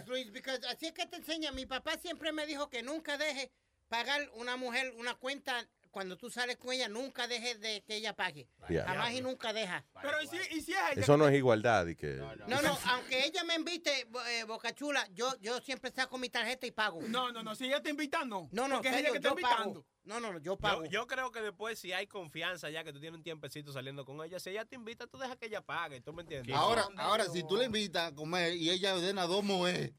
[0.07, 1.52] Luis, because así es que te enseña.
[1.52, 3.50] Mi papá siempre me dijo que nunca deje
[3.89, 8.15] pagar una mujer una cuenta cuando tú sales con ella, nunca dejes de que ella
[8.15, 8.49] pague.
[8.69, 8.85] Yeah.
[8.85, 9.85] Jamás y nunca deja.
[10.01, 11.86] Pero ¿y si, y si es ella Eso que no es igualdad.
[11.86, 12.15] Y que,
[12.47, 16.67] No, no, aunque ella me invite, eh, Boca Chula, yo, yo siempre saco mi tarjeta
[16.67, 17.01] y pago.
[17.02, 18.49] No, no, no, si ella te invita, no.
[18.52, 19.85] No, no, Porque es ella que está pago.
[20.04, 20.84] No, no, no, yo pago.
[20.84, 24.04] Yo, yo creo que después, si hay confianza ya que tú tienes un tiempecito saliendo
[24.04, 26.00] con ella, si ella te invita, tú dejas que ella pague.
[26.00, 26.54] ¿Tú me entiendes?
[26.56, 29.92] Ahora, ahora, si tú le invitas a comer y ella ordena dos moes,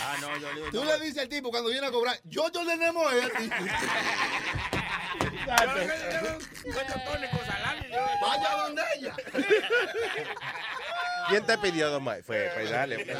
[0.00, 2.18] Ah, no, yo le digo, tú no, le dices al tipo cuando viene a cobrar,
[2.24, 3.50] yo te ordené moes a ti.
[8.22, 9.16] Vaya donde ella.
[11.28, 12.24] ¿Quién te pidió dos más?
[12.24, 13.04] Fue, pues dale.
[13.04, 13.16] pues.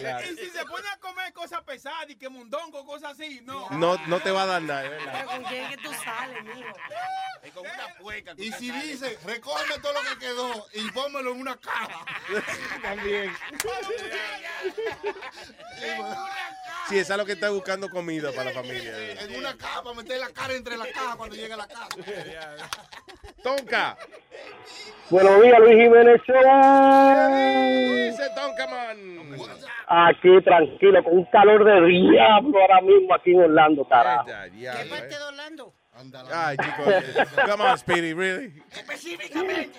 [0.00, 0.24] Claro.
[0.24, 3.68] Y si se pone a comer cosas pesadas y que mundongo, cosas así, no.
[3.70, 5.12] No, no te va a dar nada, es ¿verdad?
[5.12, 6.76] Pero con quién es que tú sales, mijo.
[7.42, 8.34] es con una pueca.
[8.36, 12.04] Y si dice, recógeme todo lo que quedó y pónmelo en una caja.
[12.82, 13.34] También.
[16.88, 19.20] Sí, esa es lo que está buscando comida para la familia.
[19.22, 21.88] En una caja para meter la cara entre las cajas cuando llegue a la casa.
[23.42, 23.96] Tonka.
[25.10, 27.15] Buenos días, Luis Jiménez Show.
[29.88, 34.26] Aquí tranquilo, con un calor de diablo ahora mismo aquí en Orlando, carajo.
[34.26, 35.72] ¿Qué parte de Orlando?
[36.32, 37.28] Ay, chicos.
[37.48, 38.52] Come on, Speedy, really.
[38.72, 39.78] Específicamente.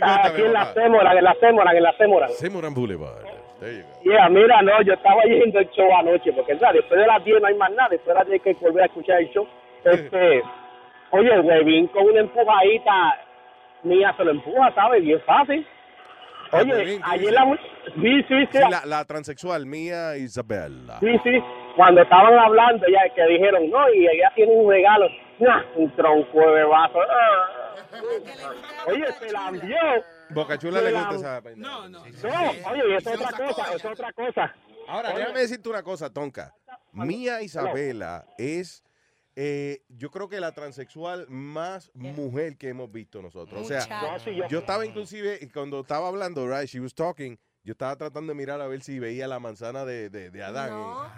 [0.00, 2.30] Aquí en la Semoran, en la Semoran, en la Semoran.
[2.30, 3.24] Semoran Boulevard.
[3.58, 4.10] There you go.
[4.10, 6.82] Yeah, mira, no, yo estaba yendo el show anoche, porque ¿sabes?
[6.82, 8.82] después de las 10 no hay más nada, después de las 10 hay que volver
[8.82, 9.48] a escuchar el show.
[9.84, 10.42] Este,
[11.10, 13.18] oye, Webin con una empujadita
[13.82, 15.02] mía se lo empuja, ¿sabes?
[15.02, 15.66] Bien fácil.
[16.52, 17.58] Oye, Webin, ¿tú ayer la...
[17.94, 18.48] Sí, sí, sí.
[18.52, 20.98] Sí, la, la transexual mía, Isabella.
[21.00, 21.38] Sí, sí.
[21.76, 25.06] Cuando estaban hablando, ya que dijeron, no, y ella tiene un regalo.
[25.38, 26.98] Nah, un tronco de vaso.
[27.00, 27.66] Ah.
[28.86, 29.76] Oye, se la envió.
[30.30, 31.68] Boca Chula le gusta esa vaina.
[31.68, 31.98] No, no.
[32.00, 34.54] No, oye, y es otra cosa, es otra cosa.
[34.88, 36.52] Ahora, Oye, déjame decirte una cosa, Tonka.
[36.92, 38.82] Mía Isabela es,
[39.36, 43.62] eh, yo creo que la transexual más mujer que hemos visto nosotros.
[43.62, 43.86] O sea,
[44.48, 48.60] yo- estaba inclusive, cuando estaba hablando, right, she was talking, yo estaba tratando de mirar
[48.60, 51.04] a ver si veía la manzana de, de, de Adán No.
[51.04, 51.10] en-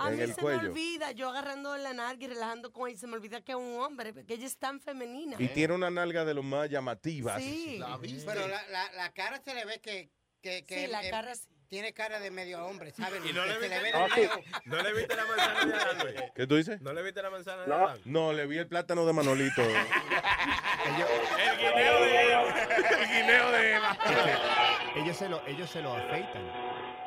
[0.00, 0.62] A en, mí el se cuello.
[0.62, 3.58] me olvida, yo agarrando la narga y relajando con ella, se me olvida que es
[3.58, 5.36] un hombre, porque ella es tan femenina.
[5.40, 7.42] Y tiene una nalga de lo más llamativas.
[7.42, 7.80] Sí.
[8.24, 10.10] Pero la, la, la cara se le ve que...
[10.40, 11.48] que, que Sí, la cara sí.
[11.68, 13.20] Tiene cara de medio hombre, ¿sabes?
[13.28, 14.40] Y no le viste, le ve no, de lejos.
[14.64, 16.14] no le viste la manzana de Adán, güey.
[16.34, 16.80] ¿Qué tú dices?
[16.80, 17.98] ¿No le viste la manzana de No, Adán?
[18.06, 19.60] no, le vi el plátano de Manolito.
[20.88, 22.44] El guineo de Eva.
[23.02, 23.98] El guineo de Eva.
[24.96, 26.42] Ellos se lo, ellos se lo afeitan.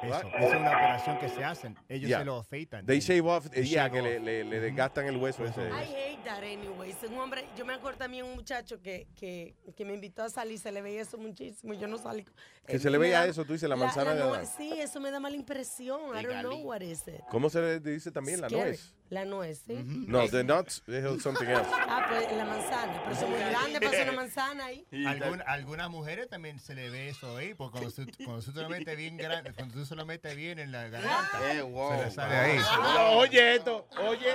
[0.03, 1.77] Eso, esa es una operación que se hacen.
[1.89, 2.19] Ellos Yeah.
[2.19, 2.85] se lo afeitan.
[2.85, 4.23] They shave off, They yeah, shave que le, off.
[4.23, 5.61] le, le desgastan el hueso ese.
[5.61, 6.95] I hate that anyways.
[7.03, 10.59] Un hombre, yo me acuerdo también un muchacho que, que, que me invitó a salir,
[10.59, 12.25] se le veía eso muchísimo y yo no salí.
[12.67, 14.47] Que Eh, se le veía da- eso, tú dices, la manzana de nue- Adán.
[14.47, 15.99] Sí, eso me da mala impresión.
[16.17, 17.21] I don't know what is it.
[17.29, 18.63] ¿Cómo se le dice también la Scary.
[18.71, 18.93] nuez?
[19.11, 19.73] La nuez, sí.
[20.07, 21.67] No, the nuts is something else.
[21.93, 22.93] Ah, pues la manzana.
[23.03, 24.85] Pero eso es muy grande para ser una manzana ahí.
[25.05, 28.61] Algún- algunas mujeres también se le ve eso ahí, porque cuando, tú- cuando tú te
[28.61, 31.91] lo metes bien grande, cuando tú se lo metes bien en la garganta, Eh, wow.
[31.99, 32.59] se le sale ahí.
[32.95, 34.33] No, oye esto, oye.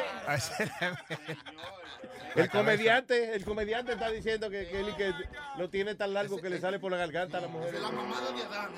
[2.35, 5.11] El comediante, el comediante está diciendo que, que, él- que
[5.57, 7.73] lo tiene tan largo que le sale por la garganta a la mujer.
[7.81, 8.71] La mamada de Adán.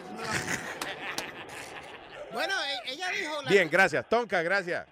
[2.33, 2.53] Bueno,
[2.87, 3.43] e- ella dijo...
[3.43, 4.09] la- Bien, gracias.
[4.09, 4.87] Tonka, gracias.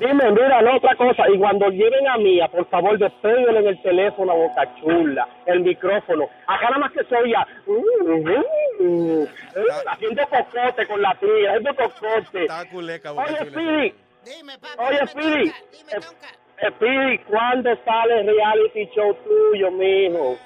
[0.00, 1.24] Dime, mira, no, otra cosa.
[1.32, 5.60] Y cuando lleven a Mía, por favor, despéguenle en el teléfono a Boca Chula, el
[5.60, 6.28] micrófono.
[6.46, 7.46] Acá nada más que se oía.
[7.66, 9.26] mm, mm, eh,
[9.86, 12.42] haciendo cocote con la tía, haciendo cocote.
[12.42, 13.50] Está culeca, Boca Oye, Chula.
[13.50, 13.94] Speedy.
[14.78, 15.48] Oye, Speedy.
[16.60, 20.36] Eh, Speedy, ¿cuándo sale el reality show tuyo, mijo?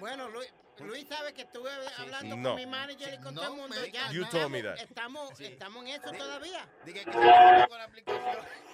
[0.00, 0.52] Bueno, Luis,
[0.86, 2.50] Luis sabe que estuve hablando No.
[2.50, 3.76] con mi manager y con todo el mundo.
[3.92, 4.76] Ya You told me that.
[4.78, 6.68] estamos, estamos en eso todavía.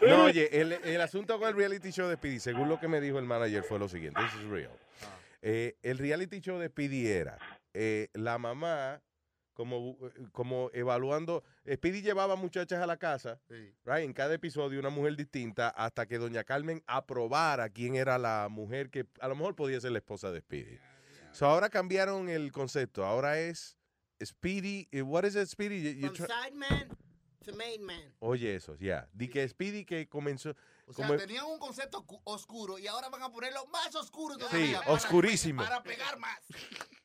[0.03, 3.01] No, oye, el, el asunto con el reality show de Speedy, según lo que me
[3.01, 4.21] dijo el manager, fue lo siguiente.
[4.21, 4.73] This is real.
[5.41, 7.39] Eh, el reality show de Speedy era
[7.75, 9.01] eh, la mamá
[9.55, 9.97] como,
[10.33, 11.45] como evaluando.
[11.71, 13.41] Speedy llevaba muchachas a la casa,
[13.85, 18.49] right, en cada episodio una mujer distinta, hasta que doña Carmen aprobara quién era la
[18.51, 20.79] mujer que a lo mejor podía ser la esposa de Speedy.
[21.33, 23.05] So ahora cambiaron el concepto.
[23.05, 23.77] Ahora es
[24.25, 24.89] Speedy.
[24.93, 25.83] eh, What is it, Speedy?
[25.83, 26.89] You- you From try- side man
[27.45, 28.15] to main man.
[28.21, 29.09] Oye, eso, ya.
[29.13, 30.55] Di que Speedy que comenzó.
[30.87, 34.35] O sea, como- tenían un concepto cu- oscuro y ahora van a ponerlo más oscuro
[34.35, 34.79] Sí, todavía.
[34.81, 35.63] para- oscurísimo.
[35.63, 36.39] Para pegar más.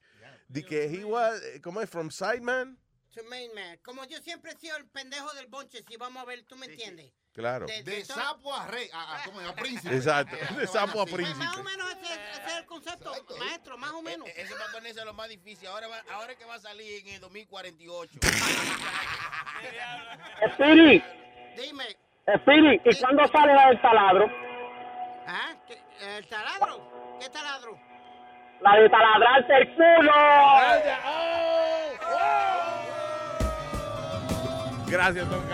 [0.50, 1.90] Di que he was, eh, ¿cómo es?
[1.90, 2.78] From Sideman.
[3.12, 3.80] To main man.
[3.84, 6.68] Como yo siempre he sido el pendejo del bonche, si vamos a ver, ¿tú me
[6.68, 7.12] entiendes?
[7.38, 7.68] Claro.
[7.68, 9.48] De- sapo a rey, a, a- ¿cómo es?
[9.48, 9.96] A príncipe.
[9.96, 11.38] Exacto, de sapo a Pues príncipe.
[11.38, 14.28] más o menos ese, ese es el concepto, maestro, más o menos.
[14.36, 15.68] Eso va a ponerse lo más difícil.
[15.68, 18.20] Ahora, va, ahora es que va a salir en el 2048.
[20.56, 21.04] Speedy,
[21.56, 21.86] Dime,
[22.42, 24.26] Speedy, ¿y cuándo sale la del taladro?
[25.28, 25.54] ¿ah?
[25.68, 27.18] ¿Qué- ¿El taladro?
[27.20, 27.80] ¿Qué taladro?
[28.62, 30.12] La de taladrarte el culo.
[34.88, 35.47] Gracias, Don Caseque.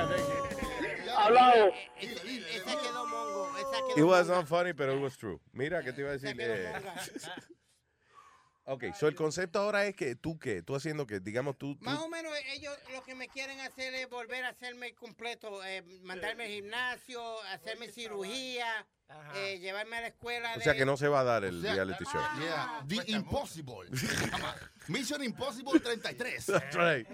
[1.23, 1.71] Hablado.
[1.99, 5.39] Quedó mongo, esa It was not funny, pero it was true.
[5.51, 6.35] Mira, ¿qué te iba a decir?
[6.39, 6.73] Eh,
[8.65, 10.61] ok, so el concepto ahora es que tú, ¿qué?
[10.63, 11.75] Tú haciendo que, digamos, tú...
[11.75, 15.63] tú- Más o menos ellos lo que me quieren hacer es volver a hacerme completo,
[15.65, 18.87] eh, mandarme al gimnasio, hacerme cirugía,
[19.35, 20.53] eh, llevarme a la escuela.
[20.57, 22.21] o sea de- que no se va a dar el O sea, reality show.
[22.39, 23.89] Yeah, The Impossible.
[24.87, 26.45] Mission Impossible 33.
[26.47, 27.07] That's right.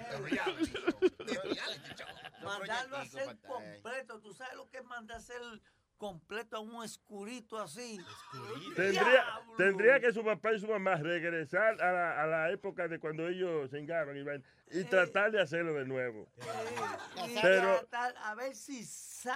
[2.43, 4.19] Mandarlo a hacer completo.
[4.21, 5.41] ¿Tú sabes lo que es mandar a hacer
[5.97, 7.99] completo a un escurito así?
[8.75, 9.25] Tendría,
[9.57, 13.27] tendría que su papá y su mamá regresar a la, a la época de cuando
[13.27, 16.27] ellos se engaban y, vaina, y tratar de hacerlo de nuevo.
[17.27, 19.35] Y Pero- tratar a ver si sale.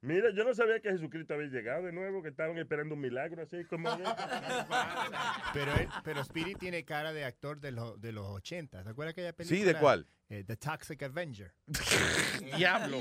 [0.00, 3.42] Mira, yo no sabía que Jesucristo había llegado de nuevo, que estaban esperando un milagro
[3.42, 3.88] así como...
[5.52, 8.82] Pero, él- pero Speedy tiene cara de actor de, los de los 80.
[8.84, 9.58] ¿Te acuerdas aquella película?
[9.58, 10.06] Sí, ¿de cuál?
[10.28, 11.54] Eh, The Toxic Avenger.
[12.56, 12.98] Diablo.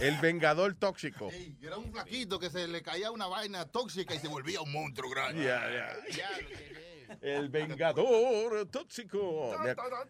[0.00, 1.28] El vengador tóxico.
[1.60, 5.10] Era un flaquito que se le caía una vaina tóxica y se volvía un monstruo
[5.10, 5.44] grande.
[5.44, 5.96] Ya, ya.
[7.20, 9.56] El vengador tóxico.
[9.62, 10.08] Me, ac-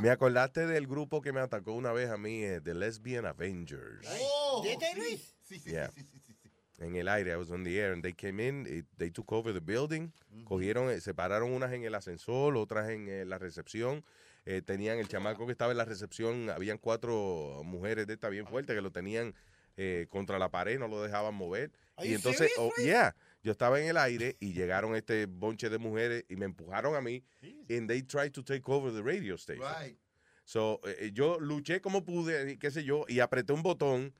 [0.00, 4.06] me acordaste del grupo que me atacó una vez a mí, eh, The Lesbian Avengers.
[4.22, 5.34] Oh, ¿Viste, sí, Luis?
[5.42, 5.90] Sí, sí, Yeah.
[5.94, 6.50] sí, sí, sí, sí.
[6.78, 9.30] En el aire, I was on the air, and they came in, eh, they took
[9.32, 10.10] over the building,
[10.44, 14.02] cogieron, eh, separaron unas en el ascensor, otras en eh, la recepción,
[14.46, 18.46] eh, tenían el chamaco que estaba en la recepción, habían cuatro mujeres de esta bien
[18.46, 19.34] fuerte que lo tenían
[19.76, 21.70] eh, contra la pared, no lo dejaban mover.
[21.96, 25.70] Are Y entonces, serious, oh, yeah, yo estaba en el aire y llegaron este bonche
[25.70, 27.24] de mujeres y me empujaron a mí,
[27.70, 29.64] and they tried to take over the radio station.
[29.64, 29.96] Right.
[30.44, 34.12] So, eh, eh, yo luché como pude, qué sé yo, y apreté un botón.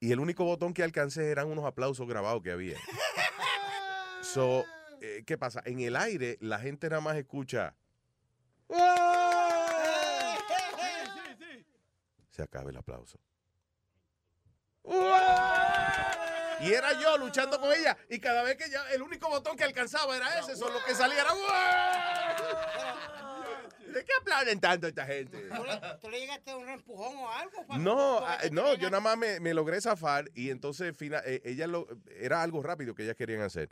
[0.00, 2.76] Y el único botón que alcancé eran unos aplausos grabados que había.
[4.22, 4.64] so,
[5.00, 5.62] eh, ¿qué pasa?
[5.64, 7.76] En el aire, la gente nada más escucha.
[12.30, 13.18] Se acaba el aplauso.
[16.60, 17.96] Y era yo luchando con ella.
[18.08, 20.56] Y cada vez que ya, el único botón que alcanzaba era ese.
[20.56, 21.32] Solo que salía era.
[23.92, 25.38] ¿De qué aplauden tanto esta gente?
[25.48, 27.66] ¿Tú le, tú le llegaste a un empujón o algo?
[27.66, 31.40] para- No, ah, no, yo nada más me, me logré zafar y entonces fina, eh,
[31.44, 31.86] ella lo,
[32.20, 33.70] era algo rápido que ellas querían hacer.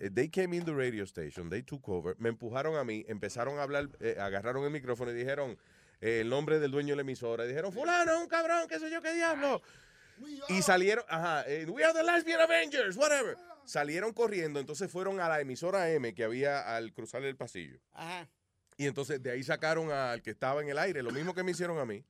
[0.00, 3.60] eh, They came in the radio station, they took over, me empujaron a mí, empezaron
[3.60, 5.56] a hablar, eh, agarraron el micrófono y dijeron
[6.00, 7.44] eh, el nombre del dueño de la emisora.
[7.44, 9.62] Y dijeron, fulano, un cabrón, qué sé yo, qué diablo.
[10.48, 13.36] Y salieron, ajá, eh, we are the lesbian Avengers, whatever.
[13.64, 17.78] Salieron corriendo, entonces fueron a la emisora M que había al cruzar el pasillo.
[17.92, 18.28] Ajá.
[18.76, 21.52] Y entonces de ahí sacaron al que estaba en el aire, lo mismo que me
[21.52, 22.04] hicieron a mí.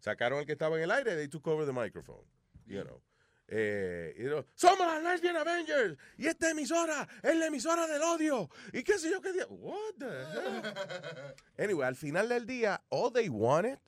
[0.00, 2.24] Sacaron al que estaba en el aire, they took over the microphone.
[2.66, 3.00] You know.
[3.48, 8.50] Eh, y dijeron, somos las Lesbian Avengers y esta emisora es la emisora del odio.
[8.72, 9.46] Y qué sé yo qué día.
[9.48, 11.34] What the hell?
[11.58, 13.78] Anyway, al final del día, all they wanted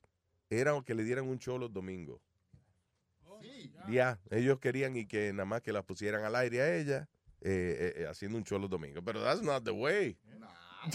[0.49, 2.21] era que le dieran un show los domingos.
[3.89, 7.09] Ya, ellos querían y que nada más que las pusieran al aire a ella
[7.41, 9.03] eh, eh, eh, haciendo un show los domingos.
[9.05, 10.17] Pero that's not the way.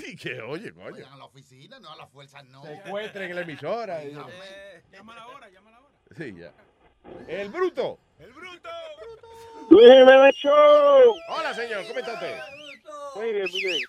[0.07, 0.91] Y que, oye, coño.
[0.91, 2.63] Vayan a la oficina, no a la fuerza, no.
[2.63, 4.01] Se encuentren en la emisora.
[4.03, 5.93] Llámala ahora, llámala ahora.
[6.17, 6.53] Sí, ya.
[7.27, 7.99] El bruto.
[8.17, 8.69] El bruto.
[9.69, 11.13] Luis Jiménez Show.
[11.29, 12.37] Hola, señor, ¿cómo está usted?
[13.15, 13.81] Muy bien, muy bien.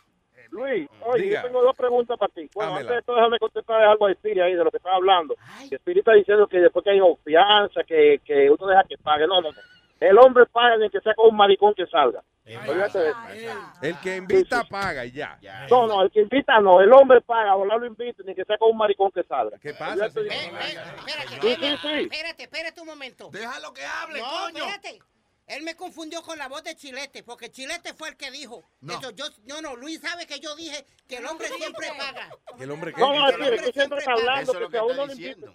[0.54, 1.42] Luis, oye, Diga.
[1.42, 2.48] yo tengo dos preguntas para ti.
[2.54, 2.80] Bueno, Hámela.
[2.90, 5.34] antes de todo, déjame contestar algo a Spirit ahí de lo que estaba hablando.
[5.68, 9.26] Que Spirit está diciendo que después que hay confianza, que, que uno deja que pague.
[9.26, 9.58] No, no, no.
[10.00, 12.22] El hombre paga ni que sea con un maricón que salga.
[12.46, 13.58] Olvídate de eso.
[13.80, 15.38] El que invita paga y ya.
[15.70, 16.80] No, no, el que invita no.
[16.80, 19.56] El hombre paga, o lo invita, ni que sea con un maricón que salga.
[19.62, 20.06] ¿Qué pasa.
[20.06, 21.88] Espérate, Sí, sí, sí.
[22.10, 23.30] espérate, espérate un momento.
[23.32, 24.64] Déjalo que hable, no, coño.
[24.66, 24.98] espérate.
[25.46, 28.64] Él me confundió con la voz de Chilete, porque Chilete fue el que dijo.
[28.80, 28.98] No.
[28.98, 32.30] Eso, yo, no, no, Luis sabe que yo dije que el hombre siempre paga.
[32.58, 33.00] El hombre que...
[33.00, 35.52] No, no, es que siempre está hablando que que a uno le invita.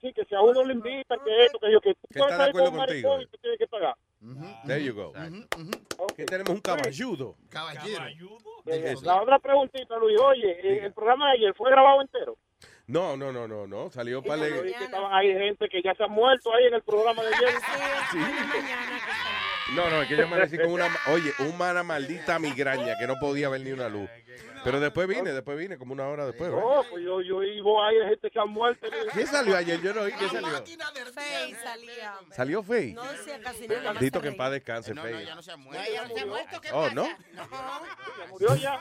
[0.00, 2.32] Sí, que si a uno le invita, que esto, que yo, que tú Que puedes
[2.32, 3.22] está de salir con maricón contigo.
[3.22, 3.96] y tú tienes que pagar.
[4.66, 5.12] There you go.
[6.16, 7.36] Que tenemos un caballudo.
[7.48, 8.04] Caballero.
[8.66, 9.04] Eh, Eso.
[9.04, 12.36] La otra preguntita, Luis, oye, eh, el programa de ayer fue grabado entero.
[12.88, 13.90] No, no, no, no, no.
[13.90, 16.74] Salió para Yo vi que estaban ahí gente que ya se han muerto ahí en
[16.74, 17.54] el programa de ayer.
[19.74, 23.48] No, no, es que yo amanecí con una, oye, una maldita migraña que no podía
[23.48, 24.08] ver ni una luz.
[24.62, 26.50] Pero después vine, después vine, como una hora después.
[26.50, 26.64] ¿verdad?
[26.64, 28.86] No, pues yo, yo iba ahí de gente que han muerto.
[29.12, 29.80] ¿Qué salió ayer?
[29.80, 30.48] Yo no oí qué salió.
[31.12, 32.14] Faye salía.
[32.30, 32.92] ¿Salió Faye?
[32.92, 33.92] No decía casi nada.
[33.92, 35.26] más Dito que en paz descanse, No, no, Faye.
[35.26, 35.84] ya no se ha No, muerto.
[35.90, 36.94] ella no se ha muerto, ¿qué Oh, pasa?
[36.94, 37.04] ¿no?
[37.04, 38.80] Se murió ya.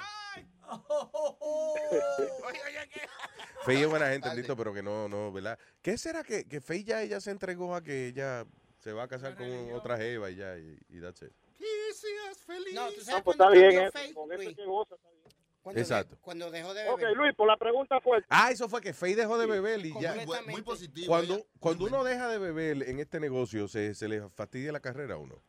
[3.66, 5.58] Faye es buena gente, pero que no, no, ¿verdad?
[5.82, 8.45] ¿Qué será que, que Faye ya ella se entregó a que ella
[8.80, 11.32] se va a casar con otra jeva y ya, y, y that's it?
[11.58, 12.74] Que seas feliz.
[12.74, 14.95] No, tú sabes No, pues está bien, eh, Faye, con eso que goza.
[14.95, 15.16] está bien.
[15.64, 16.16] Cuando Exacto.
[16.16, 17.18] de- cuando dejó de Ok, beber.
[17.18, 18.27] Luis, por la pregunta fuerte.
[18.30, 20.16] Ah, eso fue que Faye dejó de beber y ya.
[20.48, 21.08] Muy, positivo.
[21.08, 25.16] Cuando, cuando uno deja de beber en este negocio, se, se le fastidia la carrera
[25.16, 25.42] a uno.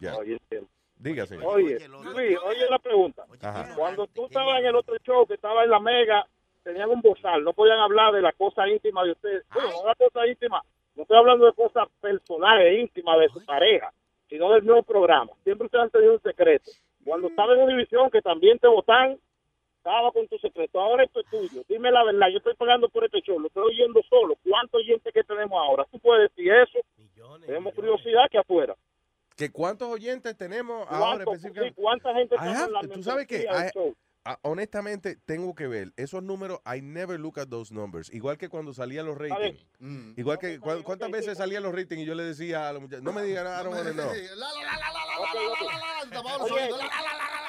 [0.00, 0.16] Ya.
[0.16, 0.68] Oye, entiendo.
[0.98, 1.46] Diga, señor.
[1.46, 3.24] Oye, Luis, oye la pregunta.
[3.40, 3.74] Ajá.
[3.76, 6.26] Cuando tú estabas en el otro show, que estaba en la mega,
[6.64, 9.44] tenían un bozal, no podían hablar de la cosa íntima de ustedes.
[9.54, 10.62] Bueno, no la cosa íntima,
[10.96, 13.92] no estoy hablando de cosas personales, íntimas de su pareja,
[14.28, 15.32] sino del nuevo programa.
[15.44, 16.70] Siempre ustedes han tenido un secreto.
[17.04, 19.18] Cuando estaba en Univisión, que también te votan,
[19.76, 20.80] estaba con tu secreto.
[20.80, 21.62] Ahora esto es tuyo.
[21.68, 24.34] Dime la verdad, yo estoy pagando por este show, lo estoy oyendo solo.
[24.46, 25.86] ¿Cuántos oyentes que tenemos ahora?
[25.90, 26.80] Tú puedes decir eso.
[27.46, 28.74] tenemos curiosidad que afuera.
[29.38, 31.74] ¿Que ¿Cuántos oyentes tenemos ahora ¿Cuánto- específicamente?
[31.76, 33.94] sí, ¿Cuánta gente have- tú sabes que del I-
[34.24, 36.58] ah, honestamente tengo que ver esos números.
[36.66, 38.12] I never look at those numbers.
[38.12, 39.64] Igual que cuando salían los ratings.
[39.78, 40.14] Mm.
[40.18, 41.36] Igual que cu- cuántas veces sí.
[41.38, 43.92] salían los ratings y yo le decía a los muchachos, no me digan, I don't
[43.94, 44.12] know.
[44.36, 44.48] La.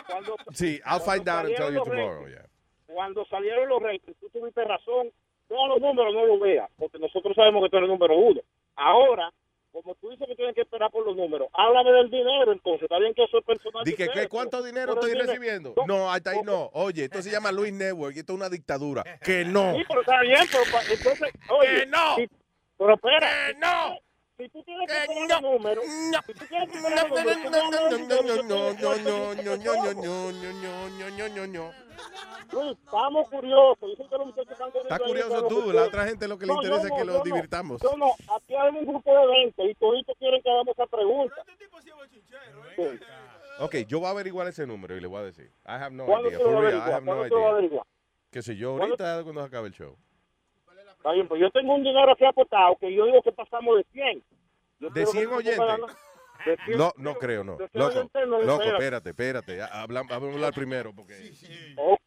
[0.08, 2.22] Cuando, Sí, I'll find out and tell salieron you los tomorrow.
[2.26, 2.50] ratings, yeah.
[2.94, 5.12] Cuando salieron los ratings, tú tuviste razón.
[5.48, 8.42] Todos los números no los veas, porque nosotros sabemos que tú eres el número uno.
[8.76, 9.32] Ahora,
[9.72, 12.84] como tú dices que tienen que esperar por los números, háblame del dinero entonces.
[12.84, 13.84] Está bien que eso es personal.
[13.84, 15.74] ¿qué, ustedes, ¿cuánto dinero estoy dinero- recibiendo?
[15.78, 16.70] No, No, hasta ahí no.
[16.74, 19.04] Oye, esto se llama Luis Network y esto es una dictadura.
[19.24, 19.76] Que no.
[19.76, 21.80] Sí, pero está bien, pero entonces, oye.
[21.82, 22.16] ¡Que no!
[22.16, 22.30] si-
[22.78, 23.30] pero espera.
[23.48, 24.00] ¡Que no!
[24.40, 25.84] Si tú tienes que poner los números,
[26.26, 28.56] si tú tienes que poner los números, tú
[31.54, 31.74] no
[32.54, 33.90] Luis, estamos curiosos.
[33.90, 36.88] Dicen que los muchachos están Está curioso tú, la otra gente lo que le interesa
[36.88, 37.84] es que los divirtamos.
[37.84, 41.36] No, aquí hay un grupo de 20 y toditos quieren que hagamos esa pregunta.
[43.60, 45.52] Ok, yo voy a averiguar ese número y le voy a decir.
[45.66, 46.40] I have no ¿Cuándo idea.
[46.40, 46.64] For
[47.62, 47.82] real.
[48.32, 49.98] Que sé yo, ¿Cuándo- ahorita cuando se acabe el show.
[51.00, 53.84] Está bien, pues yo tengo un dinero aquí aportado que yo digo que pasamos de
[53.94, 54.24] 100.
[54.80, 55.96] Yo ¿De quiero que 100 tú pongas oyentes?
[56.46, 57.56] la- de 100 No, no creo, no.
[57.58, 59.10] de 100 Loco, oyentes, no, loco, espérate.
[59.10, 59.62] espérate.
[59.62, 61.32] Habla- Vamos a hablar primero porque...
[61.78, 61.98] O,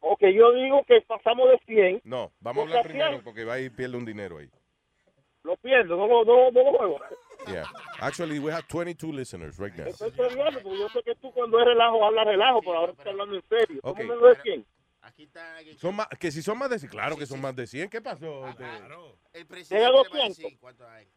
[0.00, 3.24] ok, yo digo que pasamos de 100, No, vamos a hablar primero 100.
[3.24, 4.50] porque va a ir pierde un dinero ahí.
[5.42, 7.00] lo pierdo, no lo, no, no lo juego.
[7.46, 7.64] Yeah.
[8.00, 9.86] Actually, we have 22 listeners right now.
[9.86, 13.36] Estoy porque yo sé que tú cuando es relajo hablas relajo, pero ahora estás hablando
[13.36, 13.80] en serio.
[13.82, 13.98] ¿Cómo Ok.
[14.00, 14.66] me lo de 100?
[15.78, 17.88] Son más, que si son más de 100, claro que son más de 100.
[17.90, 18.46] ¿Qué pasó?
[18.48, 19.74] Este, el Llega a presidente.
[19.76, 20.36] le va a 200.
[20.36, 21.08] decir cuánto hay.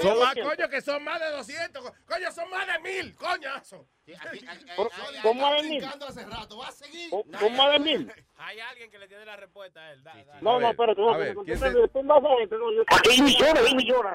[0.00, 1.82] Son más, coño, que son más de 200.
[1.82, 3.88] co- Coño, son más de mil, coñazo.
[5.22, 6.58] ¿Cómo hace rato.
[6.58, 7.10] ¿Va a seguir?
[7.10, 8.12] ¿Cómo va a venir?
[8.36, 10.04] Hay alguien que le tiene la respuesta a él.
[10.04, 10.42] Dale, dale.
[10.42, 11.00] No, no, espérate.
[11.00, 13.62] no, a ver, no, ¿quién no, te- no, tú no sabes, pero Aquí hay millones
[13.70, 14.12] y millones.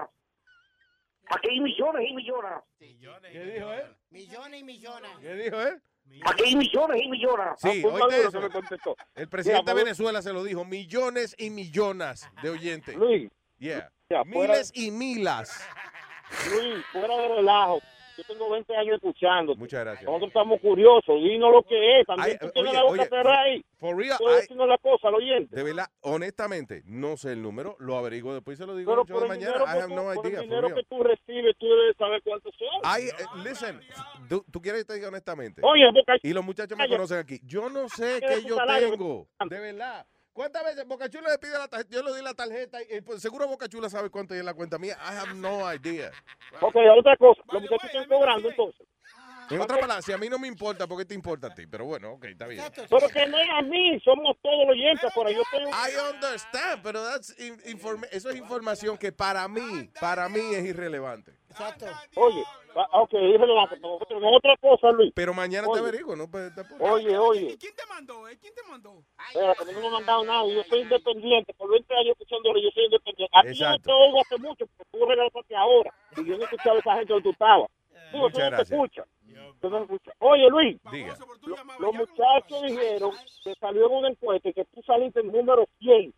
[1.29, 2.51] Aquí hay millones y millones.
[2.77, 2.85] ¿Qué
[3.45, 3.95] dijo él?
[4.09, 5.11] Millones y millones.
[5.19, 5.81] ¿Qué dijo él?
[6.25, 7.47] Aquí hay millones y millones.
[7.57, 8.31] Sí, Ah, oíste eso.
[8.31, 8.95] que me contestó.
[9.15, 12.95] El presidente de Venezuela se lo dijo, millones y millones de oyentes.
[12.95, 13.29] Luis.
[13.59, 13.91] Yeah.
[14.09, 15.61] Ya, fuera- Miles y milas.
[16.51, 17.79] Luis, fuera de relajo.
[18.17, 19.55] Yo tengo 20 años escuchando.
[19.55, 20.05] Muchas gracias.
[20.05, 21.23] Nosotros estamos curiosos.
[21.23, 22.07] Dinos lo que es.
[22.07, 23.63] También tú tienes la boca cerrada ahí.
[23.79, 25.55] For real, Puedes la cosa al oyente.
[25.55, 29.05] de verdad, honestamente, no sé el número, lo averiguo después y se lo digo Pero
[29.05, 29.57] por de mañana.
[29.59, 32.67] I have no por idea, el dinero que tú recibes, tú debes saber cuántos son.
[32.83, 33.11] Ay, eh,
[33.43, 33.79] listen,
[34.27, 35.61] ¿tú, quieres que te diga honestamente?
[35.63, 37.39] Oye, Boca Y los muchachos me conocen aquí.
[37.43, 39.27] Yo no sé qué yo tengo.
[39.47, 40.07] De verdad.
[40.37, 41.89] ¿Cuántas veces Boca Chula le pide la tarjeta?
[41.89, 44.53] Yo le di la tarjeta y pues, seguro Boca Chula sabe cuánto hay en la
[44.53, 44.95] cuenta mía.
[45.01, 46.11] I have no idea.
[46.61, 47.41] Ok, otra cosa.
[47.51, 48.87] Los muchachos están cobrando entonces.
[49.49, 51.67] En otras palabras, si a mí no me importa, ¿por qué te importa a ti?
[51.67, 52.63] Pero bueno, ok, está bien.
[52.89, 55.11] Pero que no es a mí, somos todos los oyentes.
[55.13, 55.69] Por ahí yo tengo.
[55.69, 60.65] I understand, pero that's in- informe- eso es información que para mí, para mí es
[60.65, 61.31] irrelevante.
[61.49, 61.85] Exacto.
[62.15, 62.43] Oye,
[62.75, 63.77] ok, irrelevante.
[63.77, 65.11] pero otra- no otra cosa, Luis.
[65.15, 66.29] Pero mañana te averiguo, ¿no?
[66.29, 66.51] Pues.
[66.79, 67.57] Oye, oye.
[67.57, 68.27] ¿Quién te mandó?
[68.27, 68.37] eh?
[68.39, 69.01] ¿Quién te mandó?
[69.29, 70.45] Espérate, no me han mandado nada.
[70.47, 71.53] Yo soy independiente.
[71.53, 73.35] Por 20 años escuchándolo, yo soy independiente.
[73.37, 75.93] A ti yo no te oigo hace mucho, porque tú regresaste ahora.
[76.17, 77.69] Y yo no he escuchado a esa gente donde tú estabas.
[78.11, 79.05] Muchas tú no te escuchas.
[79.63, 79.87] No.
[80.19, 80.77] Oye, Luis.
[80.91, 81.15] Diga.
[81.79, 83.11] Los muchachos dijeron
[83.43, 86.13] que salió en una encuesta y que tú saliste en número 100.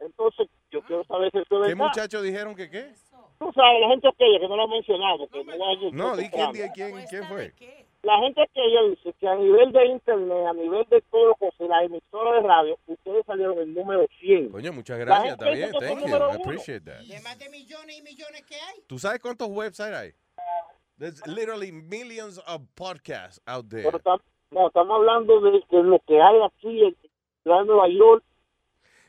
[0.00, 1.84] Entonces, yo quiero saber si eso es ¿Qué verdad.
[1.84, 2.92] muchachos dijeron que qué?
[3.38, 5.26] Tú sabes, la gente aquella que no lo ha mencionado.
[5.28, 7.52] porque no a- No, di quién, di quién, quién fue.
[8.02, 11.84] La gente aquella dice que a nivel de internet, a nivel de todo cosa, la
[11.84, 14.48] emisora de radio, ustedes salieron en número 100.
[14.50, 17.00] Coño, muchas gracias, está bien, que thank you, I appreciate that.
[17.02, 18.80] De más de millones y millones que hay.
[18.88, 20.12] ¿Tú sabes cuántos websites hay?
[21.02, 23.82] There's literally millions of podcasts out there.
[23.82, 24.20] Pero
[24.52, 26.96] no, estamos hablando de, de lo que hay aquí en
[27.66, 28.22] Nueva York.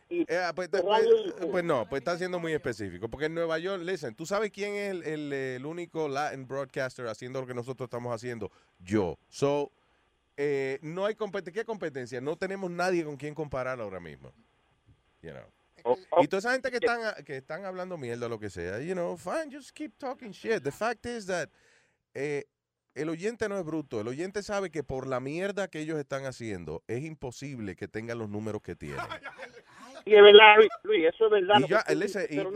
[0.10, 1.06] Y Eh, pues, te- pues,
[1.52, 3.10] pues no, pues está siendo muy específico.
[3.10, 7.06] Porque en Nueva York, listen, ¿tú sabes quién es el, el, el único Latin broadcaster
[7.06, 8.50] haciendo lo que nosotros estamos haciendo?
[8.80, 9.20] Yo.
[9.30, 9.72] So,
[10.36, 11.62] eh, no hay competencia.
[11.62, 12.20] ¿Qué competencia?
[12.22, 14.34] No tenemos nadie con quien comparar ahora mismo.
[15.22, 15.94] You know.
[16.24, 18.94] Y toda esa gente que están, que están hablando mierda o lo que sea, you
[18.94, 20.64] know, fine, just keep talking shit.
[20.64, 21.50] The fact is that
[22.14, 22.46] eh,
[22.96, 24.00] el oyente no es bruto.
[24.02, 28.20] El oyente sabe que por la mierda que ellos están haciendo, es imposible que tengan
[28.20, 28.98] los números que tienen.
[30.06, 31.56] Y es verdad, Luis, eso es verdad.
[31.60, 31.86] Y, ya,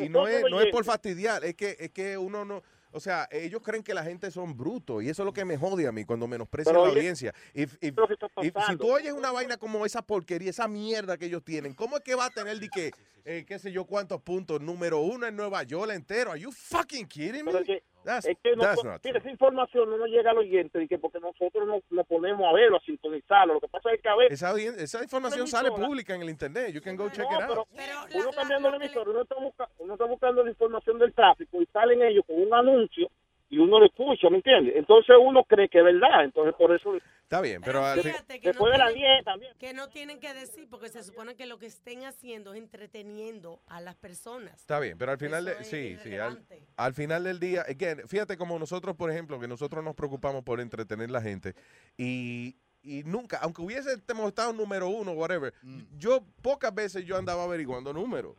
[0.10, 2.62] no, es, no es por fastidiar, es que, es que uno no,
[2.92, 5.56] o sea, ellos creen que la gente son brutos y eso es lo que me
[5.56, 7.34] jode a mí cuando menosprecian Pero la oye, audiencia.
[7.54, 11.96] If- si tú oyes una vaina como esa porquería, esa mierda que ellos tienen, ¿cómo
[11.98, 12.92] es que va a tener de que,
[13.24, 16.32] eh, qué sé yo, cuántos puntos, número uno en Nueva York entero?
[16.32, 17.52] ¿Are you fucking kidding me?
[17.52, 20.38] Pero es que- That's, es que no, that's mira, esa información no nos llega al
[20.38, 23.56] oyente y que porque nosotros nos, nos ponemos a verlo, a sintonizarlo.
[23.56, 26.72] Lo que pasa es que a veces Esa, esa información sale pública en el internet.
[26.74, 27.68] You can go check it out.
[28.16, 31.66] uno cambiando la emisora, uno está, busca- uno está buscando la información del tráfico y
[31.68, 33.10] salen ellos con un anuncio
[33.50, 34.76] y uno lo escucha, ¿me entiendes?
[34.76, 38.70] Entonces uno cree que es verdad, entonces por eso Está bien, pero Fíjate que después
[38.70, 39.52] no de las tienen- 10 también.
[39.60, 43.60] Que no tienen que decir, porque se supone que lo que estén haciendo es entreteniendo
[43.68, 44.54] a las personas.
[44.62, 46.42] Está bien, pero al final, de- sí, sí, al,
[46.78, 50.62] al final del día, again, fíjate como nosotros, por ejemplo, que nosotros nos preocupamos por
[50.62, 51.54] entretener la gente
[51.98, 55.54] y, y nunca, aunque hubiésemos estado número uno, whatever,
[55.98, 58.36] yo pocas veces yo andaba averiguando números.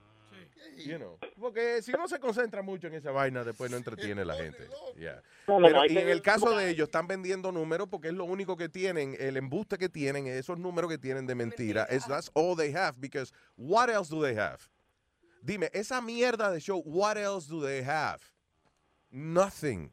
[0.77, 4.25] You know, porque si uno se concentra mucho en esa vaina, después no entretiene a
[4.25, 4.69] la gente.
[4.97, 5.23] Yeah.
[5.47, 8.09] No, no, Pero- no, hay y en el caso de ellos, están vendiendo números porque
[8.09, 11.85] es lo único que tienen, el embuste que tienen, esos números que tienen de mentira.
[11.91, 14.59] Es that's all they have, because what else do they have?
[15.43, 18.21] Dime, esa mierda de show, what else do they have?
[19.11, 19.91] Nothing.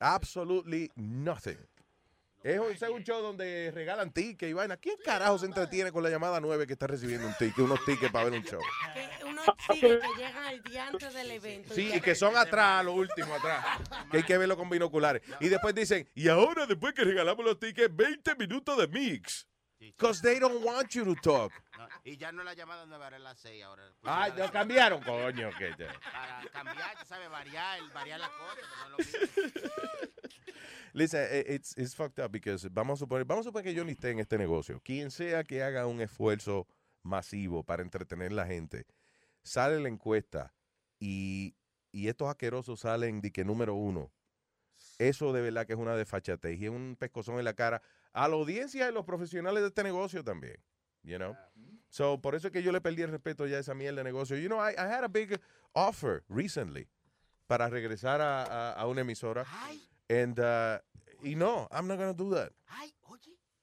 [0.00, 1.58] Absolutely nothing.
[2.42, 4.78] Es un, un show donde regalan tickets y vaina.
[4.78, 8.10] ¿Quién carajo se entretiene con la llamada 9 que está recibiendo un ticket, unos tickets
[8.10, 8.60] para ver un show?
[8.94, 11.74] Que unos tigres que llegan al día antes del evento.
[11.74, 13.64] Sí, y que son atrás, lo último atrás.
[14.10, 15.22] Que hay que verlo con binoculares.
[15.40, 19.46] Y después dicen, y ahora después que regalamos los tickets, 20 minutos de mix.
[19.78, 21.52] Because they don't want you to talk.
[21.80, 23.90] No, y ya no la llamada no va a las 6 ahora.
[24.02, 25.50] Ay, lo cambiaron, coño.
[25.58, 28.58] que te- Para cambiar, sabes, variar, variar las cosas.
[28.76, 30.10] pero no es.
[30.92, 33.84] Listen, eh, it's, it's fucked up because vamos a suponer, vamos a suponer que yo
[33.84, 34.80] ni esté en este negocio.
[34.84, 36.66] Quien sea que haga un esfuerzo
[37.02, 38.86] masivo para entretener a la gente,
[39.42, 40.52] sale la encuesta
[40.98, 41.54] y,
[41.92, 44.10] y estos asquerosos salen de que número uno.
[44.98, 47.80] Eso de verdad que es una desfachatez y es un pescozón en la cara
[48.12, 50.56] a la audiencia y los profesionales de este negocio también.
[51.02, 51.36] You know?
[51.90, 54.04] So, por eso es que yo le perdí el respeto ya a esa mierda de
[54.04, 54.36] negocio.
[54.38, 55.38] You know, I, I had a big
[55.74, 56.86] offer recently.
[57.48, 59.44] para regresar a, a- a una emisora.
[60.08, 60.78] And, uh,
[61.20, 62.52] y no, I'm not going to do that.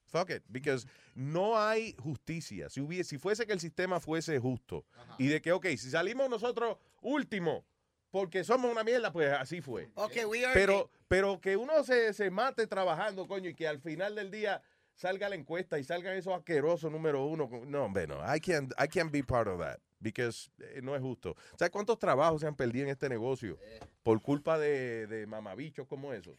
[0.10, 2.70] Fuck it, because no hay justicia.
[2.70, 4.86] Si, hubiese, si fuese que el sistema fuese justo
[5.18, 7.66] y de que, ok, si salimos nosotros último
[8.10, 9.90] porque somos una mierda, pues así fue.
[9.96, 13.80] Okay, we are Pero, pero que uno se, se mate trabajando, coño, y que al
[13.80, 14.62] final del día
[14.98, 17.50] salga la encuesta y salgan esos asquerosos número uno.
[17.66, 18.20] No, hombre, no.
[18.22, 19.80] I can't, I can't be part of that.
[20.00, 21.36] Because eh, no es justo.
[21.58, 23.58] ¿Sabes cuántos trabajos se han perdido en este negocio?
[24.04, 26.36] Por culpa de, de mamabichos como eso.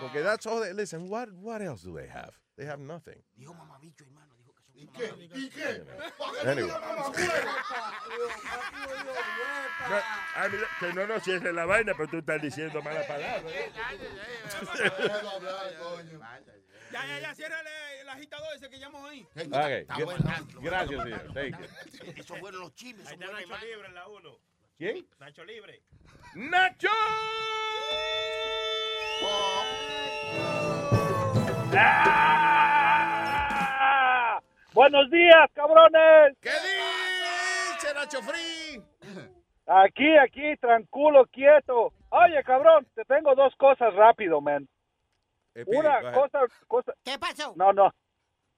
[0.00, 2.32] Porque that's all they, listen, what, what else do they have?
[2.56, 3.24] They have nothing.
[3.34, 4.34] Dijo mamabicho, hermano.
[4.36, 4.74] Dijo que son
[5.22, 5.38] ¿Y qué?
[5.38, 5.82] ¿Y qué?
[6.44, 6.70] Anyway.
[9.88, 9.96] No,
[10.34, 13.42] ah, mira, que no nos cierre la vaina, pero tú estás diciendo malas palabras.
[16.92, 19.22] Ya, ya, ya, ciérrale el agitador ese que llamó ahí.
[19.22, 21.32] Ok, gra- gracias, señor.
[21.34, 22.12] Thank you.
[22.16, 23.06] Eso fueron los chismes.
[23.06, 24.38] Ahí está Nacho Libre en la 1.
[24.78, 25.06] ¿Quién?
[25.18, 25.82] Nacho Libre.
[26.34, 26.88] ¡Nacho!
[33.50, 34.40] ¡Ah!
[34.72, 36.36] Buenos días, cabrones.
[36.40, 38.82] ¿Qué dice Nacho Free?
[39.66, 41.92] Aquí, aquí, tranquilo, quieto.
[42.10, 44.68] Oye, cabrón, te tengo dos cosas rápido, man.
[45.66, 46.14] Una go ahead.
[46.20, 46.94] cosa, cosa.
[47.04, 47.52] ¿Qué pasó?
[47.56, 47.92] No, no.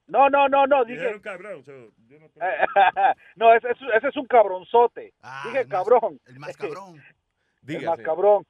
[0.07, 1.09] No, no, no, no, dije.
[1.09, 1.63] Eh, cabrón.
[1.63, 1.71] so,
[2.07, 2.27] yo no
[3.35, 5.13] no, ese, es- ese es un cabronzote.
[5.45, 6.19] dije cabrón.
[6.25, 6.95] El más cabrón.
[7.61, 8.45] El Diga, más cabrón.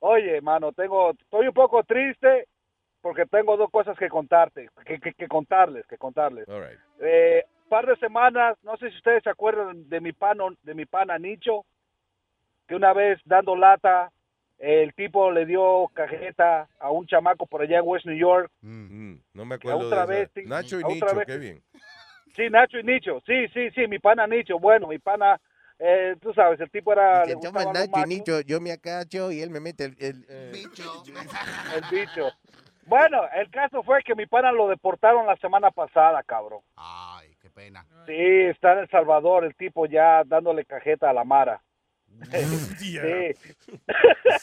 [0.00, 2.48] Oye, mano, tengo, estoy un poco triste
[3.00, 6.48] porque tengo dos cosas que contarte, que, que, que contarles, que contarles.
[6.48, 6.78] All right.
[7.00, 10.84] Eh, par de semanas, no sé si ustedes se acuerdan de mi pano, de mi
[10.86, 11.64] pana Nicho,
[12.66, 14.10] que una vez dando lata,
[14.58, 18.50] el tipo le dio cajeta a un chamaco por allá en West New York.
[18.62, 20.42] Mm, no me acuerdo otra de vez, sí.
[20.46, 21.26] Nacho y Otra Nicho, vez.
[21.26, 21.62] qué bien.
[22.34, 25.40] Sí, Nacho y Nicho, sí, sí, sí, mi pana Nicho, bueno, mi pana,
[25.78, 27.24] eh, tú sabes, el tipo era...
[27.24, 28.44] le gustaban los machos.
[28.44, 29.96] yo me acacho y él me mete el...
[29.98, 30.52] el eh,
[31.74, 32.30] El bicho.
[32.86, 36.60] Bueno, el caso fue que mi pana lo deportaron la semana pasada, cabrón.
[36.76, 37.84] Ay, qué pena.
[38.06, 41.60] Sí, está en El Salvador, el tipo ya dándole cajeta a la Mara.
[42.78, 42.98] sí.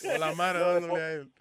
[0.07, 1.31] Con la mara dándole a él.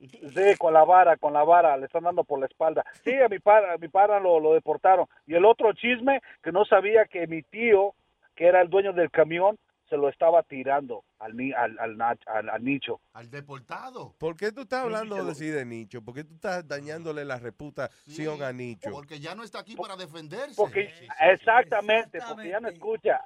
[0.00, 2.84] Sí, con la vara, con la vara, le están dando por la espalda.
[3.04, 5.06] Sí, a mi pana, a mi pana lo, lo deportaron.
[5.26, 7.94] Y el otro chisme, que no sabía que mi tío,
[8.34, 9.58] que era el dueño del camión,
[9.90, 13.00] se lo estaba tirando al, ni- al, al, nach- al- al nicho.
[13.12, 14.14] Al deportado.
[14.18, 16.02] ¿Por qué tú estás hablando de sí de Nicho?
[16.02, 18.90] ¿Por qué tú estás dañándole la reputación a Nicho?
[18.92, 20.54] Porque ya no está aquí para defenderse.
[20.56, 23.20] Porque, exactamente, porque ya no escucha.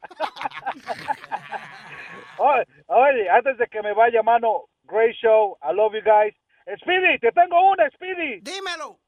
[2.39, 6.35] oye, oye, antes de que me vaya, mano, great show, I love you guys.
[6.81, 8.41] Speedy, te tengo una, Speedy.
[8.41, 8.99] Dímelo.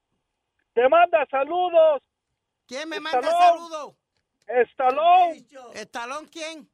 [0.74, 2.02] Te manda saludos.
[2.66, 3.94] ¿Quién me manda saludos?
[4.46, 5.32] Estalón.
[5.74, 6.68] ¿Estalón quién?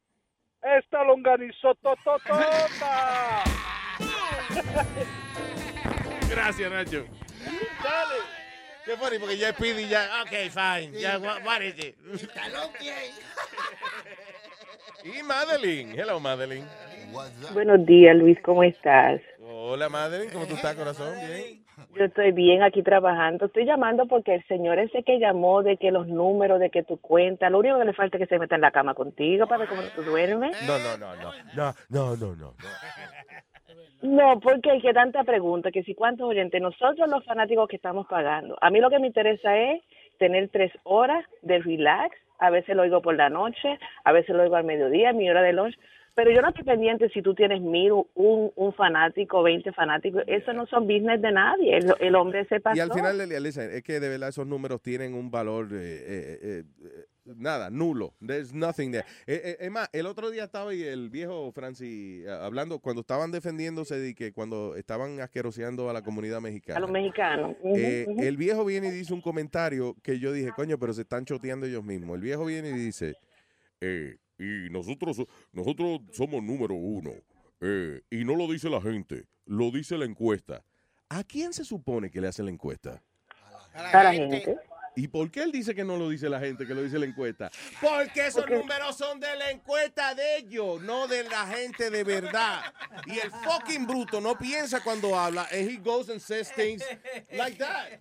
[0.62, 3.44] Estalón Ganizotototota.
[6.30, 7.04] Gracias, Nacho.
[7.82, 8.14] Dale.
[8.84, 10.22] Qué funny, porque ya es Speedy ya.
[10.22, 10.98] Ok, fine.
[10.98, 11.94] Ya, what, what is it?
[15.04, 15.94] Y Madeline.
[15.94, 16.66] Hello, Madeline.
[17.52, 19.20] Buenos días, Luis, ¿cómo estás?
[19.40, 20.32] Hola, Madeline.
[20.32, 21.14] ¿Cómo tú estás, corazón?
[21.26, 21.61] Bien.
[21.96, 23.46] Yo estoy bien aquí trabajando.
[23.46, 26.98] Estoy llamando porque el señor ese que llamó de que los números, de que tu
[26.98, 29.60] cuenta, lo único que le falta es que se meta en la cama contigo para
[29.60, 30.56] ver cómo tú duermes.
[30.66, 31.32] No, no, no, no.
[31.54, 32.54] No, no, no, no.
[34.02, 38.06] No, porque hay que tanta pregunta, que si cuántos oyentes, nosotros los fanáticos que estamos
[38.08, 38.58] pagando.
[38.60, 39.80] A mí lo que me interesa es
[40.18, 44.42] tener tres horas de relax, a veces lo oigo por la noche, a veces lo
[44.42, 45.78] oigo al mediodía, mi hora de lunch,
[46.14, 50.52] pero yo no estoy pendiente si tú tienes mil, un, un fanático, veinte fanáticos, eso
[50.52, 52.76] no son business de nadie, el, el hombre se pasó.
[52.76, 56.38] Y al final listen, es que de verdad esos números tienen un valor, eh, eh,
[56.42, 57.04] eh, eh,
[57.36, 58.14] nada, nulo.
[58.24, 59.04] There's nothing there.
[59.26, 63.98] Eh, es más, el otro día estaba ahí el viejo Francis hablando, cuando estaban defendiéndose
[63.98, 66.78] de que cuando estaban asqueroseando a la comunidad mexicana.
[66.78, 67.56] a los mexicanos.
[67.62, 71.66] El viejo viene y dice un comentario que yo dije, coño, pero se están choteando
[71.66, 72.16] ellos mismos.
[72.16, 73.14] El viejo viene y dice,
[73.80, 75.22] eh, y nosotros,
[75.52, 77.12] nosotros somos número uno.
[77.60, 80.64] eh, y no lo dice la gente, lo dice la encuesta.
[81.08, 83.02] ¿A quién se supone que le hace la encuesta?
[83.74, 84.58] A la gente.
[84.94, 87.06] ¿Y por qué él dice que no lo dice la gente, que lo dice la
[87.06, 87.50] encuesta?
[87.80, 92.72] Porque esos números son de la encuesta de ellos, no de la gente de verdad.
[93.06, 96.82] Y el fucking bruto no piensa cuando habla, and he goes and says things
[97.32, 98.00] like that.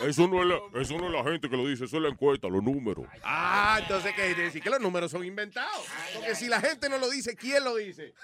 [0.00, 2.08] Eso no, es la, eso no es la gente que lo dice, eso es la
[2.08, 3.06] encuesta, los números.
[3.22, 4.62] Ah, entonces ¿qué quiere decir?
[4.62, 5.86] Que los números son inventados.
[6.14, 8.14] Porque si la gente no lo dice, ¿quién lo dice?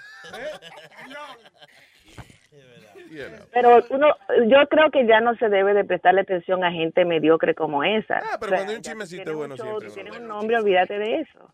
[3.09, 3.45] You know.
[3.51, 4.07] Pero uno,
[4.47, 8.17] yo creo que ya no se debe de prestarle atención a gente mediocre como esa.
[8.17, 10.97] Ah, pero O sea, cuando hay un chismecito bueno show, siempre, tienes un nombre, olvídate
[10.97, 11.51] de eso.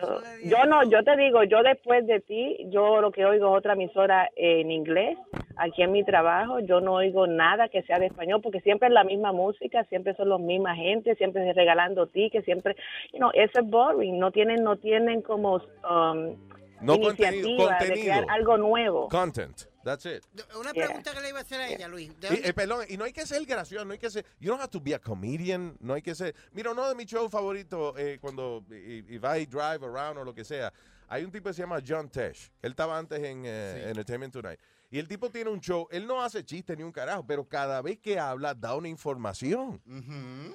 [0.00, 3.58] So, yo no, yo te digo, yo después de ti, yo lo que oigo es
[3.58, 5.16] otra emisora en inglés,
[5.56, 8.94] aquí en mi trabajo, yo no oigo nada que sea de español, porque siempre es
[8.94, 12.76] la misma música, siempre son los misma gente, siempre regalando tickets, siempre,
[13.12, 16.36] you know, eso es boring, no tienen, no tienen como um,
[16.80, 18.26] No iniciativa contenido, de crear contenido.
[18.30, 19.08] algo nuevo.
[19.08, 19.62] Content.
[19.84, 20.22] That's it.
[20.58, 20.86] Una Yeah.
[20.86, 22.10] pregunta que le iba a hacer a ella, Luis.
[22.20, 24.50] ¿De Y, eh, perdón, y no hay que ser gracioso, no hay que ser, you
[24.50, 27.30] don't have to be a comedian, no hay que ser, mira, uno de mis shows
[27.30, 30.72] favoritos, eh, cuando, if I drive around o lo que sea,
[31.08, 34.60] hay un tipo que se llama John Tesh, él estaba antes en eh, Entertainment Tonight,
[34.90, 37.80] y el tipo tiene un show, él no hace chistes ni un carajo, pero cada
[37.80, 39.82] vez que habla da una información.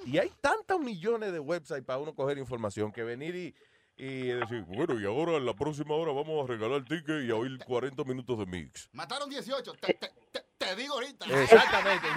[0.06, 3.54] Y hay tantos millones de websites para uno coger información que venir y,
[3.96, 7.36] y decir, bueno, y ahora en la próxima hora vamos a regalar ticket y a
[7.36, 8.88] oír 40 minutos de mix.
[8.92, 9.72] Mataron 18.
[9.74, 11.26] Te, te- te- te digo ahorita.
[11.26, 12.08] Exactamente.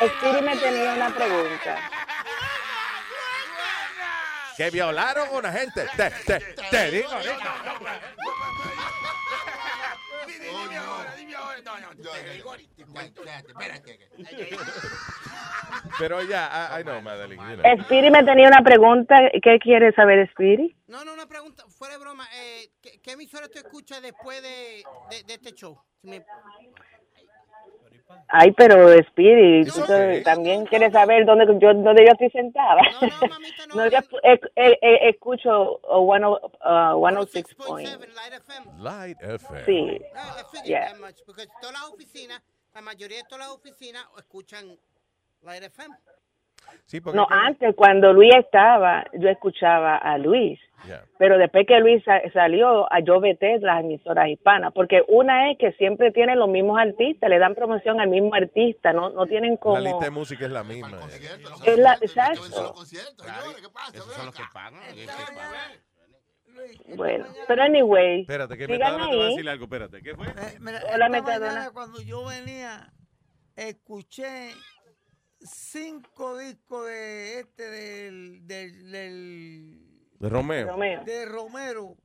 [0.00, 1.90] Spirit me tenía una pregunta.
[4.56, 5.86] Que violaron a una gente.
[5.96, 7.54] Te, te, te digo ahorita.
[10.26, 11.49] Dime ahora, dime ahora.
[11.64, 12.82] No, no, te digo ahorita.
[12.82, 13.98] Espérate, espérate.
[15.98, 17.40] Pero ya, I, I know, Madeline.
[17.50, 17.80] you know.
[17.84, 19.16] Spirit me tenía una pregunta.
[19.42, 20.74] ¿Qué quiere saber, Spirit?
[20.88, 22.26] No, no, una pregunta, fuera de broma.
[22.34, 25.78] Eh, ¿qué, qué emisora tú escuchas después de, de, de este show?
[26.00, 26.24] Si me-
[28.28, 32.80] Ay, pero Spirit, tú te- también quieres saber dónde yo, dónde yo estoy sentada.
[33.74, 37.88] No, yo eh, eh, eh, escucho uh, one oh- uh, 106 point.
[38.78, 39.64] Light FM.
[39.64, 40.00] Sí.
[40.14, 40.92] No, figured Yeah.
[41.26, 42.40] porque todas las oficinas,
[42.74, 44.78] la mayoría de todas las oficinas escuchan
[45.42, 45.94] Light FM.
[46.86, 50.58] Sí, porque No, antes cuando Luis estaba, yo escuchaba a Luis.
[50.86, 51.04] Yeah.
[51.18, 55.58] Pero después que Luis sa- salió, a yo vete las emisoras hispanas, porque una es
[55.58, 59.58] que siempre tienen los mismos artistas, le dan promoción al mismo artista, no, no tienen
[59.58, 59.74] como...
[59.78, 60.98] La lista de música es la misma.
[61.66, 62.40] Es la- exacto.
[66.96, 69.30] Bueno, pero anyway, Espérate, que Metadona te va a ahí.
[69.34, 69.64] decir algo.
[69.64, 70.26] Espérate, ¿qué fue?
[70.60, 71.70] Mira, Hola, Metadona.
[71.72, 72.92] cuando yo venía,
[73.56, 74.50] escuché
[75.42, 79.78] cinco discos de este del del, del-
[80.18, 80.76] De Romeo.
[81.04, 81.96] de Romero.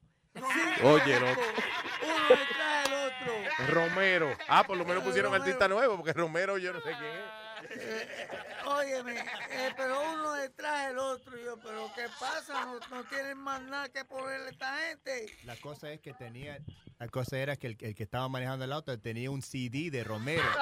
[0.84, 1.26] Oye, no.
[1.28, 3.74] Uno detrás del otro.
[3.74, 4.28] Romero.
[4.50, 7.45] Ah, por lo menos pusieron artista nuevo, porque Romero yo no sé quién es.
[7.72, 8.28] Eh,
[8.66, 11.40] óyeme, eh, pero uno detrás del otro.
[11.40, 12.66] Y yo, pero ¿qué pasa?
[12.66, 15.26] No, no tienen más nada que ponerle a esta gente.
[15.44, 16.60] La cosa es que tenía,
[17.00, 20.04] la cosa era que el, el que estaba manejando el auto tenía un CD de
[20.04, 20.44] Romero.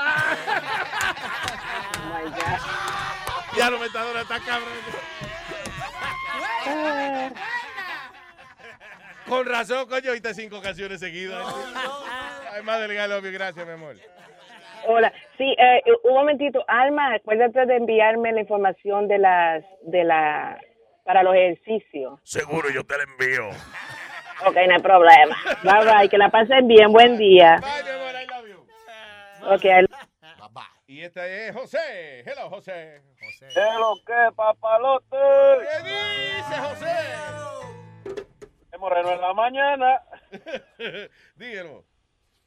[3.56, 4.74] Ya lo metadora está cabrón.
[9.28, 11.46] Con razón, coño, oíste cinco canciones seguidas.
[12.52, 13.32] Ay, madre I love you.
[13.32, 13.96] Gracias, mi amor.
[14.86, 20.60] Hola, sí, eh, un momentito, Alma, acuérdate de enviarme la información de las, de la,
[21.06, 22.20] para los ejercicios.
[22.24, 23.50] Seguro yo te la envío.
[24.46, 25.36] Ok, no hay problema.
[25.64, 27.62] Bye bye, que la pasen bien, buen día.
[29.48, 29.86] Ok, I-
[30.86, 32.20] Y este es José.
[32.22, 33.02] Hello, José.
[33.20, 33.48] José.
[33.56, 35.06] Hello, ¿qué, papalote?
[35.62, 36.92] ¿Qué dice José?
[38.72, 40.02] Es Moreno en la mañana.
[41.36, 41.86] Dígalo.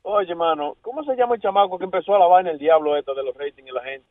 [0.08, 3.12] Oye, mano, ¿cómo se llama el chamaco que empezó a la vaina el diablo esto
[3.12, 4.06] de los ratings y la gente?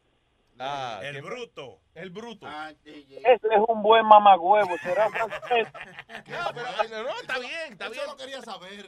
[0.59, 1.79] Ah, el bruto.
[1.93, 2.45] El bruto.
[2.83, 5.69] Ese es un buen mamagüevo, será francés.
[6.27, 8.03] No, pero, no, está bien, está bien.
[8.09, 8.85] Yo quería saber.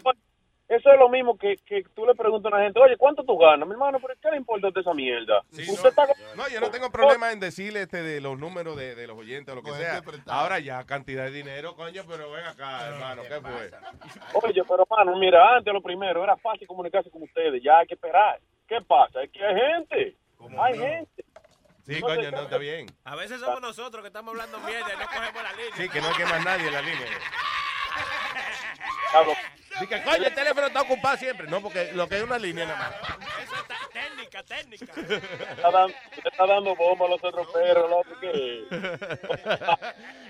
[0.67, 3.37] Eso es lo mismo que, que tú le preguntas a una gente, oye, ¿cuánto tú
[3.37, 3.65] ganas?
[3.65, 5.41] Mi hermano, ¿pero qué le importa de esa mierda?
[5.49, 6.05] Usted está...
[6.35, 9.53] No, yo no tengo problema en decirle este de los números de, de los oyentes
[9.53, 10.01] o lo que sea.
[10.27, 13.71] Ahora ya, cantidad de dinero, coño, pero ven acá, hermano, ¿qué fue?
[14.43, 17.93] Oye, pero mano, mira, antes lo primero, era fácil comunicarse con ustedes, ya hay que
[17.93, 18.39] esperar.
[18.67, 19.23] ¿Qué pasa?
[19.23, 20.17] Es que hay gente.
[20.59, 21.25] hay gente.
[21.85, 22.87] Sí, coño, no, está bien.
[23.05, 25.75] A veces somos nosotros que estamos hablando mierda y no cogemos la línea.
[25.77, 27.07] Sí, que no hay que más nadie en la línea.
[29.79, 31.47] Dice, coño, el teléfono está ocupado siempre.
[31.47, 33.43] No, porque lo que es una línea nada más.
[33.43, 33.55] Eso
[34.47, 35.51] técnica, técnica.
[35.51, 35.93] Está dando,
[36.25, 38.09] está dando bomba a los otros perros, loco.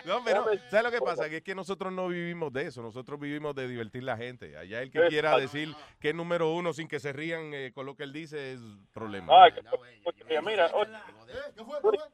[0.06, 1.30] No, pero, ¿sabes lo que pasa?
[1.30, 2.82] Que es que nosotros no vivimos de eso.
[2.82, 4.56] Nosotros vivimos de divertir la gente.
[4.58, 7.86] Allá el que quiera decir que es número uno sin que se rían eh, con
[7.86, 8.62] lo que él dice es
[8.94, 9.34] problema.
[9.46, 9.60] Ah, que-
[10.06, 10.92] oye, mira, oye,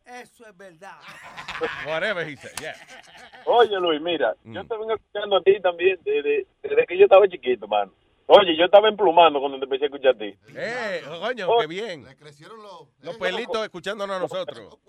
[0.06, 0.98] Eso es verdad.
[1.88, 2.74] Whatever he said, yeah.
[3.46, 4.54] oye, Luis, mira, Mm.
[4.56, 7.94] yo te vengo escuchando a ti también desde, desde que yo estaba chiquito, mano.
[8.28, 10.34] Oye, yo estaba emplumando cuando te empecé a escuchar a ti.
[10.56, 12.06] Eh, coño, qué bien.
[13.02, 14.80] Los pelitos escuchándonos a nosotros.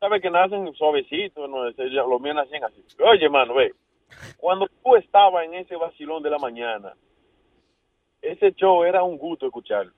[0.00, 1.64] Sabes que nacen suavecitos, ¿no?
[1.64, 2.82] Los míos nacen así.
[3.02, 3.74] Oye, mano, ve,
[4.38, 6.94] cuando tú estabas en ese vacilón de la mañana,
[8.22, 9.92] ese show era un gusto escucharlo.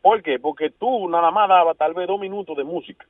[0.00, 0.38] ¿Por qué?
[0.38, 3.06] Porque tú nada más dabas tal vez dos minutos de música.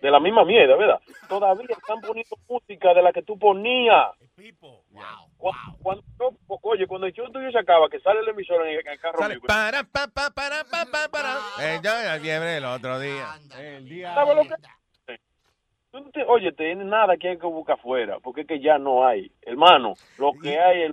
[0.00, 1.00] De la misma mierda, ¿verdad?
[1.28, 4.08] Todavía están poniendo música de la que tú ponías.
[5.38, 8.74] Cuando, cuando yo- oye, cuando el show tuyo se acaba, que sale el emisor en
[8.74, 11.36] el, en el carro Sale mío, para, pa, pa, para, pa, pa, para.
[11.60, 13.26] Eh, yo la fiebre el otro día.
[13.58, 14.14] El día.
[14.14, 15.18] ¿Sabes lo que?
[15.90, 18.76] Tú no te- oye, tienes nada que hay que buscar afuera, porque es que ya
[18.78, 19.32] no hay.
[19.42, 20.92] Hermano, lo que hay es.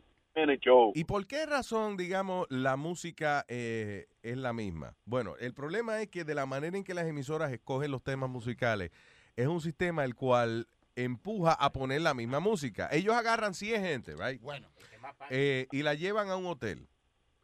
[0.95, 4.95] ¿Y por qué razón, digamos, la música eh, es la misma?
[5.06, 8.30] Bueno, el problema es que de la manera en que las emisoras escogen los temas
[8.30, 8.92] musicales,
[9.36, 12.88] es un sistema el cual empuja a poner la misma música.
[12.92, 14.42] Ellos agarran 100 gente, right?
[14.42, 14.68] Bueno.
[15.30, 16.88] Eh, y la llevan a un hotel.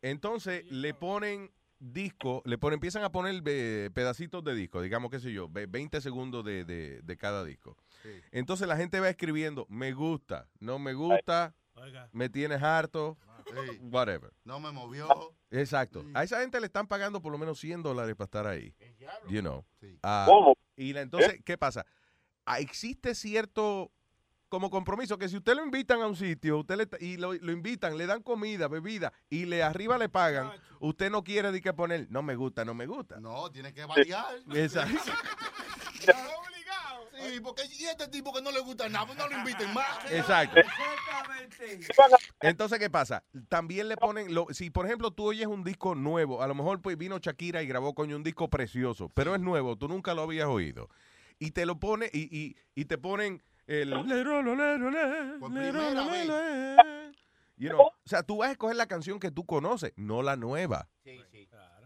[0.01, 5.19] Entonces le ponen disco, le ponen, empiezan a poner eh, pedacitos de disco, digamos, qué
[5.19, 7.77] sé yo, ve- 20 segundos de, de- de cada disco.
[8.31, 11.53] Entonces la gente va escribiendo, me gusta, no me gusta,
[12.11, 13.79] me tienes harto, Sí.
[13.91, 14.31] whatever.
[14.43, 15.07] No me movió.
[15.49, 16.05] Exacto.
[16.13, 18.75] A esa gente le están pagando por lo menos 100 dólares para estar ahí.
[19.27, 19.65] You know.
[20.03, 20.55] Ah, ¿Cómo?
[20.75, 21.85] Y la- entonces, ¿qué pasa?
[22.45, 23.91] Ah, existe cierto
[24.49, 27.51] como compromiso que si usted lo invitan a un sitio usted le, y lo, lo
[27.51, 31.71] invitan, le dan comida, bebida y le arriba le pagan, usted no quiere de que
[31.73, 33.19] poner, no me gusta, no me gusta.
[33.19, 34.25] No, tiene que variar.
[34.53, 35.11] Exacto.
[37.19, 39.85] Sí, porque y este tipo que no le gusta nada, pues no lo inviten más.
[40.11, 40.61] Exacto.
[42.41, 43.23] Entonces, ¿qué pasa?
[43.49, 46.81] También le ponen, lo, si por ejemplo tú oyes un disco nuevo, a lo mejor
[46.81, 50.23] pues vino Shakira y grabó coño un disco precioso, pero es nuevo, tú nunca lo
[50.23, 50.89] habías oído.
[51.39, 53.93] Y te lo pone y, y, y te ponen el...
[57.57, 60.37] You know, o sea, tú vas a escoger la canción que tú conoces, no la
[60.37, 60.87] nueva.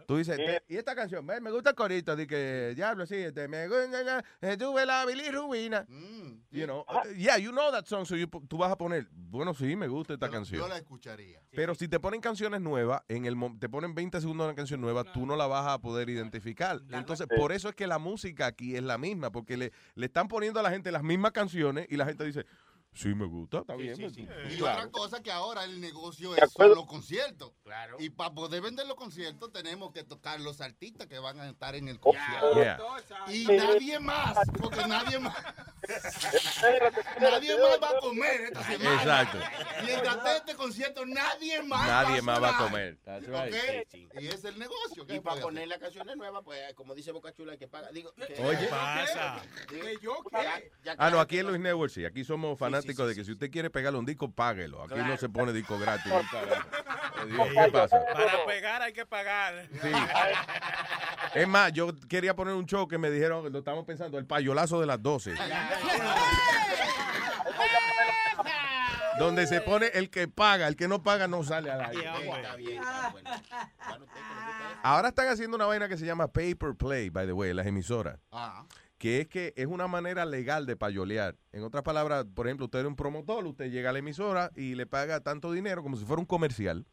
[0.06, 3.16] Tú dices, te- y esta canción, me, me gusta el corito, de que, diablo, sí,
[3.16, 5.86] este, me gusta, eh, tuve la bilirrubina.
[6.52, 9.54] You know, uh, yeah, you know that song, so you tú vas a poner, bueno,
[9.54, 10.62] sí, me gusta esta canción.
[10.62, 11.42] Yo la escucharía.
[11.52, 14.56] Pero si te ponen canciones nuevas, en el mo- te ponen 20 segundos de una
[14.56, 16.80] canción nueva, tú no la vas a poder identificar.
[17.00, 20.28] Entonces, por eso es que la música aquí es la misma, porque le, le están
[20.28, 22.46] poniendo a la gente las mismas canciones y la gente dice,
[22.94, 23.96] sí, me gusta, está bien.
[24.00, 24.80] pues, Y claro.
[24.80, 27.52] otra cosa que ahora el negocio es son los conciertos.
[28.00, 31.76] Y para poder vender los conciertos tenemos que tocar los artistas que van a estar
[31.76, 32.54] en el concierto.
[32.56, 32.78] Yeah.
[33.30, 35.36] Y nadie más, porque nadie más.
[37.20, 38.96] nadie más va a comer esta semana.
[39.02, 39.38] Exacto.
[39.86, 42.98] Mientras esté este concierto, nadie más Nadie más va a comer.
[43.04, 43.54] That's right.
[43.54, 43.88] ¿Ok?
[43.92, 45.06] Sí, Y es el negocio.
[45.06, 47.92] ¿qué Y para poner las canciones nuevas, pues como dice Boca Chula, hay que pagar.
[47.94, 48.60] Digo, que- Oye.
[48.60, 49.42] ¿Qué pasa?
[49.68, 52.06] ¿Que yo ya- ya Ah, no, claro aquí que en Luis Network sí.
[52.06, 54.84] Aquí somos fanáticos de que si usted quiere pegarle un disco, páguelo.
[54.84, 56.12] Aquí no se pone disco gratis.
[56.14, 58.04] ¿Qué pasa?
[58.14, 59.68] Para pegar hay que pagar.
[59.82, 59.92] Sí.
[61.36, 64.80] Es más, yo quería poner un show que me dijeron, lo estamos pensando, el payolazo
[64.80, 65.34] de las 12.
[69.20, 72.10] Donde se pone el que paga, el que no paga no sale al aire.
[74.82, 78.20] Ahora están haciendo una vaina que se llama paper play, by the way, las emisoras.
[79.04, 81.36] Que es que es una manera legal de payolear.
[81.52, 84.76] En otras palabras, por ejemplo, usted es un promotor, usted llega a la emisora y
[84.76, 86.86] le paga tanto dinero como si fuera un comercial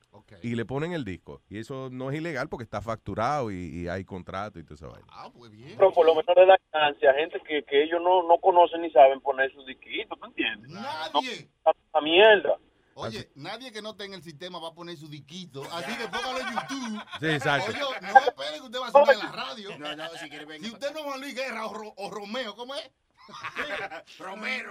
[0.42, 1.40] y le ponen el disco.
[1.48, 4.92] Y eso no es ilegal porque está facturado y, y hay contrato y todo eso.
[5.08, 5.76] Ah, pues bien.
[5.76, 8.82] Pero por lo menos le dan chance a gente que, que ellos no, no conocen
[8.82, 10.68] ni saben poner sus disquitos, ¿me entiendes?
[10.68, 11.48] Nadie.
[11.94, 12.58] La mierda.
[13.00, 15.62] Oye, nadie que no en el sistema va a poner su diquito.
[15.72, 17.02] Así que póngalo en YouTube.
[17.20, 17.70] Sí, exacto.
[17.70, 19.78] Oye, no espere que usted va a sonar en la radio.
[19.78, 20.66] No, no, si quiere venga.
[20.66, 22.90] Si usted no es Juan Luis Guerra o, Ro- o Romeo, ¿cómo es?
[24.18, 24.70] Romero.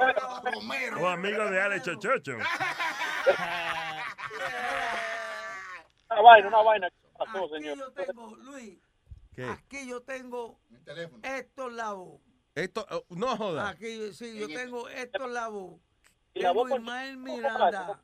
[0.54, 1.02] Romero.
[1.02, 2.38] O amigo de Alex Chochocho.
[6.12, 6.90] Una vaina, una vaina.
[6.90, 7.78] ¿Qué pasó, Aquí señor?
[7.78, 8.78] yo tengo, Luis,
[9.36, 9.46] ¿Qué?
[9.46, 11.22] aquí yo tengo teléfono.
[11.24, 12.20] estos labos.
[12.56, 13.70] Esto, oh, no joda.
[13.70, 15.80] Aquí, sí, yo tengo estos labos.
[16.34, 18.00] Y la Tengo Ismael ¿Cómo Miranda.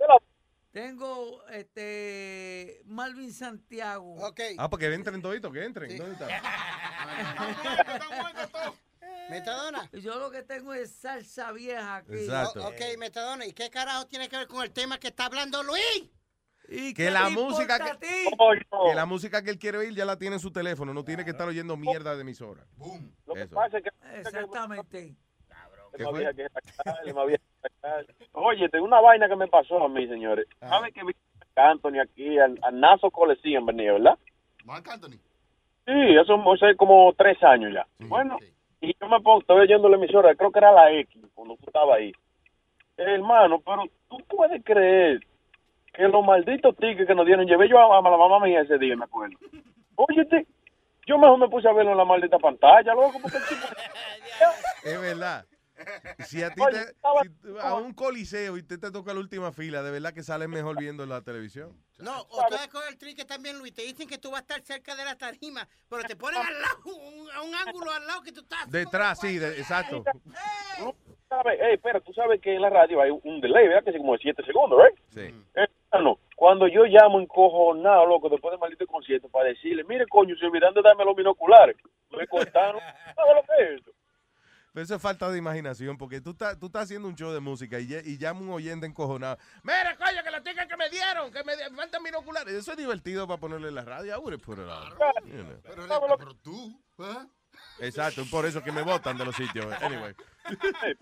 [0.71, 4.15] Tengo este Malvin Santiago.
[4.27, 4.41] Ok.
[4.57, 5.97] Ah, porque entren toditos, que entren.
[5.97, 6.27] ¿Dónde está?
[9.29, 9.89] Metadona.
[9.93, 12.13] Yo lo que tengo es salsa vieja aquí.
[12.13, 12.63] Exacto.
[12.63, 13.45] O- ok, Metadona.
[13.45, 16.09] ¿Y qué carajo tiene que ver con el tema que está hablando Luis?
[16.67, 18.29] ¿Y Que la música que-.
[18.89, 21.23] Que la música que él quiere oír ya la tiene en su teléfono, no tiene
[21.23, 22.65] que estar oyendo mierda de emisora.
[22.75, 23.15] Boom.
[23.25, 23.55] Lo que Eso.
[23.55, 25.15] pasa es que Exactamente.
[28.33, 30.47] Oye, tengo una vaina que me pasó a mí, señores.
[30.59, 31.13] ¿Saben que vi
[31.55, 34.17] a Anthony aquí, al, al Nazo Coliseum venía, verdad?
[34.65, 35.17] Marc Anthony.
[35.85, 37.85] Sí, eso hace como tres años ya.
[37.99, 38.37] bueno,
[38.81, 41.65] y yo me pongo, estoy oyendo la emisora, creo que era la X, cuando tú
[41.67, 42.11] estabas ahí.
[42.97, 45.19] Hermano, pero tú puedes creer
[45.93, 48.77] que los malditos tickets que nos dieron, llevé yo a, a la mamá mía ese
[48.77, 49.37] día, me acuerdo.
[49.95, 50.27] Oye,
[51.05, 53.67] yo mejor me puse a verlo en la maldita pantalla, loco, porque el tipo...
[54.83, 55.45] Es verdad.
[56.25, 59.13] Si a ti Oye, te, estaba- si tú- a un coliseo y te, te toca
[59.13, 61.75] la última fila, de verdad que sales mejor viendo la televisión.
[61.99, 63.73] No, o tú con el trick también, Luis.
[63.73, 66.61] Te dicen que tú vas a estar cerca de la tarima, pero te ponen al
[66.61, 68.69] lado, un- a un ángulo al lado que tú estás.
[68.71, 70.03] Detrás, sí, de- exacto.
[71.29, 71.59] ¿Sabes?
[71.59, 73.83] Ey, espera, tú sabes que en la radio hay un delay, ¿verdad?
[73.83, 74.97] Que es como de 7 segundos, ¿right?
[75.09, 75.35] Sí.
[75.91, 80.45] Hermano, cuando yo llamo encojonado, loco, después del maldito concierto, para decirle, mire, coño, se
[80.45, 81.75] olvidan de darme los binoculares.
[82.11, 82.79] Me cortaron.
[83.15, 83.91] ¿Sabes lo que es eso?
[84.75, 87.39] Pero eso es falta de imaginación, porque tú estás, tú estás haciendo un show de
[87.39, 89.37] música y, y llama un oyente encojonado.
[89.63, 92.53] Mira, coño, que la tickets que me dieron, que me, di- me faltan binoculares.
[92.53, 94.17] Eso es divertido para ponerle en la radio.
[94.17, 95.61] I put it on, you know.
[95.63, 97.25] Pero, pero tú, ¿eh?
[97.79, 99.65] Exacto, por eso que me botan de los sitios.
[99.81, 100.13] Anyway.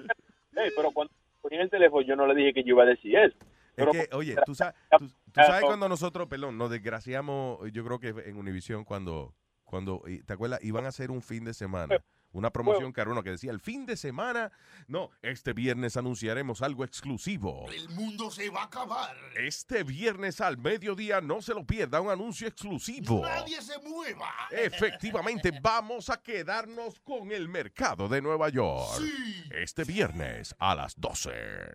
[0.76, 1.12] Pero cuando
[1.42, 3.36] ponía el teléfono, yo no le dije que yo iba a decir eso.
[3.76, 8.00] Es que, oye, tú sabes, tú, tú sabes cuando nosotros, perdón, nos desgraciamos, yo creo
[8.00, 10.64] que en Univisión cuando, cuando, y- ¿te acuerdas?
[10.64, 11.98] Iban a hacer un fin de semana,
[12.34, 14.52] una promoción carona que decía, el fin de semana,
[14.88, 17.66] no, este viernes anunciaremos algo exclusivo.
[17.72, 19.16] El mundo se va a acabar.
[19.36, 23.22] Este viernes al mediodía, no se lo pierda, un anuncio exclusivo.
[23.22, 24.32] Nadie se mueva.
[24.52, 29.02] Efectivamente, vamos a quedarnos con el mercado de Nueva York.
[29.52, 31.32] Este viernes a las 12.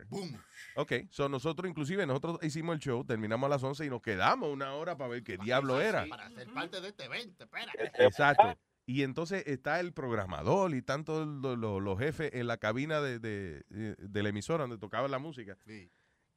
[0.08, 0.38] Boom.
[0.74, 4.52] Ok, so nosotros inclusive, nosotros hicimos el show, terminamos a las 11 y nos quedamos
[4.52, 6.06] una hora para ver qué diablo era.
[6.08, 7.72] Para ser parte de este evento, espera.
[7.98, 8.56] Exacto.
[8.90, 13.18] Y entonces está el programador y tanto lo- lo- los jefes en la cabina de,
[13.18, 15.58] de- de la emisora donde tocaba la música.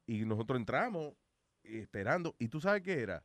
[0.06, 1.14] Y nosotros entramos
[1.62, 2.36] esperando.
[2.38, 3.22] ¿Y tú sabes qué era?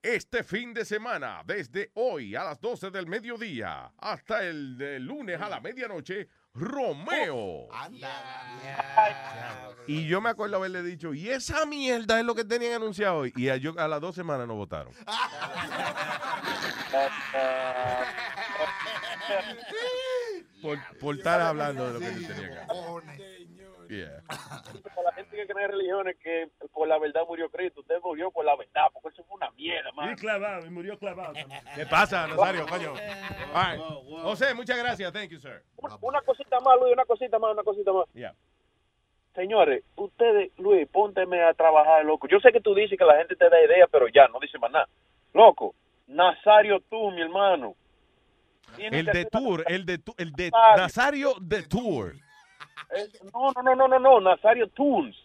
[0.00, 5.38] Este fin de semana, desde hoy a las 12 del mediodía hasta el, de lunes
[5.38, 7.68] a la medianoche, Romeo.
[9.86, 13.32] Y yo me acuerdo haberle dicho, y esa mierda es lo que tenían anunciado hoy.
[13.36, 14.94] Y a, yo- a las dos semanas nos votaron.
[20.62, 22.74] por, por estar hablando de lo que yo tenía acá.
[23.88, 24.22] Yeah.
[24.28, 28.30] Para la gente que cree en religiones que por la verdad murió Cristo, usted murió
[28.30, 30.12] por la verdad, porque eso fue una mierda, man.
[30.12, 31.32] Y clavado, y murió clavado.
[31.34, 31.60] también.
[31.74, 32.94] ¿Qué pasa, Nazario, coño?
[33.54, 33.80] All right.
[34.22, 35.12] José, muchas gracias.
[35.12, 35.62] Thank you, sir.
[35.76, 38.06] Una, una cosita más, Luis, una cosita más, una cosita más.
[38.14, 38.34] Yeah.
[39.34, 42.26] Señores, ustedes, Luis, pónteme a trabajar, loco.
[42.26, 44.58] Yo sé que tú dices que la gente te da idea, pero ya, no dice
[44.58, 44.88] más nada.
[45.34, 45.74] Loco,
[46.06, 47.74] Nazario tú, mi hermano.
[48.78, 51.34] El de Tour, el de, el de Nazario.
[51.40, 52.14] De Tour.
[53.32, 55.16] No, no, no, no, no, no, Nazario Tunes.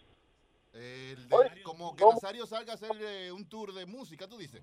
[0.72, 4.62] El de- como que Nazario salga a hacer eh, un tour de música, tú dices.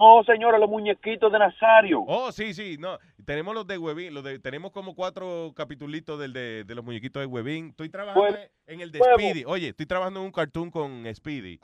[0.00, 2.02] No, señora, los muñequitos de Nazario.
[2.06, 2.98] Oh, sí, sí, no.
[3.26, 7.20] Tenemos los de Webin, los de, tenemos como cuatro capitulitos del de, de los muñequitos
[7.20, 7.68] de Webin.
[7.68, 8.38] Estoy trabajando Huevo.
[8.66, 9.18] en el de Huevo.
[9.18, 9.44] Speedy.
[9.46, 11.60] Oye, estoy trabajando en un cartoon con Speedy.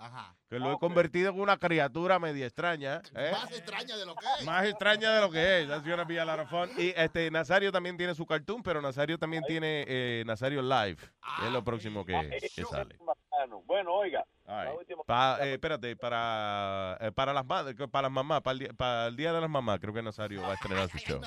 [0.50, 3.00] Que lo he convertido en una criatura media extraña.
[3.14, 3.30] ¿eh?
[3.32, 4.44] Más extraña de lo que es.
[4.44, 5.68] Más extraña de lo que es.
[5.68, 6.68] That's gonna be a lot of fun.
[6.76, 10.98] Y este, Nazario también tiene su cartoon, pero Nazario también tiene eh, Nazario Live,
[11.40, 12.96] que es lo próximo que, que sale.
[13.64, 14.88] Bueno, oiga, right.
[15.06, 19.06] Pa- eh, espérate, para, eh, para las madres, para las mamás, para el, día, para
[19.06, 21.20] el día de las mamás, creo que Nazario va a estrenar su show.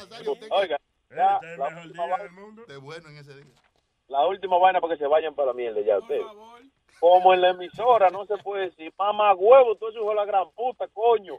[0.52, 0.78] Oiga,
[1.10, 3.54] ya, la, última vaina, De bueno en ese día.
[4.08, 6.26] la última vaina para que se vayan para la mierda ya ustedes.
[7.00, 10.26] Como en la emisora no se puede decir, mamá huevo, tú eres hijo de la
[10.26, 11.38] gran puta, coño.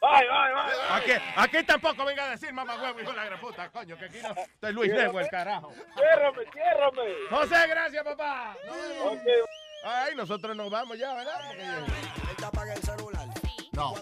[0.00, 0.64] Bye, bye, bye.
[0.64, 1.16] bye.
[1.16, 4.04] Aquí, aquí tampoco venga a decir mamá huevo, hijo de la gran puta, coño, que
[4.04, 4.28] aquí no.
[4.30, 5.72] Estoy Luis Nego, el carajo.
[5.96, 7.14] Ciérrame, ciérrame.
[7.30, 8.56] José, gracias, papá.
[9.06, 9.18] Ok.
[9.84, 11.40] Ay, nosotros nos vamos ya, ¿verdad?
[13.72, 13.94] No.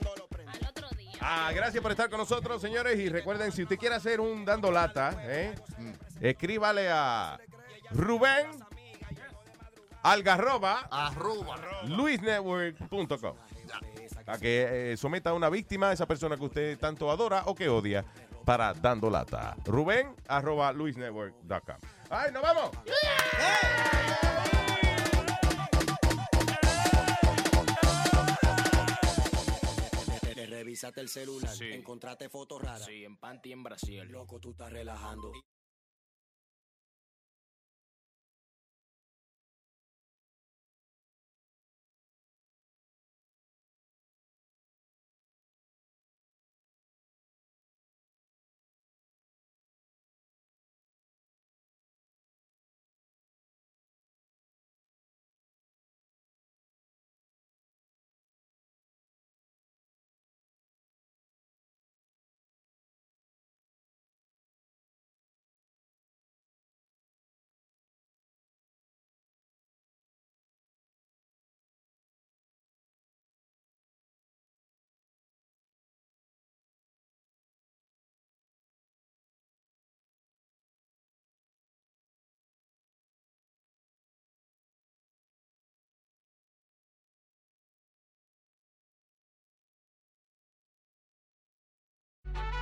[1.20, 2.98] Ah, gracias por estar con nosotros, señores.
[2.98, 5.54] Y recuerden, si usted quiere hacer un dando lata, ¿eh?
[6.20, 7.38] escríbale a
[7.90, 8.50] Rubén
[10.02, 11.56] Algarroba Arroba.
[11.84, 13.36] luisnetwork.com
[14.26, 17.68] a que eh, someta a una víctima, esa persona que usted tanto adora o que
[17.68, 18.04] odia,
[18.44, 19.56] para dando lata.
[19.64, 21.76] Rubén arroba luisnetwork.com.
[22.10, 22.70] ¡Ay, nos vamos!
[22.84, 24.35] Te
[30.56, 31.66] revisaste el celular, Sí.
[31.72, 32.86] encontraste fotos raras.
[32.86, 34.02] Sí, en panty en Brasil.
[34.08, 35.32] Loco, tú estás relajando.